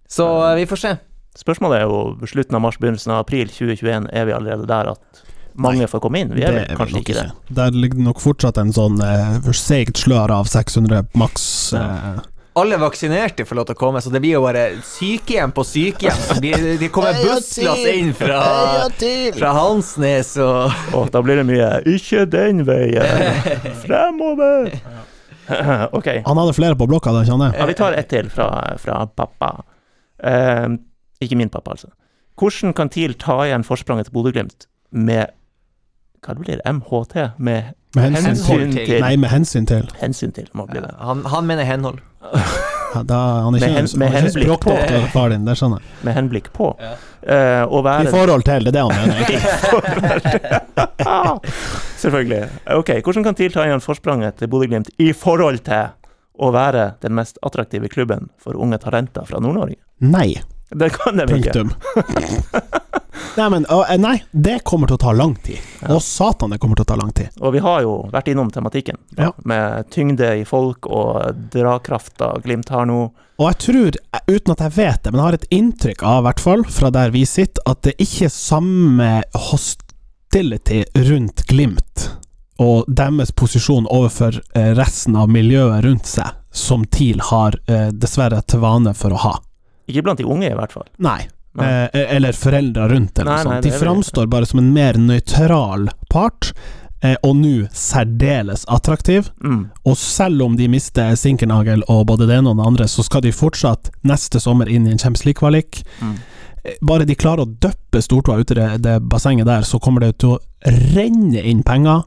Så 0.07 0.25
eh, 0.45 0.55
vi 0.61 0.67
får 0.69 0.79
se. 0.79 0.91
Spørsmålet 1.37 1.81
er 1.81 1.87
jo 1.89 2.27
slutten 2.29 2.55
av 2.55 2.61
mars, 2.61 2.77
begynnelsen 2.77 3.11
av 3.15 3.23
april 3.25 3.49
2021. 3.49 4.07
Er 4.13 4.27
vi 4.29 4.35
allerede 4.35 4.67
der 4.69 4.91
at 4.93 5.23
mange 5.55 5.83
Nei, 5.83 5.87
får 5.91 6.01
komme 6.03 6.21
inn? 6.23 6.33
Vi 6.35 6.43
er 6.43 6.53
det 6.55 6.67
vel 6.69 6.77
kanskje 6.79 7.01
ikke 7.03 7.15
det. 7.17 7.25
Der 7.57 7.73
ligger 7.75 8.03
nok 8.09 8.21
fortsatt 8.23 8.59
en 8.61 8.73
sånn 8.75 9.01
eh, 9.05 9.49
seigt 9.57 9.99
slør 10.01 10.33
av 10.33 10.49
600 10.51 11.03
maks. 11.19 11.45
Eh, 11.77 12.21
Alle 12.59 12.77
vaksinerte 12.77 13.45
får 13.49 13.57
lov 13.57 13.65
til 13.69 13.77
å 13.77 13.79
komme, 13.79 14.01
så 14.01 14.11
det 14.13 14.21
blir 14.21 14.35
jo 14.35 14.43
bare 14.45 14.65
sykehjem 14.85 15.53
på 15.57 15.65
sykehjem. 15.65 16.19
Så 16.27 16.37
de 16.81 16.89
kommer 16.93 17.17
busslass 17.25 17.81
inn 17.89 18.11
fra, 18.17 18.41
fra 19.39 19.53
Hansnes 19.57 20.35
og 20.41 20.93
oh, 20.93 21.07
da 21.09 21.23
blir 21.25 21.41
det 21.41 21.47
mye 21.49 21.71
'ikke 21.89 22.27
den 22.29 22.61
veien', 22.67 23.41
fremover. 23.85 24.69
ok. 25.97 26.07
han 26.25 26.37
hadde 26.39 26.53
flere 26.55 26.77
på 26.79 26.87
blokka, 26.87 27.11
da, 27.11 27.25
kjenner 27.27 27.51
jeg. 27.51 27.59
Ja, 27.59 27.65
vi 27.67 27.75
tar 27.75 27.97
ett 27.99 28.09
til 28.13 28.29
fra, 28.31 28.47
fra 28.79 29.01
pappa. 29.11 29.65
Eh, 30.23 30.69
ikke 31.23 31.35
min 31.39 31.51
pappa, 31.51 31.75
altså. 31.75 31.89
Hvordan 32.39 32.73
kan 32.73 32.89
TIL 32.89 33.13
ta 33.19 33.43
igjen 33.45 33.65
forspranget 33.67 34.07
til 34.09 34.15
Bodø-Glimt 34.15 34.67
med 34.93 35.33
Hva 36.23 36.33
blir 36.39 36.55
det? 36.59 36.65
MHT? 36.73 37.15
Med 37.37 37.63
Med 37.95 38.03
hensyn 38.09 38.25
hensyn 38.31 38.71
til- 38.73 38.85
til 38.87 39.01
Nei, 39.01 39.15
med 39.17 39.29
hensyn 39.29 39.65
til. 39.69 39.87
Hensyn 40.01 40.31
til, 40.33 40.47
må 40.53 40.65
bli 40.69 40.79
det. 40.81 40.91
Han, 40.99 41.23
han 41.29 41.45
mener 41.45 41.63
henhold. 41.67 41.99
Da, 42.93 43.17
han 43.43 43.55
er 43.55 43.57
ikke, 43.57 43.67
hen- 43.73 43.87
han 43.89 44.01
er 44.01 44.05
ikke 44.07 44.17
henblikk 44.21 44.47
på- 44.47 44.53
språkdoktor, 44.57 45.07
far 45.13 45.29
din, 45.33 45.45
det 45.45 45.55
skjønner 45.57 45.77
jeg. 45.81 45.87
Med 46.07 46.13
henblikk 46.17 46.47
på. 46.53 46.67
Ja. 46.79 46.91
Eh, 47.23 47.83
være, 47.83 48.03
I 48.07 48.11
forhold 48.13 48.43
til, 48.47 48.63
det 48.63 48.69
er 48.69 48.73
det 48.77 48.83
han 48.83 48.93
mener. 49.01 49.17
Selvfølgelig. 52.03 52.41
Ok, 52.77 52.89
Hvordan 53.03 53.23
kan 53.23 53.35
TIL 53.35 53.51
ta 53.53 53.63
igjen 53.67 53.81
forspranget 53.81 54.33
til 54.39 54.47
Bodø-Glimt 54.51 54.89
i 54.99 55.11
forhold 55.13 55.59
til 55.65 55.83
å 56.39 56.51
være 56.53 56.87
den 57.01 57.13
mest 57.17 57.37
attraktive 57.45 57.87
klubben 57.93 58.29
for 58.41 58.53
unge 58.57 58.77
talenter 58.81 59.25
fra 59.29 59.39
Nord-Norge? 59.39 59.75
Nei. 60.01 60.33
Det 60.73 60.89
kan 60.95 61.17
de 61.17 61.23
ikke. 61.37 61.51
Punktum. 61.53 61.69
Nei, 63.35 63.49
men 63.49 63.65
eh, 63.65 63.97
Nei, 63.97 64.17
det 64.31 64.59
kommer 64.63 64.87
til 64.89 64.97
å 64.99 65.01
ta 65.01 65.11
lang 65.17 65.33
tid. 65.41 65.57
Og 65.89 66.01
satan, 66.05 66.53
det 66.53 66.59
kommer 66.61 66.77
til 66.77 66.85
å 66.85 66.89
ta 66.91 66.97
lang 66.99 67.11
tid. 67.17 67.31
Og 67.41 67.55
vi 67.55 67.61
har 67.65 67.81
jo 67.85 67.95
vært 68.13 68.29
innom 68.29 68.51
tematikken, 68.53 68.99
da, 69.09 69.23
Ja. 69.23 69.31
med 69.43 69.89
tyngde 69.93 70.29
i 70.41 70.45
folk 70.45 70.85
og 70.85 71.33
drakrafta 71.53 72.35
Glimt 72.43 72.69
har 72.69 72.85
nå. 72.85 72.99
Og 73.41 73.47
jeg 73.49 73.57
tror, 73.65 73.97
eh, 74.13 74.19
uten 74.29 74.51
at 74.53 74.59
jeg 74.59 74.75
vet 74.77 75.03
det, 75.03 75.11
men 75.11 75.19
jeg 75.19 75.25
har 75.25 75.33
et 75.39 75.49
inntrykk 75.49 76.03
av, 76.03 76.19
i 76.21 76.27
hvert 76.27 76.39
fall 76.45 76.63
fra 76.63 76.91
der 76.91 77.09
vi 77.11 77.25
sitter, 77.25 77.61
at 77.65 77.81
det 77.81 77.95
ikke 77.97 78.25
er 78.29 78.35
samme 78.35 79.09
hostility 79.49 80.83
rundt 81.09 81.45
Glimt 81.49 82.09
og 82.59 82.85
deres 82.87 83.31
posisjon 83.31 83.87
overfor 83.89 84.37
eh, 84.55 84.73
resten 84.77 85.15
av 85.17 85.27
miljøet 85.33 85.83
rundt 85.83 86.05
seg, 86.05 86.35
som 86.53 86.85
TIL 86.85 87.19
har 87.31 87.57
dessverre 87.91 88.43
til 88.45 88.59
vane 88.61 88.93
for 88.93 89.09
å 89.09 89.17
ha. 89.17 89.31
Ikke 89.89 90.03
blant 90.05 90.19
de 90.21 90.23
unge, 90.29 90.51
i 90.51 90.53
hvert 90.53 90.71
fall. 90.71 90.85
Nei. 91.01 91.23
Nei. 91.55 91.67
Eh, 91.93 92.15
eller 92.15 92.33
foreldre 92.33 92.87
rundt, 92.89 93.19
eller 93.19 93.31
noe 93.31 93.43
sånt. 93.43 93.63
De 93.63 93.71
framstår 93.77 94.29
bare 94.31 94.47
som 94.49 94.59
en 94.59 94.71
mer 94.73 94.97
nøytral 94.97 95.89
part, 96.09 96.53
eh, 97.03 97.15
og 97.21 97.35
nå 97.37 97.67
særdeles 97.77 98.65
attraktiv. 98.65 99.29
Mm. 99.43 99.69
Og 99.85 99.97
selv 99.97 100.41
om 100.47 100.55
de 100.57 100.67
mister 100.71 101.13
Sinkernagel 101.19 101.83
og 101.87 102.07
både 102.09 102.25
det 102.29 102.39
ene 102.39 102.49
og 102.53 102.57
det 102.57 102.65
andre, 102.71 102.87
så 102.89 103.05
skal 103.05 103.21
de 103.21 103.31
fortsatt 103.35 103.91
neste 104.03 104.41
sommer 104.41 104.69
inn 104.71 104.87
i 104.87 104.95
en 104.95 104.97
Champions 104.97 105.25
League-kvalik. 105.27 105.83
Mm. 106.01 106.15
Eh, 106.63 106.79
Bare 106.81 107.05
de 107.05 107.15
klarer 107.15 107.45
å 107.45 107.53
døppe 107.59 108.01
Stortua 108.01 108.39
ut 108.41 108.51
i 108.51 108.57
det, 108.57 108.69
det 108.87 108.97
bassenget 109.05 109.45
der, 109.45 109.61
så 109.61 109.79
kommer 109.79 110.01
det 110.07 110.17
til 110.23 110.37
å 110.37 110.41
renne 110.95 111.43
inn 111.43 111.61
penger. 111.63 112.03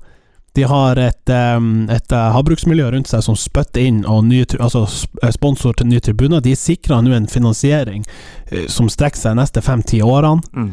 De 0.56 0.64
har 0.64 0.96
et, 0.96 1.28
et 1.28 2.12
eh, 2.16 2.30
havbruksmiljø 2.32 2.86
rundt 2.94 3.10
seg 3.10 3.20
som 3.26 3.36
spytter 3.36 3.84
inn, 3.90 3.98
og 4.08 4.24
nye, 4.24 4.46
altså 4.56 4.86
eh, 5.22 5.30
sponsor 5.34 5.76
til 5.76 5.90
nye 5.90 6.00
tribuner. 6.00 6.40
De 6.40 6.54
sikrer 6.56 7.02
nå 7.04 7.12
en 7.12 7.28
finansiering 7.28 8.02
eh, 8.50 8.64
som 8.72 8.88
strekker 8.88 9.20
seg 9.20 9.34
de 9.36 9.42
neste 9.42 9.62
fem-ti 9.66 10.00
årene. 10.00 10.40
Mm. 10.56 10.72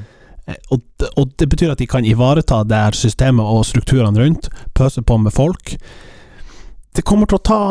Og, 0.72 0.80
det- 1.00 1.12
og 1.20 1.36
det 1.40 1.50
betyr 1.52 1.72
at 1.76 1.80
de 1.84 1.88
kan 1.88 2.04
ivareta 2.08 2.64
det 2.68 2.80
her 2.80 2.96
systemet 2.98 3.44
og 3.44 3.66
strukturene 3.68 4.20
rundt, 4.24 4.50
pøse 4.76 5.04
på 5.04 5.20
med 5.20 5.36
folk. 5.36 5.76
Det 6.96 7.04
kommer 7.08 7.28
til 7.28 7.40
å 7.40 7.46
ta 7.48 7.62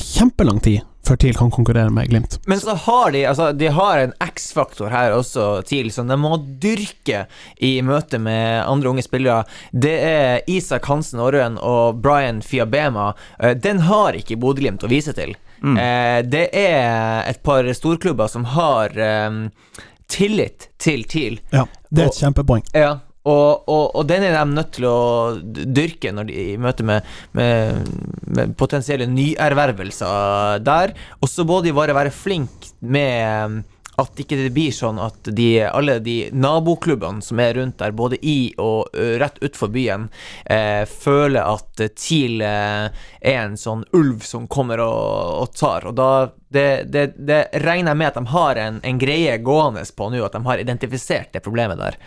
kjempelang 0.00 0.60
tid 0.64 0.80
før 1.06 1.16
TIL 1.18 1.34
kan 1.38 1.50
konkurrere 1.50 1.90
med 1.90 2.08
Glimt. 2.10 2.38
Men 2.46 2.60
så 2.60 2.74
har 2.74 3.10
de 3.14 3.24
altså, 3.26 3.50
De 3.52 3.66
har 3.74 3.98
en 3.98 4.12
X-faktor 4.22 4.90
her 4.94 5.12
også, 5.16 5.62
TIL, 5.66 5.90
som 5.92 6.08
de 6.08 6.16
må 6.20 6.36
dyrke 6.62 7.24
i 7.58 7.72
møte 7.82 8.20
med 8.22 8.62
andre 8.66 8.92
unge 8.92 9.02
spillere. 9.06 9.44
Det 9.72 9.94
er 10.06 10.42
Isak 10.50 10.86
Hansen 10.86 11.20
Aarøen 11.22 11.58
og 11.58 11.98
Brian 12.02 12.42
Fiabema. 12.42 13.12
Eh, 13.38 13.54
Den 13.58 13.82
har 13.88 14.14
ikke 14.18 14.38
Bodø-Glimt 14.38 14.84
å 14.86 14.90
vise 14.90 15.14
til. 15.16 15.34
Mm. 15.62 15.76
Eh, 15.78 16.18
Det 16.22 16.48
er 16.54 17.24
et 17.30 17.42
par 17.42 17.66
storklubber 17.74 18.30
som 18.30 18.44
har 18.54 18.94
eh, 18.98 19.30
tillit 20.12 20.68
til 20.78 21.04
TIL. 21.04 21.40
Ja, 21.50 21.66
det 21.90 22.02
er 22.04 22.10
et 22.12 22.20
kjempepoeng. 22.22 22.62
Ja, 22.76 22.98
og, 23.22 23.68
og, 23.70 23.84
og 23.94 24.06
den 24.10 24.24
er 24.26 24.34
de 24.34 24.44
nødt 24.50 24.72
til 24.76 24.88
å 24.90 24.98
dyrke 25.42 26.10
når 26.14 26.30
de, 26.30 26.38
i 26.54 26.56
møte 26.60 26.86
med, 26.86 27.06
med, 27.38 27.92
med 28.26 28.56
potensielle 28.58 29.06
nyervervelser 29.10 30.62
der. 30.66 30.96
Og 31.20 31.30
så 31.30 31.46
må 31.46 31.60
de 31.62 31.74
bare 31.76 31.94
være 31.94 32.14
flinke 32.14 32.74
med 32.82 33.46
um, 33.46 33.62
at 34.00 34.20
ikke 34.22 34.38
det 34.40 34.50
blir 34.54 34.72
sånn 34.72 34.98
at 35.02 35.28
de, 35.36 35.48
alle 35.68 35.98
de 36.02 36.16
naboklubbene 36.32 37.22
som 37.24 37.40
er 37.44 37.54
rundt 37.58 37.78
der, 37.82 37.92
både 37.96 38.18
i 38.24 38.52
og 38.62 38.88
rett 39.20 39.36
utenfor 39.42 39.72
byen, 39.74 40.08
eh, 40.44 40.82
føler 40.88 41.44
at 41.44 41.82
eh, 41.84 41.92
TIL 41.92 42.40
eh, 42.46 43.02
er 43.20 43.40
en 43.42 43.58
sånn 43.60 43.84
ulv 43.98 44.24
som 44.24 44.48
kommer 44.48 44.80
og, 44.80 45.42
og 45.44 45.52
tar. 45.56 45.90
Og 45.90 45.96
da 45.98 46.12
det, 46.52 46.68
det, 46.92 47.06
det 47.20 47.42
regner 47.64 47.92
jeg 47.92 48.00
med 48.00 48.10
at 48.10 48.20
de 48.20 48.32
har 48.32 48.62
en, 48.64 48.80
en 48.84 49.00
greie 49.00 49.36
gående 49.44 49.84
på 49.96 50.08
nå, 50.08 50.24
at 50.24 50.38
de 50.38 50.46
har 50.48 50.64
identifisert 50.64 51.36
det 51.36 51.44
problemet 51.44 51.80
der. 51.80 52.00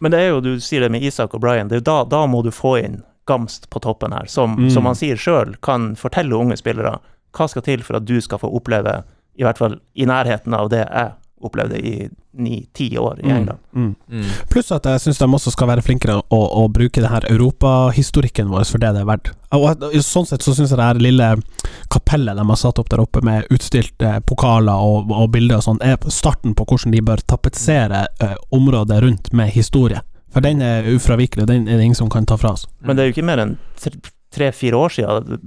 Men 0.00 0.10
det 0.14 0.20
er 0.20 0.28
jo, 0.32 0.40
du 0.40 0.54
sier 0.60 0.80
det 0.80 0.90
med 0.90 1.02
Isak 1.04 1.34
og 1.36 1.40
Brian, 1.44 1.68
det 1.68 1.76
er 1.76 1.82
jo 1.82 1.88
da, 1.90 2.04
da 2.08 2.26
må 2.26 2.42
du 2.44 2.50
få 2.54 2.78
inn 2.82 3.02
Gamst 3.28 3.68
på 3.70 3.78
toppen 3.84 4.12
her, 4.16 4.26
som, 4.26 4.56
Mm. 4.56 4.70
som 4.74 4.86
han 4.88 4.96
sier 4.98 5.16
sjøl, 5.20 5.52
kan 5.62 5.92
fortelle 5.94 6.34
unge 6.34 6.56
spillere 6.58 6.96
hva 7.36 7.46
skal 7.48 7.62
til 7.62 7.82
for 7.86 7.96
at 8.00 8.04
du 8.08 8.16
skal 8.20 8.40
få 8.42 8.48
oppleve, 8.56 9.02
i 9.38 9.44
hvert 9.44 9.58
fall 9.60 9.76
i 9.94 10.06
nærheten 10.08 10.54
av 10.56 10.70
det 10.72 10.80
jeg 10.88 11.12
opplevde 11.40 11.78
i 11.80 12.08
ni-ti 12.36 12.90
år 13.00 13.20
i 13.24 13.30
England. 13.30 13.58
Mm. 13.74 13.94
Mm. 14.12 14.26
Pluss 14.52 14.70
at 14.76 14.84
jeg 14.86 15.00
syns 15.00 15.18
de 15.18 15.26
også 15.26 15.50
skal 15.54 15.68
være 15.70 15.82
flinkere 15.82 16.18
å, 16.20 16.40
å 16.60 16.66
bruke 16.72 17.00
det 17.02 17.08
her 17.10 17.24
europahistorikken 17.32 18.50
vår 18.52 18.66
for 18.68 18.82
det 18.82 18.92
det 18.94 19.00
er 19.02 19.08
verdt. 19.08 19.30
Og 19.56 19.64
at- 19.70 19.86
Sånn 20.04 20.26
sett 20.28 20.42
så 20.44 20.52
syns 20.54 20.70
jeg 20.70 20.78
det 20.78 20.84
her 20.86 21.00
lille 21.00 21.30
kapellet 21.90 22.36
de 22.36 22.44
har 22.48 22.60
satt 22.60 22.78
opp 22.78 22.88
der 22.92 23.00
oppe 23.02 23.22
med 23.26 23.48
utstilte 23.50 24.20
pokaler 24.28 24.78
og, 24.84 25.10
og 25.10 25.30
bilder 25.34 25.58
og 25.60 25.66
sånn, 25.66 25.80
er 25.82 25.96
starten 26.10 26.54
på 26.54 26.66
hvordan 26.68 26.92
de 26.94 27.00
bør 27.02 27.22
tapetsere 27.26 28.04
eh, 28.20 28.36
området 28.54 29.00
rundt 29.02 29.32
med 29.32 29.50
historie. 29.54 30.00
For 30.30 30.40
den 30.44 30.60
er 30.62 30.86
ufravikelig, 30.86 31.46
den 31.50 31.66
er 31.68 31.78
det 31.80 31.88
ingen 31.88 31.98
som 31.98 32.10
kan 32.12 32.26
ta 32.26 32.36
fra 32.38 32.52
oss. 32.54 32.66
Men 32.86 32.96
det 32.96 33.02
er 33.02 33.10
jo 33.10 33.16
ikke 33.16 33.26
mer 33.26 33.42
enn 33.42 33.56
tre-fire 34.30 34.78
år 34.78 34.92
siden 34.94 35.40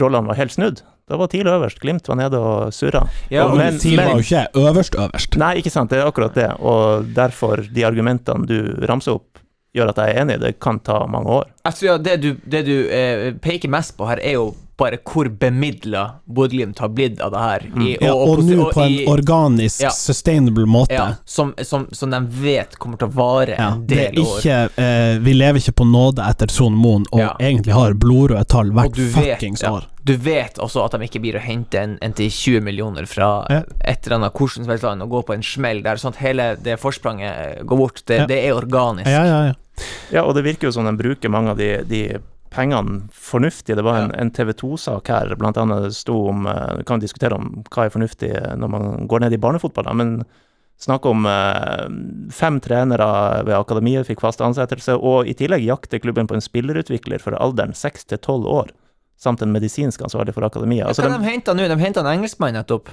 rollene 0.00 0.26
var 0.32 0.38
helt 0.40 0.54
snudd. 0.54 0.82
Da 1.10 1.18
var 1.18 1.26
TIL 1.32 1.48
øverst, 1.50 1.80
Glimt 1.82 2.06
var 2.06 2.16
nede 2.20 2.38
og 2.38 2.70
surra. 2.72 3.02
Ja, 3.32 3.44
Og 3.48 3.56
men- 3.58 3.78
TIL 3.82 3.96
var 3.98 4.12
jo 4.14 4.22
ikke 4.22 4.44
øverst 4.62 4.94
øverst. 4.94 5.36
Nei, 5.42 5.56
ikke 5.58 5.72
sant, 5.74 5.90
det 5.90 5.98
er 5.98 6.06
akkurat 6.06 6.34
det. 6.38 6.48
Og 6.60 7.04
derfor, 7.16 7.64
de 7.66 7.82
argumentene 7.88 8.46
du 8.46 8.86
ramser 8.86 9.18
opp, 9.18 9.40
gjør 9.74 9.90
at 9.92 9.96
jeg 10.02 10.14
er 10.16 10.22
enig. 10.24 10.38
Det 10.40 10.52
kan 10.62 10.78
ta 10.86 11.00
mange 11.10 11.26
år. 11.40 11.44
Altså, 11.66 11.86
ja, 11.86 11.96
det 11.98 12.20
du, 12.22 12.30
det 12.46 12.64
du 12.66 12.74
eh, 12.88 13.32
peker 13.42 13.68
mest 13.70 13.96
på 13.98 14.06
her, 14.08 14.18
er 14.22 14.32
jo 14.38 14.54
bare 14.80 14.98
hvor 15.04 15.28
bemidla 15.28 16.02
Bodø-Glimt 16.26 16.78
har 16.82 16.88
blitt 16.96 17.20
av 17.20 17.30
det 17.34 17.42
her. 17.44 17.66
I, 17.84 17.92
Ja, 18.00 18.14
og 18.14 18.38
posi- 18.40 18.56
nå 18.56 18.70
på 18.72 18.82
en 18.86 18.92
i- 18.96 19.06
organisk, 19.12 19.82
Ja. 19.84 19.90
sustainable 19.94 20.64
måte. 20.66 20.92
ja, 20.96 21.14
som, 21.24 21.54
som, 21.62 21.86
som 21.92 22.10
de 22.10 22.20
vet 22.40 22.78
kommer 22.80 22.96
til 22.98 23.08
å 23.08 23.12
vare 23.12 23.54
Ja, 23.58 23.72
en 23.74 23.86
del 23.86 24.18
år. 24.18 24.38
ikke 24.40 24.58
eh, 24.80 25.18
Vi 25.20 25.34
lever 25.36 25.60
ikke 25.60 25.76
på 25.82 25.86
nåde 25.90 26.24
etter 26.28 26.50
Son 26.50 26.74
Moen, 26.74 27.04
og 27.12 27.20
Ja. 27.20 27.34
egentlig 27.38 27.72
har 27.76 27.92
blodrøde 27.94 28.44
tall 28.48 28.70
hvert 28.72 28.96
fuckings 28.96 29.62
ja, 29.62 29.70
år. 29.76 29.84
du 30.04 30.16
vet 30.16 30.54
også 30.58 30.84
at 30.84 30.92
de 30.92 30.98
ikke 31.06 31.20
blir 31.20 31.36
å 31.36 31.40
hente 31.44 31.78
en, 31.78 31.98
en 32.02 32.12
til 32.12 32.30
20 32.30 32.60
millioner 32.64 33.06
fra 33.06 33.46
Ja. 33.50 33.62
et 33.84 34.06
eller 34.06 34.16
annet 34.16 34.32
hvordan 34.34 34.64
som 34.64 34.68
helst 34.72 34.84
land 34.84 35.02
og 35.02 35.10
gå 35.10 35.22
på 35.26 35.34
en 35.34 35.42
smell 35.42 35.82
der, 35.82 35.96
sånn 35.96 36.14
at 36.14 36.16
hele 36.24 36.56
det 36.62 36.78
forspranget 36.80 37.64
går 37.66 37.76
bort. 37.76 38.02
Det, 38.06 38.18
Ja. 38.20 38.26
det 38.26 38.44
er 38.46 38.54
organisk. 38.54 39.06
Ja, 39.06 39.24
ja, 39.24 39.44
ja. 39.46 39.52
Ja, 40.12 40.22
og 40.24 40.34
det 40.34 40.44
virker 40.44 40.68
jo 40.68 40.72
som 40.72 40.84
de 40.84 40.92
bruker 41.02 41.30
mange 41.30 41.50
av 41.50 41.56
de, 41.56 41.82
de 41.88 42.18
pengene 42.50 43.08
fornuftig. 43.14 43.76
Det 43.78 43.84
var 43.86 43.98
en, 44.02 44.12
en 44.18 44.30
TV 44.34 44.52
2-sak 44.58 45.08
her, 45.12 45.34
blant 45.38 45.56
annet 45.60 45.94
sto 45.94 46.16
om 46.32 46.44
Du 46.44 46.78
Vi 46.80 46.84
kan 46.88 47.00
diskutere 47.02 47.34
om 47.38 47.62
hva 47.70 47.86
er 47.86 47.94
fornuftig 47.94 48.30
når 48.58 48.68
man 48.72 49.06
går 49.10 49.20
ned 49.26 49.32
i 49.36 49.38
barnefotball, 49.42 49.86
da, 49.86 49.94
men 49.94 50.22
snakk 50.80 51.04
om 51.06 51.26
eh, 51.28 51.86
fem 52.32 52.56
trenere 52.64 53.06
ved 53.44 53.52
akademiet 53.58 54.06
fikk 54.08 54.22
fast 54.24 54.40
ansettelse, 54.40 54.94
og 54.96 55.28
i 55.28 55.34
tillegg 55.36 55.66
jakter 55.66 56.00
klubben 56.00 56.26
på 56.26 56.34
en 56.38 56.40
spillerutvikler 56.44 57.20
for 57.20 57.36
alderen 57.36 57.74
seks 57.76 58.06
til 58.08 58.18
tolv 58.24 58.48
år, 58.48 58.70
samt 59.20 59.42
en 59.44 59.52
medisinsk 59.52 60.00
ansvarlig 60.06 60.32
for 60.32 60.46
akademiet. 60.48 60.86
Altså, 60.88 61.04
Hva 61.04 61.12
de 61.18 61.18
de, 61.20 61.28
henta 61.34 61.52
nå? 61.54 61.66
De 61.68 61.76
henta 61.82 62.00
en 62.00 62.08
engelskmann 62.14 62.56
nettopp. 62.56 62.88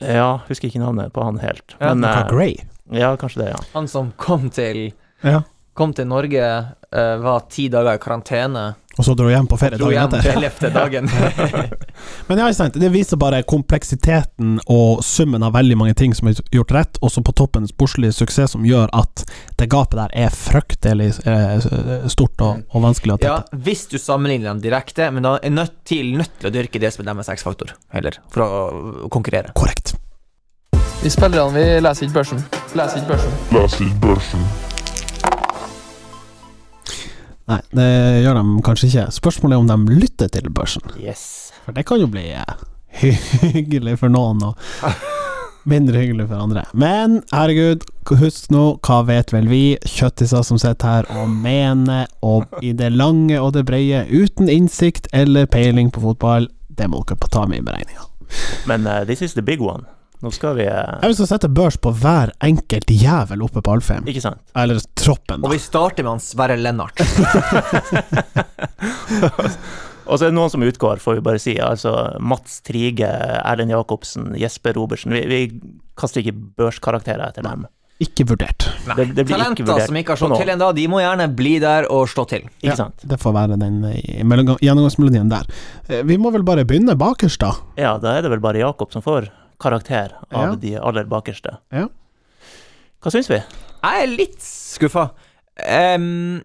ja, 0.00 0.40
husker 0.48 0.68
ikke 0.70 0.80
navnet 0.80 1.12
på 1.12 1.22
han 1.24 1.38
helt, 1.44 1.76
Ja, 1.80 1.92
men 1.94 2.08
eh, 2.08 2.22
Grey. 2.32 2.56
ja, 2.96 3.12
kanskje 3.20 3.42
det, 3.44 3.50
ja. 3.52 3.60
Han 3.74 3.86
som 3.88 4.12
kom 4.16 4.48
til 4.50 4.92
Ja. 5.22 5.42
Kom 5.76 5.92
til 5.92 6.06
Norge, 6.08 6.40
eh, 6.88 7.16
var 7.20 7.42
ti 7.52 7.66
dager 7.68 7.98
i 7.98 8.00
karantene, 8.00 8.62
Og 8.96 9.04
så 9.04 9.14
dro 9.16 9.28
hjem 9.28 9.46
på 9.48 9.58
ferie 9.60 9.76
dro 9.76 9.90
dagen 9.90 10.44
etter. 10.46 10.70
dagen. 10.72 11.10
Men 12.28 12.40
ja, 12.40 12.48
sant. 12.56 12.78
Det 12.80 12.88
viser 12.94 13.20
bare 13.20 13.42
kompleksiteten 13.44 14.56
og 14.72 15.02
summen 15.04 15.44
av 15.44 15.52
veldig 15.56 15.76
mange 15.76 15.96
ting 15.98 16.14
som 16.16 16.30
er 16.30 16.38
gjort 16.54 16.72
rett, 16.72 17.00
og 17.04 17.12
så 17.12 17.22
på 17.24 17.34
toppen 17.36 17.68
sportslig 17.68 18.14
suksess, 18.16 18.54
som 18.56 18.64
gjør 18.64 18.88
at 18.96 19.26
det 19.60 19.68
gapet 19.72 20.00
der 20.00 20.16
er 20.26 20.32
fryktelig 20.32 21.10
eh, 21.28 21.68
stort 22.12 22.40
og, 22.40 22.64
og 22.72 22.86
vanskelig 22.88 23.18
å 23.18 23.20
Ja, 23.26 23.36
hvis 23.52 23.84
du 23.92 23.98
sammenligner 24.00 24.54
dem 24.54 24.64
direkte, 24.64 25.10
men 25.12 25.26
da 25.26 25.36
er 25.42 25.52
nødt 25.52 25.76
til, 25.88 26.14
nødt 26.16 26.32
til 26.40 26.50
å 26.50 26.54
dyrke 26.54 26.80
det 26.80 26.94
som 26.94 27.04
er 27.04 27.12
deres 27.12 27.32
X-faktor, 27.36 27.76
heller, 27.92 28.16
for 28.32 28.46
å 28.46 29.10
konkurrere. 29.12 29.52
Korrekt. 29.56 29.96
Vi 31.02 31.12
spillerne 31.12 31.52
vi 31.52 31.66
leser 31.84 32.08
ikke 32.08 32.22
børsen. 32.22 32.40
Leser 32.74 33.02
ikke 33.02 33.12
børsen. 33.12 33.36
Leser 33.52 33.84
ikke 33.86 34.00
børsen. 34.08 34.48
Nei, 37.46 37.60
det 37.78 37.90
gjør 38.24 38.40
de 38.40 38.62
kanskje 38.66 38.88
ikke. 38.90 39.04
Spørsmålet 39.14 39.56
er 39.56 39.62
om 39.62 39.68
de 39.86 39.98
lytter 40.00 40.30
til 40.34 40.48
børsen. 40.50 40.82
Yes. 40.98 41.52
For 41.64 41.76
det 41.76 41.86
kan 41.86 42.00
jo 42.02 42.08
bli 42.10 42.28
eh, 42.34 42.56
hyggelig 43.54 44.00
for 44.00 44.10
noen 44.10 44.42
og 44.48 44.58
mindre 45.70 46.02
hyggelig 46.02 46.28
for 46.30 46.42
andre. 46.42 46.64
Men 46.74 47.20
herregud, 47.34 47.86
husk 48.18 48.50
nå, 48.54 48.64
hva 48.86 49.00
vet 49.06 49.32
vel 49.34 49.48
vi, 49.50 49.62
kjøttiser 49.86 50.46
som 50.46 50.60
sitter 50.62 50.90
her 50.90 51.10
og 51.18 51.30
mener, 51.30 52.06
og 52.26 52.50
i 52.62 52.72
det 52.76 52.92
lange 52.94 53.38
og 53.40 53.54
det 53.58 53.66
breie, 53.70 54.04
uten 54.10 54.50
innsikt 54.50 55.10
eller 55.14 55.46
peiling 55.50 55.90
på 55.94 56.02
fotball, 56.02 56.50
det 56.76 56.90
må 56.90 57.02
dere 57.06 57.30
ta 57.32 57.46
med 57.50 57.62
i 57.62 57.66
beregninga. 57.66 58.10
Men 58.66 58.86
uh, 58.86 59.04
this 59.06 59.22
is 59.22 59.34
the 59.34 59.42
big 59.42 59.62
one. 59.62 59.86
Nå 60.24 60.30
skal 60.32 60.54
vi 60.56 60.64
eh, 60.64 60.94
Jeg 61.02 61.10
vil 61.10 61.16
skal 61.18 61.28
sette 61.34 61.48
børs 61.52 61.76
på 61.76 61.90
hver 61.92 62.30
enkelt 62.46 62.88
jævel 62.90 63.42
oppe 63.44 63.60
på 63.62 63.74
Alfheim. 63.76 64.06
Ikke 64.08 64.22
sant? 64.24 64.40
Eller 64.56 64.80
troppen, 64.96 65.42
Da. 65.42 65.46
Og 65.48 65.52
vi 65.52 65.58
starter 65.60 66.02
med 66.06 66.16
han 66.16 66.22
Sverre 66.24 66.56
Lennart. 66.56 66.96
Og 70.06 70.20
så 70.20 70.26
er 70.28 70.30
det 70.30 70.36
noen 70.36 70.52
som 70.52 70.62
utgår, 70.62 71.00
får 71.02 71.16
vi 71.18 71.22
bare 71.26 71.40
si. 71.42 71.56
Altså 71.58 71.92
Mats 72.22 72.60
Trige, 72.66 73.08
Erlend 73.42 73.72
Jacobsen, 73.74 74.28
Jesper 74.38 74.76
Robertsen. 74.78 75.10
Vi, 75.16 75.24
vi 75.26 75.40
kaster 75.98 76.22
ikke 76.22 76.36
børskarakterer 76.60 77.24
etter 77.32 77.42
dem. 77.46 77.64
Ikke 78.04 78.26
vurdert. 78.28 78.66
Det, 78.92 79.06
det 79.16 79.24
blir 79.24 79.40
ikke 79.40 79.40
Talenter 79.40 79.64
vurdert 79.66 79.88
som 79.90 79.96
ikke 79.98 80.12
har 80.14 80.20
slått 80.20 80.36
til 80.42 80.52
ennå, 80.52 80.68
de 80.76 80.84
må 80.92 81.00
gjerne 81.00 81.26
bli 81.34 81.54
der 81.64 81.88
og 81.90 82.04
slå 82.12 82.26
til. 82.28 82.44
Ikke 82.60 82.70
Ja. 82.74 82.76
sant? 82.84 83.02
Det 83.08 83.18
får 83.22 83.34
være 83.34 83.56
den 83.58 83.80
eh, 83.88 83.98
gjennomgangsmelodien 84.62 85.32
der. 85.32 85.48
Eh, 85.88 86.02
Vi 86.06 86.18
må 86.20 86.30
vel 86.34 86.44
bare 86.46 86.66
begynne 86.68 86.94
bakerst, 87.00 87.40
da. 87.42 87.54
Ja, 87.80 87.96
da 87.98 88.14
er 88.18 88.22
det 88.26 88.30
vel 88.36 88.44
bare 88.44 88.60
Jakob 88.62 88.92
som 88.94 89.02
får 89.02 89.30
karakter 89.62 90.12
av 90.32 90.50
Ja. 90.50 90.54
de 90.56 90.74
aller 90.78 91.04
bakerste. 91.04 91.58
Ja. 91.72 91.86
Hva 93.02 93.10
syns 93.14 93.28
vi? 93.30 93.38
Jeg 93.82 94.02
er 94.02 94.06
litt 94.16 94.38
skuffa. 94.42 95.10
Em, 95.56 96.42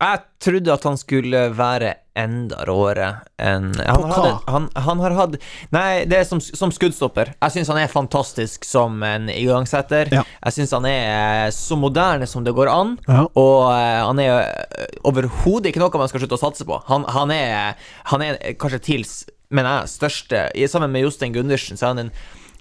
jeg 0.00 0.20
trodde 0.42 0.72
at 0.72 0.84
han 0.86 0.96
skulle 0.98 1.48
være 1.54 1.96
enda 2.18 2.64
råere 2.66 3.08
enn 3.38 3.68
han, 3.78 3.96
På 4.00 4.06
har 4.06 4.08
hva? 4.08 4.30
hatt- 4.32 4.48
han, 4.50 4.64
han 4.74 4.98
har 5.04 5.14
hatt 5.14 5.36
Nei, 5.74 6.04
det 6.10 6.18
er 6.18 6.24
som, 6.26 6.40
som 6.40 6.70
skuddstopper. 6.74 7.34
Jeg 7.42 7.54
syns 7.54 7.68
han 7.70 7.78
er 7.78 7.86
fantastisk 7.92 8.64
som 8.66 9.02
en 9.06 9.28
igangsetter. 9.30 10.10
Ja. 10.14 10.24
Jeg 10.44 10.52
syns 10.56 10.74
han 10.74 10.86
er 10.90 11.46
eh, 11.46 11.50
så 11.54 11.78
moderne 11.78 12.26
som 12.26 12.42
det 12.46 12.54
går 12.58 12.70
an. 12.72 12.96
Ja. 13.06 13.26
Og 13.38 13.68
eh, 13.70 14.00
han 14.06 14.18
er 14.22 14.40
eh, 14.48 14.86
overhodet 15.06 15.70
ikke 15.70 15.82
noe 15.82 15.94
man 16.02 16.10
skal 16.10 16.24
slutte 16.24 16.38
å 16.38 16.42
satse 16.46 16.66
på. 16.66 16.80
Han, 16.90 17.04
han, 17.14 17.30
er, 17.34 17.76
han 18.10 18.22
er 18.26 18.38
kanskje 18.58 18.82
TILs, 18.88 19.14
mener 19.50 19.82
jeg, 19.82 19.94
største 19.98 20.46
i- 20.58 20.66
Sammen 20.70 20.90
med 20.94 21.02
Jostein 21.06 21.34
Gundersen, 21.34 21.78
så 21.78 21.86
er 21.86 21.94
han 21.94 22.02
den, 22.06 22.12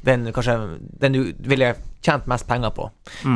den 0.07 0.25
kanskje 0.33 0.55
Den 1.01 1.13
du 1.17 1.21
ville 1.51 1.73
tjent 2.05 2.27
mest 2.31 2.47
penger 2.47 2.71
på 2.75 2.89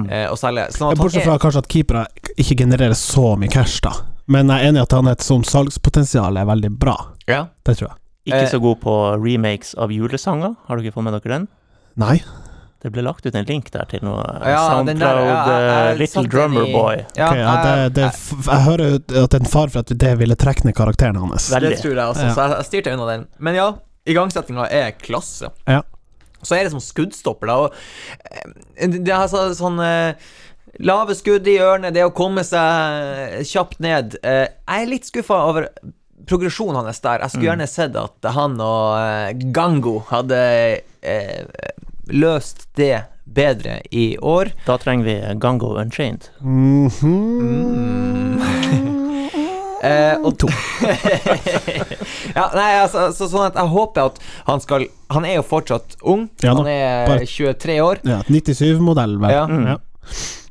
eh, 0.09 0.27
å 0.31 0.37
selge. 0.39 0.69
Sånn 0.73 0.91
at 0.91 0.97
han 0.97 1.03
Bortsett 1.05 1.21
er- 1.21 1.27
fra 1.29 1.37
kanskje 1.43 1.61
at 1.65 1.69
keepere 1.71 2.05
ikke 2.39 2.57
genererer 2.63 2.95
så 2.97 3.33
mye 3.37 3.51
cash, 3.51 3.81
da. 3.83 3.91
Men 4.31 4.47
jeg 4.47 4.63
er 4.63 4.69
enig 4.71 4.79
i 4.79 4.85
at 4.85 4.91
han 4.95 5.07
er 5.11 5.17
et 5.17 5.25
sånt 5.25 5.45
salgspotensial 5.49 6.37
er 6.39 6.45
veldig 6.47 6.69
bra. 6.79 6.95
Ja. 7.27 7.47
Det 7.65 7.77
tror 7.77 7.89
jeg. 7.91 7.97
Ikke 8.31 8.43
Eh. 8.45 8.49
så 8.51 8.59
god 8.61 8.79
på 8.79 8.93
remakes 9.19 9.73
av 9.75 9.89
julesanger. 9.91 10.55
Har 10.67 10.77
dere 10.77 10.91
fått 10.93 11.03
med 11.03 11.13
dere 11.17 11.33
den? 11.39 11.47
Nei. 11.97 12.21
Det 12.81 12.89
ble 12.91 13.01
lagt 13.05 13.25
ut 13.25 13.35
en 13.35 13.45
link 13.45 13.69
der 13.71 13.85
til 13.85 13.99
noe 14.01 14.21
Ja, 14.41 14.61
SoundCloud 14.69 14.99
der, 14.99 15.25
ja, 15.25 15.45
jeg- 15.47 15.91
eh, 15.91 15.97
Little 15.99 16.23
Drummer 16.27 16.63
i- 16.65 16.71
Boy. 16.73 16.95
Ja, 17.17 17.27
Ok, 17.29 17.35
ja, 17.37 17.55
det, 17.65 17.93
det, 17.93 18.05
f- 18.13 18.45
jeg 18.47 18.61
hører 18.65 18.95
ut 18.95 19.11
at 19.11 19.29
det 19.29 19.33
er 19.41 19.43
en 19.45 19.51
far 19.51 19.67
for 19.67 19.79
at 19.79 19.91
det 19.97 20.17
ville 20.17 20.35
trekke 20.35 20.65
ned 20.65 20.73
karakteren 20.75 21.15
hans. 21.19 21.49
Veldig. 21.51 21.69
det 21.69 21.81
tror 21.81 21.93
jeg 21.93 22.07
også, 22.15 22.23
Ja. 22.25 22.33
så 22.33 22.47
jeg, 22.47 22.57
jeg 22.57 22.65
styrte 22.85 22.93
unna 22.93 23.05
den. 23.11 23.27
Men 23.39 23.55
ja, 23.55 23.73
igangsettinga 24.07 24.67
er 24.71 24.91
klasse. 24.97 25.51
Ja. 25.67 25.81
Så 26.41 26.57
er 26.57 26.65
det 26.65 26.73
som 26.73 26.83
skuddstopper, 26.83 27.47
da. 27.51 27.55
Og, 27.65 27.73
eh, 28.31 28.87
det 28.97 29.09
er 29.11 29.19
altså 29.21 29.47
sånn 29.57 29.79
eh, 29.85 30.29
Lave 30.81 31.13
skudd 31.17 31.47
i 31.51 31.57
hjørnet, 31.57 31.93
det 31.93 32.05
å 32.07 32.13
komme 32.15 32.45
seg 32.47 33.41
kjapt 33.49 33.81
ned. 33.83 34.15
Eh, 34.23 34.47
jeg 34.47 34.85
er 34.85 34.89
litt 34.89 35.09
skuffa 35.09 35.41
over 35.49 35.67
progresjonen 36.29 36.79
hans 36.79 37.01
der. 37.03 37.19
Jeg 37.25 37.33
skulle 37.33 37.49
gjerne 37.49 37.67
sett 37.69 37.97
at 37.99 38.29
han 38.37 38.55
og 38.63 38.95
eh, 39.01 39.33
Gango 39.53 39.97
hadde 40.09 40.39
eh, 41.01 41.43
løst 42.07 42.69
det 42.79 43.03
bedre 43.25 43.81
i 43.91 44.17
år. 44.17 44.53
Da 44.67 44.77
trenger 44.81 45.05
vi 45.11 45.17
Gango 45.43 45.75
Unchained. 45.81 46.31
Eh, 49.81 50.13
og 50.21 50.35
to. 50.37 50.47
ja, 52.37 52.43
nei, 52.53 52.67
altså, 52.83 53.07
så, 53.17 53.27
sånn 53.31 53.47
at 53.47 53.55
jeg 53.57 53.71
håper 53.73 54.11
at 54.11 54.19
han 54.45 54.61
skal 54.61 54.85
Han 55.11 55.25
er 55.25 55.39
jo 55.39 55.45
fortsatt 55.47 55.95
ung. 56.07 56.27
Ja 56.45 56.53
han 56.55 56.67
er 56.69 57.07
bare- 57.09 57.25
23 57.27 57.79
år. 57.83 58.01
Ja, 58.07 58.19
97-modell, 58.29 59.17
vel. 59.23 59.33
Ja. 59.33 59.45
Ja. 59.73 59.77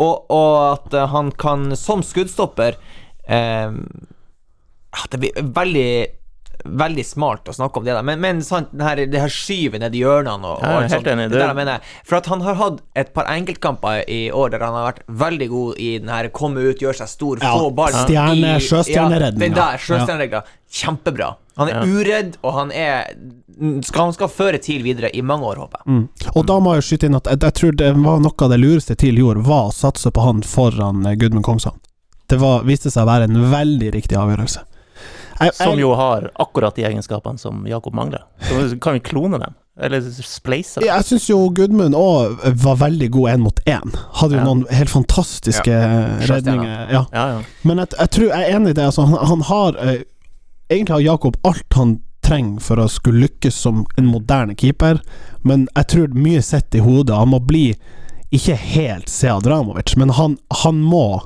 Og, 0.03 0.27
og 0.31 0.57
at 0.73 0.95
eh, 0.99 1.07
han 1.15 1.31
kan, 1.39 1.71
som 1.79 2.03
skuddstopper 2.07 2.77
eh, 3.29 3.73
Det 5.11 5.21
blir 5.23 5.41
veldig 5.61 5.89
Veldig 6.65 7.05
smart 7.07 7.49
å 7.49 7.55
snakke 7.57 7.81
om 7.81 7.85
det, 7.85 7.95
der. 7.97 8.03
men, 8.03 8.21
men 8.21 8.43
sant, 8.43 8.69
den 8.73 8.85
her, 8.87 8.97
det 9.07 9.21
her 9.21 9.33
skyvet 9.33 9.81
ned 9.81 9.95
i 9.95 10.03
hjørnene 10.03 10.45
og, 10.45 10.61
og 10.61 10.83
ja, 10.85 10.89
helt 10.95 11.07
enig. 11.13 11.29
Det 11.31 11.39
der 11.39 11.41
der 11.41 11.53
jeg 11.55 11.59
mener 11.61 11.81
For 12.05 12.17
at 12.21 12.27
han 12.27 12.41
har 12.47 12.55
hatt 12.61 12.81
et 12.95 13.13
par 13.17 13.27
enkeltkamper 13.33 14.05
i 14.09 14.21
år 14.31 14.51
der 14.55 14.65
han 14.67 14.75
har 14.79 14.89
vært 14.93 15.03
veldig 15.09 15.49
god 15.51 15.79
i 15.81 15.91
den 15.99 16.09
her 16.13 16.29
komme 16.29 16.61
ut, 16.71 16.81
gjøre 16.83 17.01
seg 17.03 17.09
stor, 17.09 17.39
Ja, 17.43 17.53
få 17.59 17.71
ball 17.75 17.93
stjerne- 17.93 18.57
sjøstjerneredning. 18.61 18.67
sjøstjerneredninga. 18.71 19.45
Ja, 19.45 19.49
den 19.49 19.55
der, 19.61 19.79
sjøstjerneredninga. 19.87 20.43
Kjempebra. 20.71 21.31
Han 21.59 21.69
er 21.69 21.75
Ja. 21.75 21.83
uredd, 21.85 22.37
og 22.43 22.53
han 22.55 22.71
er 22.73 23.15
skal, 23.85 24.05
Han 24.07 24.13
skal 24.17 24.29
føre 24.33 24.59
TIL 24.63 24.83
videre 24.83 25.11
i 25.13 25.21
mange 25.21 25.45
år, 25.45 25.57
håper 25.61 25.83
jeg. 25.85 25.87
Mm. 25.93 26.09
Og 26.37 26.47
da 26.47 26.59
må 26.61 26.75
jeg 26.79 26.83
skyte 26.87 27.07
inn 27.11 27.15
at 27.19 27.27
jeg, 27.29 27.41
jeg 27.43 27.53
tror 27.59 27.77
det 27.77 27.91
var 27.97 28.21
noe 28.25 28.33
av 28.47 28.51
det 28.55 28.59
lureste 28.61 28.97
TIL 28.97 29.19
gjorde, 29.21 29.43
var 29.45 29.69
å 29.69 29.75
satse 29.75 30.11
på 30.11 30.25
han 30.25 30.41
foran 30.43 31.05
eh, 31.07 31.17
Gudmund 31.21 31.45
Kongshavn. 31.45 31.77
Det 32.31 32.39
var, 32.41 32.63
viste 32.63 32.91
seg 32.95 33.03
å 33.05 33.11
være 33.11 33.25
en 33.29 33.51
veldig 33.51 33.91
riktig 33.93 34.17
avgjørelse. 34.17 34.63
Jeg, 35.41 35.55
Som 35.57 35.79
jo 35.81 35.95
har 35.97 36.31
akkurat 36.37 36.75
de 36.77 36.85
egenskapene 36.85 37.39
som 37.41 37.63
Jakob 37.69 37.95
mangler. 37.97 38.23
Så 38.49 38.79
kan 38.81 38.93
vi 38.99 39.01
klone 39.01 39.39
dem? 39.41 39.55
Eller 39.81 40.03
spleise 40.05 40.81
dem? 40.83 40.89
jeg 40.91 41.05
syns 41.09 41.29
jo 41.31 41.39
Gudmund 41.57 41.95
òg 41.97 42.43
var 42.61 42.77
veldig 42.83 43.09
god 43.15 43.31
én 43.31 43.41
mot 43.47 43.61
én. 43.65 43.95
Hadde 44.21 44.37
jo 44.37 44.41
Ja. 44.41 44.45
noen 44.45 44.67
helt 44.71 44.91
fantastiske 44.93 45.79
redninger. 46.29 46.91
Ja. 46.93 47.07
Ja, 47.13 47.25
ja. 47.31 47.41
Men 47.65 47.79
jeg, 47.79 47.95
jeg 47.99 48.11
tror 48.11 48.27
jeg 48.29 48.43
er 48.51 48.57
enig 48.59 48.75
i 48.75 48.77
det. 48.77 48.85
Altså, 48.91 49.07
han, 49.09 49.27
han 49.33 49.41
har 49.49 49.77
eh, 49.81 50.03
Egentlig 50.71 50.95
har 50.95 51.01
Jakob 51.01 51.37
alt 51.49 51.75
han 51.75 51.97
trenger 52.23 52.61
for 52.63 52.79
å 52.79 52.85
skulle 52.93 53.25
lykkes 53.25 53.57
som 53.65 53.87
en 53.99 54.07
moderne 54.07 54.55
keeper, 54.55 55.01
men 55.43 55.65
jeg 55.75 55.87
tror 55.91 56.13
mye 56.15 56.43
sitter 56.45 56.79
i 56.79 56.85
hodet. 56.85 57.17
Han 57.17 57.33
må 57.33 57.41
bli 57.43 57.73
ikke 58.31 58.55
helt 58.55 59.09
Sead 59.11 59.49
Ramovic, 59.51 59.97
men 59.99 60.11
han, 60.15 60.37
han 60.63 60.79
må 60.85 61.23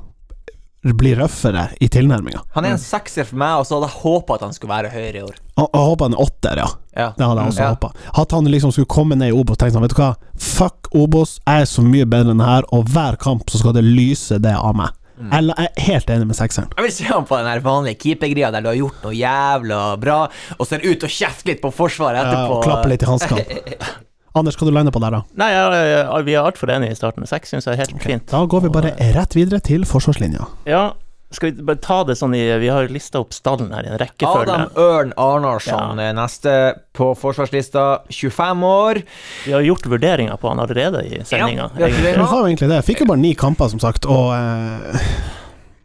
bli 0.92 1.14
røffere 1.16 1.70
i 1.80 1.88
tilnærminga. 1.88 2.42
Han 2.52 2.64
er 2.68 2.74
en 2.76 2.78
sekser 2.82 3.24
for 3.24 3.36
meg, 3.40 3.56
og 3.62 3.64
så 3.64 3.78
hadde 3.78 3.88
jeg 3.88 4.00
håpa 4.02 4.34
at 4.36 4.44
han 4.44 4.52
skulle 4.52 4.74
være 4.74 4.90
høyere 4.92 5.16
i 5.16 5.22
år. 5.24 5.38
Jeg 5.56 5.68
jeg 5.72 5.86
håper 5.88 6.04
han 6.04 6.16
er 6.18 6.20
åtter, 6.26 6.56
ja. 6.60 6.66
Ja. 6.94 7.06
Det 7.16 7.24
hadde 7.26 7.40
jeg 7.40 7.52
også 7.54 7.62
Ja. 7.64 7.70
håpa. 7.74 7.92
At 8.20 8.30
han 8.36 8.44
liksom 8.44 8.72
skulle 8.72 8.86
komme 8.86 9.16
ned 9.16 9.28
i 9.32 9.32
Obos 9.32 9.56
og 9.56 9.58
tenke 9.58 9.72
sånn, 9.72 9.82
vet 9.82 9.94
du 9.96 10.02
hva, 10.02 10.14
fuck 10.36 10.88
Obos, 10.94 11.38
jeg 11.46 11.62
er 11.62 11.64
så 11.64 11.82
mye 11.82 12.04
bedre 12.04 12.30
enn 12.34 12.38
det 12.38 12.46
her, 12.46 12.62
og 12.72 12.84
hver 12.92 13.16
kamp 13.16 13.48
så 13.50 13.58
skal 13.58 13.72
det 13.72 13.84
lyse 13.84 14.38
det 14.38 14.52
av 14.54 14.74
meg. 14.76 14.90
Mm. 15.14 15.30
Jeg 15.30 15.54
er 15.62 15.82
helt 15.86 16.08
enig 16.10 16.26
med 16.26 16.34
sekseren. 16.36 16.68
Jeg 16.76 16.82
vil 16.84 16.92
se 16.92 17.04
ham 17.04 17.24
på 17.24 17.36
den 17.38 17.46
her 17.46 17.60
vanlige 17.60 17.98
keepergreia 18.02 18.50
der 18.50 18.60
du 18.60 18.68
har 18.68 18.74
gjort 18.74 19.04
noe 19.04 19.14
jævla 19.14 19.96
bra, 20.02 20.28
og 20.58 20.66
så 20.66 20.74
er 20.74 20.78
det 20.82 20.90
ut 20.90 21.04
og 21.06 21.08
kjefte 21.10 21.46
litt 21.52 21.62
på 21.62 21.70
forsvaret 21.72 22.18
etterpå. 22.18 22.50
Ja, 22.50 22.58
og 22.58 22.64
klappe 22.66 22.88
litt 22.90 23.02
i 23.02 23.06
hanskene. 23.06 23.44
Anders, 24.34 24.56
hva 24.58 24.66
du 24.66 24.74
lander 24.74 24.94
på 24.94 24.98
der, 24.98 25.14
da? 25.14 25.22
Nei, 25.38 25.50
jeg, 25.54 25.86
jeg, 25.92 26.26
vi 26.26 26.34
er 26.34 26.48
altfor 26.48 26.72
enige 26.74 26.96
i 26.96 26.98
starten. 26.98 27.26
Seks 27.30 27.52
syns 27.54 27.68
jeg 27.68 27.76
er 27.76 27.84
helt 27.84 28.02
fint. 28.02 28.26
Da 28.32 28.40
går 28.50 28.64
vi 28.66 28.74
bare 28.74 28.90
rett 29.14 29.36
videre 29.38 29.62
til 29.62 29.86
forsvarslinja. 29.86 30.48
Ja, 30.66 30.88
skal 31.34 31.52
vi 31.52 31.66
bare 31.66 31.80
ta 31.82 32.00
det 32.06 32.16
sånn 32.18 32.34
i 32.36 32.42
Vi 32.62 32.70
har 32.70 32.90
lista 32.92 33.20
opp 33.22 33.34
stallen 33.34 33.72
her 33.74 33.86
i 33.86 33.92
en 33.92 34.00
rekkefølge. 34.00 34.42
Adam 34.54 34.80
Ørn 34.80 35.14
Arnarsson 35.20 36.02
er 36.02 36.14
neste 36.18 36.56
på 36.94 37.12
forsvarslista. 37.18 37.84
25 38.10 38.66
år. 38.68 39.02
Vi 39.46 39.54
har 39.54 39.64
gjort 39.66 39.88
vurderinger 39.90 40.38
på 40.40 40.50
han 40.50 40.62
allerede 40.62 41.04
i 41.06 41.22
sendinga. 41.26 41.70
Ja. 41.78 41.90
Vi 41.94 42.12
har 42.18 42.34
jo 42.34 42.44
egentlig 42.48 42.70
det. 42.70 42.82
Fikk 42.86 43.04
jo 43.04 43.10
bare 43.10 43.22
ni 43.22 43.34
kamper, 43.38 43.70
som 43.72 43.82
sagt, 43.82 44.06
og 44.10 44.34
eh, 44.34 45.08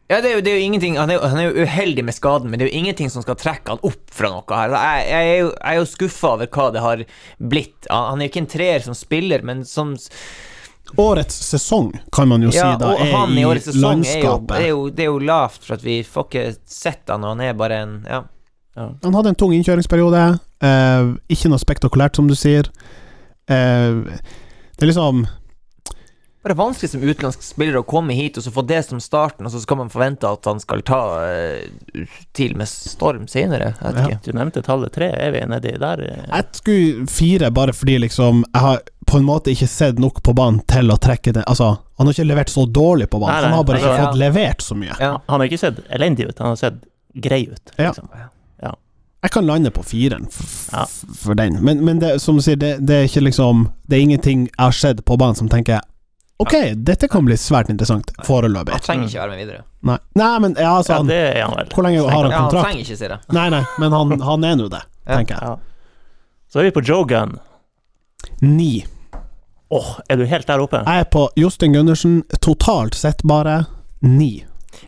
Ja, 0.10 0.18
det 0.24 0.32
er 0.32 0.36
jo, 0.40 0.42
det 0.42 0.52
er 0.52 0.58
jo 0.58 0.66
ingenting 0.66 0.96
han 0.98 1.12
er, 1.14 1.20
jo, 1.20 1.28
han 1.30 1.38
er 1.38 1.50
jo 1.52 1.66
uheldig 1.68 2.04
med 2.08 2.16
skaden, 2.18 2.50
men 2.50 2.58
det 2.58 2.66
er 2.66 2.72
jo 2.72 2.80
ingenting 2.80 3.12
som 3.14 3.22
skal 3.22 3.38
trekke 3.38 3.76
han 3.76 3.84
opp 3.86 4.10
fra 4.10 4.32
noe 4.34 4.58
her. 4.58 4.74
Jeg, 4.74 5.04
jeg, 5.12 5.28
er, 5.34 5.38
jo, 5.44 5.52
jeg 5.60 5.82
er 5.84 5.90
skuffa 5.92 6.32
over 6.34 6.50
hva 6.56 6.66
det 6.74 6.82
har 6.82 7.04
blitt. 7.38 7.90
Han 7.92 8.08
han 8.10 8.22
er 8.24 8.26
jo 8.26 8.32
ikke 8.34 8.42
en 8.42 8.50
treer 8.56 8.86
som 8.88 8.98
spiller, 8.98 9.46
men 9.46 9.62
som 9.70 9.94
årets 10.98 11.36
sesong, 11.52 11.92
kan 12.12 12.28
man 12.32 12.42
jo 12.42 12.50
Ja, 12.50 12.72
si, 12.74 12.82
da, 12.82 12.96
er 12.98 13.12
han 13.14 13.38
i 13.38 13.46
årets 13.46 13.70
sesong 13.70 13.84
landskapet. 13.84 14.56
det, 14.56 14.64
er 14.66 14.72
jo, 14.74 14.90
det 14.90 15.06
er 15.06 15.12
jo 15.12 15.20
lavt, 15.30 15.62
for 15.68 15.78
at 15.78 15.86
vi 15.86 16.00
får 16.02 16.26
ikke 16.26 16.46
sett 16.66 17.14
han, 17.14 17.24
og 17.28 17.36
han 17.36 17.46
er 17.46 17.54
bare 17.60 17.82
en 17.86 17.96
Ja. 18.10 18.24
Han 18.80 19.14
hadde 19.14 19.34
en 19.34 19.36
tung 19.36 19.52
innkjøringsperiode. 19.54 20.40
eh, 20.64 21.10
ikke 21.30 21.50
noe 21.52 21.60
spektakulært, 21.62 22.16
som 22.16 22.28
du 22.30 22.34
sier. 22.38 22.70
Eh, 23.50 24.02
det 24.80 24.86
er 24.86 24.90
liksom 24.90 25.26
Bare 26.44 26.56
vanskelig 26.56 26.90
som 26.94 27.02
utenlandsk 27.04 27.42
spiller 27.44 27.82
å 27.82 27.84
komme 27.84 28.16
hit 28.16 28.38
og 28.40 28.46
så 28.46 28.52
få 28.56 28.64
det 28.64 28.80
som 28.88 29.02
starten, 29.04 29.44
og 29.46 29.52
så 29.52 29.60
skal 29.60 29.82
man 29.82 29.90
forvente 29.92 30.30
at 30.30 30.48
han 30.48 30.62
skal 30.64 30.84
ta 30.88 31.00
uh, 31.20 32.14
til 32.38 32.56
med 32.56 32.70
storm 32.72 33.26
senere. 33.28 33.74
Jeg 33.76 33.90
vet 33.90 34.00
Ja. 34.00 34.06
ikke. 34.08 34.20
Du 34.24 34.38
nevnte 34.38 34.64
tallet 34.64 34.94
tre. 34.96 35.10
Er 35.20 35.36
vi 35.36 35.44
nedi 35.52 35.76
der? 35.82 36.06
Jeg 36.22 36.48
skulle 36.62 37.08
fire 37.12 37.52
bare 37.52 37.76
fordi 37.76 37.98
liksom 38.06 38.46
Jeg 38.54 38.62
har 38.62 38.82
på 39.10 39.18
en 39.18 39.28
måte 39.28 39.52
ikke 39.52 39.68
sett 39.68 40.00
nok 40.00 40.24
på 40.24 40.34
banen 40.38 40.62
til 40.70 40.92
å 40.94 40.98
trekke 41.02 41.34
det 41.34 41.44
Altså, 41.50 41.74
han 41.98 42.08
har 42.08 42.14
ikke 42.14 42.30
levert 42.30 42.50
så 42.54 42.66
dårlig 42.66 43.10
på 43.10 43.20
banen. 43.20 43.36
Nei, 43.36 43.42
nei, 43.42 43.50
han 43.50 43.58
har 43.58 43.68
bare 43.68 43.84
ikke 43.84 43.96
ja. 43.98 44.08
fått 44.08 44.20
levert 44.22 44.62
så 44.62 44.76
mye. 44.80 44.96
Ja. 45.00 45.14
Han 45.28 45.40
har 45.42 45.50
ikke 45.50 45.64
sett 45.66 45.82
elendig 45.90 46.30
ut, 46.30 46.38
han 46.40 46.54
har 46.54 46.62
sett 46.62 46.84
grei 47.16 47.48
ut. 47.50 47.74
Ja. 47.76 47.90
Liksom. 47.90 48.08
Jeg 49.22 49.32
kan 49.32 49.46
lande 49.46 49.72
på 49.72 49.84
firen 49.84 50.28
Ja. 50.72 50.86
for 51.16 51.36
den, 51.36 51.58
men, 51.64 51.84
men 51.86 52.00
det, 52.00 52.22
som 52.22 52.38
du 52.38 52.42
sier, 52.42 52.56
det, 52.56 52.78
det 52.88 52.96
er 52.96 53.08
ikke 53.10 53.26
liksom 53.28 53.66
Det 53.90 53.98
er 53.98 54.02
ingenting 54.06 54.46
jeg 54.48 54.64
har 54.64 54.72
sett 54.72 55.02
på 55.06 55.18
banen 55.20 55.36
som 55.36 55.50
tenker 55.52 55.82
Ok, 56.40 56.54
dette 56.88 57.10
kan 57.12 57.26
bli 57.28 57.36
svært 57.36 57.68
interessant 57.72 58.14
foreløpig. 58.24 58.72
Han 58.72 58.84
trenger 58.86 59.10
ikke 59.10 59.20
være 59.20 59.32
med 59.34 59.40
videre. 59.42 59.64
Nei, 59.90 59.98
Nei 60.16 60.30
men 60.40 60.54
ja, 60.56 60.70
altså 60.78 60.94
Ja, 60.94 61.00
det 61.10 61.18
er 61.34 61.42
han 61.44 61.58
vel. 61.58 61.72
Hvor 61.76 61.84
lenge 61.84 62.06
har 62.06 62.24
han 62.24 62.32
Ja, 62.32 62.44
han 62.46 62.54
trenger 62.54 62.86
ikke, 62.86 62.96
si 63.02 63.10
det. 63.12 63.18
Nei, 63.36 63.48
nei, 63.52 63.64
men 63.84 63.96
han, 63.98 64.14
han 64.24 64.46
er 64.48 64.56
nå 64.60 64.70
det, 64.72 64.80
tenker 65.10 65.36
jeg. 65.36 65.50
Ja. 65.52 65.58
Så 66.50 66.62
er 66.62 66.70
vi 66.70 66.76
på 66.78 66.84
Joe 66.88 67.04
Gunn. 67.10 67.36
Ni. 68.42 68.86
Åh, 69.70 69.90
er 70.10 70.18
du 70.18 70.24
helt 70.26 70.48
der 70.48 70.64
oppe? 70.64 70.80
Jeg 70.88 71.04
er 71.04 71.10
på 71.14 71.28
Jostein 71.38 71.76
Gundersen, 71.76 72.22
totalt 72.42 72.96
sett 72.98 73.22
bare 73.28 73.66
ni. 74.02 74.46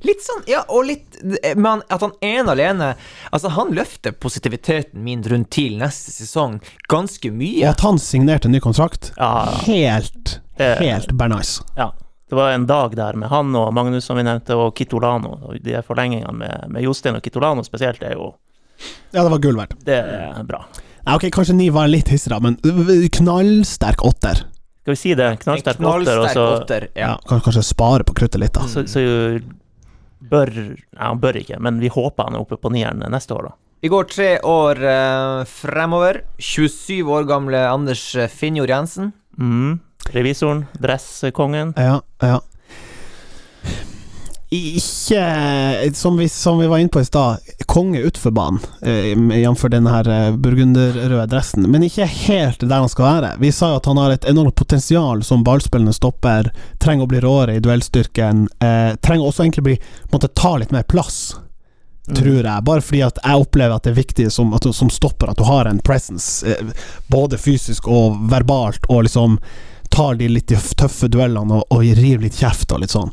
Litt 0.07 0.23
sånn, 0.23 0.41
ja, 0.49 0.61
og 0.71 0.85
litt 0.87 1.17
Men 1.57 1.81
at 1.91 2.01
han 2.05 2.13
ene 2.23 2.53
alene 2.53 2.87
Altså, 3.33 3.49
han 3.53 3.73
løfter 3.75 4.13
positiviteten 4.13 5.01
min 5.03 5.21
rundt 5.27 5.49
til 5.53 5.75
neste 5.81 6.13
sesong 6.15 6.59
ganske 6.89 7.31
mye. 7.33 7.59
Og 7.65 7.73
at 7.73 7.83
han 7.85 7.99
signerte 8.01 8.47
en 8.49 8.55
ny 8.55 8.61
kontrakt, 8.63 9.11
Ja, 9.17 9.51
helt, 9.67 10.37
det, 10.57 10.75
helt 10.81 11.11
bernice. 11.17 11.63
ja. 11.77 11.91
Det 12.31 12.37
var 12.39 12.53
en 12.55 12.63
dag 12.63 12.93
der 12.95 13.17
med 13.19 13.27
han 13.27 13.49
og 13.59 13.73
Magnus, 13.75 14.05
som 14.07 14.15
vi 14.15 14.23
nevnte, 14.23 14.55
og 14.55 14.69
Kitolano. 14.77 15.33
Og 15.49 15.57
de 15.59 15.73
forlengingene 15.83 16.31
med, 16.31 16.69
med 16.71 16.85
Jostein 16.85 17.17
og 17.17 17.25
Kitolano 17.25 17.59
spesielt 17.67 17.99
er 18.07 18.13
jo 18.15 18.29
Ja, 19.11 19.25
det 19.25 19.31
var 19.33 19.41
gull 19.43 19.57
verdt. 19.59 19.75
Det 19.83 19.97
er 19.99 20.45
bra. 20.47 20.61
Nei, 21.03 21.17
ok, 21.17 21.25
kanskje 21.35 21.57
ni 21.57 21.67
var 21.75 21.89
litt 21.91 22.07
hissig, 22.07 22.31
men 22.39 22.55
knallsterk 23.17 24.05
åtter. 24.07 24.45
Skal 24.81 24.95
vi 24.95 25.01
si 25.01 25.11
det? 25.13 25.27
En 25.27 25.41
Knallsterk 25.43 25.75
åtter, 25.75 25.89
og 25.91 26.05
knallsterk 26.05 26.33
så, 26.37 26.47
åtter. 26.61 26.87
Ja. 26.95 27.11
Ja. 27.19 27.39
kanskje 27.43 27.65
spare 27.67 28.07
på 28.07 28.15
kruttet 28.17 28.39
litt, 28.39 28.55
da. 28.55 28.63
så, 28.71 28.85
så 28.87 29.03
bør 30.31 30.55
Nei, 30.55 31.03
han 31.03 31.19
bør 31.19 31.41
ikke, 31.41 31.59
men 31.59 31.83
vi 31.83 31.91
håper 31.91 32.29
han 32.29 32.39
er 32.39 32.45
oppe 32.45 32.55
på 32.61 32.71
nieren 32.71 33.03
neste 33.11 33.35
år, 33.35 33.51
da. 33.51 33.57
Vi 33.81 33.89
går 33.91 34.07
tre 34.07 34.31
år 34.45 34.79
eh, 34.87 35.43
fremover. 35.49 36.23
27 36.39 37.01
år 37.11 37.27
gamle 37.27 37.65
Anders 37.67 38.07
Finnjord 38.31 38.71
Jensen. 38.71 39.11
Mhm. 39.35 39.79
Revisoren, 40.09 40.65
dresskongen. 40.79 41.73
Ja, 41.77 42.01
ja. 42.21 42.41
Ikke 44.51 45.91
Som 45.93 46.17
vi, 46.17 46.29
som 46.29 46.59
vi 46.59 46.67
var 46.67 46.77
inne 46.77 46.89
på 46.89 46.99
i 47.01 47.05
stad, 47.05 47.37
konge 47.65 48.01
utfor 48.03 48.31
banen, 48.35 48.59
eh, 48.81 49.13
jf. 49.39 49.61
den 49.71 49.87
her 49.87 50.09
eh, 50.09 50.35
burgunderrøde 50.35 51.27
dressen, 51.31 51.69
men 51.71 51.85
ikke 51.87 52.03
helt 52.27 52.59
der 52.59 52.81
han 52.83 52.91
skal 52.91 53.05
være. 53.05 53.29
Vi 53.39 53.51
sa 53.55 53.69
jo 53.71 53.77
at 53.79 53.87
han 53.87 54.01
har 54.01 54.11
et 54.11 54.27
enormt 54.27 54.57
potensial 54.59 55.23
som 55.23 55.45
ballspillende 55.47 55.95
stopper, 55.95 56.51
trenger 56.83 57.07
å 57.07 57.11
bli 57.13 57.23
råere 57.23 57.55
i 57.55 57.63
duellstyrken, 57.63 58.43
eh, 58.59 58.91
trenger 58.99 59.29
også 59.29 59.45
egentlig 59.45 59.65
bli 59.69 59.77
måtte 60.11 60.33
ta 60.35 60.57
litt 60.59 60.75
mer 60.75 60.83
plass. 60.83 61.37
Tror 62.11 62.43
jeg, 62.43 62.67
bare 62.67 62.83
fordi 62.83 63.05
at 63.07 63.23
jeg 63.23 63.43
opplever 63.45 63.77
at 63.77 63.87
det 63.87 63.93
er 63.93 64.01
viktig 64.01 64.27
som, 64.35 64.51
at, 64.57 64.67
som 64.75 64.89
stopper 64.91 65.31
at 65.31 65.39
du 65.39 65.45
har 65.47 65.69
en 65.69 65.79
presence, 65.79 66.43
eh, 66.43 66.75
både 67.07 67.39
fysisk 67.39 67.87
og 67.87 68.19
verbalt, 68.33 68.83
og 68.91 69.05
liksom 69.07 69.39
tar 69.91 70.15
de 70.19 70.27
litt 70.31 70.51
tøffe 70.79 71.09
duellene 71.11 71.61
og, 71.61 71.65
og 71.75 71.81
rir 71.99 72.21
litt 72.23 72.37
kjeft 72.39 72.71
og 72.73 72.79
litt 72.83 72.93
sånn. 72.95 73.11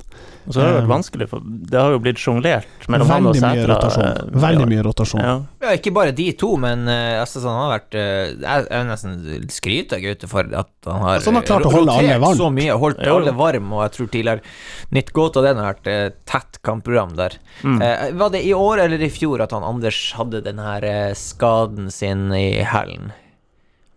Og 0.48 0.54
så 0.54 0.62
har 0.62 0.68
det 0.70 0.74
vært 0.78 0.86
Um, 0.88 0.92
vanskelig, 0.94 1.26
for 1.28 1.42
det 1.44 1.76
har 1.76 1.90
jo 1.92 1.98
blitt 2.00 2.20
sjonglert 2.22 2.86
mellom 2.88 3.10
han 3.12 3.26
og 3.28 3.34
Sætra. 3.36 3.66
rotasjon. 3.68 4.06
eh, 4.06 4.38
Veldig 4.46 4.68
mye 4.70 4.84
rotasjon. 4.86 5.20
Ja. 5.20 5.34
Ja, 5.66 5.72
ikke 5.76 5.92
bare 5.92 6.14
de 6.16 6.28
to, 6.40 6.54
men 6.56 6.86
eh, 6.88 7.18
altså, 7.20 7.42
sånn, 7.42 7.52
han 7.52 7.66
har 7.66 7.74
vært 7.74 7.98
eh, 8.00 8.30
Jeg, 8.46 8.64
jeg 8.70 8.86
nesten 8.88 9.18
skryter 9.52 9.98
av 9.98 10.06
Gaute 10.06 10.30
for 10.32 10.48
at 10.62 10.88
han 10.88 11.04
har 11.04 11.18
Altså, 11.18 11.28
han 11.34 11.40
har 11.42 11.46
klart 11.50 11.68
å 11.68 11.68
eh, 11.68 11.76
holde 11.76 11.98
alle 11.98 12.16
varmt. 12.24 12.40
så 12.40 12.48
mye, 12.56 12.78
holdt 12.80 13.04
alle 13.12 13.36
varme, 13.42 13.74
og 13.76 13.84
jeg 13.84 13.94
tror 13.98 14.10
tidligere 14.16 14.56
Nytt 14.96 15.12
godt 15.20 15.36
av 15.42 15.48
den 15.50 15.60
har 15.60 15.68
vært 15.74 15.92
eh, 15.92 16.08
tett 16.32 16.62
kampprogram 16.64 17.12
der. 17.20 17.36
Mm. 17.60 17.78
Eh, 17.84 18.08
var 18.24 18.32
det 18.32 18.40
i 18.48 18.54
år 18.56 18.86
eller 18.86 19.04
i 19.04 19.12
fjor 19.12 19.44
at 19.44 19.52
han 19.52 19.68
Anders 19.68 20.00
hadde 20.16 20.40
den 20.48 20.64
her 20.64 20.88
eh, 20.88 21.12
skaden 21.18 21.92
sin 21.92 22.30
i 22.32 22.62
hælen? 22.64 23.12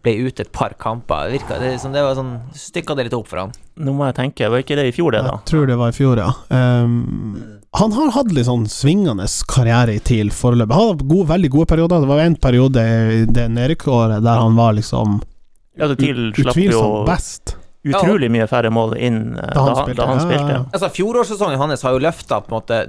Ble 0.01 0.15
ute 0.25 0.41
et 0.45 0.51
par 0.51 0.73
kamper. 0.81 1.29
Virka 1.33 1.59
det 1.61 1.75
som 1.81 1.93
det 1.93 2.01
var 2.01 2.15
sånn 2.17 2.33
Stykka 2.57 2.95
det 2.97 3.07
litt 3.07 3.17
opp 3.17 3.29
for 3.29 3.43
han. 3.43 3.51
Nå 3.81 3.93
må 3.97 4.07
jeg 4.09 4.17
tenke, 4.17 4.49
var 4.49 4.63
ikke 4.63 4.77
det 4.79 4.87
i 4.89 4.95
fjor, 4.95 5.13
det, 5.13 5.21
da? 5.27 5.35
Jeg 5.39 5.49
tror 5.51 5.69
det 5.69 5.77
var 5.79 5.93
i 5.93 5.97
fjor, 5.97 6.21
ja. 6.21 6.31
Um, 6.49 7.61
han 7.77 7.93
har 7.95 8.11
hatt 8.17 8.33
litt 8.35 8.49
sånn 8.49 8.65
svingende 8.67 9.27
karriere 9.47 9.95
i 9.95 10.03
TIL 10.03 10.33
foreløpig. 10.35 10.75
Han 10.75 10.87
har 10.87 10.93
hatt 10.95 11.07
gode, 11.07 11.27
veldig 11.29 11.51
gode 11.53 11.69
perioder. 11.71 12.03
Det 12.03 12.11
var 12.11 12.23
en 12.25 12.37
periode 12.47 12.83
i 12.83 13.23
det 13.29 13.47
nedrykksåret 13.55 14.25
der 14.25 14.43
han 14.43 14.57
var 14.59 14.75
liksom 14.79 15.21
Ja, 15.79 15.87
TIL 15.95 16.31
slapp 16.35 16.57
jo 16.57 16.67
utvilsomt 16.67 17.07
best. 17.07 17.55
Utrolig 17.83 18.29
mye 18.31 18.45
færre 18.47 18.69
mål 18.69 18.91
inn 18.97 19.15
eh, 19.37 19.47
Da 19.53 19.61
han 19.63 19.73
da, 19.73 19.75
han- 19.75 19.85
spilte, 19.85 19.97
da 19.97 20.05
han 20.05 20.19
spilte. 20.21 20.49
ja. 20.53 20.59
Altså 20.73 20.89
Fjorårssesongen 20.93 21.57
hans 21.57 21.81
har 21.81 21.91
jo 21.95 21.99
løfta 21.99 22.41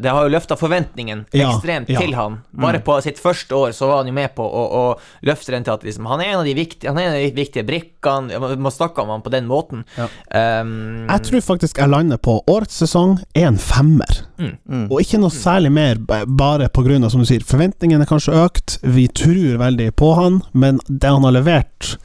Det 0.02 0.10
har 0.10 0.26
jo 0.28 0.32
løfta 0.34 0.56
forventningen 0.60 1.24
Ja, 1.32 1.50
ekstremt 1.54 1.88
ja. 1.88 2.00
til 2.00 2.14
han. 2.14 2.40
Bare 2.52 2.78
Mm. 2.78 2.84
på 2.84 2.98
sitt 3.02 3.18
første 3.18 3.52
år 3.56 3.72
så 3.72 3.86
var 3.88 3.96
han 4.02 4.06
jo 4.06 4.12
med 4.12 4.34
på 4.34 4.42
å, 4.44 4.62
å 4.72 4.98
løfte 5.22 5.50
den 5.52 5.64
til 5.64 5.72
at 5.72 5.82
liksom, 5.82 6.06
han 6.06 6.20
er 6.20 6.32
en 6.34 6.38
av 6.40 6.44
de 6.44 6.54
viktige 6.54 6.88
Han 6.88 6.98
er 6.98 7.02
en 7.08 7.14
av 7.16 7.22
de 7.22 7.42
viktige 7.42 7.64
brikkene. 7.66 8.38
Man 8.40 8.58
må 8.58 8.70
snakke 8.70 8.98
om 9.02 9.08
han 9.08 9.22
på 9.22 9.30
den 9.30 9.46
måten. 9.46 9.84
Ja. 9.96 10.08
Um, 10.60 11.06
Jeg 11.08 11.22
tror 11.22 11.40
faktisk 11.40 11.78
jeg 11.78 11.88
lander 11.88 12.18
på 12.18 12.42
årets 12.46 12.76
sesong 12.82 13.18
er 13.34 13.46
en 13.46 13.58
femmer. 13.58 14.22
Mm. 14.38 14.90
Og 14.90 15.00
ikke 15.00 15.18
noe 15.22 15.30
særlig 15.30 15.70
mer, 15.72 15.94
bare 15.96 16.68
av, 16.68 17.10
som 17.10 17.20
du 17.20 17.26
sier, 17.26 17.40
forventningene 17.46 18.02
er 18.02 18.06
kanskje 18.10 18.34
økt. 18.44 18.78
Vi 18.82 19.06
tror 19.08 19.58
veldig 19.58 19.92
på 19.96 20.14
han, 20.16 20.42
men 20.52 20.80
det 20.88 21.08
han 21.08 21.22
har 21.24 21.32
levert 21.32 21.96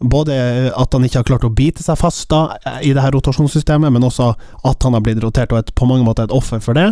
både 0.00 0.34
at 0.74 0.92
han 0.96 1.04
ikke 1.06 1.20
har 1.22 1.28
klart 1.28 1.44
å 1.46 1.52
bite 1.54 1.84
seg 1.84 1.98
fast 2.00 2.26
da 2.32 2.56
i 2.82 2.92
det 2.96 3.02
her 3.04 3.14
rotasjonssystemet, 3.14 3.92
men 3.94 4.04
også 4.04 4.32
at 4.66 4.86
han 4.86 4.96
har 4.96 5.04
blitt 5.04 5.22
rotert 5.22 5.52
og 5.54 5.62
et, 5.62 5.74
på 5.78 5.86
mange 5.88 6.04
måter 6.06 6.26
et 6.26 6.34
offer 6.34 6.60
for 6.64 6.76
det. 6.76 6.90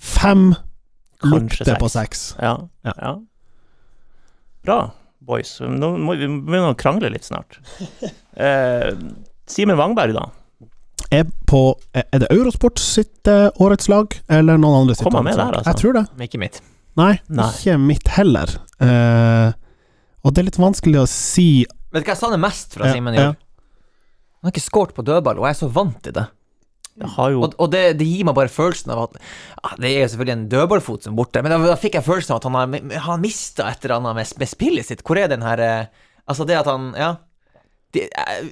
Fem 0.00 0.50
Kanskje 1.20 1.64
lukter 1.64 1.80
på 1.80 1.88
seks. 1.92 2.22
Ja. 2.40 2.54
Ja. 2.86 2.94
ja. 2.96 3.14
Bra, 4.64 4.78
boys. 5.24 5.56
Nå 5.60 5.94
må 6.00 6.14
vi 6.20 6.28
begynne 6.28 6.72
å 6.72 6.78
krangle 6.78 7.12
litt 7.12 7.26
snart. 7.28 7.60
Eh, 8.40 8.94
Simen 9.50 9.76
Wangberg, 9.76 10.14
da. 10.16 10.22
Er, 11.12 11.26
på, 11.50 11.74
er 11.92 12.22
det 12.22 12.28
Eurosport 12.32 12.78
sitt 12.80 13.28
eh, 13.28 13.48
årets 13.60 13.88
lag, 13.90 14.14
eller 14.32 14.56
noen 14.56 14.84
andre 14.84 14.94
sitt 14.94 15.04
Kom 15.04 15.18
han 15.18 15.26
med 15.26 15.34
årets 15.34 15.42
lag? 15.42 15.50
der, 15.50 15.58
altså? 15.58 15.72
Jeg 15.74 15.80
tror 15.82 15.96
det. 15.98 16.04
Ikke 16.24 16.40
mitt. 16.40 16.60
Nei, 16.96 17.10
Nei. 17.28 17.48
ikke 17.58 17.74
mitt 17.82 18.08
heller. 18.14 18.54
Eh, 18.80 19.50
og 20.24 20.32
det 20.32 20.40
er 20.40 20.48
litt 20.48 20.60
vanskelig 20.62 21.02
å 21.02 21.08
si 21.10 21.48
Vet 21.90 22.04
du 22.04 22.08
hva 22.08 22.14
jeg 22.14 22.20
savner 22.22 22.40
mest 22.42 22.76
fra 22.76 22.88
Ja, 22.90 22.96
Simen 22.96 23.16
i 23.16 23.20
ja. 23.20 23.30
år? 23.32 23.38
Han 24.40 24.48
har 24.48 24.54
ikke 24.54 24.64
skåret 24.68 24.94
på 24.96 25.04
dødball, 25.04 25.40
og 25.40 25.48
jeg 25.48 25.56
er 25.56 25.58
så 25.60 25.68
vant 25.74 25.98
til 26.04 26.14
det. 26.16 26.26
Jeg 27.00 27.08
har 27.14 27.30
jo 27.32 27.42
Og, 27.46 27.54
og 27.62 27.70
det, 27.72 27.82
det 28.00 28.06
gir 28.08 28.26
meg 28.28 28.34
bare 28.36 28.50
følelsen 28.52 28.90
av 28.92 29.02
at 29.06 29.18
ah, 29.62 29.74
Det 29.78 29.88
er 29.88 30.02
jo 30.02 30.08
selvfølgelig 30.12 30.34
en 30.34 30.48
dødballfot 30.52 31.04
som 31.06 31.14
er 31.14 31.18
borte, 31.20 31.42
men 31.42 31.52
da, 31.54 31.58
da 31.70 31.76
fikk 31.80 31.96
jeg 31.96 32.04
følelsen 32.06 32.34
av 32.34 32.40
at 32.40 32.48
han 32.48 32.58
har, 32.58 33.00
har 33.06 33.20
mista 33.22 33.68
et 33.70 33.84
eller 33.84 33.96
annet 34.00 34.18
med, 34.18 34.32
med 34.42 34.50
spillet 34.50 34.88
sitt. 34.88 35.04
Hvor 35.06 35.20
er 35.20 35.30
den 35.32 35.44
her 35.46 35.62
eh, 35.64 36.06
Altså, 36.30 36.44
det 36.46 36.58
at 36.60 36.68
han 36.70 36.92
Ja. 36.98 37.16
De, 37.90 38.04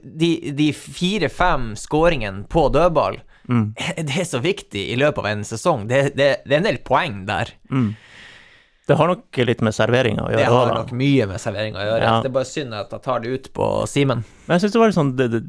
de, 0.03 0.29
de 0.59 0.65
fire-fem 0.75 1.69
skåringene 1.79 2.43
på 2.51 2.65
dødball, 2.75 3.21
mm, 3.47 3.67
det 4.09 4.17
er 4.19 4.27
så 4.27 4.41
viktig 4.43 4.83
i 4.91 4.97
løpet 4.99 5.23
av 5.23 5.29
en 5.31 5.45
sesong. 5.47 5.85
Det, 5.87 6.01
det, 6.19 6.27
det 6.43 6.57
er 6.57 6.59
en 6.59 6.67
del 6.67 6.81
poeng 6.83 7.21
der. 7.29 7.53
mm. 7.71 7.93
Det 8.89 8.97
har 8.97 9.11
nok 9.11 9.39
litt 9.45 9.61
med 9.61 9.75
serveringa 9.77 10.23
å 10.25 10.31
gjøre. 10.33 10.41
Det 10.41 10.53
har 10.55 10.71
nok 10.79 10.93
mye 10.97 11.27
med 11.29 11.41
serveringa 11.43 11.77
å 11.83 11.85
gjøre. 11.91 12.05
Ja. 12.07 12.15
Det 12.25 12.31
er 12.31 12.35
bare 12.39 12.49
synd 12.49 12.73
at 12.79 12.95
jeg 12.95 13.03
tar 13.05 13.21
det 13.21 13.29
ut 13.37 13.51
på 13.53 13.67
Simen. 13.91 14.25
Men 14.47 14.55
jeg 14.57 14.63
syns 14.65 14.73
det 14.73 14.81
var 14.81 14.89
litt 14.93 14.97
sånn 14.97 15.11
det, 15.19 15.27
det, 15.35 15.43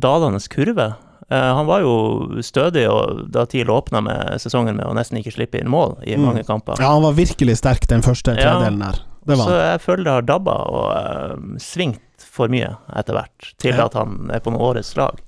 dalende 0.00 0.40
kurve. 0.48 0.86
Eh, 1.28 1.50
han 1.58 1.66
var 1.68 1.82
jo 1.84 2.40
stødig 2.40 2.86
og 2.88 3.26
da 3.34 3.44
TIL 3.44 3.68
åpna 3.68 4.00
med 4.00 4.40
sesongen 4.40 4.78
med 4.80 4.86
å 4.88 4.94
nesten 4.96 5.20
ikke 5.20 5.34
slippe 5.36 5.60
inn 5.60 5.68
mål 5.68 5.98
i 6.08 6.16
Mm. 6.16 6.24
mange 6.30 6.44
kamper. 6.48 6.80
Ja, 6.80 6.94
han 6.94 7.02
var 7.04 7.12
virkelig 7.12 7.58
sterk 7.60 7.84
den 7.92 8.00
første 8.00 8.32
Ja. 8.34 8.54
tredelen 8.56 8.78
der. 8.80 9.02
Det 9.26 9.36
var 9.36 9.44
Så 9.44 9.58
jeg 9.60 9.80
føler 9.84 10.04
det 10.04 10.12
har 10.12 10.22
dabba 10.22 10.56
og 10.72 10.86
uh, 10.88 11.36
svingt 11.60 12.00
for 12.24 12.48
mye 12.48 12.78
etter 12.96 13.12
hvert, 13.12 13.52
til 13.58 13.74
Ja. 13.76 13.84
at 13.84 13.92
han 13.94 14.30
er 14.32 14.40
på 14.40 14.50
noe 14.50 14.64
årets 14.72 14.96
lag. 14.96 15.18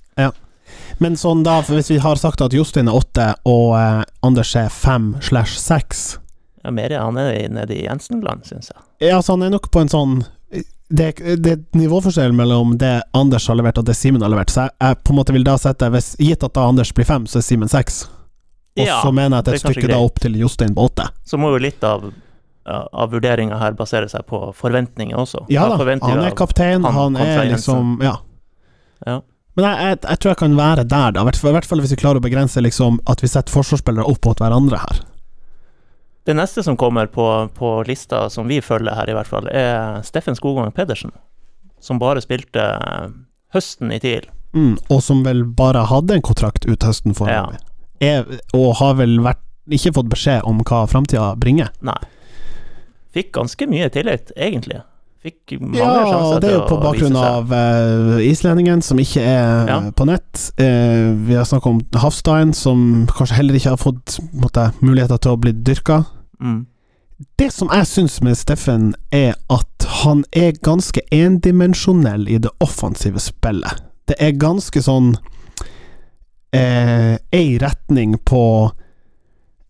Men 0.99 1.15
sånn 1.15 1.43
da, 1.43 1.61
for 1.61 1.75
hvis 1.75 1.89
vi 1.89 1.97
har 1.99 2.15
sagt 2.15 2.41
at 2.41 2.53
Jostein 2.53 2.87
er 2.87 2.93
åtte 2.95 3.35
og 3.45 3.73
uh, 3.75 4.03
Anders 4.23 4.55
er 4.55 4.69
fem 4.69 5.15
slash 5.19 5.57
seks 5.59 6.17
Ja, 6.63 6.71
mer, 6.71 6.93
han 6.99 7.17
er 7.17 7.49
nede 7.49 7.75
i 7.75 7.85
Jensenland, 7.85 8.45
syns 8.45 8.71
jeg. 8.73 8.83
Ja, 9.09 9.21
så 9.21 9.33
han 9.33 9.43
er 9.47 9.53
nok 9.53 9.71
på 9.73 9.81
en 9.81 9.89
sånn 9.91 10.21
det, 10.91 11.13
det 11.39 11.51
er 11.51 11.59
nivåforskjell 11.79 12.33
mellom 12.35 12.73
det 12.77 12.97
Anders 13.15 13.47
har 13.47 13.55
levert 13.55 13.77
og 13.79 13.85
det 13.87 13.95
Simen 13.95 14.21
har 14.21 14.31
levert, 14.33 14.51
så 14.51 14.65
jeg, 14.65 14.75
jeg 14.83 14.97
på 15.05 15.13
en 15.13 15.19
måte 15.21 15.35
vil 15.35 15.45
da 15.47 15.55
sette 15.59 15.87
hvis, 15.93 16.09
Gitt 16.19 16.43
at 16.43 16.57
da 16.57 16.65
Anders 16.67 16.91
blir 16.95 17.07
fem, 17.07 17.27
så 17.29 17.39
er 17.39 17.45
Simen 17.47 17.71
seks. 17.71 18.03
Og 18.79 18.83
Ja, 18.87 18.99
så 19.03 19.11
mener 19.15 19.37
jeg 19.37 19.39
at 19.39 19.47
det 19.47 19.53
er 19.53 19.59
et 19.59 19.63
stykke 19.63 19.91
da 19.91 20.01
opp 20.03 20.19
til 20.23 20.35
Jostein 20.39 20.75
på 20.75 20.85
åtte. 20.89 21.07
Så 21.27 21.39
må 21.39 21.53
jo 21.53 21.61
litt 21.63 21.83
av, 21.87 22.05
av 22.67 23.11
vurderinga 23.11 23.59
her 23.59 23.75
basere 23.79 24.11
seg 24.11 24.27
på 24.27 24.43
forventninger 24.55 25.17
også. 25.17 25.45
Ja 25.51 25.67
da, 25.71 25.79
han 25.79 26.23
er 26.23 26.35
kaptein, 26.35 26.83
han 26.83 27.15
han, 27.15 27.19
er 27.23 27.45
liksom 27.53 27.99
Ja. 28.03 28.17
Ja. 29.07 29.21
Men 29.55 29.65
jeg, 29.67 29.83
jeg, 29.83 29.97
jeg 30.07 30.19
tror 30.21 30.31
jeg 30.31 30.39
kan 30.39 30.53
være 30.55 30.83
der, 30.87 31.15
da. 31.15 31.23
I 31.23 31.27
hvert 31.55 31.67
fall 31.67 31.81
hvis 31.83 31.91
vi 31.91 31.99
klarer 31.99 32.21
å 32.21 32.23
begrense 32.23 32.61
liksom 32.63 33.01
at 33.11 33.23
vi 33.23 33.27
setter 33.31 33.51
forsvarsspillere 33.51 34.07
opp 34.07 34.27
mot 34.27 34.39
hverandre 34.43 34.79
her. 34.79 35.01
Det 36.23 36.35
neste 36.37 36.63
som 36.63 36.77
kommer 36.77 37.09
på, 37.09 37.25
på 37.57 37.69
lista, 37.87 38.29
som 38.29 38.47
vi 38.47 38.59
følger 38.61 38.93
her 38.93 39.09
i 39.09 39.15
hvert 39.17 39.29
fall, 39.29 39.47
er 39.49 40.03
Steffen 40.05 40.37
Skogvang 40.37 40.71
Pedersen. 40.75 41.13
Som 41.81 41.99
bare 42.01 42.21
spilte 42.21 42.61
eh, 42.61 43.07
høsten 43.55 43.93
i 43.93 43.99
TIL. 43.99 44.27
Mm, 44.53 44.75
og 44.91 45.01
som 45.01 45.23
vel 45.25 45.41
bare 45.57 45.87
hadde 45.89 46.19
en 46.19 46.25
kontrakt 46.25 46.67
ut 46.67 46.85
høsten 46.85 47.15
foreløpig. 47.17 47.61
Ja. 48.03 48.21
Og 48.57 48.75
har 48.81 48.97
vel 48.99 49.17
vært, 49.23 49.41
ikke 49.71 49.93
fått 49.95 50.11
beskjed 50.11 50.45
om 50.49 50.61
hva 50.67 50.83
framtida 50.89 51.31
bringer. 51.41 51.71
Nei. 51.85 51.97
Fikk 53.15 53.33
ganske 53.35 53.67
mye 53.69 53.89
tillit, 53.93 54.31
egentlig. 54.37 54.81
Fikk 55.21 55.53
mange 55.59 55.77
Ja, 55.77 55.89
sjanser 56.07 56.39
det 56.41 56.49
er 56.49 56.55
jo 56.55 56.63
på 56.65 56.77
bakgrunn 56.81 57.17
av 57.19 57.51
uh, 57.53 58.17
islendingen, 58.25 58.81
som 58.81 58.97
ikke 58.97 59.21
er 59.21 59.67
Ja. 59.69 59.77
på 59.93 60.07
nett. 60.09 60.47
Uh, 60.57 61.13
vi 61.27 61.35
har 61.37 61.45
snakket 61.45 61.69
om 61.69 61.81
Hafstein, 62.01 62.53
som 62.57 63.05
kanskje 63.11 63.37
heller 63.37 63.59
ikke 63.59 63.75
har 63.75 63.77
fått 63.81 64.17
måtte, 64.33 64.71
muligheter 64.81 65.21
til 65.21 65.35
å 65.35 65.41
bli 65.43 65.53
dyrka. 65.53 66.03
Mm. 66.41 66.65
Det 67.37 67.51
som 67.53 67.69
jeg 67.69 67.85
syns 67.85 68.17
med 68.25 68.37
Steffen, 68.39 68.95
er 69.13 69.35
at 69.53 69.85
han 70.01 70.23
er 70.33 70.57
ganske 70.57 71.03
endimensjonell 71.13 72.25
i 72.25 72.39
det 72.41 72.49
offensive 72.59 73.21
spillet. 73.21 73.83
Det 74.09 74.17
er 74.17 74.33
ganske 74.41 74.81
sånn 74.81 75.13
eh, 76.51 77.17
Ei 77.31 77.57
retning 77.61 78.17
på 78.25 78.71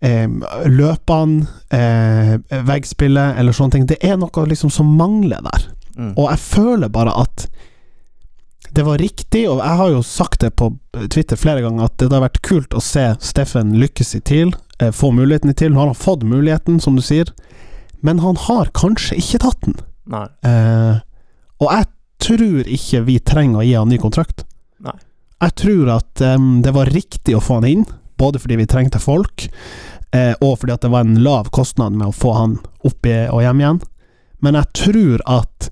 eh, 0.02 0.28
løpene, 0.70 1.46
eh, 1.74 2.36
veggspillet 2.68 3.40
eller 3.40 3.56
sånne 3.56 3.78
ting. 3.78 3.88
Det 3.90 4.00
er 4.04 4.18
noe 4.22 4.48
liksom 4.50 4.74
som 4.74 4.96
mangler 4.98 5.44
der. 5.46 5.68
Mm. 5.98 6.14
Og 6.16 6.30
jeg 6.30 6.44
føler 6.46 6.92
bare 6.94 7.14
at 7.24 7.48
det 8.72 8.86
var 8.88 9.02
riktig, 9.02 9.44
og 9.52 9.60
jeg 9.60 9.78
har 9.82 9.90
jo 9.92 10.02
sagt 10.06 10.44
det 10.46 10.54
på 10.56 10.70
Twitter 11.12 11.36
flere 11.36 11.64
ganger, 11.66 11.90
at 11.90 11.98
det 12.00 12.08
hadde 12.08 12.22
vært 12.24 12.42
kult 12.46 12.76
å 12.78 12.84
se 12.84 13.04
Steffen 13.20 13.74
lykkes 13.82 14.16
i 14.16 14.22
TIL, 14.24 14.54
eh, 14.80 14.94
få 14.96 15.12
muligheten 15.12 15.52
i 15.52 15.56
TIL. 15.58 15.74
Nå 15.74 15.82
har 15.82 15.92
han 15.92 16.00
fått 16.00 16.24
muligheten, 16.24 16.80
som 16.80 16.96
du 16.96 17.04
sier, 17.04 17.34
men 18.00 18.24
han 18.24 18.40
har 18.48 18.72
kanskje 18.78 19.20
ikke 19.20 19.42
tatt 19.44 19.66
den. 19.66 19.76
Eh, 20.48 21.02
og 21.62 21.68
jeg 21.68 21.90
tror 22.22 22.70
ikke 22.70 23.04
vi 23.10 23.20
trenger 23.20 23.60
å 23.60 23.66
gi 23.66 23.76
han 23.76 23.92
ny 23.92 24.00
kontrakt. 24.02 24.46
Nei. 24.82 24.96
Jeg 25.42 25.58
tror 25.58 25.92
at 25.98 26.22
um, 26.22 26.62
det 26.62 26.74
var 26.76 26.92
riktig 26.94 27.36
å 27.36 27.42
få 27.42 27.60
han 27.60 27.68
inn, 27.70 27.86
både 28.22 28.42
fordi 28.42 28.60
vi 28.60 28.70
trengte 28.70 29.02
folk, 29.02 29.48
eh, 30.16 30.34
og 30.42 30.60
fordi 30.62 30.76
at 30.76 30.86
det 30.86 30.92
var 30.94 31.08
en 31.08 31.20
lav 31.24 31.50
kostnad 31.54 31.96
med 31.98 32.12
å 32.12 32.16
få 32.16 32.36
han 32.38 32.60
opp 32.88 33.08
og 33.08 33.42
hjem 33.44 33.62
igjen. 33.64 33.82
Men 34.42 34.58
jeg 34.58 34.74
tror 34.74 35.22
at 35.30 35.72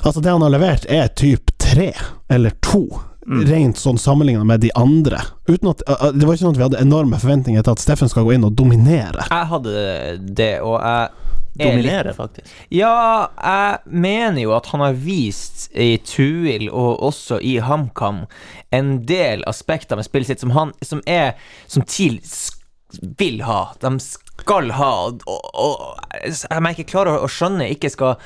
Altså, 0.00 0.20
det 0.24 0.30
han 0.32 0.40
har 0.40 0.48
levert, 0.48 0.86
er 0.88 1.10
typ 1.12 1.50
tre 1.60 1.92
eller 2.32 2.54
to. 2.64 2.86
Mm. 3.26 3.42
Rent 3.50 3.78
sånn 3.78 3.98
sammenligna 4.00 4.46
med 4.48 4.62
de 4.64 4.70
andre. 4.74 5.20
Uten 5.44 5.68
at, 5.74 5.82
uh, 5.84 6.06
det 6.16 6.24
var 6.24 6.34
ikke 6.34 6.46
sånn 6.46 6.54
at 6.54 6.60
vi 6.60 6.64
hadde 6.64 6.80
enorme 6.80 7.18
forventninger 7.20 7.66
til 7.66 7.76
at 7.76 7.82
Steffen 7.82 8.08
skal 8.08 8.24
gå 8.24 8.32
inn 8.32 8.46
og 8.48 8.56
dominere. 8.56 9.26
Jeg 9.28 9.50
hadde 9.52 9.74
det, 10.24 10.54
og 10.64 10.78
jeg 10.80 11.10
er 11.10 11.10
litt 11.10 11.28
Dominerer, 11.60 12.12
faktisk. 12.16 12.48
Ja, 12.72 13.28
jeg 13.36 13.78
mener 13.84 14.40
jo 14.42 14.54
at 14.56 14.70
han 14.70 14.84
har 14.84 14.94
vist 14.96 15.66
i 15.74 15.96
Tuil 16.06 16.68
og 16.70 17.02
også 17.10 17.40
i 17.42 17.58
HamKam 17.60 18.24
en 18.70 18.92
del 19.06 19.42
aspekter 19.50 19.98
med 19.98 20.06
spillet 20.06 20.30
sitt 20.30 20.44
som 20.44 20.54
han 20.54 20.70
Som 20.86 21.00
er 21.10 21.34
Som 21.66 21.82
TIL 21.82 22.20
vil 23.18 23.42
ha. 23.46 23.60
De 23.82 23.94
skal 24.00 24.70
ha. 24.76 24.92
Og, 25.10 25.50
og 25.54 26.24
jeg 26.24 26.62
merker 26.64 26.84
jeg 26.84 26.90
klarer 26.92 27.20
å 27.22 27.28
skjønne 27.30 27.68
ikke 27.74 27.90
skal 27.92 28.16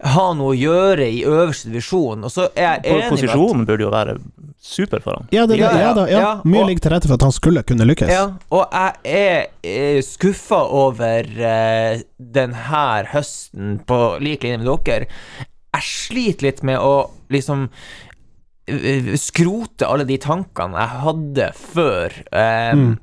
ha 0.00 0.30
noe 0.32 0.54
å 0.54 0.56
gjøre 0.56 1.04
i 1.12 1.18
øverste 1.28 1.68
divisjon. 1.68 2.22
Og 2.24 2.32
så 2.32 2.46
er 2.56 2.78
jeg 2.80 2.94
enig 2.94 3.10
posisjonen 3.12 3.66
burde 3.68 3.84
jo 3.84 3.90
være 3.92 4.14
super 4.60 5.02
for 5.04 5.18
ham. 5.18 5.26
Ja, 5.32 5.44
det, 5.48 5.58
Ja, 5.60 5.70
ja, 5.74 5.80
ja, 5.82 5.90
da, 5.96 6.06
ja. 6.08 6.20
ja, 6.24 6.30
Mye 6.44 6.62
og- 6.62 6.68
ligger 6.70 6.86
til 6.86 6.94
rette 6.94 7.08
for 7.10 7.18
at 7.18 7.26
han 7.28 7.32
skulle 7.36 7.62
kunne 7.68 7.84
lykkes. 7.88 8.08
Ja, 8.12 8.22
og 8.50 8.72
jeg 8.72 9.12
er, 9.12 9.46
er 9.68 10.00
skuffa 10.04 10.62
over 10.80 11.28
uh, 11.36 12.00
den 12.18 12.56
her 12.70 13.08
høsten 13.12 13.78
på 13.88 14.00
lik 14.24 14.44
linje 14.48 14.62
med 14.64 14.70
dere. 14.88 15.10
Jeg 15.76 15.86
sliter 15.86 16.48
litt 16.48 16.64
med 16.66 16.80
å 16.82 16.94
liksom 17.32 17.68
uh, 17.70 19.12
skrote 19.20 19.88
alle 19.88 20.08
de 20.08 20.16
tankene 20.22 20.80
jeg 20.80 21.04
hadde 21.04 21.52
før. 21.60 22.18
Eh, 22.32 22.72
Mm. 22.76 22.98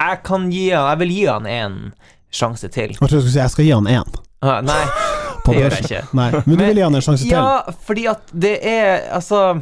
Jeg 0.00 0.22
kan 0.24 0.48
gi 0.52 0.70
han 0.72 0.88
Jeg 0.92 1.00
vil 1.02 1.14
gi 1.14 1.24
han 1.28 1.46
en 1.50 1.78
sjanse 2.30 2.70
til. 2.72 2.94
Jeg 2.94 3.00
trodde 3.00 3.18
du 3.18 3.24
skulle 3.24 3.34
si 3.34 3.42
jeg 3.42 3.52
skal 3.56 3.66
gi 3.66 3.72
han 3.74 3.90
én. 3.90 4.16
Ah, 4.40 4.60
nei, 4.64 4.80
det 5.44 5.56
gjør 5.58 5.74
jeg 5.76 5.84
ikke. 5.84 6.02
Nei, 6.16 6.30
men 6.46 6.56
du 6.56 6.64
vil 6.64 6.80
gi 6.80 6.86
han 6.86 6.96
en 6.96 7.04
sjanse 7.04 7.26
til? 7.26 7.34
Ja, 7.34 7.76
fordi 7.86 8.06
at 8.12 8.32
det 8.32 8.56
er 8.66 9.10
Altså 9.16 9.60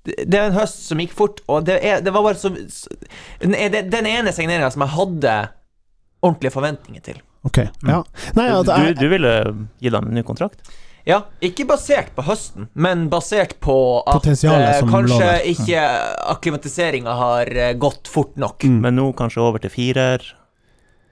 det 0.00 0.32
er 0.32 0.46
en 0.48 0.56
høst 0.56 0.86
som 0.86 1.00
gikk 1.02 1.12
fort, 1.12 1.42
og 1.50 1.66
det, 1.68 1.76
er, 1.84 1.98
det 2.00 2.12
var 2.14 2.24
bare 2.24 2.38
så 2.40 2.48
Den, 3.42 4.06
ene 4.08 4.32
signeringa 4.32 4.70
som 4.72 4.84
jeg 4.86 4.94
hadde 4.94 5.34
ordentlige 6.24 6.54
forventninger 6.54 7.02
til. 7.04 7.18
Ok, 7.48 7.58
ja. 7.88 7.98
Nei, 8.36 8.46
ja, 8.48 8.62
det 8.64 8.76
Du, 8.76 8.86
er, 8.88 8.96
du 8.96 9.06
ville 9.12 9.34
gi 9.80 9.92
han 9.92 10.08
en 10.08 10.16
ny 10.16 10.24
kontrakt? 10.26 10.64
Ja, 11.08 11.22
ikke 11.44 11.64
basert 11.68 12.12
på 12.16 12.24
høsten, 12.26 12.68
men 12.74 13.08
basert 13.12 13.56
på 13.64 13.76
at 14.10 14.26
eh, 14.26 14.80
kanskje 14.84 15.16
lover. 15.16 15.44
ikke 15.48 15.84
akklimatiseringa 16.34 17.16
har 17.16 17.52
eh, 17.56 17.72
gått 17.80 18.10
fort 18.10 18.36
nok. 18.40 18.64
Mm. 18.64 18.80
Men 18.84 18.98
nå 19.00 19.10
kanskje 19.16 19.44
over 19.44 19.62
til 19.62 19.72
firer. 19.72 20.24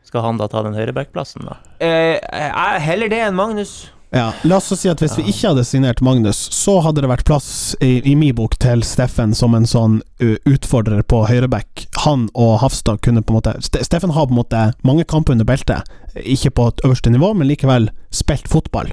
Skal 0.04 0.24
han 0.24 0.40
da 0.40 0.48
ta 0.48 0.64
den 0.64 0.76
høyrebackplassen, 0.76 1.48
da? 1.48 1.60
Eh, 1.84 2.16
er 2.20 2.82
heller 2.84 3.12
det 3.12 3.22
enn 3.26 3.36
Magnus. 3.36 3.90
ja. 4.12 4.30
La 4.48 4.56
oss 4.56 4.72
si 4.72 4.88
at 4.88 5.00
hvis 5.04 5.18
vi 5.18 5.26
ikke 5.28 5.50
hadde 5.50 5.64
signert 5.68 6.00
Magnus, 6.04 6.40
så 6.56 6.78
hadde 6.84 7.04
det 7.04 7.10
vært 7.10 7.26
plass 7.28 7.76
i, 7.80 7.98
i 8.08 8.14
min 8.16 8.36
bok 8.36 8.56
til 8.60 8.84
Steffen 8.84 9.34
som 9.36 9.56
en 9.56 9.68
sånn 9.68 10.00
utfordrer 10.48 11.04
på 11.04 11.24
høyreback. 11.28 11.86
Han 12.04 12.28
og 12.32 12.58
Hafstad 12.62 13.02
kunne 13.04 13.24
på 13.24 13.34
en 13.34 13.40
måte 13.40 13.56
Steffen 13.64 14.12
har 14.16 14.28
på 14.28 14.36
en 14.36 14.40
måte 14.40 14.62
mange 14.84 15.04
kamper 15.08 15.36
under 15.36 15.48
beltet. 15.48 15.88
Ikke 16.16 16.52
på 16.56 16.70
et 16.72 16.84
øverste 16.88 17.12
nivå, 17.12 17.34
men 17.36 17.48
likevel 17.48 17.90
spilt 18.08 18.48
fotball 18.48 18.92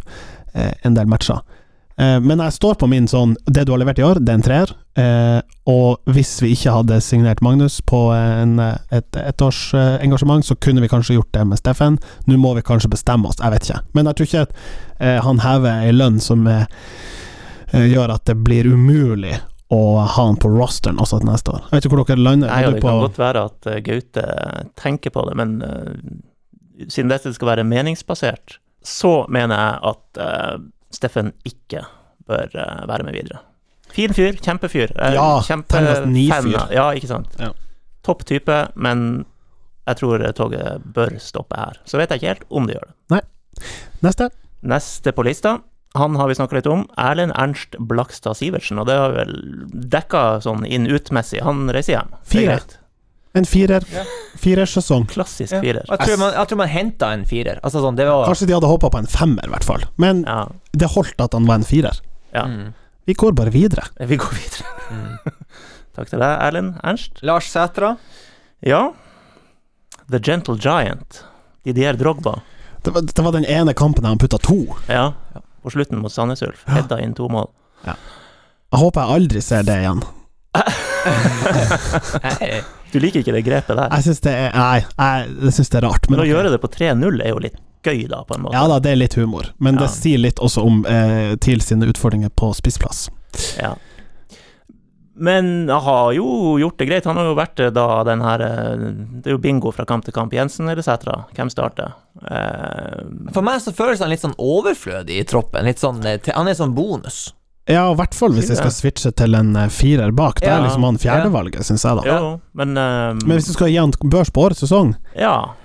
en 0.56 0.96
del 0.96 1.10
matcher. 1.12 1.42
Eh, 1.98 2.20
men 2.20 2.42
jeg 2.44 2.52
står 2.58 2.76
på 2.76 2.90
min 2.92 3.06
sånn 3.08 3.38
Det 3.48 3.64
du 3.64 3.72
har 3.72 3.80
levert 3.80 4.00
i 4.02 4.04
år, 4.04 4.20
det 4.20 4.34
er 4.34 4.40
en 4.40 4.44
treer. 4.44 4.72
Eh, 5.00 5.40
og 5.72 6.12
hvis 6.12 6.34
vi 6.44 6.52
ikke 6.56 6.74
hadde 6.76 7.00
signert 7.04 7.42
Magnus 7.44 7.78
på 7.88 8.10
en, 8.16 8.60
eh, 8.60 8.78
et 9.00 9.20
ettårsengasjement, 9.22 10.44
så 10.44 10.58
kunne 10.60 10.84
vi 10.84 10.92
kanskje 10.92 11.16
gjort 11.18 11.32
det 11.36 11.46
med 11.48 11.62
Steffen. 11.62 12.00
Nå 12.28 12.38
må 12.42 12.54
vi 12.58 12.66
kanskje 12.68 12.92
bestemme 12.92 13.32
oss, 13.32 13.40
jeg 13.40 13.52
vet 13.56 13.70
ikke. 13.70 13.82
Men 13.96 14.12
jeg 14.12 14.16
tror 14.20 14.30
ikke 14.30 14.46
at 14.48 14.56
eh, 15.00 15.20
han 15.24 15.44
hever 15.44 15.88
ei 15.88 15.96
lønn 15.96 16.20
som 16.24 16.46
eh, 16.52 16.66
eh, 17.72 17.88
gjør 17.94 18.18
at 18.18 18.26
det 18.28 18.38
blir 18.44 18.68
umulig 18.68 19.40
å 19.74 19.82
ha 20.04 20.28
han 20.28 20.38
på 20.38 20.52
rosteren 20.52 21.00
også 21.02 21.22
til 21.22 21.32
neste 21.32 21.56
år. 21.56 21.64
Jeg 21.72 21.78
vet 21.78 21.88
ikke 21.88 21.96
hvor 21.96 22.06
dere 22.06 22.22
lander. 22.28 22.52
Nei, 22.52 22.76
Det 22.76 22.84
kan 22.84 23.02
godt 23.08 23.24
være 23.24 23.48
at 23.50 23.72
eh, 23.72 23.82
Gaute 23.88 24.28
tenker 24.76 25.16
på 25.16 25.24
det, 25.30 25.40
men 25.40 25.58
eh, 25.64 26.86
siden 26.92 27.10
dette 27.10 27.32
skal 27.34 27.56
være 27.56 27.68
meningsbasert, 27.68 28.60
så 28.86 29.14
mener 29.34 29.60
jeg 29.60 29.92
at 29.92 30.22
uh, 30.22 30.64
Steffen 30.94 31.34
ikke 31.48 31.84
bør 32.30 32.50
uh, 32.54 32.86
være 32.90 33.08
med 33.08 33.18
videre. 33.18 33.42
Fin 33.96 34.14
fyr, 34.14 34.38
kjempefyr. 34.44 34.94
Uh, 34.98 35.14
Ja, 35.16 35.30
kjempefan. 35.46 36.52
Ja, 36.74 36.90
ikke 36.94 37.10
sant. 37.10 37.36
Ja. 37.42 37.52
Topp 38.06 38.26
type, 38.30 38.60
men 38.76 39.26
jeg 39.86 40.02
tror 40.02 40.26
toget 40.38 40.86
bør 40.96 41.16
stoppe 41.22 41.58
her. 41.60 41.80
Så 41.86 42.02
vet 42.02 42.14
jeg 42.14 42.22
ikke 42.22 42.34
helt 42.34 42.50
om 42.50 42.68
det 42.70 42.78
gjør 42.78 42.90
det. 42.90 42.96
Nei. 43.16 43.24
neste? 44.06 44.30
Neste 44.66 45.14
på 45.14 45.26
lista, 45.26 45.60
han 45.96 46.16
har 46.20 46.28
vi 46.28 46.36
snakka 46.38 46.58
litt 46.58 46.68
om. 46.70 46.86
Erlend 47.00 47.34
Ernst 47.40 47.78
Blakstad 47.80 48.38
Sivertsen, 48.38 48.82
og 48.82 48.90
det 48.90 48.98
har 49.00 49.14
vi 49.14 49.22
vel 49.22 49.36
dekka 49.94 50.24
sånn 50.44 50.66
inn-ut-messig. 50.68 51.40
Han 51.46 51.70
reiser 51.72 51.96
hjem. 52.00 52.12
Det 52.18 52.26
er 52.26 52.34
Fire. 52.34 52.58
En 53.36 53.44
firer. 53.46 53.84
Firersesong. 54.40 55.06
Klassisk 55.12 55.52
Ja. 55.54 55.60
firer. 55.62 55.84
Jeg 55.90 56.00
tror 56.00 56.18
man, 56.22 56.32
jeg 56.34 56.48
tror 56.48 56.58
man 56.62 56.68
henta 56.72 57.10
en 57.14 57.26
firer. 57.28 57.60
Altså 57.64 57.82
sånn, 57.84 57.96
det 58.00 58.06
var 58.08 58.26
Kanskje 58.30 58.48
de 58.48 58.54
hadde 58.56 58.68
håpa 58.72 58.90
på 58.94 58.98
en 59.02 59.08
femmer, 59.12 59.46
i 59.46 59.50
hvert 59.52 59.64
fall. 59.68 59.84
Men 59.98 60.24
Ja, 60.28 60.46
det 60.74 60.88
holdt 60.96 61.20
at 61.22 61.34
han 61.34 61.46
var 61.48 61.56
en 61.62 61.68
firer. 61.68 62.00
ja. 62.34 62.46
mm. 62.46 62.74
Vi 63.06 63.14
går 63.14 63.32
bare 63.38 63.52
videre. 63.54 63.84
Vi 64.00 64.18
går 64.18 64.32
videre. 64.34 64.66
Takk 65.96 66.10
til 66.10 66.18
deg, 66.20 66.40
Erlend 66.42 66.80
Ernst. 66.84 67.12
Lars 67.22 67.46
Sætra. 67.54 67.98
Ja, 68.66 68.94
The 70.10 70.18
Gentle 70.20 70.58
Giant. 70.58 71.22
Didier 71.64 71.94
Drogba. 71.94 72.40
Det 72.84 72.94
var, 72.96 73.02
det 73.02 73.22
var 73.24 73.32
den 73.32 73.46
ene 73.46 73.74
kampen 73.78 74.02
der 74.04 74.10
han 74.10 74.18
putta 74.18 74.38
to. 74.42 74.58
Ja, 74.90 75.12
på 75.62 75.70
slutten 75.74 76.02
mot 76.02 76.12
Sandnes 76.12 76.42
Ulf. 76.42 76.64
Hedda 76.66 76.98
inn 77.02 77.14
to 77.18 77.30
mål. 77.30 77.50
Jeg 77.86 77.96
håper 78.82 79.02
jeg 79.06 79.10
aldri 79.20 79.42
ser 79.42 79.64
det 79.70 79.78
igjen. 79.84 80.02
Du 82.96 83.02
liker 83.04 83.20
ikke 83.20 83.36
det 83.36 83.44
grepet 83.44 83.76
der? 83.76 83.92
Jeg 83.92 84.08
syns 84.08 84.22
det 84.24 84.34
er 84.40 84.54
Nei, 84.56 84.82
jeg, 84.88 85.56
synes 85.58 85.72
det 85.74 85.80
er 85.82 85.88
rart. 85.90 86.08
Men 86.08 86.22
å 86.22 86.24
ok. 86.24 86.30
gjøre 86.32 86.54
det 86.54 86.60
på 86.64 86.70
3-0 86.78 87.18
er 87.26 87.34
jo 87.34 87.42
litt 87.44 87.58
gøy, 87.86 88.06
da, 88.10 88.22
på 88.26 88.38
en 88.38 88.46
måte. 88.46 88.56
Ja 88.56 88.64
da, 88.72 88.80
det 88.82 88.94
er 88.96 89.02
litt 89.02 89.18
humor, 89.20 89.52
men 89.62 89.78
det 89.78 89.92
sier 89.94 90.22
litt 90.22 90.40
også 90.42 90.64
om 90.66 90.80
eh, 90.90 91.36
TIL 91.44 91.62
sine 91.62 91.92
utfordringer 91.92 92.32
på 92.34 92.50
spissplass. 92.58 93.10
Ja. 93.60 93.76
Men 95.16 95.70
han 95.70 95.84
har 95.84 96.12
jo 96.18 96.58
gjort 96.60 96.80
det 96.80 96.88
greit. 96.90 97.06
Han 97.08 97.20
har 97.20 97.30
jo 97.30 97.38
vært 97.38 97.62
eh, 97.64 97.72
da 97.72 98.04
den 98.08 98.24
her 98.26 98.42
eh, 98.44 98.88
Det 99.24 99.32
er 99.32 99.38
jo 99.38 99.44
bingo 99.44 99.72
fra 99.76 99.86
kamp 99.88 100.04
til 100.08 100.16
kamp. 100.16 100.34
Jensen 100.36 100.68
eller 100.72 100.84
Sætra? 100.84 101.22
Hvem 101.36 101.52
starter? 101.54 101.94
Eh, 102.20 103.06
For 103.36 103.46
meg 103.46 103.62
så 103.64 103.72
føles 103.76 104.04
han 104.04 104.12
litt 104.12 104.26
sånn 104.26 104.36
overflødig 104.36 105.22
i 105.22 105.28
troppen. 105.28 105.68
Litt 105.68 105.80
sånn, 105.84 106.02
eh, 106.10 106.20
han 106.36 106.52
er 106.52 106.58
sånn 106.60 106.76
bonus. 106.76 107.30
Ja, 107.68 107.92
i 107.92 107.96
hvert 107.98 108.14
fall 108.14 108.36
hvis 108.38 108.50
jeg 108.52 108.60
skal 108.60 108.72
switche 108.72 109.12
til 109.18 109.34
en 109.34 109.56
eh, 109.58 109.70
firer 109.74 110.12
bak. 110.14 110.40
Da 110.42 110.48
Ja. 110.48 110.58
er 110.60 110.68
liksom 110.68 110.84
han 110.86 110.98
fjerdevalget, 111.02 111.66
syns 111.66 111.84
jeg, 111.84 111.98
da. 111.98 112.04
jo, 112.06 112.40
men, 112.54 112.78
um, 112.78 113.20
Men 113.26 113.38
hvis 113.40 113.48
du 113.50 113.54
skal 113.54 113.72
gi 113.72 113.78
han 113.82 113.92
børs 114.04 114.30
på 114.30 114.44
årets 114.46 114.60
sesong 114.62 114.94
Ja, 115.18 115.56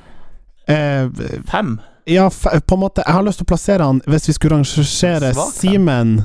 eh, 0.66 1.08
fem. 1.50 1.78
Ja, 2.06 2.26
f 2.30 2.46
på 2.66 2.74
en 2.74 2.80
måte 2.80 3.02
Jeg 3.04 3.12
har 3.14 3.22
lyst 3.22 3.38
til 3.38 3.44
å 3.44 3.50
plassere 3.52 3.84
han 3.84 4.00
Hvis 4.08 4.28
vi 4.28 4.32
skulle 4.32 4.56
rangere 4.56 5.34
Simen 5.52 6.24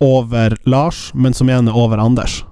over 0.00 0.54
Lars, 0.68 1.10
men 1.14 1.34
som 1.34 1.48
igjen 1.48 1.66
er 1.68 1.74
over 1.74 1.98
Anders, 1.98 2.44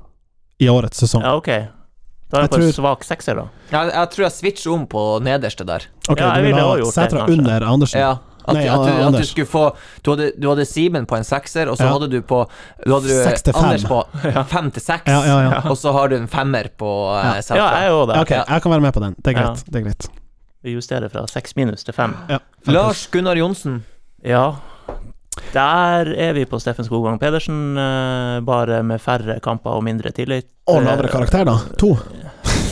i 0.59 0.67
årets 0.69 0.99
sesong. 0.99 1.23
Ja, 1.23 1.37
ok. 1.37 1.47
Da 1.47 2.41
er 2.41 2.43
Jeg 2.43 2.51
jeg 2.51 2.51
på 2.51 2.59
en 2.65 2.73
svak 2.73 3.05
sekser, 3.07 3.37
da. 3.39 3.45
Jeg, 3.71 3.93
jeg 3.93 4.11
tror 4.11 4.25
jeg 4.25 4.33
switcher 4.35 4.73
om 4.75 4.87
på 4.91 5.03
nederste 5.23 5.65
der. 5.69 5.85
Ok, 6.09 6.19
Ja, 6.19 6.33
du 6.35 6.43
vil 6.43 6.55
ha 6.59 6.91
Sætra 6.91 7.29
under 7.31 7.61
Andersen? 7.69 8.01
Ja. 8.01 8.17
At, 8.47 8.55
Nei, 8.55 8.67
at, 8.71 8.83
du, 8.87 8.91
at 9.09 9.17
du 9.19 9.25
skulle 9.27 9.47
få 9.51 9.63
Du 10.07 10.13
hadde, 10.13 10.29
du 10.39 10.49
hadde 10.49 10.65
Simen 10.69 11.07
på 11.07 11.17
en 11.19 11.25
sekser, 11.27 11.67
og 11.71 11.77
så 11.79 11.85
Ja. 11.89 11.93
hadde 11.97 12.09
du 12.13 12.21
på 12.23 12.45
Du 12.85 12.93
hadde 12.95 13.09
du. 13.11 13.53
Anders 13.59 13.85
på 13.85 13.99
fem 14.55 14.71
til 14.71 14.83
seks, 14.83 15.07
Ja, 15.11 15.25
ja, 15.27 15.41
ja. 15.43 15.61
og 15.71 15.77
så 15.81 15.93
har 15.93 16.09
du 16.09 16.17
en 16.17 16.29
femmer 16.31 16.69
på 16.79 16.87
uh, 17.11 17.19
Ja. 17.25 17.41
Uh, 17.43 17.57
Ja, 17.59 17.67
jeg 17.83 17.91
òg 17.97 18.07
det. 18.13 18.21
Ok, 18.23 18.31
jeg 18.39 18.63
kan 18.63 18.71
være 18.77 18.81
med 18.87 18.95
på 18.95 19.01
den. 19.03 19.17
Det 19.19 19.35
er 19.35 19.41
greit. 19.43 19.65
Det 19.67 19.81
er 19.81 19.85
greit. 19.89 20.09
Vi 20.67 20.73
justerer 20.75 21.11
fra 21.11 21.27
seks 21.31 21.55
minus 21.59 21.85
til 21.87 21.95
fem. 21.95 22.15
Ja. 22.31 22.39
Lars 22.67 23.07
Gunnar 23.13 23.37
Johnsen. 23.39 23.85
Ja. 24.25 24.55
Der 25.53 26.09
er 26.17 26.33
vi 26.33 26.45
på 26.49 26.59
Steffen 26.59 26.85
Skogvang 26.87 27.19
Pedersen, 27.21 27.77
eh, 27.79 28.41
bare 28.47 28.83
med 28.83 29.01
færre 29.01 29.39
kamper 29.45 29.77
og 29.77 29.85
mindre 29.85 30.11
tillit. 30.17 30.49
Og 30.67 30.83
lavere 30.83 31.09
karakter, 31.13 31.45
da. 31.45 31.59
To. 31.79 31.93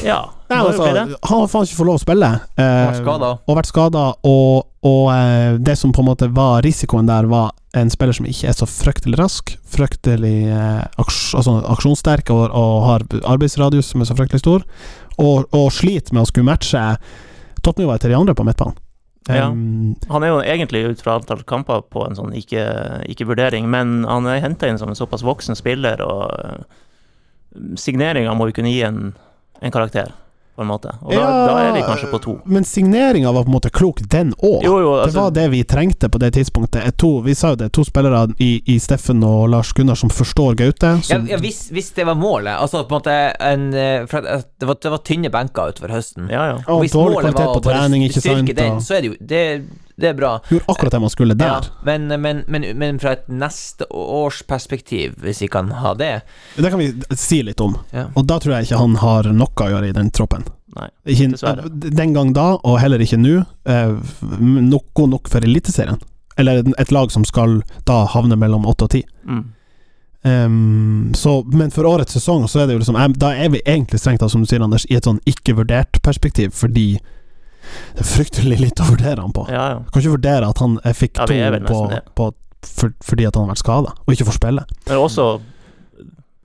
Ja. 0.02 0.22
Nei, 0.50 0.58
altså, 0.60 0.84
han 0.92 1.08
har 1.40 1.46
faen 1.48 1.64
ikke 1.64 1.78
fått 1.78 1.88
lov 1.88 1.96
å 1.96 2.02
spille. 2.02 2.28
Eh, 2.60 3.00
og 3.48 3.56
vært 3.56 3.70
skada, 3.70 4.04
og, 4.28 4.66
og 4.84 5.04
eh, 5.14 5.56
det 5.64 5.76
som 5.80 5.92
på 5.96 6.02
en 6.04 6.08
måte 6.10 6.28
var 6.36 6.60
risikoen 6.66 7.08
der, 7.08 7.24
var 7.30 7.52
en 7.74 7.90
spiller 7.90 8.14
som 8.14 8.26
ikke 8.28 8.50
er 8.52 8.54
så 8.58 8.68
fryktelig 8.68 9.18
rask, 9.18 9.54
fryktelig 9.74 10.36
eh, 10.52 10.82
aks, 11.00 11.32
altså, 11.38 11.56
aksjonssterk 11.72 12.30
og, 12.34 12.44
og 12.52 12.74
har 12.90 13.06
arbeidsradius 13.32 13.88
som 13.94 14.04
er 14.04 14.10
så 14.10 14.16
fryktelig 14.18 14.44
stor, 14.44 14.66
og, 15.16 15.48
og 15.56 15.70
sliter 15.72 16.14
med 16.14 16.26
å 16.26 16.28
skulle 16.28 16.46
matche 16.52 16.82
toppnivået 17.64 18.04
til 18.04 18.12
de 18.12 18.18
andre 18.20 18.36
på 18.36 18.44
midtbanen. 18.46 18.76
Ja. 19.24 19.46
Um, 19.48 19.94
Han 20.12 20.20
er 20.26 20.28
jo 20.34 20.40
egentlig 20.44 20.82
ut 20.84 21.00
fra 21.00 21.14
antall 21.16 21.40
kamper 21.48 21.80
på 21.88 22.02
en 22.04 22.18
sånn 22.18 22.34
ikke- 22.36 23.00
ikke-vurdering, 23.08 23.64
men 23.72 24.02
han 24.04 24.26
er 24.28 24.42
henta 24.44 24.68
inn 24.68 24.76
som 24.78 24.92
en 24.92 24.98
såpass 24.98 25.24
voksen 25.24 25.56
spiller, 25.56 26.02
og 26.04 26.28
uh, 26.28 27.64
signeringa 27.80 28.34
må 28.36 28.50
jo 28.50 28.58
kunne 28.58 28.72
gi 28.74 28.82
en, 28.84 29.14
en 29.64 29.72
karakter, 29.72 30.12
på 30.54 30.62
en 30.62 30.68
måte. 30.68 30.92
Og 31.02 31.10
da, 31.10 31.18
Ja, 31.18 31.30
da 31.48 31.54
er 31.64 31.72
vi 31.74 31.82
kanskje 31.82 32.10
på 32.12 32.18
to. 32.22 32.34
Men 32.44 32.64
signeringa 32.64 33.32
var 33.32 33.42
på 33.42 33.50
en 33.50 33.56
måte 33.56 33.70
klok, 33.74 34.00
den 34.10 34.32
òg. 34.38 34.62
Jo, 34.62 34.76
det 34.78 35.02
altså 35.08 35.20
var 35.20 35.30
det 35.34 35.46
vi 35.50 35.62
trengte 35.64 36.08
på 36.08 36.20
det 36.22 36.30
tidspunktet. 36.36 36.96
To, 37.02 37.10
vi 37.26 37.34
sa 37.34 37.54
jo 37.54 37.60
det, 37.64 37.72
to 37.74 37.84
spillere 37.84 38.28
i, 38.38 38.62
i 38.70 38.78
Steffen 38.82 39.24
og 39.26 39.48
Lars 39.50 39.72
Gunnar 39.74 39.98
som 39.98 40.12
forstår 40.14 40.54
Gaute. 40.60 40.94
Ja, 40.94 41.02
Som, 41.02 41.26
ja, 41.30 41.38
hvis, 41.42 41.68
hvis 41.74 41.90
det 41.96 42.06
var 42.06 42.14
målet 42.14 42.54
Altså 42.54 42.84
på 42.84 42.94
en 42.94 43.00
måte 43.00 43.16
en, 43.40 43.66
eh, 43.74 44.06
for 44.10 44.22
det, 44.22 44.66
var, 44.68 44.78
det 44.82 44.92
var 44.94 45.02
tynne 45.06 45.30
benker 45.34 45.74
utover 45.74 45.96
høsten. 45.96 46.28
Ja, 46.30 46.46
ja. 46.52 46.60
og 46.68 46.84
hvis 46.84 46.94
dårlig 46.94 47.18
målet 47.18 47.24
kvalitet 47.26 47.44
var 47.44 47.50
å 47.50 47.58
på 47.58 47.64
bare 47.66 47.80
trening, 47.82 48.06
ikke 48.06 48.22
styrke 48.22 48.46
sant. 48.46 48.56
Den, 48.60 48.80
så 48.84 48.94
er 48.98 49.04
det 49.04 49.10
jo 49.12 49.16
Det, 49.34 49.42
det 49.96 50.08
er 50.10 50.16
bra. 50.18 50.40
gjorde 50.50 50.64
akkurat 50.72 50.92
det 50.96 51.00
man 51.04 51.10
skulle 51.12 51.36
Ja, 51.38 51.60
men, 51.86 52.08
men, 52.20 52.42
men, 52.48 52.66
men 52.78 52.98
fra 52.98 53.12
et 53.14 53.28
neste 53.28 53.86
års 53.90 54.42
perspektiv, 54.42 55.14
hvis 55.22 55.42
vi 55.44 55.48
kan 55.48 55.70
ha 55.70 55.94
det 55.94 56.22
Det 56.56 56.70
kan 56.70 56.78
vi 56.82 56.92
si 57.14 57.42
litt 57.46 57.60
om. 57.60 57.76
ja. 57.92 58.08
Og 58.14 58.26
da 58.26 58.40
tror 58.42 58.56
jeg 58.56 58.68
ikke 58.68 58.80
han 58.82 58.96
har 59.02 59.30
noe 59.32 59.66
å 59.66 59.70
gjøre 59.70 59.88
i 59.92 59.94
den 59.94 60.10
troppen. 60.10 60.44
Nei, 60.74 60.88
Ikke, 61.06 61.28
dessverre. 61.36 61.68
den 61.70 62.14
gang 62.16 62.32
da, 62.34 62.56
og 62.66 62.80
heller 62.82 62.98
ikke 62.98 63.20
nå, 63.22 63.44
noe 64.42 65.06
nok, 65.14 65.30
for 65.30 65.46
Eliteserien. 65.46 66.00
Eller 66.36 66.64
et 66.78 66.90
lag 66.90 67.12
som 67.14 67.22
skal 67.24 67.60
da 67.86 68.00
havne 68.10 68.34
mellom 68.36 68.66
åtte 68.66 68.88
og 68.88 68.90
ti. 68.96 69.04
Mm. 69.22 69.44
Ehm, 70.24 71.12
så, 71.14 71.44
men 71.52 71.70
for 71.70 71.86
årets 71.86 72.16
sesong 72.16 72.48
så 72.48 72.62
er 72.62 72.66
det 72.66 72.74
jo 72.78 72.80
liksom 72.80 72.96
Da 73.20 73.34
er 73.36 73.50
vi 73.52 73.60
egentlig 73.66 74.00
strengt 74.00 74.22
tatt, 74.24 74.32
som 74.32 74.42
du 74.42 74.48
sier, 74.48 74.62
Anders, 74.64 74.86
i 74.88 74.96
et 74.96 75.04
sånn 75.04 75.20
ikke-vurdert 75.28 76.00
perspektiv, 76.02 76.54
fordi 76.56 76.96
det 77.94 78.00
er 78.04 78.08
fryktelig 78.10 78.58
lite 78.60 78.82
å 78.84 78.90
vurdere 78.92 79.20
han 79.20 79.32
på. 79.32 79.46
Ja, 79.50 79.64
ja. 79.74 79.78
Kan 79.92 80.02
ikke 80.02 80.14
vurdere 80.16 80.48
at 80.48 80.58
han 80.58 80.78
fikk 80.94 81.18
Ja, 81.18 81.26
to 81.26 81.34
er 81.34 81.58
på, 81.60 81.62
nesten 81.64 82.14
på 82.14 82.30
for, 82.64 82.92
fordi 83.04 83.26
at 83.28 83.34
han 83.36 83.44
har 83.46 83.54
vært 83.54 83.62
skada, 83.64 83.92
og 84.06 84.14
ikke 84.14 84.24
får 84.28 84.38
spille. 84.38 84.64
Men 84.88 84.96
også, 84.98 85.26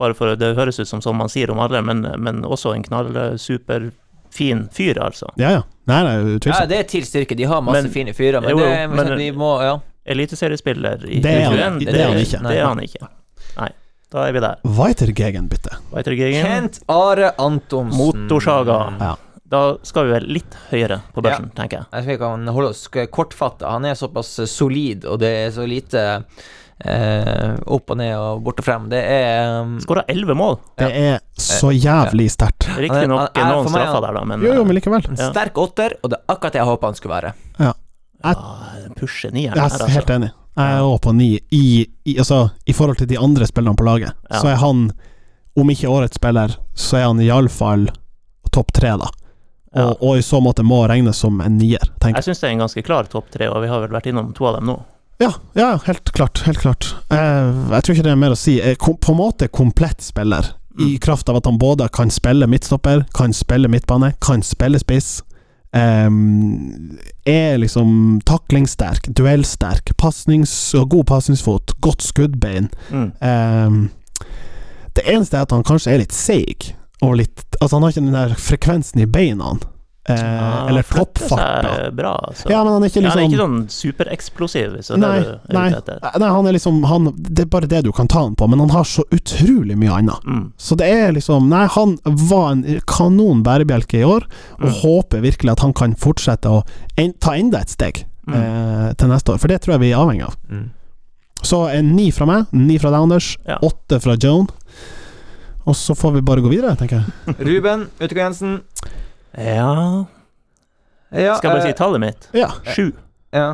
bare 0.00 0.14
for 0.14 0.36
det 0.36 0.54
høres 0.56 0.78
ut 0.80 0.88
som 0.88 1.00
som 1.00 1.16
man 1.16 1.28
sier 1.32 1.50
om 1.50 1.58
alle, 1.60 1.80
men, 1.82 2.02
men 2.18 2.42
også 2.44 2.74
en 2.76 2.82
knallsuperfin 2.84 4.68
fyr, 4.72 5.00
altså. 5.00 5.30
Ja, 5.40 5.50
ja. 5.58 5.62
Nei, 5.90 6.02
nei, 6.06 6.38
ja, 6.44 6.66
det 6.70 6.76
er 6.78 6.84
tilstyrke. 6.88 7.34
De 7.36 7.44
har 7.50 7.62
masse 7.62 7.82
Men- 7.82 7.92
fine 7.92 8.12
fyrer, 8.14 8.40
men, 8.40 8.50
Jo, 8.50 8.58
jo, 8.58 8.64
det, 8.68 8.90
men- 8.90 9.16
vi 9.18 9.30
må 9.32 9.60
Ja. 9.62 9.78
Eliteseriespiller 10.06 11.04
i 11.06 11.20
Det 11.20 11.30
er 11.30 11.44
han- 11.44 11.78
det, 11.78 11.86
det 11.92 12.00
er 12.00 12.08
han 12.08 12.16
ikke. 12.18 12.42
Det 12.48 12.56
er 12.58 12.66
han 12.66 12.78
ikke. 12.80 13.08
Nei, 13.58 13.68
da 14.10 14.26
er 14.26 14.32
vi 14.32 14.40
der. 14.40 14.56
Weitergegen. 14.64 15.48
Kent 16.42 16.80
Are 16.88 17.32
Antonsen. 17.38 17.98
Motorsaga. 17.98 18.94
Ja. 18.98 19.16
Da 19.50 19.76
skal 19.82 20.06
vi 20.06 20.12
vel 20.14 20.26
litt 20.30 20.54
høyere 20.70 21.00
på 21.14 21.22
børsen, 21.26 21.48
tenker 21.56 21.80
jeg. 21.80 21.86
Jeg 21.90 22.04
tror 22.04 22.12
vi 22.12 22.18
kan 22.22 22.50
holde 22.54 22.68
oss 22.70 22.84
kortfatta. 23.10 23.70
Han 23.74 23.84
er 23.90 23.96
såpass 23.98 24.36
eh, 24.38 24.46
solid, 24.50 25.04
og 25.10 25.18
det 25.24 25.30
er 25.40 25.50
så 25.56 25.64
lite 25.66 26.04
eh, 26.84 27.56
opp 27.66 27.90
og 27.90 27.98
ned 27.98 28.14
og 28.14 28.44
bort 28.46 28.62
og 28.62 28.66
frem. 28.68 28.86
Det 28.92 29.00
er 29.02 29.56
um, 29.64 29.76
Skåra 29.82 30.04
elleve 30.08 30.36
mål. 30.38 30.56
Det 30.78 30.90
er 30.96 31.18
så 31.34 31.72
jævlig 31.74 32.28
sterkt. 32.32 32.68
Riktignok 32.78 33.34
noen 33.36 33.66
meg, 33.66 33.74
straffer 33.74 34.06
der, 34.06 34.18
da, 34.20 34.24
men 34.32 34.46
Jo, 34.46 34.54
jo, 34.60 34.64
men 34.68 34.78
likevel. 34.78 35.04
en 35.10 35.18
Ja. 35.18 35.30
sterk 35.32 35.58
åtter, 35.58 35.98
og 36.02 36.10
det 36.14 36.20
er 36.20 36.34
akkurat 36.36 36.54
det 36.54 36.62
jeg 36.62 36.70
håpa 36.70 36.86
han 36.92 36.98
skulle 37.00 37.16
være. 37.18 37.34
Ja. 37.58 37.72
Jeg, 38.20 38.36
ah, 38.36 38.88
pusher 39.00 39.32
nieren 39.32 39.56
jeg 39.56 39.62
her, 39.62 39.66
er 39.66 39.80
altså. 39.80 39.92
helt 39.96 40.10
enig. 40.14 40.30
Jeg 40.60 40.76
er 40.76 40.82
òg 40.84 40.98
på 41.00 41.12
ni. 41.16 41.30
I, 41.56 41.64
i, 42.04 42.18
altså, 42.18 42.50
I 42.68 42.74
forhold 42.76 42.98
til 43.00 43.08
de 43.08 43.18
andre 43.18 43.46
spillerne 43.48 43.78
på 43.78 43.86
laget, 43.86 44.12
Ja. 44.30 44.40
så 44.42 44.48
er 44.54 44.60
han, 44.60 44.90
om 45.56 45.70
ikke 45.72 45.88
årets 45.88 46.20
spiller, 46.20 46.54
så 46.74 46.98
er 47.00 47.06
han 47.08 47.18
iallfall 47.24 47.88
topp 48.52 48.72
tre, 48.76 48.96
da. 48.98 49.08
Ja. 49.74 49.84
Og, 49.92 50.00
og 50.02 50.18
i 50.18 50.22
så 50.26 50.40
måte 50.42 50.64
må 50.66 50.80
regnes 50.90 51.20
som 51.22 51.40
en 51.44 51.58
nier, 51.60 51.78
jeg. 52.02 52.14
Jeg 52.16 52.24
syns 52.26 52.40
det 52.42 52.48
er 52.48 52.54
en 52.56 52.62
ganske 52.64 52.82
klar 52.82 53.06
topp 53.10 53.28
tre, 53.30 53.46
og 53.52 53.60
vi 53.62 53.68
har 53.70 53.80
vel 53.84 53.92
vært 53.94 54.08
innom 54.10 54.32
to 54.34 54.48
av 54.50 54.56
dem 54.58 54.66
nå. 54.72 54.78
Ja, 55.20 55.28
ja, 55.54 55.74
helt 55.84 56.10
klart. 56.16 56.40
Helt 56.46 56.58
klart. 56.62 56.88
Eh, 57.12 57.50
jeg 57.76 57.84
tror 57.84 57.94
ikke 57.94 58.06
det 58.06 58.12
er 58.14 58.18
mer 58.22 58.32
å 58.34 58.38
si. 58.40 58.56
Eh, 58.64 58.74
på 58.80 59.12
en 59.12 59.18
måte 59.20 59.48
komplett 59.52 60.00
spiller, 60.02 60.54
i 60.80 60.94
Mm. 60.94 60.98
kraft 61.02 61.28
av 61.28 61.36
at 61.36 61.44
han 61.44 61.58
både 61.58 61.88
kan 61.92 62.08
spille 62.10 62.46
midtstopper, 62.48 63.04
kan 63.12 63.32
spille 63.36 63.68
midtbane, 63.68 64.14
kan 64.20 64.40
spille 64.42 64.78
spiss. 64.80 65.20
Ehm, 65.72 66.98
er 67.26 67.58
liksom 67.58 68.20
taklingssterk, 68.24 69.06
duellsterk, 69.14 69.92
god 70.88 71.06
pasningsfot, 71.06 71.74
godt 71.80 72.02
skuddbein. 72.02 72.70
Mm. 72.90 73.12
Ehm, 73.20 73.90
det 74.94 75.04
eneste 75.06 75.36
er 75.38 75.42
at 75.42 75.50
han 75.54 75.62
kanskje 75.62 75.92
er 75.94 75.98
litt 76.02 76.12
seig, 76.16 76.72
og 77.02 77.16
litt 77.16 77.44
Altså, 77.60 77.76
han 77.76 77.82
har 77.84 77.90
ikke 77.92 78.06
den 78.06 78.16
der 78.16 78.34
frekvensen 78.40 79.00
i 79.02 79.06
beina, 79.06 79.50
eh, 80.08 80.16
Ja, 80.16 80.66
eller 80.70 80.82
toppfarta. 80.82 81.90
Bra, 81.92 82.14
altså. 82.28 82.48
Ja, 82.50 82.62
men 82.64 82.72
han 82.72 82.82
er 82.82 82.88
ikke 82.88 83.02
Ja, 83.02 83.10
han 83.10 83.18
er 83.18 83.26
liksom 83.28 83.34
ikke 83.34 83.42
sånn 83.42 83.58
supereksplosiv, 83.74 84.78
er 84.80 84.98
Nei, 85.00 85.18
nei, 85.52 85.66
nei, 86.22 86.30
han 86.32 86.46
er 86.48 86.56
liksom 86.56 86.82
han, 86.88 87.10
Det 87.20 87.44
er 87.44 87.50
bare 87.52 87.68
det 87.68 87.82
du 87.84 87.92
kan 87.92 88.08
ta 88.08 88.22
han 88.24 88.34
på, 88.34 88.48
men 88.48 88.60
han 88.64 88.70
har 88.72 88.84
så 88.88 89.04
utrolig 89.12 89.76
mye 89.76 89.92
annet. 89.98 90.24
Mm. 90.24 90.52
Så 90.56 90.76
det 90.80 90.88
er 90.88 91.12
liksom 91.12 91.48
Nei, 91.52 91.66
han 91.76 91.98
var 92.04 92.50
en 92.52 92.64
kanon 92.86 93.42
bærebjelke 93.44 94.00
i 94.00 94.04
år, 94.08 94.24
og 94.60 94.68
Mm. 94.70 94.76
håper 94.82 95.20
virkelig 95.20 95.52
at 95.52 95.60
han 95.60 95.72
kan 95.72 95.94
fortsette 95.94 96.48
å 96.48 96.62
en, 96.96 97.12
ta 97.20 97.32
enda 97.36 97.60
et 97.60 97.68
steg 97.76 98.04
Mm. 98.28 98.34
eh, 98.36 98.92
til 98.94 99.08
neste 99.08 99.32
år, 99.32 99.38
for 99.40 99.48
det 99.48 99.60
tror 99.62 99.72
jeg 99.74 99.80
vi 99.80 99.90
er 99.92 99.96
avhengig 99.98 100.22
av. 100.24 100.36
Så 101.42 101.68
en 101.72 101.94
ni 101.96 102.10
fra 102.12 102.26
meg, 102.26 102.46
ni 102.52 102.76
fra 102.78 102.90
deg, 102.90 103.00
Anders, 103.00 103.36
åtte 103.64 103.98
fra 104.00 104.14
Joan. 104.20 104.46
Og 105.68 105.76
så 105.76 105.94
får 105.94 106.12
vi 106.16 106.22
bare 106.24 106.40
gå 106.44 106.48
videre, 106.52 106.72
tenker 106.80 107.02
jeg. 107.02 107.36
Ruben 107.50 107.88
Utegård 108.00 108.22
Jensen. 108.24 108.56
Ja 109.36 110.06
Ja, 111.10 111.36
Skal 111.36 111.50
jeg 111.50 111.54
bare 111.56 111.62
si 111.66 111.74
eh, 111.74 111.78
tallet 111.78 112.00
mitt? 112.02 112.28
Ja. 112.36 112.50
Sju. 112.74 112.90
ja. 113.34 113.48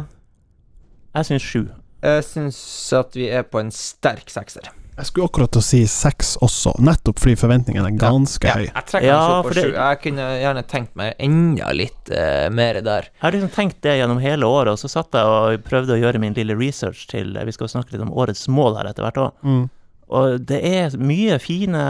Jeg 1.16 1.24
syns 1.30 1.42
sju. 1.48 1.62
Jeg 2.04 2.24
syns 2.28 2.58
at 2.92 3.14
vi 3.16 3.30
er 3.32 3.46
på 3.48 3.58
en 3.62 3.70
sterk 3.72 4.28
sekser. 4.28 4.66
Jeg 4.96 5.08
skulle 5.10 5.26
akkurat 5.28 5.50
til 5.52 5.60
å 5.60 5.64
si 5.64 5.78
seks 5.88 6.34
også, 6.44 6.72
nettopp 6.84 7.18
fordi 7.20 7.34
forventningene 7.36 7.90
er 7.90 7.96
ganske 8.00 8.48
Ja, 8.48 8.54
høye. 8.56 8.68
jeg 8.70 8.86
trekker 8.90 9.06
Ja, 9.08 9.16
opp 9.38 9.48
på 9.50 9.54
sju. 9.56 9.72
Jeg 9.74 9.98
kunne 10.04 10.26
gjerne 10.40 10.62
tenkt 10.68 10.94
meg 10.96 11.16
enda 11.20 11.72
litt 11.76 12.12
uh, 12.12 12.46
mer 12.52 12.78
der. 12.84 13.08
Jeg 13.12 13.24
har 13.24 13.34
liksom 13.36 13.52
tenkt 13.56 13.80
det 13.84 13.96
gjennom 13.98 14.20
hele 14.24 14.48
året, 14.48 14.72
og 14.72 14.80
så 14.80 14.88
satt 14.92 15.16
jeg 15.16 15.24
og 15.32 15.64
prøvde 15.68 15.96
å 15.96 16.00
gjøre 16.00 16.20
min 16.22 16.36
lille 16.36 16.56
research 16.56 17.06
til 17.12 17.32
Vi 17.36 17.56
skal 17.56 17.68
snakke 17.72 17.92
litt 17.96 18.04
om 18.06 18.12
årets 18.16 18.46
mål 18.48 18.78
her 18.80 18.88
etter 18.92 19.04
hvert 19.04 19.20
òg. 19.26 19.36
Mm. 19.44 19.66
Og 20.08 20.46
det 20.46 20.60
er 20.64 20.96
mye 20.98 21.38
fine 21.42 21.80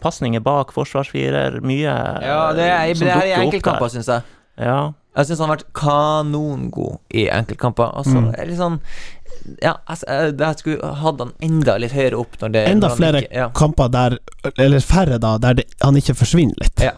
pasninger 0.00 0.40
bak 0.40 0.72
forsvarsfirer, 0.72 1.60
mye 1.60 1.84
Ja, 2.24 2.52
det 2.56 2.64
er, 2.64 2.94
som 2.94 3.06
det 3.06 3.12
her 3.14 3.20
er 3.20 3.26
dukker 3.26 3.36
opp 3.36 3.46
enkeltkamper, 3.46 3.88
der. 3.88 3.88
syns 3.96 4.06
jeg. 4.08 4.22
Ja. 4.58 4.78
Jeg 5.16 5.26
syns 5.28 5.38
han 5.42 5.48
har 5.50 5.56
vært 5.58 5.72
kanongod 5.76 6.98
i 7.12 7.26
enkeltkamper. 7.28 7.90
Altså, 7.98 8.16
Mm. 8.20 8.30
det 8.32 8.40
er 8.40 8.46
litt 8.46 8.58
sånn 8.58 8.80
Ja, 9.62 9.72
altså, 9.88 10.04
jeg, 10.08 10.38
jeg 10.38 10.58
skulle 10.58 10.94
hatt 10.94 11.18
han 11.18 11.32
enda 11.42 11.76
litt 11.80 11.92
høyere 11.92 12.18
opp 12.20 12.36
når 12.40 12.52
det 12.52 12.68
Enda 12.68 12.88
når 12.88 12.96
flere 12.96 13.22
ikke- 13.22 13.34
ja. 13.34 13.48
kamper 13.50 13.88
der 13.90 14.18
Eller 14.58 14.78
færre, 14.80 15.18
da, 15.18 15.36
der 15.38 15.54
det, 15.54 15.64
han 15.82 15.94
ikke 15.96 16.14
forsvinner 16.14 16.54
litt. 16.60 16.80
Ja. 16.80 16.92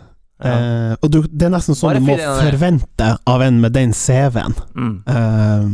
ja. 0.44 0.51
Eh, 0.90 0.97
og 1.02 1.10
du, 1.10 1.22
det 1.22 1.43
er 1.47 1.51
nesten 1.51 1.74
sånn 1.74 1.89
Bare 1.94 2.01
du 2.01 2.06
må 2.06 2.16
forvente 2.18 3.18
av 3.26 3.40
en 3.43 3.60
med 3.60 3.72
den 3.72 3.93
CV-en. 3.93 4.55
Mm. 4.76 5.02
Eh, 5.06 5.68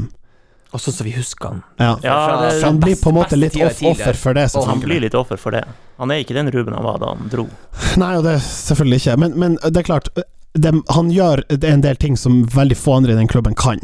Og 0.72 0.78
sånn 0.80 0.94
som 0.94 1.04
vi 1.06 1.12
husker 1.16 1.48
han. 1.48 1.62
ja. 1.78 1.96
Ja, 2.02 2.40
det- 2.42 2.60
Så 2.60 2.66
han 2.66 2.78
blir 2.80 2.94
på 2.96 3.08
en 3.10 3.14
måte 3.16 3.36
litt 3.36 3.56
off 3.56 3.82
offer 3.82 4.14
for 4.14 4.34
det, 4.34 4.44
Og 4.54 4.66
Han 4.66 4.80
blir 4.80 5.00
litt 5.00 5.14
offer 5.14 5.36
for 5.36 5.50
det. 5.50 5.64
Han 5.98 6.10
er 6.10 6.22
ikke 6.24 6.34
den 6.34 6.50
Ruben 6.50 6.74
han 6.74 6.84
var 6.84 6.98
da 6.98 7.06
han 7.14 7.28
dro. 7.28 7.48
Nei, 7.96 8.14
og 8.16 8.22
det 8.24 8.34
er 8.36 8.38
selvfølgelig 8.44 9.00
ikke. 9.00 9.16
Men, 9.18 9.38
men 9.38 9.58
det 9.64 9.76
er 9.76 9.82
klart, 9.82 10.08
det, 10.54 10.72
han 10.90 11.10
gjør 11.10 11.42
en 11.64 11.80
del 11.80 11.96
ting 11.96 12.16
som 12.16 12.44
veldig 12.46 12.76
få 12.76 12.96
andre 12.96 13.12
i 13.12 13.16
den 13.16 13.28
klubben 13.28 13.54
kan. 13.54 13.80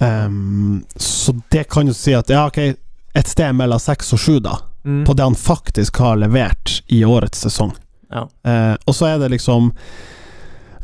Um, 0.00 0.84
så 0.96 1.34
det 1.50 1.68
kan 1.68 1.86
jo 1.86 1.92
si 1.94 2.12
at 2.14 2.28
ja, 2.32 2.46
ok, 2.46 2.58
et 3.14 3.28
sted 3.28 3.52
mellom 3.54 3.78
seks 3.78 4.12
og 4.12 4.18
sju, 4.18 4.40
da, 4.42 4.56
Mm. 4.84 5.04
på 5.06 5.14
det 5.14 5.22
han 5.22 5.34
faktisk 5.38 5.96
har 6.02 6.16
levert 6.16 6.80
i 6.90 7.04
årets 7.04 7.38
sesong. 7.44 7.70
Ja. 8.10 8.24
Uh, 8.44 8.76
og 8.86 8.94
så 8.94 9.06
er 9.14 9.18
det 9.20 9.30
liksom 9.30 9.72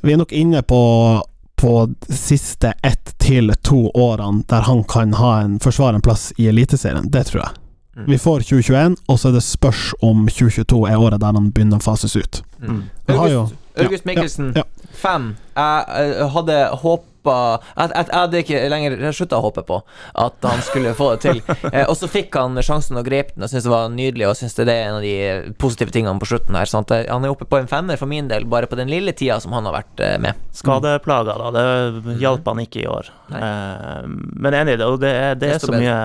Vi 0.05 0.13
er 0.13 0.17
nok 0.21 0.31
inne 0.33 0.63
på 0.63 1.21
på 1.59 1.73
de 2.07 2.17
siste 2.17 2.73
ett 2.87 3.15
til 3.19 3.51
to 3.67 3.89
årene 3.95 4.45
der 4.49 4.67
han 4.69 4.85
kan 4.87 5.17
ha 5.19 5.41
en, 5.43 5.59
forsvare 5.61 5.99
en 5.99 6.05
plass 6.05 6.31
i 6.37 6.47
Eliteserien. 6.49 7.11
Det 7.11 7.25
tror 7.31 7.43
jeg. 7.43 7.57
Mm. 7.99 8.05
Vi 8.13 8.19
får 8.19 8.45
2021, 8.47 8.97
og 9.09 9.19
så 9.19 9.29
er 9.29 9.33
det 9.33 9.43
spørs 9.43 9.89
om 10.07 10.29
2022 10.31 10.85
er 10.87 11.01
året 11.03 11.21
der 11.21 11.35
han 11.35 11.51
begynner 11.51 11.81
å 11.81 11.83
fases 11.83 12.15
ut. 12.17 12.43
Mm. 12.63 12.85
Han 13.11 13.33
jo 13.33 13.41
August, 13.43 13.83
August 13.83 14.07
ja, 14.07 14.11
Mikkelsen, 14.13 14.53
ja, 14.55 14.65
fem. 14.99 15.33
Jeg, 15.57 15.85
eh, 16.03 16.27
hadde 16.35 16.59
håpa 16.83 17.07
jeg, 17.29 17.91
jeg, 17.93 18.07
jeg 18.09 18.15
hadde 18.15 18.41
ikke 18.43 18.61
lenger 18.73 18.95
slutta 19.13 19.39
å 19.39 19.45
håpe 19.45 19.65
på 19.69 19.79
at 20.23 20.47
han 20.49 20.63
skulle 20.65 20.95
få 20.97 21.15
det 21.15 21.25
til. 21.27 21.43
Eh, 21.69 21.85
og 21.85 21.99
så 21.99 22.09
fikk 22.09 22.33
han 22.39 22.57
sjansen 22.65 22.97
og 22.97 23.05
grep 23.05 23.35
den, 23.35 23.43
og 23.45 23.51
syntes 23.51 23.67
det 23.67 23.73
var 23.73 23.91
nydelig. 23.93 24.25
Og 24.29 24.37
synes 24.39 24.55
det 24.57 24.65
er 24.73 24.87
en 24.87 24.99
av 24.99 25.05
de 25.05 25.55
positive 25.61 25.93
tingene 25.93 26.21
på 26.23 26.29
slutten 26.31 26.57
her. 26.57 26.71
Sant? 26.71 26.93
Han 26.95 27.27
er 27.27 27.33
oppe 27.35 27.49
på 27.51 27.59
en 27.61 27.69
femmer 27.69 27.99
for 28.01 28.09
min 28.09 28.31
del, 28.31 28.47
bare 28.49 28.71
på 28.71 28.79
den 28.79 28.89
lille 28.89 29.13
tida 29.17 29.37
som 29.43 29.53
han 29.57 29.69
har 29.69 29.77
vært 29.77 30.03
eh, 30.05 30.15
med. 30.23 30.39
Skadeplaga, 30.57 31.37
da. 31.43 31.51
Det 31.53 32.17
hjalp 32.23 32.49
han 32.49 32.63
ikke 32.65 32.85
i 32.85 32.89
år. 32.89 33.11
Eh, 33.29 34.07
men 34.09 34.57
enig, 34.63 34.79
i 34.79 34.81
det, 34.81 34.89
og 34.89 35.03
det 35.03 35.13
er, 35.13 35.37
det, 35.41 35.53
er 35.57 35.65
så 35.67 35.75
mye, 35.75 35.99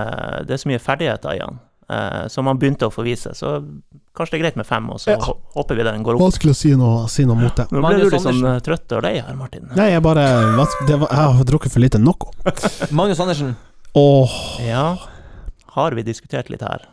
det 0.49 0.57
er 0.57 0.63
så 0.65 0.73
mye 0.73 0.83
ferdigheter 0.83 1.37
i 1.37 1.43
han 1.45 1.61
eh, 1.61 1.72
som 2.29 2.47
han 2.47 2.57
begynte 2.59 2.87
å 2.87 2.93
få 2.93 3.03
vise. 3.03 3.33
Så 3.35 3.57
kanskje 4.15 4.31
det 4.35 4.39
er 4.39 4.43
greit 4.45 4.55
med 4.59 4.65
fem, 4.65 4.89
og 4.89 4.99
så 5.01 5.11
Ja. 5.17 5.33
håper 5.55 5.75
vi 5.75 5.83
den 5.83 6.03
går 6.03 6.15
opp. 6.15 6.21
Vanskelig 6.21 6.53
å 6.53 6.55
si 6.55 6.75
noe, 6.75 7.07
si 7.09 7.25
noe 7.25 7.35
mot 7.35 7.55
det. 7.55 7.67
Nå 7.71 7.81
ble 7.81 7.99
du 7.99 8.09
litt 8.09 8.21
sånn 8.21 8.45
eh, 8.55 8.59
trøtt 8.59 8.91
og 8.97 9.03
lei 9.03 9.19
her, 9.19 9.33
Martin. 9.35 9.67
Nei, 9.75 9.89
jeg 9.91 10.01
bare 10.05 10.23
det 10.87 10.99
var, 10.99 11.09
Jeg 11.09 11.37
har 11.37 11.43
drukket 11.43 11.71
for 11.71 11.79
lite 11.79 11.99
Noco. 11.99 12.31
Magnus 12.91 13.19
Andersen. 13.19 13.55
Åh 13.95 14.59
Ja, 14.65 14.97
har 15.75 15.91
vi 15.91 16.03
diskutert 16.03 16.49
litt 16.49 16.61
her? 16.61 16.87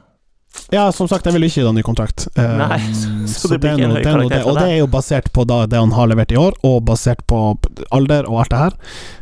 Ja, 0.71 0.91
som 0.93 1.07
sagt, 1.09 1.25
jeg 1.27 1.35
vil 1.35 1.45
ikke 1.47 1.61
gi 1.61 1.65
deg 1.67 1.75
ny 1.75 1.83
kontrakt. 1.87 2.27
Eh, 2.37 2.57
Nei, 2.59 2.79
så 3.31 3.49
det 3.53 3.61
blir 3.63 3.77
ikke 3.79 3.85
en 3.87 3.95
høy 3.95 4.01
er 4.01 4.05
karakter 4.07 4.37
det, 4.37 4.45
Og 4.47 4.59
det 4.59 4.67
er 4.69 4.79
jo 4.81 4.87
basert 4.91 5.31
på 5.33 5.45
da, 5.47 5.65
det 5.71 5.79
han 5.79 5.93
har 5.95 6.11
levert 6.11 6.33
i 6.35 6.39
år, 6.39 6.57
og 6.67 6.85
basert 6.89 7.23
på 7.31 7.39
alder 7.95 8.27
og 8.29 8.41
alt 8.43 8.51
det 8.51 8.59
her. 8.59 8.77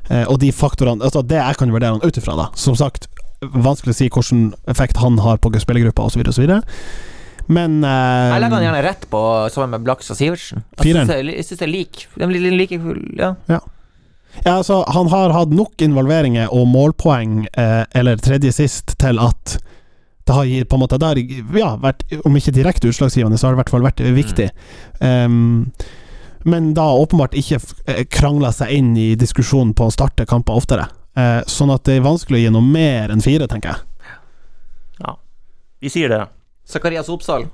Eh, 0.09 0.25
og 0.29 0.39
de 0.41 0.51
faktorene 0.53 1.05
Altså, 1.05 1.23
det 1.27 1.37
jeg 1.41 1.57
kan 1.61 1.73
vurdere 1.73 1.97
han 1.99 2.05
ut 2.05 2.17
ifra, 2.21 2.37
da. 2.37 2.49
Som 2.57 2.77
sagt, 2.81 3.09
vanskelig 3.41 3.95
å 3.95 3.99
si 3.99 4.09
hvilken 4.09 4.53
effekt 4.71 4.99
han 5.03 5.19
har 5.23 5.39
på 5.39 5.53
spillergruppa, 5.61 6.09
osv., 6.09 6.25
osv. 6.29 6.49
Men 7.49 7.79
eh, 7.85 8.35
Jeg 8.35 8.43
legger 8.43 8.59
han 8.59 8.67
gjerne 8.67 8.85
rett 8.85 9.07
på 9.11 9.21
sammen 9.55 9.77
med 9.77 9.87
Blaks 9.87 10.11
og 10.13 10.19
Sivertsen. 10.19 10.65
Jeg 10.85 10.95
syns 10.99 11.57
det 11.57 11.65
er- 11.65 11.73
lik. 11.73 12.07
De 12.19 12.27
blir 12.29 12.51
like 12.53 12.79
fulle, 12.83 13.35
ja. 13.49 13.61
Ja, 14.45 14.59
altså, 14.59 14.83
han 14.93 15.09
har 15.09 15.33
hatt 15.33 15.51
nok 15.51 15.81
involveringer 15.83 16.53
og 16.53 16.69
målpoeng, 16.69 17.47
eh, 17.55 17.85
eller 17.97 18.17
tredje 18.17 18.53
sist, 18.53 18.99
til 19.01 19.19
at 19.19 19.57
det 20.29 20.35
har 20.37 20.45
på 20.69 20.77
en 20.77 20.83
måte 20.83 20.99
der, 21.01 21.17
ja, 21.57 21.71
vært, 21.81 22.05
om 22.29 22.37
ikke 22.37 22.53
direkte 22.53 22.91
utslagsgivende, 22.91 23.39
så 23.41 23.49
har 23.49 23.55
det 23.55 23.59
i 23.59 23.63
hvert 23.63 23.73
fall 23.73 23.87
vært 23.87 24.03
viktig. 24.15 24.51
Ehm, 25.01 25.73
men 26.45 26.75
da 26.77 26.85
åpenbart 26.93 27.33
ikke 27.33 27.59
eh, 27.87 28.05
krangla 28.13 28.53
seg 28.53 28.75
inn 28.77 28.93
i 29.01 29.15
diskusjonen 29.17 29.73
på 29.75 29.89
å 29.89 29.95
starte 29.95 30.27
kamper 30.29 30.61
oftere. 30.61 30.85
Eh, 31.19 31.41
sånn 31.51 31.73
at 31.75 31.83
det 31.89 31.97
er 31.99 32.05
vanskelig 32.05 32.39
å 32.39 32.43
gi 32.45 32.51
noe 32.55 32.63
mer 32.65 33.11
enn 33.11 33.23
fire, 33.25 33.49
tenker 33.51 33.75
jeg. 33.75 34.11
Ja. 35.03 35.17
Vi 35.83 35.91
sier 35.91 36.13
det. 36.13 36.21
Zakarias 36.69 37.09
Oppsal. 37.11 37.49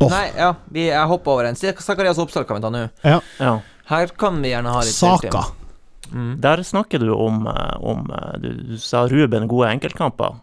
Oh. 0.00 0.08
Nei, 0.08 0.28
ja, 0.36 0.52
vi, 0.70 0.86
jeg 0.88 1.08
hopper 1.10 1.34
over 1.34 1.48
en. 1.48 1.58
Zakarias 1.58 2.20
Oppsal 2.22 2.46
kan 2.48 2.60
vi 2.60 2.64
ta 2.64 2.70
nå. 2.72 2.84
Ja. 3.02 3.56
Her 3.90 4.12
kan 4.20 4.38
vi 4.42 4.52
gjerne 4.52 4.70
ha 4.76 4.84
litt 4.84 4.94
Saka. 4.94 5.42
Mm. 6.12 6.36
Der 6.42 6.62
snakker 6.66 6.98
du 7.02 7.10
om, 7.14 7.44
eh, 7.46 7.74
om 7.86 8.06
eh, 8.10 8.38
du, 8.42 8.48
du 8.72 8.78
sa 8.78 9.04
Ruben 9.10 9.48
gode 9.50 9.68
enkeltkamper. 9.74 10.38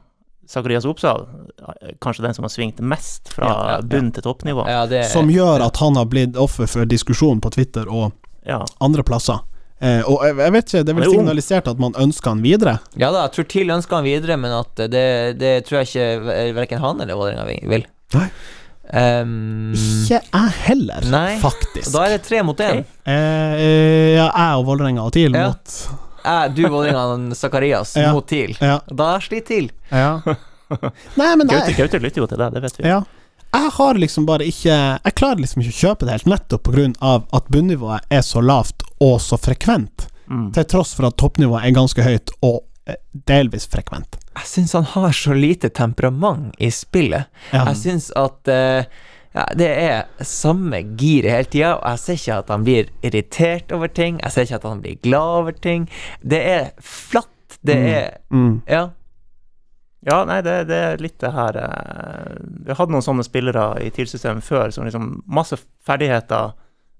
Zakarias 0.47 0.85
Oppsal, 0.87 1.25
eh, 1.59 1.95
kanskje 2.03 2.23
den 2.23 2.33
som 2.37 2.45
har 2.47 2.49
svingt 2.53 2.79
mest 2.79 3.31
fra 3.33 3.47
Ja, 3.47 3.55
ja, 3.57 3.71
ja. 3.75 3.81
bunn 3.81 4.11
til 4.15 4.23
toppnivå. 4.23 4.67
Ja, 4.69 4.85
det 4.87 5.05
Som 5.11 5.31
gjør 5.31 5.65
at 5.65 5.79
han 5.83 5.95
har 5.99 6.07
blitt 6.07 6.37
offer 6.39 6.67
for 6.71 6.87
diskusjon 6.87 7.41
på 7.43 7.51
Twitter 7.55 7.87
og 7.91 8.11
Ja. 8.47 8.61
andre 8.79 9.03
plasser. 9.03 9.39
Eh, 9.79 10.01
og 10.09 10.23
jeg, 10.25 10.35
jeg 10.41 10.53
vet 10.55 10.65
ikke, 10.71 10.83
det 10.87 10.89
er 10.93 10.97
vel 10.97 11.03
er 11.05 11.11
signalisert 11.13 11.67
at 11.69 11.81
man 11.83 11.93
ønsker 12.01 12.31
han 12.33 12.39
videre. 12.41 12.77
Ja 12.97 13.11
da, 13.13 13.27
jeg 13.27 13.35
tror 13.35 13.45
TIL 13.53 13.73
ønsker 13.75 13.99
han 13.99 14.07
videre, 14.07 14.37
men 14.41 14.55
at 14.57 14.79
det, 14.89 15.03
det 15.37 15.51
tror 15.67 15.83
jeg 15.83 15.91
ikke 15.91 16.55
verken 16.57 16.81
han 16.81 17.03
eller 17.05 17.19
Vålerenga 17.19 17.45
vil. 17.69 17.85
Nei. 18.17 18.29
Um, 18.87 19.73
Ikke 19.75 20.21
jeg 20.23 20.51
heller, 20.63 21.03
Nei. 21.11 21.33
faktisk. 21.41 21.91
da 21.91 22.05
er 22.05 22.13
det 22.15 22.21
tre 22.23 22.39
mot 22.47 22.57
én. 22.63 22.85
Eh, 23.03 23.13
eh, 23.13 24.13
ja, 24.15 24.29
jeg 24.31 24.61
og 24.61 24.65
Vålerenga 24.69 25.03
og 25.03 25.11
TIL 25.13 25.35
Ja. 25.35 25.49
mot 25.51 25.73
Jeg, 26.23 26.53
du, 26.55 26.61
Vålerenga 26.71 27.03
og 27.13 27.35
Zakarias 27.41 27.93
Ja. 27.99 28.13
mot 28.15 28.25
TIL. 28.27 28.55
Ja. 28.63 28.79
Da 28.87 29.17
sliter 29.19 29.47
TIL. 29.51 29.69
ja. 29.91 30.13
Nei, 31.19 31.29
men 31.39 31.47
Gaute 31.47 31.99
lytter 32.03 32.23
jo 32.23 32.27
til 32.27 32.39
deg, 32.41 32.51
det 32.55 32.63
vet 32.65 32.79
vi. 32.81 32.87
ja. 32.89 33.01
Jeg 33.53 33.71
har 33.77 33.93
liksom 33.95 34.25
bare 34.27 34.45
ikke 34.45 34.75
Jeg 35.03 35.15
klarer 35.15 35.39
liksom 35.41 35.61
ikke 35.61 35.73
å 35.73 35.79
kjøpe 35.81 36.05
det 36.05 36.11
helt, 36.17 36.25
nettopp 36.25 36.67
av 37.01 37.25
at 37.33 37.47
bunnivået 37.49 38.01
er 38.09 38.21
så 38.21 38.41
lavt 38.41 38.83
og 38.99 39.19
så 39.21 39.37
frekvent. 39.37 40.07
Mm. 40.29 40.51
Til 40.53 40.63
tross 40.65 40.93
for 40.93 41.07
at 41.07 41.17
toppnivået 41.17 41.63
er 41.65 41.71
ganske 41.71 42.03
høyt 42.03 42.31
og 42.43 42.63
eh, 42.85 42.95
delvis 43.27 43.67
frekvent. 43.67 44.17
Jeg 44.37 44.45
syns 44.45 44.73
han 44.73 44.83
har 44.83 45.11
så 45.15 45.33
lite 45.33 45.69
temperament 45.69 46.53
i 46.59 46.69
spillet. 46.69 47.29
Ja. 47.53 47.63
Jeg 47.71 47.77
syns 47.77 48.11
at 48.15 48.51
uh, 48.51 48.83
ja, 49.33 49.45
det 49.55 49.69
er 49.69 50.25
samme 50.25 50.81
giret 50.97 51.31
hele 51.31 51.49
tida, 51.53 51.71
og 51.77 51.87
jeg 51.93 51.99
ser 52.03 52.13
ikke 52.19 52.37
at 52.43 52.49
han 52.53 52.63
blir 52.67 52.91
irritert 53.05 53.71
over 53.71 53.87
ting. 53.87 54.19
Jeg 54.23 54.31
ser 54.33 54.47
ikke 54.47 54.55
at 54.59 54.63
han 54.69 54.81
blir 54.83 54.99
glad 55.01 55.33
over 55.41 55.51
ting. 55.61 55.87
Det 56.21 56.41
er 56.43 56.69
flatt. 56.81 57.29
Det 57.65 57.75
Mm. 57.77 57.87
er 57.87 58.17
Mm. 58.31 58.61
Ja. 58.67 58.89
Ja, 60.05 60.21
nei, 60.29 60.41
det, 60.45 60.67
det 60.69 60.77
er 60.77 61.01
litt 61.01 61.17
det 61.23 61.31
her 61.33 61.57
eh, 61.57 62.35
Vi 62.67 62.75
hadde 62.77 62.93
noen 62.93 63.01
sånne 63.05 63.25
spillere 63.25 63.63
i 63.81 63.89
TIL-systemet 63.93 64.45
før 64.45 64.69
som 64.75 64.85
liksom 64.85 65.23
Masse 65.25 65.57
ferdigheter 65.87 66.53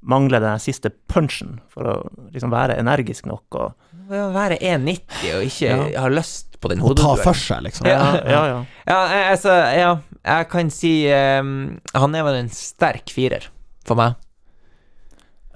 mangler 0.07 0.41
den 0.41 0.59
siste 0.61 0.89
punchen 1.09 1.59
for 1.73 1.89
å 1.89 1.95
liksom 2.33 2.51
være 2.53 2.77
energisk 2.81 3.25
nok 3.29 3.57
og 3.59 3.93
Ved 4.07 4.21
å 4.23 4.31
være 4.33 4.57
1,90 4.63 5.33
og 5.35 5.45
ikke 5.49 5.69
Ja. 5.93 6.01
ha 6.05 6.09
lyst 6.09 6.57
på 6.63 6.71
den 6.71 6.81
Å 6.81 6.93
ta 6.97 7.13
for 7.21 7.37
seg, 7.37 7.65
liksom. 7.67 7.89
Ja, 7.89 8.15
ja. 8.23 8.41
ja. 8.53 8.59
Ja, 8.87 8.99
altså, 9.33 9.51
ja, 9.77 9.89
jeg 10.25 10.47
kan 10.53 10.71
si 10.73 10.93
um, 11.11 11.51
Han 11.93 12.15
er 12.15 12.23
vel 12.25 12.39
en 12.41 12.49
sterk 12.53 13.11
firer 13.13 13.49
for 13.87 13.99
meg. 13.99 14.15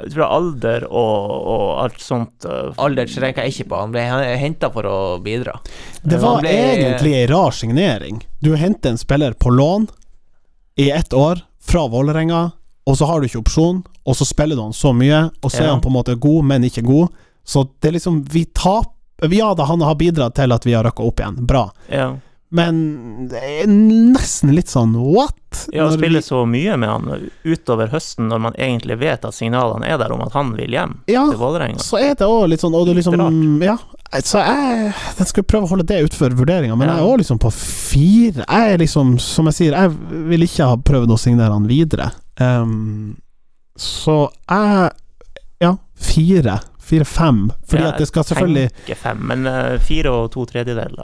Jeg 0.04 0.14
tror 0.16 0.26
alder 0.28 0.84
og, 0.90 1.32
og 1.54 1.66
alt 1.84 2.00
sånt 2.02 2.46
eh, 2.46 2.72
Alder 2.82 3.06
tenker 3.12 3.44
jeg 3.46 3.54
ikke 3.56 3.70
på. 3.72 3.80
Han 3.82 3.92
ble 3.94 4.04
henta 4.42 4.70
for 4.74 4.88
å 4.90 4.98
bidra. 5.24 5.58
Det 6.04 6.20
var 6.22 6.42
ble- 6.42 6.52
egentlig 6.52 7.14
ei 7.20 7.28
rar 7.32 7.52
signering. 7.56 8.22
Du 8.42 8.56
henter 8.56 8.90
en 8.96 8.98
spiller 9.02 9.34
på 9.34 9.50
lån 9.54 9.88
i 10.82 10.90
ett 10.92 11.14
år 11.14 11.44
fra 11.62 11.88
Vålerenga, 11.88 12.52
og 12.90 12.98
så 12.98 13.06
har 13.06 13.22
du 13.22 13.28
ikke 13.28 13.42
opsjon, 13.44 13.84
og 14.08 14.16
så 14.18 14.26
spiller 14.26 14.58
du 14.58 14.64
han 14.64 14.74
så 14.74 14.90
mye, 14.98 15.28
og 15.44 15.52
så 15.52 15.62
er 15.62 15.68
Ja. 15.68 15.74
han 15.76 15.82
på 15.84 15.92
en 15.92 15.98
måte 16.00 16.16
god, 16.20 16.44
men 16.46 16.64
ikke 16.66 16.82
god. 16.88 17.10
Så 17.46 17.68
det 17.82 17.90
er 17.92 17.98
liksom 18.00 18.24
Vi 18.32 18.46
taper 18.46 19.30
Ja 19.32 19.54
da, 19.54 19.66
han 19.70 19.82
har 19.86 19.94
bidratt 19.96 20.34
til 20.36 20.52
at 20.52 20.64
vi 20.66 20.74
har 20.74 20.84
røkka 20.84 21.04
opp 21.06 21.20
igjen, 21.22 21.36
bra. 21.46 21.68
Ja, 21.94 22.16
Men 22.52 23.30
det 23.32 23.40
er 23.40 23.68
nesten 23.72 24.52
litt 24.56 24.68
sånn 24.68 24.92
what? 25.00 25.38
ja 25.72 25.86
å 25.88 25.92
spille 25.94 26.20
så 26.24 26.42
mye 26.48 26.78
med 26.80 26.90
han 26.90 27.30
utover 27.48 27.90
høsten 27.92 28.28
når 28.32 28.40
man 28.44 28.54
egentlig 28.60 28.98
vet 29.02 29.24
at 29.28 29.36
signalene 29.36 29.88
er 29.88 29.98
der 30.00 30.12
om 30.16 30.22
at 30.24 30.32
han 30.36 30.54
vil 30.56 30.72
hjem 30.76 30.94
Ja, 31.12 31.26
til 31.30 31.40
Vålerenga. 31.40 31.80
så 31.84 32.00
er 32.00 32.14
det 32.16 32.28
òg 32.28 32.46
litt 32.52 32.64
sånn 32.64 32.76
Og 32.76 32.86
du 32.88 32.94
liksom 32.96 33.62
Ja. 33.64 33.78
Så 34.24 34.40
jeg, 34.44 34.94
jeg 35.18 35.28
skal 35.28 35.44
prøve 35.48 35.64
å 35.68 35.72
holde 35.72 35.86
det 35.88 36.02
utenfor 36.04 36.36
vurderinga, 36.36 36.76
men 36.76 36.88
Ja. 36.90 36.96
jeg 36.98 37.04
er 37.06 37.12
òg 37.14 37.18
liksom 37.22 37.40
på 37.40 37.52
fire. 37.56 38.44
Jeg 38.48 38.74
er 38.74 38.78
liksom, 38.84 39.14
som 39.20 39.46
jeg 39.48 39.54
sier, 39.56 39.72
jeg 39.72 39.90
vil 40.28 40.44
ikke 40.44 40.68
ha 40.68 40.76
prøvd 40.76 41.12
å 41.16 41.20
signere 41.20 41.52
han 41.56 41.68
videre. 41.68 42.12
Um, 42.40 43.16
så 43.80 44.30
jeg 44.50 44.92
Ja, 45.62 45.76
fire. 45.96 46.60
Fire-fem. 46.82 47.52
Fordi 47.70 47.84
Ja, 47.84 47.92
at 47.94 48.00
det 48.02 48.08
skal 48.10 48.24
selvfølgelig 48.26 48.70
Ikke 48.84 48.96
fem, 48.98 49.18
men 49.30 49.46
eh, 49.48 49.78
fire 49.80 50.10
og 50.12 50.32
to 50.34 50.46
tredjedeler 50.50 50.96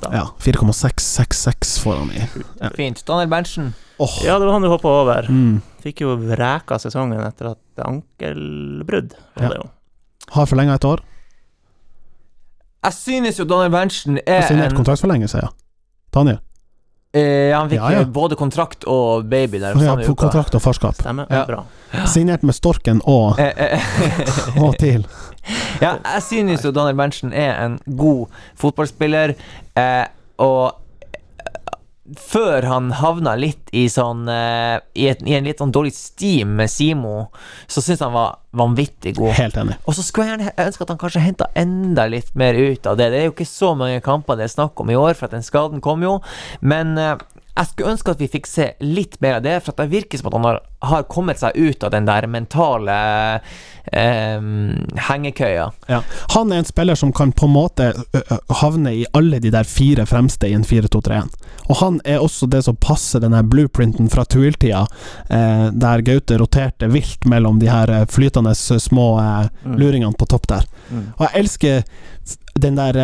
da. 0.00 0.10
Ja, 0.12 0.22
4,666 0.40 1.74
får 1.84 1.98
han 2.00 2.10
i. 2.16 2.22
Ja. 2.62 2.70
Fint. 2.74 3.02
Daniel 3.06 3.28
Berntsen. 3.30 3.74
Oh. 3.98 4.16
Ja, 4.24 4.38
det 4.40 4.46
var 4.48 4.52
han 4.56 4.62
du 4.64 4.68
hoppa 4.72 4.88
over. 5.02 5.28
Mm. 5.28 5.60
Fikk 5.84 6.00
jo 6.06 6.16
vreka 6.16 6.78
sesongen 6.82 7.20
etter 7.26 7.52
at 7.52 7.84
ankelbrudd 7.86 9.14
var 9.36 9.42
Ja. 9.44 9.48
det 9.52 9.60
jo. 9.62 9.68
Har 10.34 10.46
forlenga 10.50 10.74
et 10.74 10.84
år. 10.84 11.00
Jeg 12.86 12.92
synes 12.94 13.38
jo 13.40 13.44
Daniel 13.44 13.70
Berntsen 13.74 14.18
Har 14.26 14.40
er 14.42 14.48
signert 14.48 14.74
kontraktsforlengelse, 14.76 15.40
ja. 15.42 15.48
Daniel. 16.14 16.38
eh, 17.14 17.52
Han 17.56 17.68
fikk 17.70 17.80
Ja, 17.80 17.90
ja. 17.90 18.04
både 18.04 18.36
kontrakt 18.36 18.84
og 18.86 19.24
baby 19.30 19.58
der 19.58 19.74
Ja, 19.82 19.96
på 19.96 20.14
kontrakt 20.14 20.54
og 20.54 20.62
farskap. 20.62 20.94
Stemmer. 20.94 21.26
Ja. 21.30 21.44
Bra. 21.46 21.64
Signert 22.06 22.42
med 22.42 22.54
Storken 22.54 23.00
og, 23.04 23.38
Eh, 23.38 23.52
eh, 23.56 23.80
og 24.62 24.76
TIL. 24.78 25.06
ja, 25.84 25.96
jeg 25.98 26.24
synes 26.26 26.64
jo 26.66 26.74
Daniel 26.74 26.98
Berntsen 26.98 27.32
er 27.36 27.54
en 27.64 27.78
god 27.86 28.26
fotballspiller, 28.58 29.36
eh, 29.78 30.04
og 30.42 30.82
før 32.14 32.62
han 32.68 32.90
havna 33.00 33.34
litt 33.38 33.70
i 33.74 33.86
sånn 33.90 34.28
eh, 34.30 34.78
i, 34.94 35.08
et, 35.10 35.22
I 35.26 35.36
en 35.38 35.46
litt 35.48 35.60
sånn 35.62 35.74
dårlig 35.74 35.92
steam 35.96 36.54
med 36.58 36.70
Simo, 36.70 37.28
så 37.66 37.82
syns 37.82 38.04
han 38.04 38.14
var 38.14 38.38
vanvittig 38.56 39.16
god. 39.18 39.34
Helt 39.38 39.58
enig. 39.60 39.78
Og 39.84 39.96
så 39.96 40.04
skulle 40.06 40.28
jeg 40.28 40.36
gjerne 40.36 40.66
ønske 40.66 40.86
at 40.86 40.92
han 40.94 41.00
kanskje 41.00 41.24
henta 41.24 41.48
enda 41.58 42.06
litt 42.10 42.30
mer 42.38 42.58
ut 42.58 42.86
av 42.86 42.98
det. 43.00 43.10
Det 43.12 43.20
er 43.20 43.28
jo 43.28 43.34
ikke 43.34 43.48
så 43.48 43.72
mange 43.78 44.04
kamper 44.04 44.38
det 44.38 44.46
er 44.46 44.54
snakk 44.54 44.78
om 44.82 44.92
i 44.92 44.98
år, 44.98 45.16
for 45.18 45.28
at 45.28 45.34
den 45.34 45.46
skaden 45.46 45.82
kom 45.84 46.04
jo. 46.06 46.18
Men 46.62 46.94
eh, 47.00 47.16
jeg 47.56 47.66
skulle 47.70 47.92
ønske 47.94 48.10
at 48.12 48.20
vi 48.20 48.28
fikk 48.28 48.46
se 48.46 48.66
litt 48.84 49.16
mer 49.24 49.38
av 49.38 49.42
det, 49.46 49.56
for 49.64 49.72
at 49.72 49.78
det 49.84 49.90
virker 49.94 50.18
som 50.20 50.28
at 50.28 50.34
han 50.36 50.44
har, 50.44 50.58
har 50.90 51.06
kommet 51.08 51.40
seg 51.40 51.56
ut 51.56 51.84
av 51.86 51.90
den 51.94 52.04
der 52.08 52.26
mentale 52.28 52.96
eh, 53.92 54.40
hengekøya. 55.08 55.70
Ja. 55.88 56.02
Han 56.34 56.52
er 56.52 56.60
en 56.62 56.68
spiller 56.68 56.94
som 56.98 57.12
kan 57.16 57.32
på 57.32 57.46
en 57.48 57.54
måte 57.54 57.88
havne 58.60 58.92
i 59.00 59.06
alle 59.16 59.38
de 59.40 59.50
der 59.54 59.64
fire 59.68 60.06
fremste 60.06 60.50
i 60.50 60.54
en 60.56 60.64
4-2-3-1. 60.68 61.32
Og 61.66 61.80
han 61.80 61.98
er 62.04 62.22
også 62.22 62.46
det 62.50 62.62
som 62.66 62.76
passer 62.76 63.22
den 63.24 63.34
blueprinten 63.50 64.10
fra 64.12 64.24
Tuil-tida, 64.24 64.84
eh, 65.30 65.66
der 65.72 66.04
Gaute 66.06 66.38
roterte 66.38 66.90
vilt 66.92 67.24
mellom 67.26 67.58
de 67.62 67.70
her 67.72 67.90
eh, 67.90 68.06
flytende 68.10 68.52
eh, 68.54 68.78
små 68.82 69.08
eh, 69.22 69.34
Mm. 69.66 69.78
luringene 69.80 70.14
på 70.18 70.26
topp 70.30 70.46
der. 70.48 70.64
Mm. 70.90 71.06
Og 71.18 71.22
jeg 71.26 71.40
elsker 71.40 71.82
den 72.54 72.76
der 72.78 72.98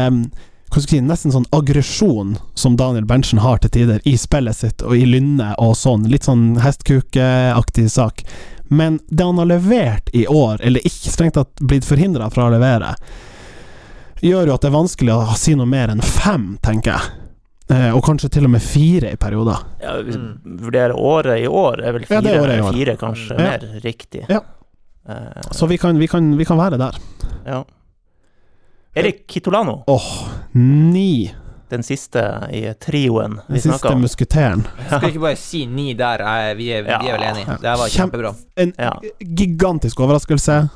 em, 0.72 0.74
hva 0.74 0.80
skal 0.82 0.96
jeg 0.96 1.02
si, 1.02 1.08
nesten 1.08 1.32
sånn 1.34 1.46
aggresjon 1.52 2.36
som 2.54 2.76
Daniel 2.76 3.04
Berntsen 3.04 3.38
har 3.44 3.58
til 3.58 3.70
tider 3.70 4.00
i 4.08 4.16
spillet 4.16 4.56
sitt 4.56 4.82
og 4.82 4.96
i 4.96 5.04
lynnet 5.04 5.54
og 5.58 5.74
sånn. 5.76 6.08
Litt 6.08 6.24
sånn 6.24 6.56
hestkukeaktig 6.60 7.90
sak. 7.90 8.24
Men 8.72 9.00
det 9.08 9.24
han 9.24 9.36
har 9.38 9.46
levert 9.46 10.08
i 10.14 10.26
år, 10.26 10.60
eller 10.64 10.80
ikke 10.80 11.10
strengt 11.12 11.34
tatt 11.34 11.60
blitt 11.60 11.84
forhindra 11.84 12.30
fra 12.32 12.46
å 12.48 12.52
levere, 12.54 12.94
gjør 14.22 14.46
jo 14.48 14.54
at 14.54 14.62
det 14.62 14.70
er 14.70 14.76
vanskelig 14.78 15.12
å 15.12 15.34
si 15.36 15.54
noe 15.58 15.66
mer 15.68 15.88
enn 15.92 16.00
fem, 16.00 16.56
tenker 16.62 16.92
jeg. 16.94 17.18
Eh, 17.72 17.90
og 17.94 18.02
kanskje 18.04 18.30
til 18.30 18.44
og 18.44 18.50
med 18.54 18.62
fire 18.62 19.12
i 19.12 19.16
perioder. 19.20 19.58
Ja, 19.82 19.96
hvis 20.02 20.16
Mm. 20.16 20.38
vi 20.44 20.64
vurderer 20.64 20.92
året 20.96 21.40
i 21.42 21.46
år, 21.46 21.80
er 21.84 21.92
vel 21.92 22.04
fire, 22.04 22.22
ja, 22.22 22.30
er 22.30 22.40
året 22.42 22.58
i 22.58 22.62
år. 22.62 22.72
fire 22.72 22.96
kanskje 22.96 23.30
Ja. 23.30 23.36
mer 23.36 23.58
riktig. 23.82 24.24
Ja. 24.28 24.40
Eh, 25.08 25.42
Så 25.52 25.66
vi 25.68 25.76
kan, 25.78 25.98
vi 25.98 26.06
kan, 26.06 26.36
vi 26.36 26.44
kan 26.44 26.56
være 26.58 26.78
der. 26.78 26.92
ja. 27.46 27.64
Erik 28.94 29.26
Kitolano, 29.26 29.84
Åh, 29.86 30.28
ni. 30.52 31.34
den 31.70 31.82
siste 31.82 32.20
i 32.52 32.74
trioen 32.80 33.38
Den 33.46 33.54
vi 33.56 33.60
snakka 33.60 33.78
siste 33.78 33.88
om. 33.94 34.00
musketeren. 34.04 34.64
Skal 34.86 35.00
vi 35.00 35.06
ikke 35.14 35.20
bare 35.22 35.36
si 35.40 35.62
ni 35.66 35.94
der? 35.96 36.20
Eh, 36.20 36.54
Vi 36.58 36.66
er, 36.76 36.82
vi 36.82 36.90
er 37.08 37.16
vel 37.16 37.22
enige. 37.30 37.56
Det 37.62 37.76
var 37.80 37.88
kjempebra. 37.88 38.34
En 38.56 38.72
gigantisk 39.20 40.00
overraskelse. 40.00 40.68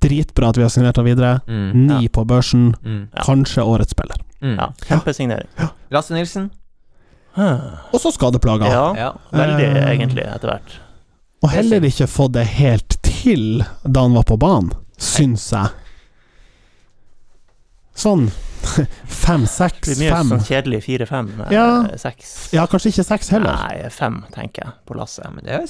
Dritbra 0.00 0.48
at 0.52 0.56
vi 0.56 0.62
har 0.62 0.70
signert 0.70 0.96
ham 0.96 1.04
videre. 1.08 1.40
Mm. 1.48 1.72
Ni 1.88 2.04
Ja. 2.04 2.08
på 2.12 2.24
børsen. 2.24 2.74
Mm. 2.84 3.08
Ja. 3.14 3.22
Kanskje 3.26 3.62
årets 3.66 3.90
spiller. 3.90 4.16
Mm. 4.40 4.54
Ja, 4.58 4.68
kjempesignering. 4.86 5.48
Lasse 5.90 6.14
Nilsen? 6.14 6.50
Huh. 7.34 7.58
Og 7.92 8.00
så 8.00 8.12
skadeplager. 8.14 8.70
Ja, 8.70 8.94
Ja. 8.96 9.12
veldig 9.32 9.64
Eh, 9.76 9.90
egentlig, 9.90 10.22
etter 10.24 10.48
hvert. 10.52 10.78
Og 11.42 11.50
er 11.50 11.56
heller 11.56 11.80
ikke 11.80 12.06
fått 12.06 12.32
det 12.32 12.46
helt 12.46 12.96
til 13.02 13.64
da 13.84 14.00
han 14.02 14.14
var 14.14 14.22
på 14.22 14.38
banen, 14.38 14.70
syns 14.98 15.50
jeg. 15.52 15.66
Sånn 17.98 18.28
Det 18.76 18.84
fem-seks, 19.06 19.86
blir 19.86 20.00
mye 20.02 20.10
fem 20.12 20.30
sånn 20.34 20.42
kjedelig 20.48 20.80
fire-fem, 20.84 21.28
eh, 21.46 21.52
Ja. 21.54 21.66
seks. 22.00 22.32
Ja, 22.52 22.64
kanskje 22.70 22.90
ikke 22.92 23.04
seks 23.06 23.30
heller. 23.34 23.54
Nei, 23.54 23.88
fem, 23.94 24.20
tenker 24.34 24.64
jeg, 24.66 24.72
på 24.88 24.96
lasset. 24.98 25.24
Ja, 25.24 25.30
men 25.34 25.46
det 25.46 25.54
er 25.60 25.66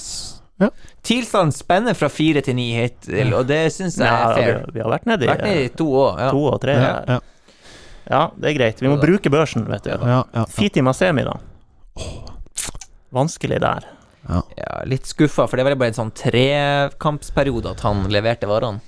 Ja. 0.59 0.69
Tilstanden 1.07 1.53
spenner 1.55 1.95
fra 1.95 2.09
fire 2.11 2.41
til 2.43 2.57
ni 2.57 2.65
hittil, 2.75 3.29
og 3.37 3.45
det 3.47 3.61
syns 3.71 3.95
jeg 4.01 4.09
er 4.09 4.33
vi, 4.35 4.41
fair. 4.41 4.65
vi 4.75 4.81
har 4.83 4.89
vært 4.91 5.05
nede 5.07 5.23
i 5.23 5.29
Vært 5.29 5.45
nede 5.45 5.61
i 5.63 5.69
to 5.79 5.85
år. 6.01 6.17
Ja. 6.19 6.31
to 6.33 6.41
og 6.49 6.57
tre. 6.65 6.73
Ja, 6.75 6.81
her. 6.81 7.05
ja, 7.07 7.19
Ja, 8.09 8.23
det 8.41 8.49
er 8.49 8.57
greit. 8.57 8.81
Vi 8.81 8.87
må 8.89 8.97
bruke 8.99 9.29
børsen, 9.31 9.67
vet 9.69 9.83
du. 9.85 9.91
ja, 9.93 9.97
ja, 10.17 10.23
ja. 10.33 10.45
Fiti 10.49 10.81
Masemi, 10.81 11.23
da. 11.23 11.37
Vanskelig 13.13 13.59
der. 13.61 13.85
Ja, 14.29 14.41
litt 14.85 15.07
skuffa, 15.09 15.47
for 15.49 15.57
det 15.57 15.63
var 15.65 15.75
bare 15.79 15.93
en 15.93 15.97
sånn 15.97 16.11
trekampsperiode 16.13 17.71
at 17.71 17.81
han 17.85 18.03
leverte 18.13 18.49
varene. 18.49 18.81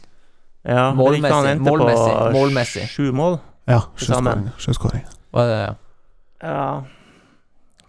Ja, 0.64 0.92
målmessig, 0.94 1.34
han 1.34 1.44
Målmessig, 1.44 1.52
endte 1.52 1.72
målmessig, 1.72 2.14
på 2.18 2.32
målmessig. 2.38 2.84
sju 2.90 3.12
mål. 3.18 3.40
ja 3.66 3.80
sju 3.96 4.06
skåring 4.12 4.50
Sjøskåring. 4.62 5.06
Det, 5.34 5.76
Ja 6.42 6.84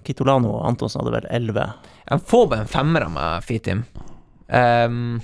Kitolano 0.07 0.51
og 0.59 0.65
Antonsen 0.67 0.99
hadde 1.01 1.13
vel 1.15 1.27
elleve. 1.31 1.69
Jeg 2.09 2.25
får 2.27 2.49
bare 2.51 2.65
en 2.65 2.71
femmer 2.73 3.05
av 3.07 3.13
meg, 3.15 3.45
Fitim. 3.47 3.85
Um, 4.49 5.21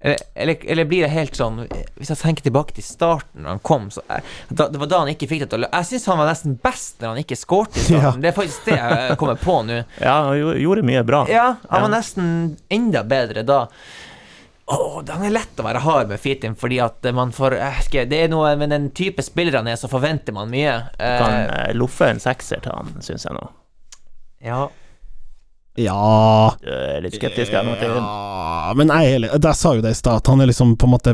eller, 0.00 0.16
eller, 0.34 0.56
eller 0.72 0.84
blir 0.88 1.04
det 1.06 1.10
helt 1.12 1.36
sånn 1.38 1.60
Hvis 1.96 2.10
jeg 2.10 2.18
tenker 2.20 2.44
tilbake 2.44 2.74
til 2.76 2.84
starten 2.84 3.46
da 3.46 3.54
han 3.54 3.60
kom 3.64 3.86
så, 3.94 4.02
eh, 4.12 4.24
da, 4.48 4.66
Det 4.68 4.80
var 4.82 4.90
da 4.90 4.98
han 5.04 5.10
ikke 5.12 5.28
fikk 5.30 5.44
det 5.44 5.48
til 5.52 5.58
å 5.60 5.62
løpe 5.64 5.80
Jeg 5.80 5.88
syns 5.88 6.08
han 6.10 6.18
var 6.20 6.28
nesten 6.30 6.56
best 6.62 7.00
når 7.00 7.12
han 7.14 7.20
ikke 7.22 7.38
skårte 7.38 7.80
i 7.80 7.84
starten. 7.86 8.02
Ja. 8.06 8.12
Det 8.24 8.28
er 8.30 8.36
faktisk 8.36 8.68
det 8.68 8.76
jeg 8.76 9.16
kommer 9.20 9.40
på 9.40 9.56
nå. 9.66 9.78
Ja, 10.08 10.16
han 10.28 10.60
gjorde 10.62 10.84
mye 10.86 11.04
bra. 11.06 11.22
Ja, 11.32 11.46
han 11.70 11.86
var 11.86 11.92
nesten 11.96 12.28
enda 12.72 13.02
bedre 13.08 13.44
da. 13.46 13.60
Åh, 14.66 14.96
den 15.06 15.22
er 15.28 15.30
lett 15.30 15.60
å 15.62 15.66
være 15.66 15.78
hard 15.84 16.08
med 16.10 16.18
Fitim, 16.18 16.56
fordi 16.58 16.80
at 16.82 17.06
man 17.14 17.30
får 17.34 17.54
ikke, 17.60 18.02
Det 18.10 18.24
er 18.24 18.32
noe 18.32 18.56
med 18.58 18.72
den 18.74 18.88
type 18.90 19.22
spiller 19.22 19.60
han 19.60 19.68
er, 19.70 19.76
så 19.78 19.86
forventer 19.90 20.34
man 20.34 20.50
mye. 20.50 20.72
Du 20.98 21.04
Kan 21.20 21.36
uh, 21.52 21.68
loffe 21.78 22.08
en 22.10 22.18
sekser 22.22 22.58
til 22.64 22.74
han, 22.74 22.90
syns 23.04 23.28
jeg 23.28 23.36
nå. 23.38 23.46
ja. 24.42 24.64
Ja 25.76 26.56
Du 26.62 26.70
er 26.72 27.02
litt 27.04 27.18
skeptisk 27.18 27.52
her, 27.52 27.62
Martin. 27.68 27.90
Ja, 27.92 28.72
men 28.78 28.88
jeg 28.88 29.26
Jeg 29.28 29.54
sa 29.60 29.74
jo 29.76 29.82
det 29.84 29.90
i 29.92 29.98
stad, 29.98 30.22
at 30.22 30.30
han 30.32 30.40
er 30.40 30.48
liksom 30.48 30.70
på 30.80 30.88
en 30.88 30.94
måte 30.94 31.12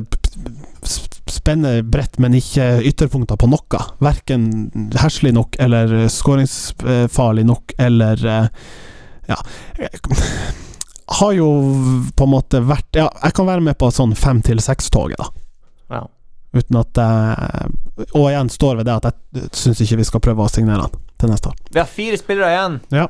sp- 0.87 1.19
Spenner 1.33 1.81
bredt, 1.83 2.19
men 2.23 2.35
ikke 2.39 2.69
ytterpunkter 2.87 3.39
på 3.41 3.49
noe. 3.51 3.81
Verken 4.03 4.45
herselig 4.95 5.33
nok 5.35 5.57
eller 5.59 6.07
skåringsfarlig 6.13 7.45
nok 7.49 7.75
eller 7.83 8.23
eh, 8.27 8.47
Ja. 9.33 9.39
Har 11.19 11.33
jo 11.37 11.47
på 12.17 12.25
en 12.25 12.31
måte 12.33 12.61
vært 12.65 12.97
Ja, 12.97 13.09
jeg 13.23 13.35
kan 13.37 13.47
være 13.47 13.61
med 13.65 13.77
på 13.79 13.91
sånn 13.93 14.15
fem 14.17 14.41
til 14.43 14.61
seks-toget, 14.65 15.19
da. 15.21 15.29
Ja. 15.93 16.03
Uten 16.57 16.77
at 16.81 17.01
jeg 17.01 18.09
Og 18.17 18.27
igjen 18.31 18.51
står 18.53 18.77
ved 18.81 18.87
det 18.89 18.95
at 18.99 19.09
jeg 19.37 19.51
syns 19.57 19.81
ikke 19.85 19.99
vi 20.01 20.05
skal 20.09 20.21
prøve 20.25 20.45
å 20.47 20.51
signere 20.53 20.87
han 20.87 20.95
til 21.21 21.31
neste 21.33 21.49
år. 21.53 21.57
Vi 21.71 21.79
har 21.81 21.87
fire 21.89 22.17
spillere 22.19 22.51
igjen. 22.55 22.81
Ja. 22.91 23.07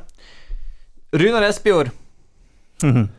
Runar 1.13 1.41
Espejord. 1.47 1.91
Mhm. 2.83 3.09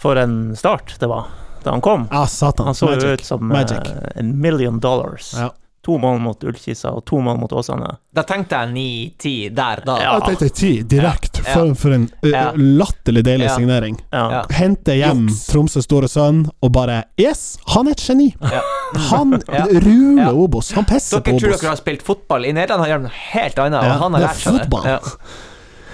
For 0.00 0.16
en 0.16 0.56
start 0.56 0.94
det 1.00 1.08
var 1.10 1.26
da 1.64 1.70
han 1.74 1.80
kom. 1.84 2.06
Ja, 2.10 2.22
satan. 2.26 2.66
Han 2.70 2.74
så 2.74 2.86
jo 2.94 2.96
Magic. 2.96 3.20
ut 3.20 3.24
som 3.26 3.48
Magic. 3.48 3.78
eh, 3.88 4.12
en 4.16 4.40
million 4.40 4.78
dollars. 4.80 5.34
Ja. 5.36 5.50
To 5.86 5.94
mål 5.96 6.18
mot 6.20 6.42
Ullkisa 6.44 6.90
og 6.92 7.06
to 7.08 7.16
mål 7.24 7.38
mot 7.40 7.52
Åsane. 7.56 7.86
Da 8.12 8.20
tenkte 8.28 8.58
jeg 8.58 8.72
ni-ti 8.74 9.32
der, 9.48 9.80
da. 9.86 9.94
Ja. 10.02 10.10
Jeg 10.18 10.26
tenkte 10.36 10.48
ti 10.58 10.72
direkte. 10.84 11.40
Ja. 11.46 11.54
For, 11.54 11.70
for 11.74 11.94
en 11.96 12.04
uh, 12.20 12.28
Ja. 12.28 12.42
latterlig 12.52 13.22
deilig 13.24 13.46
Ja. 13.48 13.54
signering. 13.56 13.96
Ja. 14.12 14.24
Ja. 14.30 14.42
Hente 14.58 14.92
hjem 14.98 15.22
Tromsøs 15.28 15.46
Tromsø 15.48 15.82
store 15.86 16.08
sønn 16.12 16.42
og 16.62 16.72
bare 16.76 17.04
Yes, 17.18 17.56
han 17.72 17.88
er 17.88 17.96
et 17.96 18.04
geni! 18.04 18.28
Ja. 18.42 18.60
Han 19.08 19.32
Ja. 19.48 19.64
ruler 19.72 20.22
Ja. 20.26 20.32
Obos. 20.36 20.72
Han 20.76 20.84
pisser 20.84 21.20
på 21.24 21.30
Obos. 21.32 21.40
dere 21.40 21.56
tror 21.56 21.62
dere 21.64 21.72
har 21.72 21.80
spilt 21.80 22.02
fotball. 22.04 22.44
I 22.44 22.52
Nederland 22.52 22.84
har 22.84 22.98
de 22.98 23.08
noe 23.08 23.16
helt 23.32 23.58
annet, 23.58 23.82
Ja, 23.82 23.94
og 23.94 24.00
han 24.04 24.12
har 24.18 24.20
lært 24.28 24.36
seg 24.36 24.60
det. 24.68 25.00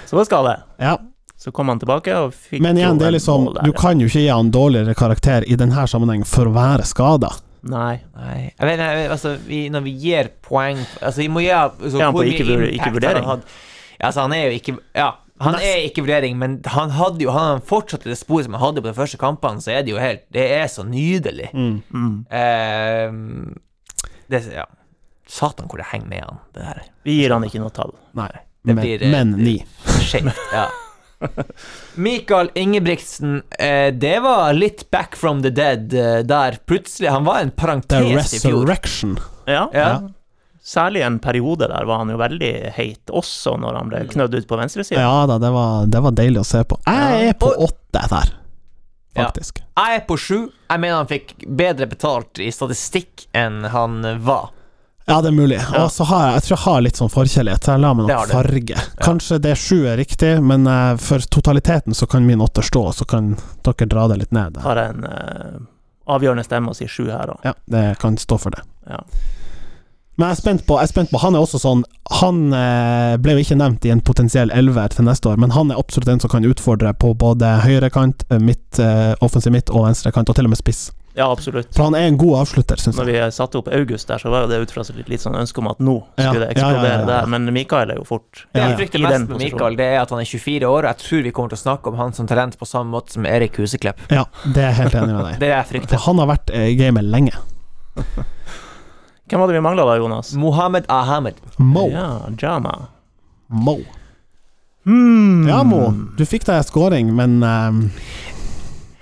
Så 0.09 0.25
skal 0.25 0.45
det. 0.51 0.57
Ja. 0.83 0.97
Så 1.37 1.51
kom 1.53 1.69
han 1.69 1.79
tilbake 1.79 2.11
og 2.17 2.33
fikk 2.33 2.59
Men 2.65 2.75
igjen, 2.79 2.97
det 2.99 3.07
er 3.07 3.11
liksom. 3.13 3.51
Du 3.63 3.71
kan 3.77 3.99
jo 4.01 4.07
ikke 4.09 4.19
gi 4.23 4.27
han 4.33 4.49
dårligere 4.51 4.95
karakter 4.97 5.45
i 5.47 5.55
denne 5.55 5.83
sammenheng 5.87 6.23
for 6.27 6.49
å 6.49 6.53
være 6.55 6.83
skada. 6.83 7.29
Nei. 7.69 7.99
Nei, 8.15 8.39
jeg 8.59 8.67
vet, 8.69 8.79
jeg 8.79 8.97
vet 9.01 9.11
altså, 9.15 9.35
vi, 9.47 9.61
når 9.73 9.83
vi 9.85 9.93
gir 10.01 10.29
poeng 10.45 10.79
Altså, 11.01 11.17
vi 11.21 11.27
må 11.29 11.41
gi 11.43 11.49
altså, 11.51 11.97
Ja, 11.99 12.05
han 12.05 12.13
hvor 12.15 12.23
på 12.23 12.27
mye 12.27 12.33
ikke 12.37 12.45
vur- 12.47 12.67
impact 12.71 12.95
ikke 12.97 13.07
har 13.07 13.15
han 13.21 13.31
hatt? 13.31 13.55
Altså, 13.99 14.21
han 14.27 14.33
er 14.37 14.43
jo 14.47 14.57
ikke 14.59 14.77
Ja, 14.95 15.07
han 15.39 15.53
Nest- 15.53 15.67
er 15.69 15.83
ikke 15.89 16.01
vurdering, 16.05 16.37
men 16.41 16.55
han 16.65 16.89
hadde 16.97 17.21
jo 17.21 17.31
Han 17.35 17.51
har 17.57 17.59
fortsatt 17.65 18.03
det 18.07 18.17
sporet 18.17 18.45
som 18.47 18.53
han 18.57 18.63
hadde 18.63 18.81
på 18.81 18.89
de 18.89 18.97
første 18.97 19.17
kampene, 19.21 19.61
så 19.61 19.71
er 19.75 19.83
det 19.85 19.91
jo 19.93 19.99
helt 20.01 20.23
Det 20.33 20.47
er 20.57 20.65
så 20.71 20.85
nydelig. 20.87 21.51
Mm. 21.53 22.25
Ehm, 22.31 23.55
det 24.29 24.43
Ja. 24.53 24.65
Satan 25.27 25.67
hvor 25.67 25.77
det 25.77 25.87
henger 25.91 26.07
med 26.07 26.21
han, 26.23 26.37
det 26.55 26.63
der. 26.63 26.81
Vi 27.03 27.17
gir 27.21 27.33
han 27.35 27.43
ikke 27.43 27.59
noe 27.59 27.69
tall. 27.75 27.91
Nei, 28.15 28.29
Det 28.63 28.75
men, 28.75 28.77
blir, 28.83 29.01
eh, 29.03 29.11
men 29.11 29.31
ni. 29.43 29.57
Skjevt, 30.07 30.37
ja. 30.53 30.69
Mikael 31.95 32.49
Ingebrigtsen, 32.53 33.43
eh, 33.59 33.93
det 33.93 34.19
var 34.19 34.53
litt 34.53 34.91
back 34.91 35.15
from 35.15 35.41
the 35.43 35.49
dead 35.49 35.93
eh, 35.93 36.19
der. 36.19 36.57
Plutselig 36.65 37.09
Han 37.09 37.23
var 37.23 37.39
en 37.39 37.51
parentes 37.51 38.33
i 38.33 38.39
fjor. 38.39 38.65
Resurrection. 38.65 39.19
Ja. 39.45 39.69
Ja. 39.73 40.01
Særlig 40.63 41.01
en 41.01 41.19
periode 41.19 41.67
der 41.67 41.85
var 41.87 41.97
han 41.97 42.09
jo 42.11 42.17
veldig 42.19 42.51
heit, 42.75 43.07
også 43.09 43.53
når 43.55 43.77
han 43.79 43.91
ble 43.91 44.01
knødd 44.11 44.35
ut 44.35 44.47
på 44.49 44.57
venstresida. 44.59 44.99
Ja 44.99 45.21
da, 45.29 45.37
det 45.39 45.51
var, 45.55 45.85
det 45.87 46.01
var 46.03 46.11
deilig 46.17 46.41
å 46.41 46.47
se 46.47 46.63
på. 46.67 46.79
Jeg 46.83 47.29
er 47.29 47.37
på 47.39 47.53
åtte 47.55 48.03
der, 48.11 48.33
Ja. 49.17 49.31
Jeg 49.33 49.95
er 49.95 50.03
på 50.05 50.17
sju. 50.19 50.51
Jeg 50.67 50.81
mener 50.83 50.99
han 50.99 51.07
fikk 51.09 51.31
bedre 51.47 51.87
betalt 51.89 52.37
i 52.43 52.51
statistikk 52.53 53.29
enn 53.33 53.63
han 53.73 54.03
var. 54.21 54.51
Ja, 55.09 55.21
det 55.21 55.27
er 55.27 55.31
mulig. 55.31 55.55
Ja. 55.55 55.85
Og 55.85 55.91
så 55.91 56.03
har 56.03 56.25
jeg, 56.25 56.33
jeg 56.33 56.43
tror 56.43 56.53
jeg 56.57 56.63
har 56.65 56.81
litt 56.83 56.97
sånn 56.99 57.11
forkjærlighet, 57.13 57.67
jeg 57.71 57.79
la 57.79 57.93
meg 57.95 58.09
nok 58.09 58.31
farge. 58.33 58.81
Kanskje 58.99 59.37
det 59.39 59.53
sju 59.55 59.77
er 59.87 59.95
riktig, 60.01 60.33
men 60.43 60.67
eh, 60.67 60.97
for 60.99 61.23
totaliteten 61.31 61.95
så 61.95 62.09
kan 62.11 62.27
min 62.27 62.43
åtter 62.43 62.65
stå, 62.67 62.83
så 62.91 63.07
kan 63.07 63.29
dere 63.63 63.87
dra 63.87 64.09
det 64.11 64.17
litt 64.25 64.35
ned. 64.35 64.59
Har 64.65 64.81
jeg 64.81 64.97
en 64.97 65.07
uh, 65.07 65.63
avgjørende 66.11 66.43
stemme 66.43 66.73
og 66.73 66.75
sier 66.75 66.91
sju 66.91 67.07
her 67.07 67.31
òg. 67.37 67.39
Ja, 67.47 67.55
det 67.71 67.85
kan 68.03 68.19
stå 68.19 68.35
for 68.49 68.51
det. 68.57 68.65
Ja. 68.91 68.99
Men 70.19 70.27
jeg 70.27 70.35
er 70.35 70.41
spent 70.41 70.67
på, 70.67 70.75
jeg 70.75 70.89
er 70.89 70.91
spent 70.91 71.11
på 71.13 71.19
Han 71.21 71.35
er 71.37 71.43
også 71.45 71.59
sånn 71.61 71.83
Han 72.23 72.39
eh, 72.55 73.19
ble 73.21 73.35
jo 73.35 73.43
ikke 73.43 73.57
nevnt 73.59 73.83
i 73.85 73.91
en 73.93 73.99
potensiell 74.01 74.49
elver 74.49 74.89
til 74.89 75.05
neste 75.05 75.29
år, 75.29 75.37
men 75.37 75.53
han 75.53 75.69
er 75.69 75.77
absolutt 75.77 76.09
en 76.09 76.23
som 76.23 76.31
kan 76.33 76.47
utfordre 76.47 76.91
på 76.99 77.13
både 77.15 77.59
høyrekant, 77.63 78.27
midt, 78.43 78.81
offensiv 79.23 79.55
midt 79.55 79.71
og 79.71 79.85
venstrekant, 79.87 80.27
og 80.27 80.35
til 80.35 80.49
og 80.49 80.57
med 80.57 80.59
spiss. 80.59 80.89
Ja, 81.17 81.31
absolutt. 81.33 81.71
For 81.73 81.87
han 81.87 81.95
er 81.97 82.11
en 82.11 82.17
god 82.21 82.35
avslutter, 82.43 82.77
syns 82.77 82.97
Når 82.99 83.07
vi 83.09 83.15
satte 83.33 83.57
opp 83.57 83.71
August 83.73 84.11
der, 84.11 84.21
så 84.21 84.29
var 84.29 84.43
jo 84.45 84.51
det 84.51 84.59
ut 84.61 84.73
fra 84.75 84.83
litt, 84.93 85.07
litt 85.09 85.23
sånn 85.23 85.37
ønske 85.39 85.63
om 85.63 85.69
at 85.71 85.79
nå 85.81 85.95
Ja, 86.13 86.27
skulle 86.27 86.43
det 86.43 86.49
ja, 86.51 86.51
ja, 86.51 86.67
eksplodere 86.67 86.91
ja, 86.91 86.99
ja. 86.99 87.07
der, 87.09 87.31
men 87.33 87.49
Mikael 87.55 87.93
er 87.95 87.97
jo 87.97 88.05
fort 88.05 88.43
Det 88.43 88.61
Ja, 88.61 88.67
jeg 88.67 88.75
ja. 88.75 88.77
frykter 88.83 88.99
i 88.99 89.01
den 89.07 89.25
mest 89.25 89.31
med. 89.31 89.41
Mikael, 89.41 89.79
det 89.79 89.87
er 89.95 89.97
at 90.03 90.13
han 90.13 90.21
er 90.21 90.29
24 90.29 90.69
år, 90.69 90.77
og 90.85 90.89
jeg 90.91 91.01
tror 91.03 91.25
vi 91.25 91.33
kommer 91.39 91.53
til 91.55 91.57
å 91.57 91.63
snakke 91.63 91.89
om 91.89 91.97
han 92.03 92.13
som 92.13 92.29
talent 92.29 92.59
på 92.61 92.69
samme 92.69 92.93
måte 92.93 93.17
som 93.17 93.25
Erik 93.25 93.57
Huseklepp. 93.57 94.05
Ja, 94.13 94.27
det 94.45 94.61
er 94.61 94.69
jeg 94.69 94.79
helt 94.83 94.99
enig 95.01 95.17
med 95.17 95.25
deg. 95.31 95.39
Det 95.41 95.49
er 95.49 95.55
jeg 95.55 95.69
frykter. 95.73 95.95
For 95.95 96.05
han 96.11 96.21
har 96.21 96.29
vært 96.35 96.53
eh, 96.53 96.69
i 96.75 96.77
gamet 96.77 97.09
lenge. 97.09 97.33
Hvem 99.27 99.41
var 99.41 99.49
det 99.49 99.57
vi 99.57 99.65
mangla 99.65 99.89
da, 99.89 99.97
Jonas? 99.97 100.33
Mohammed 100.37 100.85
Ahmed. 100.93 101.41
Mo. 101.57 101.89
Ja, 101.91 102.21
Jama. 102.39 102.77
Mo. 103.47 103.79
Mm. 104.85 105.47
Ja, 105.49 105.63
Mo. 105.67 105.81
Du 106.15 106.23
fikk 106.29 106.45
deg 106.47 106.63
scoring, 106.63 107.09
men 107.17 107.41
ehm, 107.43 107.87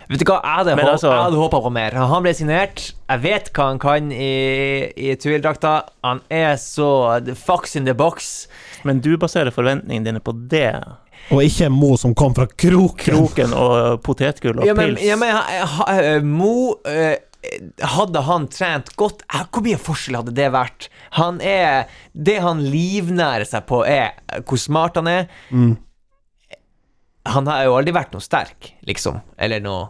Vet 0.10 0.19
du 0.22 0.26
hva, 0.30 0.40
jeg 0.44 0.56
hadde, 0.60 0.76
altså- 0.86 1.10
jeg 1.11 1.23
hadde 1.23 1.40
håpa 1.41 1.61
på 1.65 1.72
mer. 1.73 1.91
Han 1.98 2.23
ble 2.23 2.34
signert. 2.38 2.94
Jeg 3.10 3.22
vet 3.23 3.49
hva 3.53 3.64
han 3.72 3.80
kan 3.80 4.11
i, 4.11 4.91
i 4.98 5.15
tvilldrakta. 5.15 5.72
Han 6.03 6.22
er 6.30 6.56
så 6.61 7.23
the 7.26 7.34
fox 7.36 7.76
in 7.76 7.86
the 7.86 7.94
box. 7.94 8.48
Men 8.84 8.99
du 9.02 9.15
baserer 9.18 9.49
forventningene 9.52 10.06
dine 10.06 10.19
på 10.22 10.34
det. 10.49 10.76
Og 11.32 11.41
ikke 11.41 11.72
Mo 11.73 11.95
som 11.98 12.14
kom 12.14 12.36
fra 12.38 12.45
kroken. 12.45 12.98
Kroken 13.15 13.53
og 13.57 14.03
potetgull 14.06 14.60
og 14.60 14.65
Ja, 14.68 14.73
men, 14.77 14.94
pils. 14.95 15.02
ja, 15.07 15.15
men 15.15 15.34
ha- 15.36 15.65
ha- 15.65 16.19
Mo 16.22 16.76
eh, 16.86 17.15
Hadde 17.82 18.22
han 18.26 18.48
trent 18.49 18.88
godt, 18.98 19.22
eh, 19.34 19.44
hvor 19.53 19.61
mye 19.61 19.77
forskjell 19.77 20.15
hadde 20.18 20.34
det 20.34 20.48
vært? 20.52 20.88
Han 21.11 21.40
er 21.41 21.86
Det 22.18 22.40
han 22.41 22.60
livnærer 22.60 23.45
seg 23.45 23.68
på, 23.69 23.84
er 23.86 24.14
hvor 24.45 24.57
smart 24.57 24.95
han 24.95 25.07
er. 25.07 25.27
Mm. 25.52 25.77
Han 27.27 27.48
har 27.49 27.64
jo 27.65 27.76
aldri 27.80 27.94
vært 27.94 28.11
noe 28.14 28.22
sterk, 28.22 28.72
liksom. 28.86 29.22
Eller 29.38 29.60
noe 29.65 29.90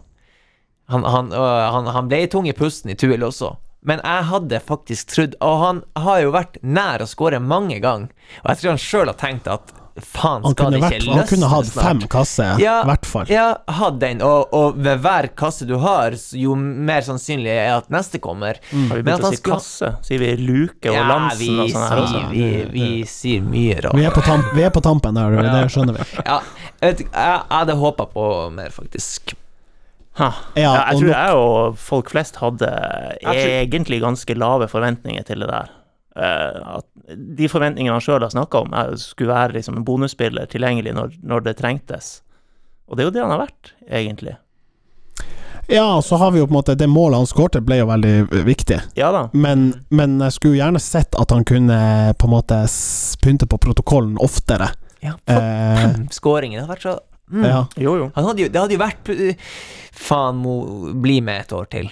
Han, 0.94 1.04
han, 1.04 1.32
øh, 1.34 1.72
han, 1.74 1.88
han 1.96 2.10
ble 2.12 2.24
tung 2.30 2.48
i 2.48 2.54
pusten 2.54 2.92
i 2.94 2.96
Tuil 3.00 3.24
også. 3.26 3.56
Men 3.86 4.00
jeg 4.02 4.26
hadde 4.32 4.58
faktisk 4.66 5.12
trodd 5.14 5.36
Og 5.46 5.60
han 5.62 5.80
har 6.02 6.22
jo 6.24 6.32
vært 6.34 6.56
nær 6.66 7.04
å 7.06 7.08
skåre 7.10 7.38
mange 7.42 7.78
ganger. 7.84 8.10
Og 8.44 8.50
jeg 8.50 8.62
tror 8.64 8.72
han 8.74 8.82
sjøl 8.82 9.12
har 9.12 9.18
tenkt 9.20 9.50
at 9.50 9.74
faen, 9.96 10.42
Han 10.44 10.52
skal 10.56 10.66
kunne, 10.66 10.78
ikke 10.80 10.88
vært, 10.90 11.04
ikke 11.06 11.14
han 11.16 11.28
kunne 11.30 11.50
hatt 11.54 11.70
fem 11.72 12.02
kasser, 12.12 12.58
i 12.60 12.66
Ja, 12.66 12.74
hvert 12.90 13.06
fall. 13.08 13.30
Ja, 13.32 13.46
hatt 13.78 14.00
den, 14.02 14.20
og, 14.26 14.50
og 14.58 14.76
ved 14.84 15.00
hver 15.06 15.28
kasse 15.40 15.64
du 15.70 15.78
har, 15.80 16.18
jo 16.36 16.58
mer 16.60 17.06
sannsynlig 17.06 17.54
er 17.54 17.78
at 17.78 17.88
neste 17.94 18.20
kommer. 18.20 18.60
Har 18.74 18.98
vi 19.00 19.06
begynt 19.06 19.24
å 19.24 19.32
si 19.32 19.40
skulle- 19.40 19.62
kasse? 19.62 19.94
Sier 20.10 20.20
vi 20.26 20.34
luke 20.42 20.90
og 20.92 20.98
Ja, 20.98 21.06
Lansen 21.14 21.40
vi, 21.46 21.54
og 21.62 21.72
sånn 21.78 22.12
sier, 22.12 22.28
vi, 22.34 22.50
vi 22.74 22.90
sier 23.08 23.46
mye 23.46 23.80
rart. 23.86 23.96
Vi 23.96 24.10
på, 24.18 24.38
vi 24.58 24.68
er 24.68 24.76
på 24.76 24.84
tampen 24.84 25.16
der, 25.16 25.40
det 25.48 25.64
skjønner 25.72 26.02
vi. 26.02 26.10
Ja, 26.26 26.42
jeg, 26.84 27.08
jeg 27.08 27.42
hadde 27.56 27.80
håpa 27.86 28.10
på 28.12 28.30
mer, 28.58 28.76
faktisk. 28.76 29.38
Ja, 30.20 30.30
Ja, 30.56 30.74
jeg 30.92 31.02
tror 31.02 31.10
jeg 31.12 31.40
og 31.40 31.80
folk 31.82 32.12
flest 32.14 32.38
hadde 32.40 32.70
egentlig 33.26 34.00
ganske 34.04 34.38
lave 34.38 34.70
forventninger 34.72 35.26
til 35.28 35.44
det 35.44 35.50
der. 35.52 35.74
Eh, 36.16 36.78
at 36.78 36.86
de 37.16 37.50
forventningene 37.52 37.98
han 37.98 38.04
sjøl 38.04 38.24
har 38.24 38.32
snakka 38.32 38.64
om, 38.64 38.74
er, 38.74 38.96
skulle 39.02 39.34
være 39.34 39.58
liksom 39.58 39.82
en 39.82 39.86
bonusspiller 39.88 40.48
tilgjengelig 40.52 40.94
når, 40.96 41.18
når 41.24 41.44
det 41.50 41.58
trengtes. 41.60 42.22
Og 42.88 42.96
det 42.96 43.04
er 43.04 43.10
jo 43.10 43.16
det 43.18 43.24
han 43.26 43.34
har 43.34 43.44
vært, 43.44 43.74
egentlig. 43.90 44.38
Ja, 45.68 46.02
så 46.06 46.16
har 46.22 46.32
vi 46.32 46.40
jo 46.40 46.46
på 46.46 46.54
en 46.54 46.60
måte 46.60 46.76
Det 46.78 46.86
målet 46.88 47.18
han 47.18 47.26
skårte, 47.26 47.62
ble 47.66 47.80
jo 47.80 47.88
veldig 47.90 48.14
eh, 48.22 48.44
viktig. 48.46 48.78
Ja 49.00 49.10
da. 49.12 49.24
Men, 49.34 49.72
men 49.90 50.20
jeg 50.22 50.36
skulle 50.38 50.60
gjerne 50.60 50.82
sett 50.84 51.18
at 51.18 51.34
han 51.34 51.44
kunne 51.48 51.80
på 52.20 52.30
en 52.30 52.36
måte 52.36 52.60
pynte 53.24 53.50
på 53.50 53.58
protokollen 53.58 54.20
oftere. 54.22 54.72
Ja, 55.02 55.18
for 55.26 55.42
Eh, 55.42 56.00
skåringen 56.20 56.62
har 56.62 56.70
vært 56.70 56.86
så 56.86 56.96
mm. 57.32 57.44
ja, 57.46 57.66
Jo, 57.78 57.96
jo. 57.98 58.10
Han 58.16 58.26
hadde 58.30 58.42
jo, 58.46 58.50
Det 58.50 58.62
hadde 58.62 58.74
jo 58.78 58.82
vært 58.82 59.10
uh, 59.10 59.54
Faen, 59.96 60.36
må 60.44 60.56
bli 61.02 61.22
med 61.22 61.46
et 61.46 61.54
år 61.56 61.66
til. 61.72 61.88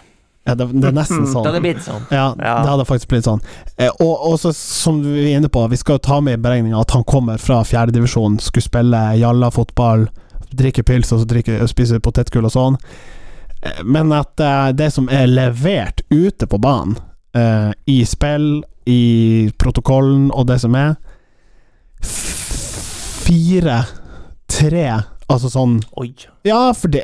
ja 0.45 0.55
det, 0.60 0.65
det 0.76 0.89
er 0.89 0.95
nesten 0.97 1.23
Det 1.23 1.31
sånn. 1.31 1.45
hadde 1.47 1.61
blitt 1.64 1.84
sånn. 1.85 2.01
Ja, 2.11 2.26
Ja. 2.38 2.55
det 2.64 2.69
hadde 2.73 2.85
faktisk 2.89 3.07
blitt 3.14 3.23
sånn. 3.30 3.39
Eh, 3.77 3.88
og, 4.03 4.26
og 4.27 4.35
så, 4.41 4.51
som 4.53 4.99
vi 5.05 5.30
er 5.31 5.38
inne 5.39 5.47
på, 5.49 5.64
vi 5.72 5.77
skal 5.80 5.95
jo 5.95 6.03
ta 6.03 6.18
med 6.22 6.35
i 6.35 6.41
beregninga 6.43 6.81
at 6.81 6.91
han 6.91 7.05
kommer 7.07 7.38
fra 7.39 7.61
fjerdedivisjon, 7.64 8.35
skulle 8.43 8.65
spille 8.68 8.99
jalla-fotball, 9.22 10.10
drikke 10.53 10.84
pils 10.84 11.14
og 11.15 11.23
så 11.23 11.30
drikke, 11.31 11.61
spise 11.72 12.01
potetgull 12.03 12.45
og 12.49 12.51
sånn. 12.57 12.76
Eh, 13.64 13.80
Men 13.88 14.11
at 14.11 14.39
eh, 14.43 14.73
det 14.76 14.91
som 14.93 15.07
er 15.10 15.31
levert 15.31 16.03
ute 16.11 16.45
på 16.51 16.60
banen, 16.60 16.97
eh, 17.34 17.72
i 17.88 18.01
spill, 18.05 18.65
i 18.85 19.49
protokollen 19.57 20.27
og 20.35 20.47
det 20.51 20.60
som 20.60 20.76
er 20.76 20.97
Fire, 23.23 23.77
tre, 24.51 24.89
altså 25.34 25.49
sånn 25.51 25.80
Oi. 25.99 26.11
ja, 26.47 26.61
for 26.77 26.93
det 26.93 27.03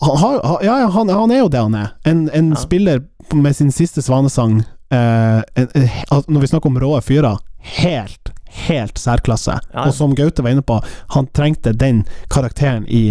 han, 0.00 0.16
har, 0.16 0.38
ha- 0.48 0.58
ja, 0.64 0.78
ja, 0.80 0.88
han, 0.94 1.10
han 1.12 1.30
er 1.34 1.42
jo 1.42 1.48
det 1.52 1.60
han 1.60 1.74
er. 1.76 1.90
En, 2.08 2.22
en 2.34 2.50
Ja. 2.54 2.60
spiller 2.62 3.02
med 3.36 3.52
sin 3.56 3.68
siste 3.72 4.00
svanesang 4.02 4.62
eh, 4.90 5.42
en, 5.60 5.68
en, 5.76 6.22
Når 6.26 6.40
vi 6.40 6.48
snakker 6.48 6.70
om 6.72 6.78
råe 6.80 7.02
fyrer, 7.04 7.36
helt, 7.82 8.30
helt 8.64 8.96
særklasse. 8.98 9.58
Ja. 9.74 9.84
Og 9.86 9.92
som 9.94 10.14
Gaute 10.16 10.42
var 10.42 10.54
inne 10.56 10.64
på, 10.64 10.78
han 11.14 11.28
trengte 11.36 11.74
den 11.76 12.06
karakteren 12.32 12.86
i, 12.88 13.10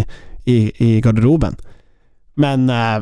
i, 0.49 0.57
i 0.81 0.89
garderoben. 1.05 1.55
Men 2.41 2.65
eh, 2.73 2.99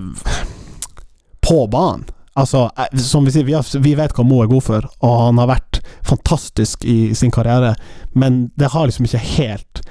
på 1.48 1.68
banen 1.72 2.06
Altså, 2.38 2.68
eh, 2.78 2.98
som 3.02 3.26
vi 3.26 3.32
sier, 3.34 3.48
vi, 3.48 3.56
har, 3.56 3.66
vi 3.82 3.96
vet 3.98 4.12
hva 4.14 4.24
Mo 4.28 4.44
er 4.44 4.50
god 4.52 4.62
for, 4.68 4.86
og 5.02 5.14
han 5.24 5.40
har 5.42 5.48
vært 5.56 5.80
fantastisk 6.06 6.84
i 6.86 7.16
sin 7.18 7.32
karriere, 7.34 7.72
men 8.14 8.52
det 8.62 8.70
har 8.76 8.86
liksom 8.86 9.08
ikke 9.08 9.24
helt 9.40 9.82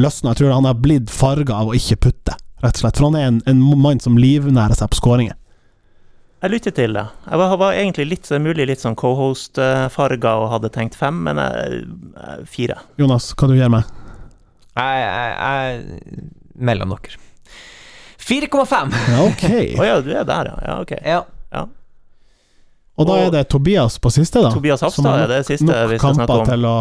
løsna. 0.00 0.32
Jeg 0.32 0.42
tror 0.42 0.54
han 0.56 0.68
har 0.68 0.76
blitt 0.80 1.12
farga 1.12 1.60
av 1.62 1.70
å 1.70 1.76
ikke 1.78 2.00
putte, 2.08 2.36
rett 2.64 2.76
og 2.78 2.84
slett. 2.84 3.00
For 3.00 3.08
han 3.08 3.18
er 3.18 3.26
en, 3.30 3.40
en 3.50 3.64
mann 3.80 4.02
som 4.02 4.18
livnærer 4.20 4.78
seg 4.78 4.92
på 4.92 5.00
skåringer. 5.00 5.36
Jeg 6.44 6.52
lytter 6.52 6.74
til 6.76 6.96
det. 6.96 7.04
Jeg 7.24 7.40
var, 7.40 7.54
var 7.56 7.76
egentlig 7.78 8.04
litt, 8.10 8.26
så 8.28 8.38
mulig 8.42 8.66
litt 8.68 8.82
sånn 8.82 8.96
co-host-farga 9.00 10.34
og 10.42 10.50
hadde 10.52 10.72
tenkt 10.74 10.98
fem, 10.98 11.22
men 11.24 11.40
jeg, 11.40 11.84
jeg, 12.18 12.48
fire. 12.56 12.80
Jonas, 13.00 13.30
hva 13.32 13.48
du 13.48 13.54
gjør 13.56 13.72
med? 13.78 13.94
Jeg, 14.74 15.04
jeg, 15.06 15.36
jeg 15.38 16.26
Mellom 16.54 16.92
dere. 16.94 17.22
4,5. 18.24 18.92
Ja, 19.14 19.22
ok. 19.24 19.46
Å 19.80 19.88
ja, 19.88 19.96
du 20.04 20.12
er 20.12 20.28
der, 20.28 20.52
ja. 20.52 20.58
Ja, 20.68 20.76
ok. 20.84 20.92
Ja. 21.00 21.22
Og 22.94 23.08
da 23.08 23.16
er 23.24 23.32
det 23.34 23.48
Tobias 23.50 23.96
på 23.98 24.10
siste, 24.14 24.42
da. 24.44 24.52
Tobias 24.54 24.84
Hafstad 24.84 25.24
er 25.24 25.30
det 25.32 25.40
siste 25.48 25.66
nok 25.66 25.90
vi 25.90 25.98
skal 25.98 26.14
snakke 26.14 26.30
kamper 26.30 26.52
til 26.52 26.66
å 26.68 26.74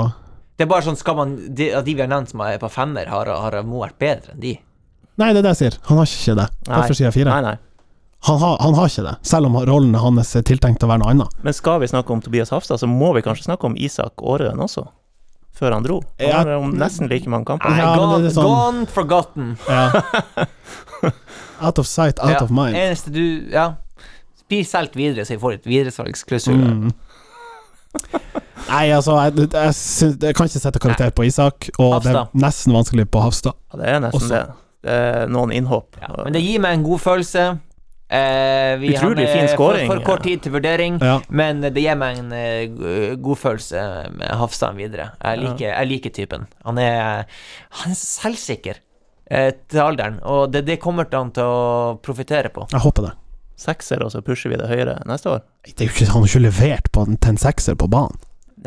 Det 0.58 0.66
er 0.66 0.70
bare 0.70 0.86
sånn, 0.86 0.98
skal 1.00 1.16
man 1.18 1.32
De, 1.56 1.72
av 1.74 1.84
de 1.84 1.96
vi 1.96 2.02
har 2.04 2.08
nevnt 2.12 2.30
som 2.30 2.42
er 2.46 2.60
på 2.62 2.70
femmer, 2.70 3.08
har, 3.10 3.26
har 3.28 3.56
Mo 3.66 3.82
vært 3.82 3.98
bedre 4.02 4.36
enn 4.36 4.40
de? 4.44 4.56
Nei, 5.18 5.30
det 5.34 5.42
er 5.42 5.46
det 5.46 5.52
jeg 5.54 5.62
sier. 5.62 5.76
Han 5.90 5.98
har 6.02 6.10
ikke 6.10 6.36
det. 6.40 6.48
Derfor 6.68 6.98
sier 6.98 7.08
jeg 7.10 7.16
fire. 7.20 7.30
Nei, 7.34 7.42
nei. 7.54 7.58
Han 8.24 8.38
har, 8.40 8.54
han 8.64 8.74
har 8.78 8.88
ikke 8.88 9.04
det, 9.04 9.14
selv 9.28 9.50
om 9.50 9.58
rollen 9.68 9.96
hans 10.00 10.30
er 10.40 10.46
tiltenkt 10.48 10.84
å 10.86 10.88
være 10.88 11.02
noe 11.04 11.12
annet. 11.12 11.34
Men 11.44 11.54
skal 11.54 11.82
vi 11.84 11.90
snakke 11.92 12.14
om 12.16 12.22
Tobias 12.24 12.54
Hafstad, 12.56 12.80
så 12.80 12.88
må 12.88 13.10
vi 13.18 13.22
kanskje 13.26 13.50
snakke 13.50 13.68
om 13.68 13.76
Isak 13.76 14.24
Aarøen 14.24 14.62
også. 14.64 14.86
Før 15.54 15.76
han 15.76 15.84
dro. 15.86 16.00
Han 16.22 16.30
Ja. 16.30 16.38
har 16.40 16.54
om 16.56 16.72
nesten 16.80 17.10
like 17.12 17.30
mange 17.30 17.46
kamper. 17.46 17.76
Ja, 17.78 17.92
gone, 18.00 18.32
sånn- 18.34 18.48
gone 18.48 18.86
forgotten. 18.90 19.52
Ja. 19.70 20.02
out 21.68 21.78
of 21.80 21.86
sight, 21.86 22.18
out 22.24 22.32
ja. 22.40 22.42
of 22.44 22.50
mind. 22.50 22.76
Eneste 22.80 23.12
du 23.14 23.50
Ja. 23.52 23.74
Blir 24.50 24.64
solgt 24.66 24.96
videre, 24.96 25.26
så 25.26 25.34
vi 25.36 25.40
får 25.42 25.54
et 25.60 25.66
videresalgsklausul. 25.66 26.58
Mm. 26.58 26.92
Nei, 28.70 28.88
altså, 28.96 29.18
jeg, 29.26 29.50
jeg, 29.54 29.76
synes, 29.78 30.18
jeg 30.24 30.36
kan 30.38 30.50
ikke 30.50 30.64
sette 30.64 30.82
karakter 30.82 31.14
på 31.16 31.28
Isak, 31.28 31.70
og 31.82 32.00
det 32.06 32.14
er 32.16 32.32
nesten 32.38 32.76
vanskelig 32.76 33.06
på 33.12 33.22
Hafstad. 33.24 33.58
Ja, 33.74 33.80
det 33.82 33.92
er 33.92 34.02
nesten 34.08 34.22
Også. 34.22 34.34
det. 34.34 34.60
Det 34.84 34.96
er 35.00 35.30
noen 35.32 35.54
innhopp. 35.56 35.96
Ja, 36.02 36.12
men 36.26 36.36
det 36.36 36.42
gir 36.44 36.60
meg 36.64 36.80
en 36.80 36.84
god 36.84 37.00
følelse. 37.00 37.44
Eh, 38.14 38.78
vi 38.82 38.92
Utrolig 38.94 39.30
fin 39.32 39.48
for, 39.48 39.54
scoring. 39.56 39.88
for 39.90 40.02
kort 40.06 40.24
tid 40.28 40.42
til 40.44 40.52
vurdering, 40.54 41.00
Ja. 41.02 41.16
men 41.30 41.62
det 41.64 41.82
gir 41.82 41.96
meg 41.98 42.20
en 42.20 42.34
uh, 42.36 43.16
god 43.16 43.40
følelse 43.42 43.86
med 44.14 44.28
Hafstad 44.38 44.76
videre. 44.78 45.12
Jeg 45.24 45.40
liker, 45.40 45.70
jeg 45.72 45.88
liker 45.90 46.14
typen. 46.14 46.46
Han 46.68 46.78
er, 46.78 47.26
han 47.80 47.96
er 47.96 47.98
selvsikker 47.98 48.82
eh, 49.32 49.52
til 49.72 49.82
alderen, 49.82 50.20
og 50.22 50.52
det, 50.54 50.66
det 50.68 50.78
kommer 50.84 51.08
han 51.12 51.32
til 51.34 51.48
å 51.48 51.98
profitere 52.04 52.52
på. 52.54 52.68
Jeg 52.76 52.84
håper 52.84 53.08
det. 53.08 53.16
Sekser, 53.64 54.04
og 54.04 54.12
så 54.12 54.22
pusher 54.26 54.52
vi 54.52 54.60
det 54.60 54.68
høyere 54.68 55.00
neste 55.10 55.32
år. 55.32 55.42
Det 55.66 55.74
er 55.80 55.90
jo 55.90 55.96
ikke, 55.96 56.12
han 56.12 56.26
har 56.26 56.30
ikke 56.30 56.46
levert 56.50 56.92
på 56.92 57.08
en, 57.08 57.18
til 57.18 57.34
en 57.34 57.42
sekser 57.42 57.80
på 57.80 57.88
banen. 57.88 58.20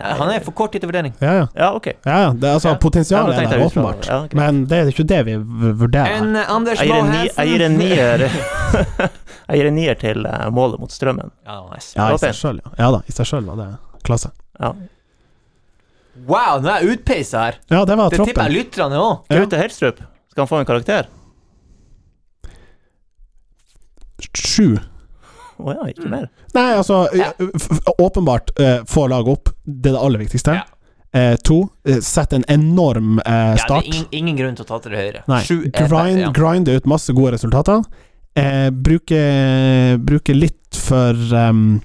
Han 0.02 0.28
er 0.35 0.40
for 0.44 0.52
kort 0.52 0.73
tid 0.74 0.82
til 0.85 0.90
vurdering. 0.90 1.14
Ja, 1.23 1.32
ja. 1.39 1.44
Ja, 1.56 1.68
ok. 1.78 1.86
ja, 2.05 2.16
ja. 2.27 2.32
Det, 2.36 2.51
altså, 2.59 2.74
Potensialet 2.81 3.35
Ja, 3.39 3.43
er 3.47 3.52
der, 3.55 3.64
åpenbart. 3.66 4.06
ja, 4.10 4.18
ok. 4.27 4.35
Men 4.36 4.64
det 4.68 4.78
er 4.82 4.90
ikke 4.93 5.06
det 5.09 5.20
vi 5.27 5.36
vurderer. 5.81 6.18
En 6.18 6.36
eh, 6.36 6.51
Anders 6.52 6.81
Jeg 6.81 6.89
gir 6.90 6.98
en, 7.01 7.14
jeg 7.31 7.48
gir 7.48 7.64
en 7.64 7.78
nier 7.81 8.27
Jeg 9.48 9.60
gir 9.60 9.68
en 9.70 9.74
nier 9.78 9.94
til 10.01 10.27
eh, 10.27 10.51
målet 10.52 10.81
mot 10.82 10.93
Strømmen. 10.93 11.31
Ja, 11.47 11.60
nice. 11.73 11.94
Ja, 11.97 12.10
i 12.12 12.18
seg 12.20 12.35
selv, 12.36 12.60
ja. 12.66 12.74
ja 12.85 12.90
da, 12.98 13.01
i 13.09 13.12
seg 13.16 13.31
sjøl 13.31 13.47
var 13.48 13.56
det 13.62 13.70
klasse. 14.06 14.31
Ja. 14.60 14.74
Wow, 16.27 16.60
nå 16.64 16.70
er 16.73 16.81
jeg 16.85 16.97
utpeisa 16.98 17.47
her! 17.47 17.59
Ja, 17.70 17.85
det 17.89 17.97
var 18.01 18.10
Det 18.12 18.20
tipper 18.24 18.48
jeg 18.48 18.55
lytterne 18.64 18.97
òg. 19.01 19.16
Ja. 19.32 19.43
Gaute 19.44 19.59
Helstrup, 19.60 19.98
skal 20.32 20.44
han 20.44 20.48
få 20.52 20.60
en 20.62 20.68
karakter? 20.68 21.09
Sju. 24.36 24.77
Å 25.60 25.73
ja, 25.73 25.85
ikke 25.93 26.09
mer. 26.12 26.27
Nei, 26.56 26.66
altså 26.77 27.02
Ja. 27.16 27.31
f- 27.56 27.81
Åpenbart 28.01 28.51
uh, 28.60 28.82
få 28.89 29.06
laget 29.12 29.32
opp. 29.39 29.52
Det 29.66 29.90
er 29.90 29.97
det 29.98 30.01
aller 30.01 30.22
viktigste. 30.22 30.55
Ja. 30.55 30.64
Eh, 31.16 31.36
to, 31.36 31.68
eh, 31.88 32.01
sett 32.05 32.32
en 32.32 32.44
enorm 32.48 33.18
eh, 33.18 33.32
Ja, 33.32 33.52
det 33.52 33.60
start. 33.60 33.84
er 33.84 33.86
ingen, 33.94 34.06
ingen 34.10 34.36
grunn 34.36 34.56
til 34.59 34.66
å 34.66 34.68
ta 34.68 34.78
til 34.84 34.93
det 34.93 34.98
høyre. 35.01 35.22
Nei, 35.30 35.40
er 35.43 35.88
grind, 35.88 36.20
ja. 36.20 36.30
grinde 36.34 36.76
ut 36.76 36.86
masse 36.86 37.12
gode 37.16 37.32
resultater. 37.36 37.84
eh, 38.36 38.70
bruke, 38.70 39.20
bruke, 40.05 40.34
litt 40.36 40.76
for 40.76 41.16
um, 41.32 41.80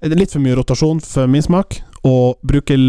Litt 0.00 0.32
for 0.32 0.40
mye 0.40 0.54
rotasjon 0.56 1.00
for 1.04 1.28
min 1.28 1.42
smak, 1.44 1.74
og 2.02 2.38
bruker 2.48 2.80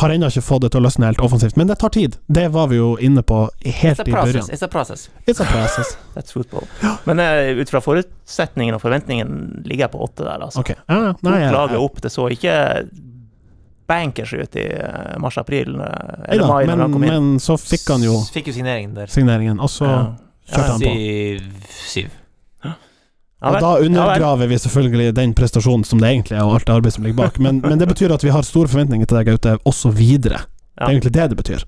Har 0.00 0.12
ennå 0.14 0.28
ikke 0.30 0.42
fått 0.46 0.62
det 0.62 0.70
til 0.72 0.78
å 0.80 0.84
løsne 0.86 1.08
helt 1.08 1.20
offensivt, 1.24 1.56
men 1.58 1.66
det 1.66 1.78
tar 1.80 1.90
tid. 1.90 2.16
Det 2.30 2.44
var 2.54 2.68
vi 2.70 2.76
jo 2.78 2.92
inne 3.02 3.22
på 3.26 3.40
helt 3.64 3.98
i 4.00 4.12
process. 4.12 4.32
begynnelsen. 4.32 4.54
It's 4.54 4.62
a 4.62 4.68
process. 4.70 5.08
It's 5.26 5.40
a 5.42 5.48
process. 5.50 5.96
That's 6.14 6.32
football. 6.36 6.68
Men 7.04 7.18
uh, 7.18 7.58
ut 7.60 7.70
fra 7.70 7.80
forutsetningen 7.82 8.74
og 8.78 8.80
forventningen 8.84 9.62
ligger 9.66 9.88
jeg 9.88 9.94
på 9.96 10.04
åtte 10.06 10.22
der, 10.22 10.38
altså. 10.46 10.62
Okay. 10.62 10.78
Ja, 10.86 11.00
ja. 11.08 11.12
nei, 11.26 11.40
ja, 11.42 11.50
ja. 11.72 11.80
opp. 11.82 11.98
Det 12.02 12.12
så 12.14 12.28
ikke 12.30 12.54
bankers 13.86 14.32
ut 14.34 14.56
i 14.58 14.64
eh, 14.66 15.18
mars-april, 15.22 15.76
eller 15.78 16.26
Eida, 16.32 16.46
mai, 16.50 16.64
men, 16.66 16.78
når 16.78 16.82
han 16.82 16.90
men, 16.90 16.92
kom 16.96 17.04
inn. 17.06 17.12
men 17.12 17.40
så 17.42 17.54
fikk 17.60 17.84
han 17.92 18.02
jo 18.02 18.16
S- 18.18 18.32
Fikk 18.34 18.48
jo 18.50 18.54
signeringen 18.56 18.94
der. 18.96 19.06
signeringen, 19.06 19.60
og 19.62 19.70
så 19.70 19.86
Ja. 19.86 20.00
kjørte 20.50 20.72
han 20.72 20.80
på. 20.80 20.94
Syv. 21.86 22.08
Og 23.46 23.60
da 23.60 23.70
Ja 23.76 23.86
undergraver 23.86 24.46
vi 24.50 24.58
selvfølgelig 24.58 25.14
den 25.16 25.34
prestasjonen 25.36 25.84
som 25.84 26.00
det 26.02 26.08
egentlig 26.10 26.36
er, 26.36 26.44
og 26.44 26.54
alt 26.58 26.66
det 26.66 26.74
arbeidet 26.74 26.94
som 26.94 27.04
ligger 27.06 27.18
bak. 27.24 27.38
Men, 27.38 27.60
men 27.64 27.78
det 27.78 27.88
betyr 27.88 28.14
at 28.14 28.24
vi 28.24 28.32
har 28.34 28.42
store 28.46 28.68
forventninger 28.68 29.06
til 29.06 29.18
deg, 29.18 29.30
Gaute, 29.30 29.56
også 29.64 29.90
videre. 29.94 30.44
Det 30.76 30.84
er 30.84 30.94
egentlig 30.94 31.14
det 31.16 31.28
det 31.32 31.38
betyr. 31.40 31.64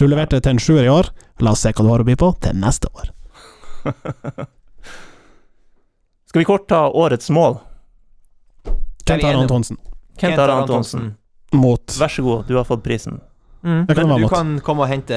Du 0.00 0.06
leverte 0.08 0.40
til 0.40 0.54
en 0.54 0.60
sjuer 0.62 0.86
i 0.86 0.92
år, 0.92 1.10
la 1.44 1.52
oss 1.52 1.60
se 1.64 1.72
hva 1.72 1.84
du 1.84 1.90
har 1.92 2.02
å 2.02 2.08
by 2.08 2.16
på 2.20 2.32
til 2.40 2.56
neste 2.56 2.88
år. 2.96 3.10
Skal 6.30 6.38
vi 6.40 6.44
kort 6.48 6.68
ta 6.68 6.86
årets 6.88 7.30
mål? 7.30 7.58
Kent 9.04 9.24
Are. 9.24 9.36
Antonsen 9.42 9.76
Kent 10.20 10.38
Are 10.38 10.52
Antonsen, 10.62 11.14
mot 11.52 11.96
vær 11.98 12.12
så 12.12 12.22
god, 12.22 12.44
du 12.46 12.54
har 12.56 12.64
fått 12.68 12.84
prisen. 12.84 13.20
Mm. 13.64 13.86
Kan 13.86 13.96
Men 13.96 14.08
du 14.16 14.22
mot. 14.22 14.30
kan 14.32 14.60
komme 14.64 14.84
og 14.86 14.88
hente 14.92 15.16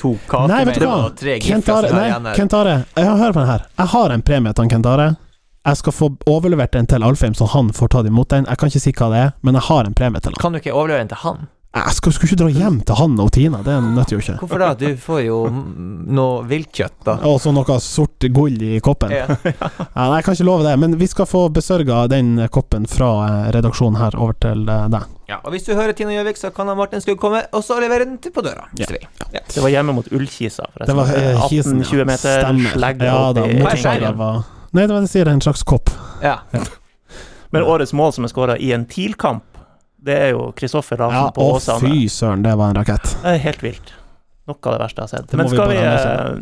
to 0.00 0.16
kaker 0.28 0.50
Nei, 0.50 0.64
vet 0.68 0.80
du 0.80 0.86
hva? 0.88 1.10
tre 1.16 1.36
Kent 1.40 1.68
Are, 1.72 1.88
jeg 1.88 2.12
har 2.12 2.24
nei. 2.24 2.34
Kent 2.36 2.56
Are, 2.58 2.74
jeg 2.96 3.06
hører 3.06 3.32
på 3.36 3.40
den 3.40 3.50
her. 3.52 3.68
Jeg 3.78 3.92
har 3.94 4.16
en 4.16 4.24
premie 4.26 4.52
til 4.52 4.64
han 4.64 4.72
Kent 4.72 4.88
Are. 4.90 5.06
Jeg 5.62 5.78
skal 5.78 5.94
få 5.94 6.10
overlevert 6.26 6.72
den 6.74 6.88
til 6.90 7.04
Alfheim, 7.06 7.34
så 7.38 7.46
han 7.52 7.68
får 7.70 7.92
ta 7.94 8.00
imot 8.06 8.32
den. 8.34 8.46
Jeg 8.50 8.58
kan 8.58 8.70
ikke 8.70 8.82
si 8.82 8.92
hva 8.98 9.10
det 9.12 9.18
er, 9.28 9.34
men 9.46 9.54
jeg 9.54 9.68
har 9.68 9.86
en 9.86 9.94
premie 9.94 10.22
til 10.22 10.34
han. 10.34 10.40
Kan 10.42 10.56
du 10.56 10.58
ikke 10.58 10.72
overlevere 10.74 11.04
den 11.04 11.12
til 11.12 11.20
han? 11.22 11.44
Jeg 11.72 11.94
skal, 11.96 12.12
skulle 12.12 12.28
ikke 12.28 12.40
dra 12.42 12.48
hjem 12.52 12.74
til 12.84 12.98
han 12.98 13.14
og 13.22 13.30
Tina, 13.32 13.62
det 13.64 13.76
nytter 13.80 14.18
jo 14.18 14.20
ikke. 14.20 14.34
Hvorfor 14.42 14.60
da? 14.60 14.66
Du 14.76 14.98
får 15.00 15.20
jo 15.24 15.38
noe 16.18 16.42
viltkjøtt, 16.50 16.98
da. 17.06 17.14
Og 17.30 17.38
så 17.40 17.52
noe 17.54 17.78
sort 17.80 18.26
gull 18.34 18.58
i 18.60 18.76
koppen. 18.84 19.14
Ja. 19.14 19.24
Ja, 19.92 20.08
nei, 20.08 20.18
jeg 20.18 20.26
kan 20.26 20.36
ikke 20.36 20.48
love 20.48 20.66
det, 20.66 20.74
men 20.82 20.98
vi 21.00 21.06
skal 21.08 21.28
få 21.28 21.46
besørga 21.52 22.04
den 22.10 22.34
koppen 22.52 22.84
fra 22.90 23.08
eh, 23.24 23.48
redaksjonen 23.56 24.00
her 24.00 24.16
over 24.18 24.36
til 24.42 24.64
eh, 24.68 24.86
deg. 24.92 25.10
Ja, 25.30 25.38
og 25.40 25.54
hvis 25.54 25.64
du 25.68 25.72
hører 25.78 25.94
Tina 25.96 26.12
Gjøvik, 26.16 26.40
så 26.40 26.50
kan 26.52 26.68
han 26.68 26.76
Martin 26.80 27.00
Skugg 27.04 27.20
komme 27.22 27.44
og 27.54 27.64
så 27.64 27.78
levere 27.80 28.08
den 28.08 28.18
til 28.24 28.34
på 28.34 28.44
døra. 28.44 28.66
Ja. 28.76 28.88
vi. 28.90 29.00
Ja. 29.32 29.44
Det 29.46 29.62
var 29.62 29.72
hjemme 29.72 29.94
mot 29.96 30.10
Ullkisa, 30.12 30.66
Det 30.76 30.96
var 30.98 31.12
eh, 31.16 31.38
18-20 31.46 32.08
meter, 32.08 32.42
Stemmer. 32.42 33.06
Ja 33.06 33.20
da, 33.36 33.46
i 33.46 33.62
motorsaga 33.62 34.12
var 34.18 34.42
Nei, 34.72 34.86
det 34.86 34.94
var 34.94 35.02
det 35.02 35.08
jeg 35.10 35.14
sier, 35.18 35.28
en 35.28 35.42
slags 35.44 35.62
kopp. 35.68 35.90
Ja. 36.24 36.38
Men 37.52 37.66
årets 37.68 37.92
mål 37.92 38.14
som 38.16 38.24
er 38.24 38.32
skåra 38.32 38.56
i 38.56 38.70
en 38.72 38.86
TIL-kamp, 38.88 39.44
det 40.02 40.14
er 40.18 40.30
jo 40.32 40.46
Kristoffer 40.56 40.98
Ja, 40.98 41.28
Larsen 41.28 41.34
på 41.36 41.48
å 41.52 41.80
fy 41.82 42.06
søren, 42.10 42.42
det 42.46 42.54
var 42.58 42.72
en 42.72 42.78
rakett. 42.80 43.04
Det 43.22 43.34
er 43.36 43.42
helt 43.44 43.62
vilt. 43.62 43.92
Noe 44.48 44.58
av 44.58 44.74
det 44.74 44.80
verste 44.82 45.02
jeg 45.02 45.04
har 45.04 45.12
sett. 45.12 45.28
Det 45.30 45.38
Men 45.38 45.50
skal 45.52 45.68
vi, 45.70 45.76
bare 45.78 46.22
eh, 46.32 46.38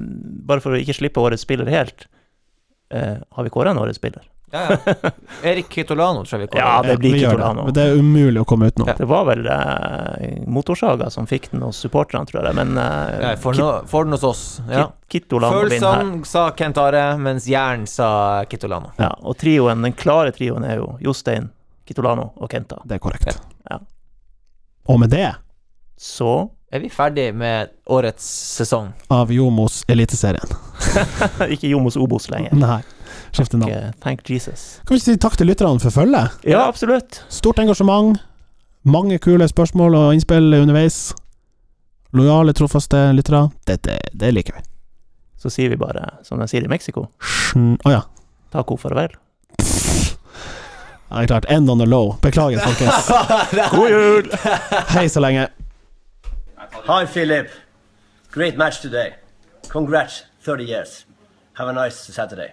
bare 0.49 0.65
for 0.65 0.77
å 0.77 0.81
ikke 0.81 0.97
slippe 0.97 1.21
årets 1.21 1.45
spiller 1.45 1.69
helt, 1.69 2.07
eh, 2.95 3.19
har 3.21 3.45
vi 3.45 3.53
kåra 3.53 3.75
en 3.75 3.83
årets 3.83 4.01
spiller? 4.01 4.25
Ja, 4.51 4.77
ja. 4.87 5.11
Erik 5.43 5.69
Kitolano, 5.69 6.25
tror 6.25 6.41
jeg 6.41 6.49
vi 6.53 6.59
Ja, 6.59 6.83
det 6.83 6.97
blir 6.99 7.19
Kitolano. 7.19 7.67
Det. 7.67 7.73
Det 7.77 7.85
er 7.91 8.01
umulig 8.03 8.41
å 8.43 8.45
komme 8.49 8.67
utenom. 8.71 8.89
Ja. 8.91 8.95
Det 8.99 9.07
var 9.11 9.25
vel 9.29 9.47
eh, 9.47 10.41
Motorsaga 10.51 11.11
som 11.11 11.29
fikk 11.31 11.51
den 11.53 11.63
hos 11.63 11.79
supporterne, 11.83 12.27
tror 12.27 12.45
jeg. 12.49 12.57
Men 12.59 12.75
eh, 12.79 13.21
ja, 13.23 13.33
for, 13.41 13.55
no, 13.59 13.71
for 13.91 14.05
den 14.09 14.17
hos 14.19 14.27
oss. 14.27 14.45
Ja. 14.71 14.89
Kitolano. 15.11 15.63
Følelsene 15.63 16.25
sa 16.27 16.49
Kent 16.59 16.79
Are, 16.83 17.05
mens 17.19 17.47
hjernen 17.51 17.87
sa 17.91 18.11
Kitolano. 18.51 18.93
Ja, 18.99 19.13
og 19.23 19.39
trioen, 19.41 19.83
den 19.87 19.95
klare 19.99 20.35
trioen 20.35 20.67
er 20.67 20.81
jo 20.83 20.93
Jostein, 21.03 21.51
Kitolano 21.87 22.33
og 22.37 22.51
Kenta. 22.53 22.83
Det 22.85 22.99
er 22.99 23.03
korrekt. 23.03 23.39
Ja. 23.71 23.81
Og 24.91 25.01
med 25.01 25.11
det, 25.15 25.29
Så 26.01 26.51
Er 26.73 26.81
vi 26.81 26.89
ferdig 26.89 27.35
med 27.35 27.69
årets 27.87 28.25
sesong? 28.57 28.93
av 29.11 29.31
Jomos 29.35 29.83
Eliteserien. 29.91 30.53
ikke 31.55 31.67
Jomos 31.69 31.97
Obos 31.99 32.29
lenger. 32.31 32.55
Nei, 32.55 32.79
skifte 33.33 33.59
navn. 33.61 33.71
Ikke 33.71 33.93
Thank 34.03 34.31
Jesus. 34.31 34.81
Kan 34.87 34.95
vi 34.95 35.01
ikke 35.01 35.09
si 35.13 35.17
takk 35.23 35.37
til 35.39 35.47
lytterne 35.51 35.81
for 35.83 35.91
følget? 35.95 36.41
Ja, 36.49 36.67
absolutt. 36.69 37.23
Stort 37.29 37.59
engasjement. 37.63 38.19
Mange 38.85 39.19
kule 39.21 39.49
spørsmål 39.49 39.95
og 39.95 40.15
innspill 40.17 40.55
underveis. 40.63 41.13
Lojale, 42.17 42.53
trofaste 42.57 43.13
lyttere. 43.15 43.51
Dette, 43.69 43.99
det 44.17 44.33
liker 44.35 44.57
vi. 44.57 44.63
Så 45.41 45.51
sier 45.53 45.71
vi 45.73 45.77
bare, 45.81 46.05
som 46.27 46.41
de 46.41 46.49
sier 46.51 46.65
i 46.67 46.69
Mexico, 46.69 47.07
Sn- 47.23 47.79
oh, 47.87 47.93
ja. 47.93 48.01
taco 48.53 48.77
farvel. 48.77 49.15
Ja, 51.11 51.17
det 51.17 51.23
er 51.23 51.27
klart. 51.27 51.47
End 51.51 51.71
on 51.71 51.79
the 51.81 51.87
low. 51.87 52.13
Beklager, 52.23 52.61
folkens. 52.61 53.09
God 53.75 53.91
jul! 53.91 54.29
Hei 54.95 55.09
så 55.11 55.21
lenge. 55.25 55.49
Hi, 56.87 57.07
Philip. 57.07 57.49
Great 58.33 58.57
match 58.59 58.81
today. 58.83 59.15
Congrats, 59.69 60.25
30 60.45 60.65
years. 60.65 61.07
Have 61.59 61.69
a 61.69 61.73
nice 61.73 62.13
Saturday. 62.13 62.53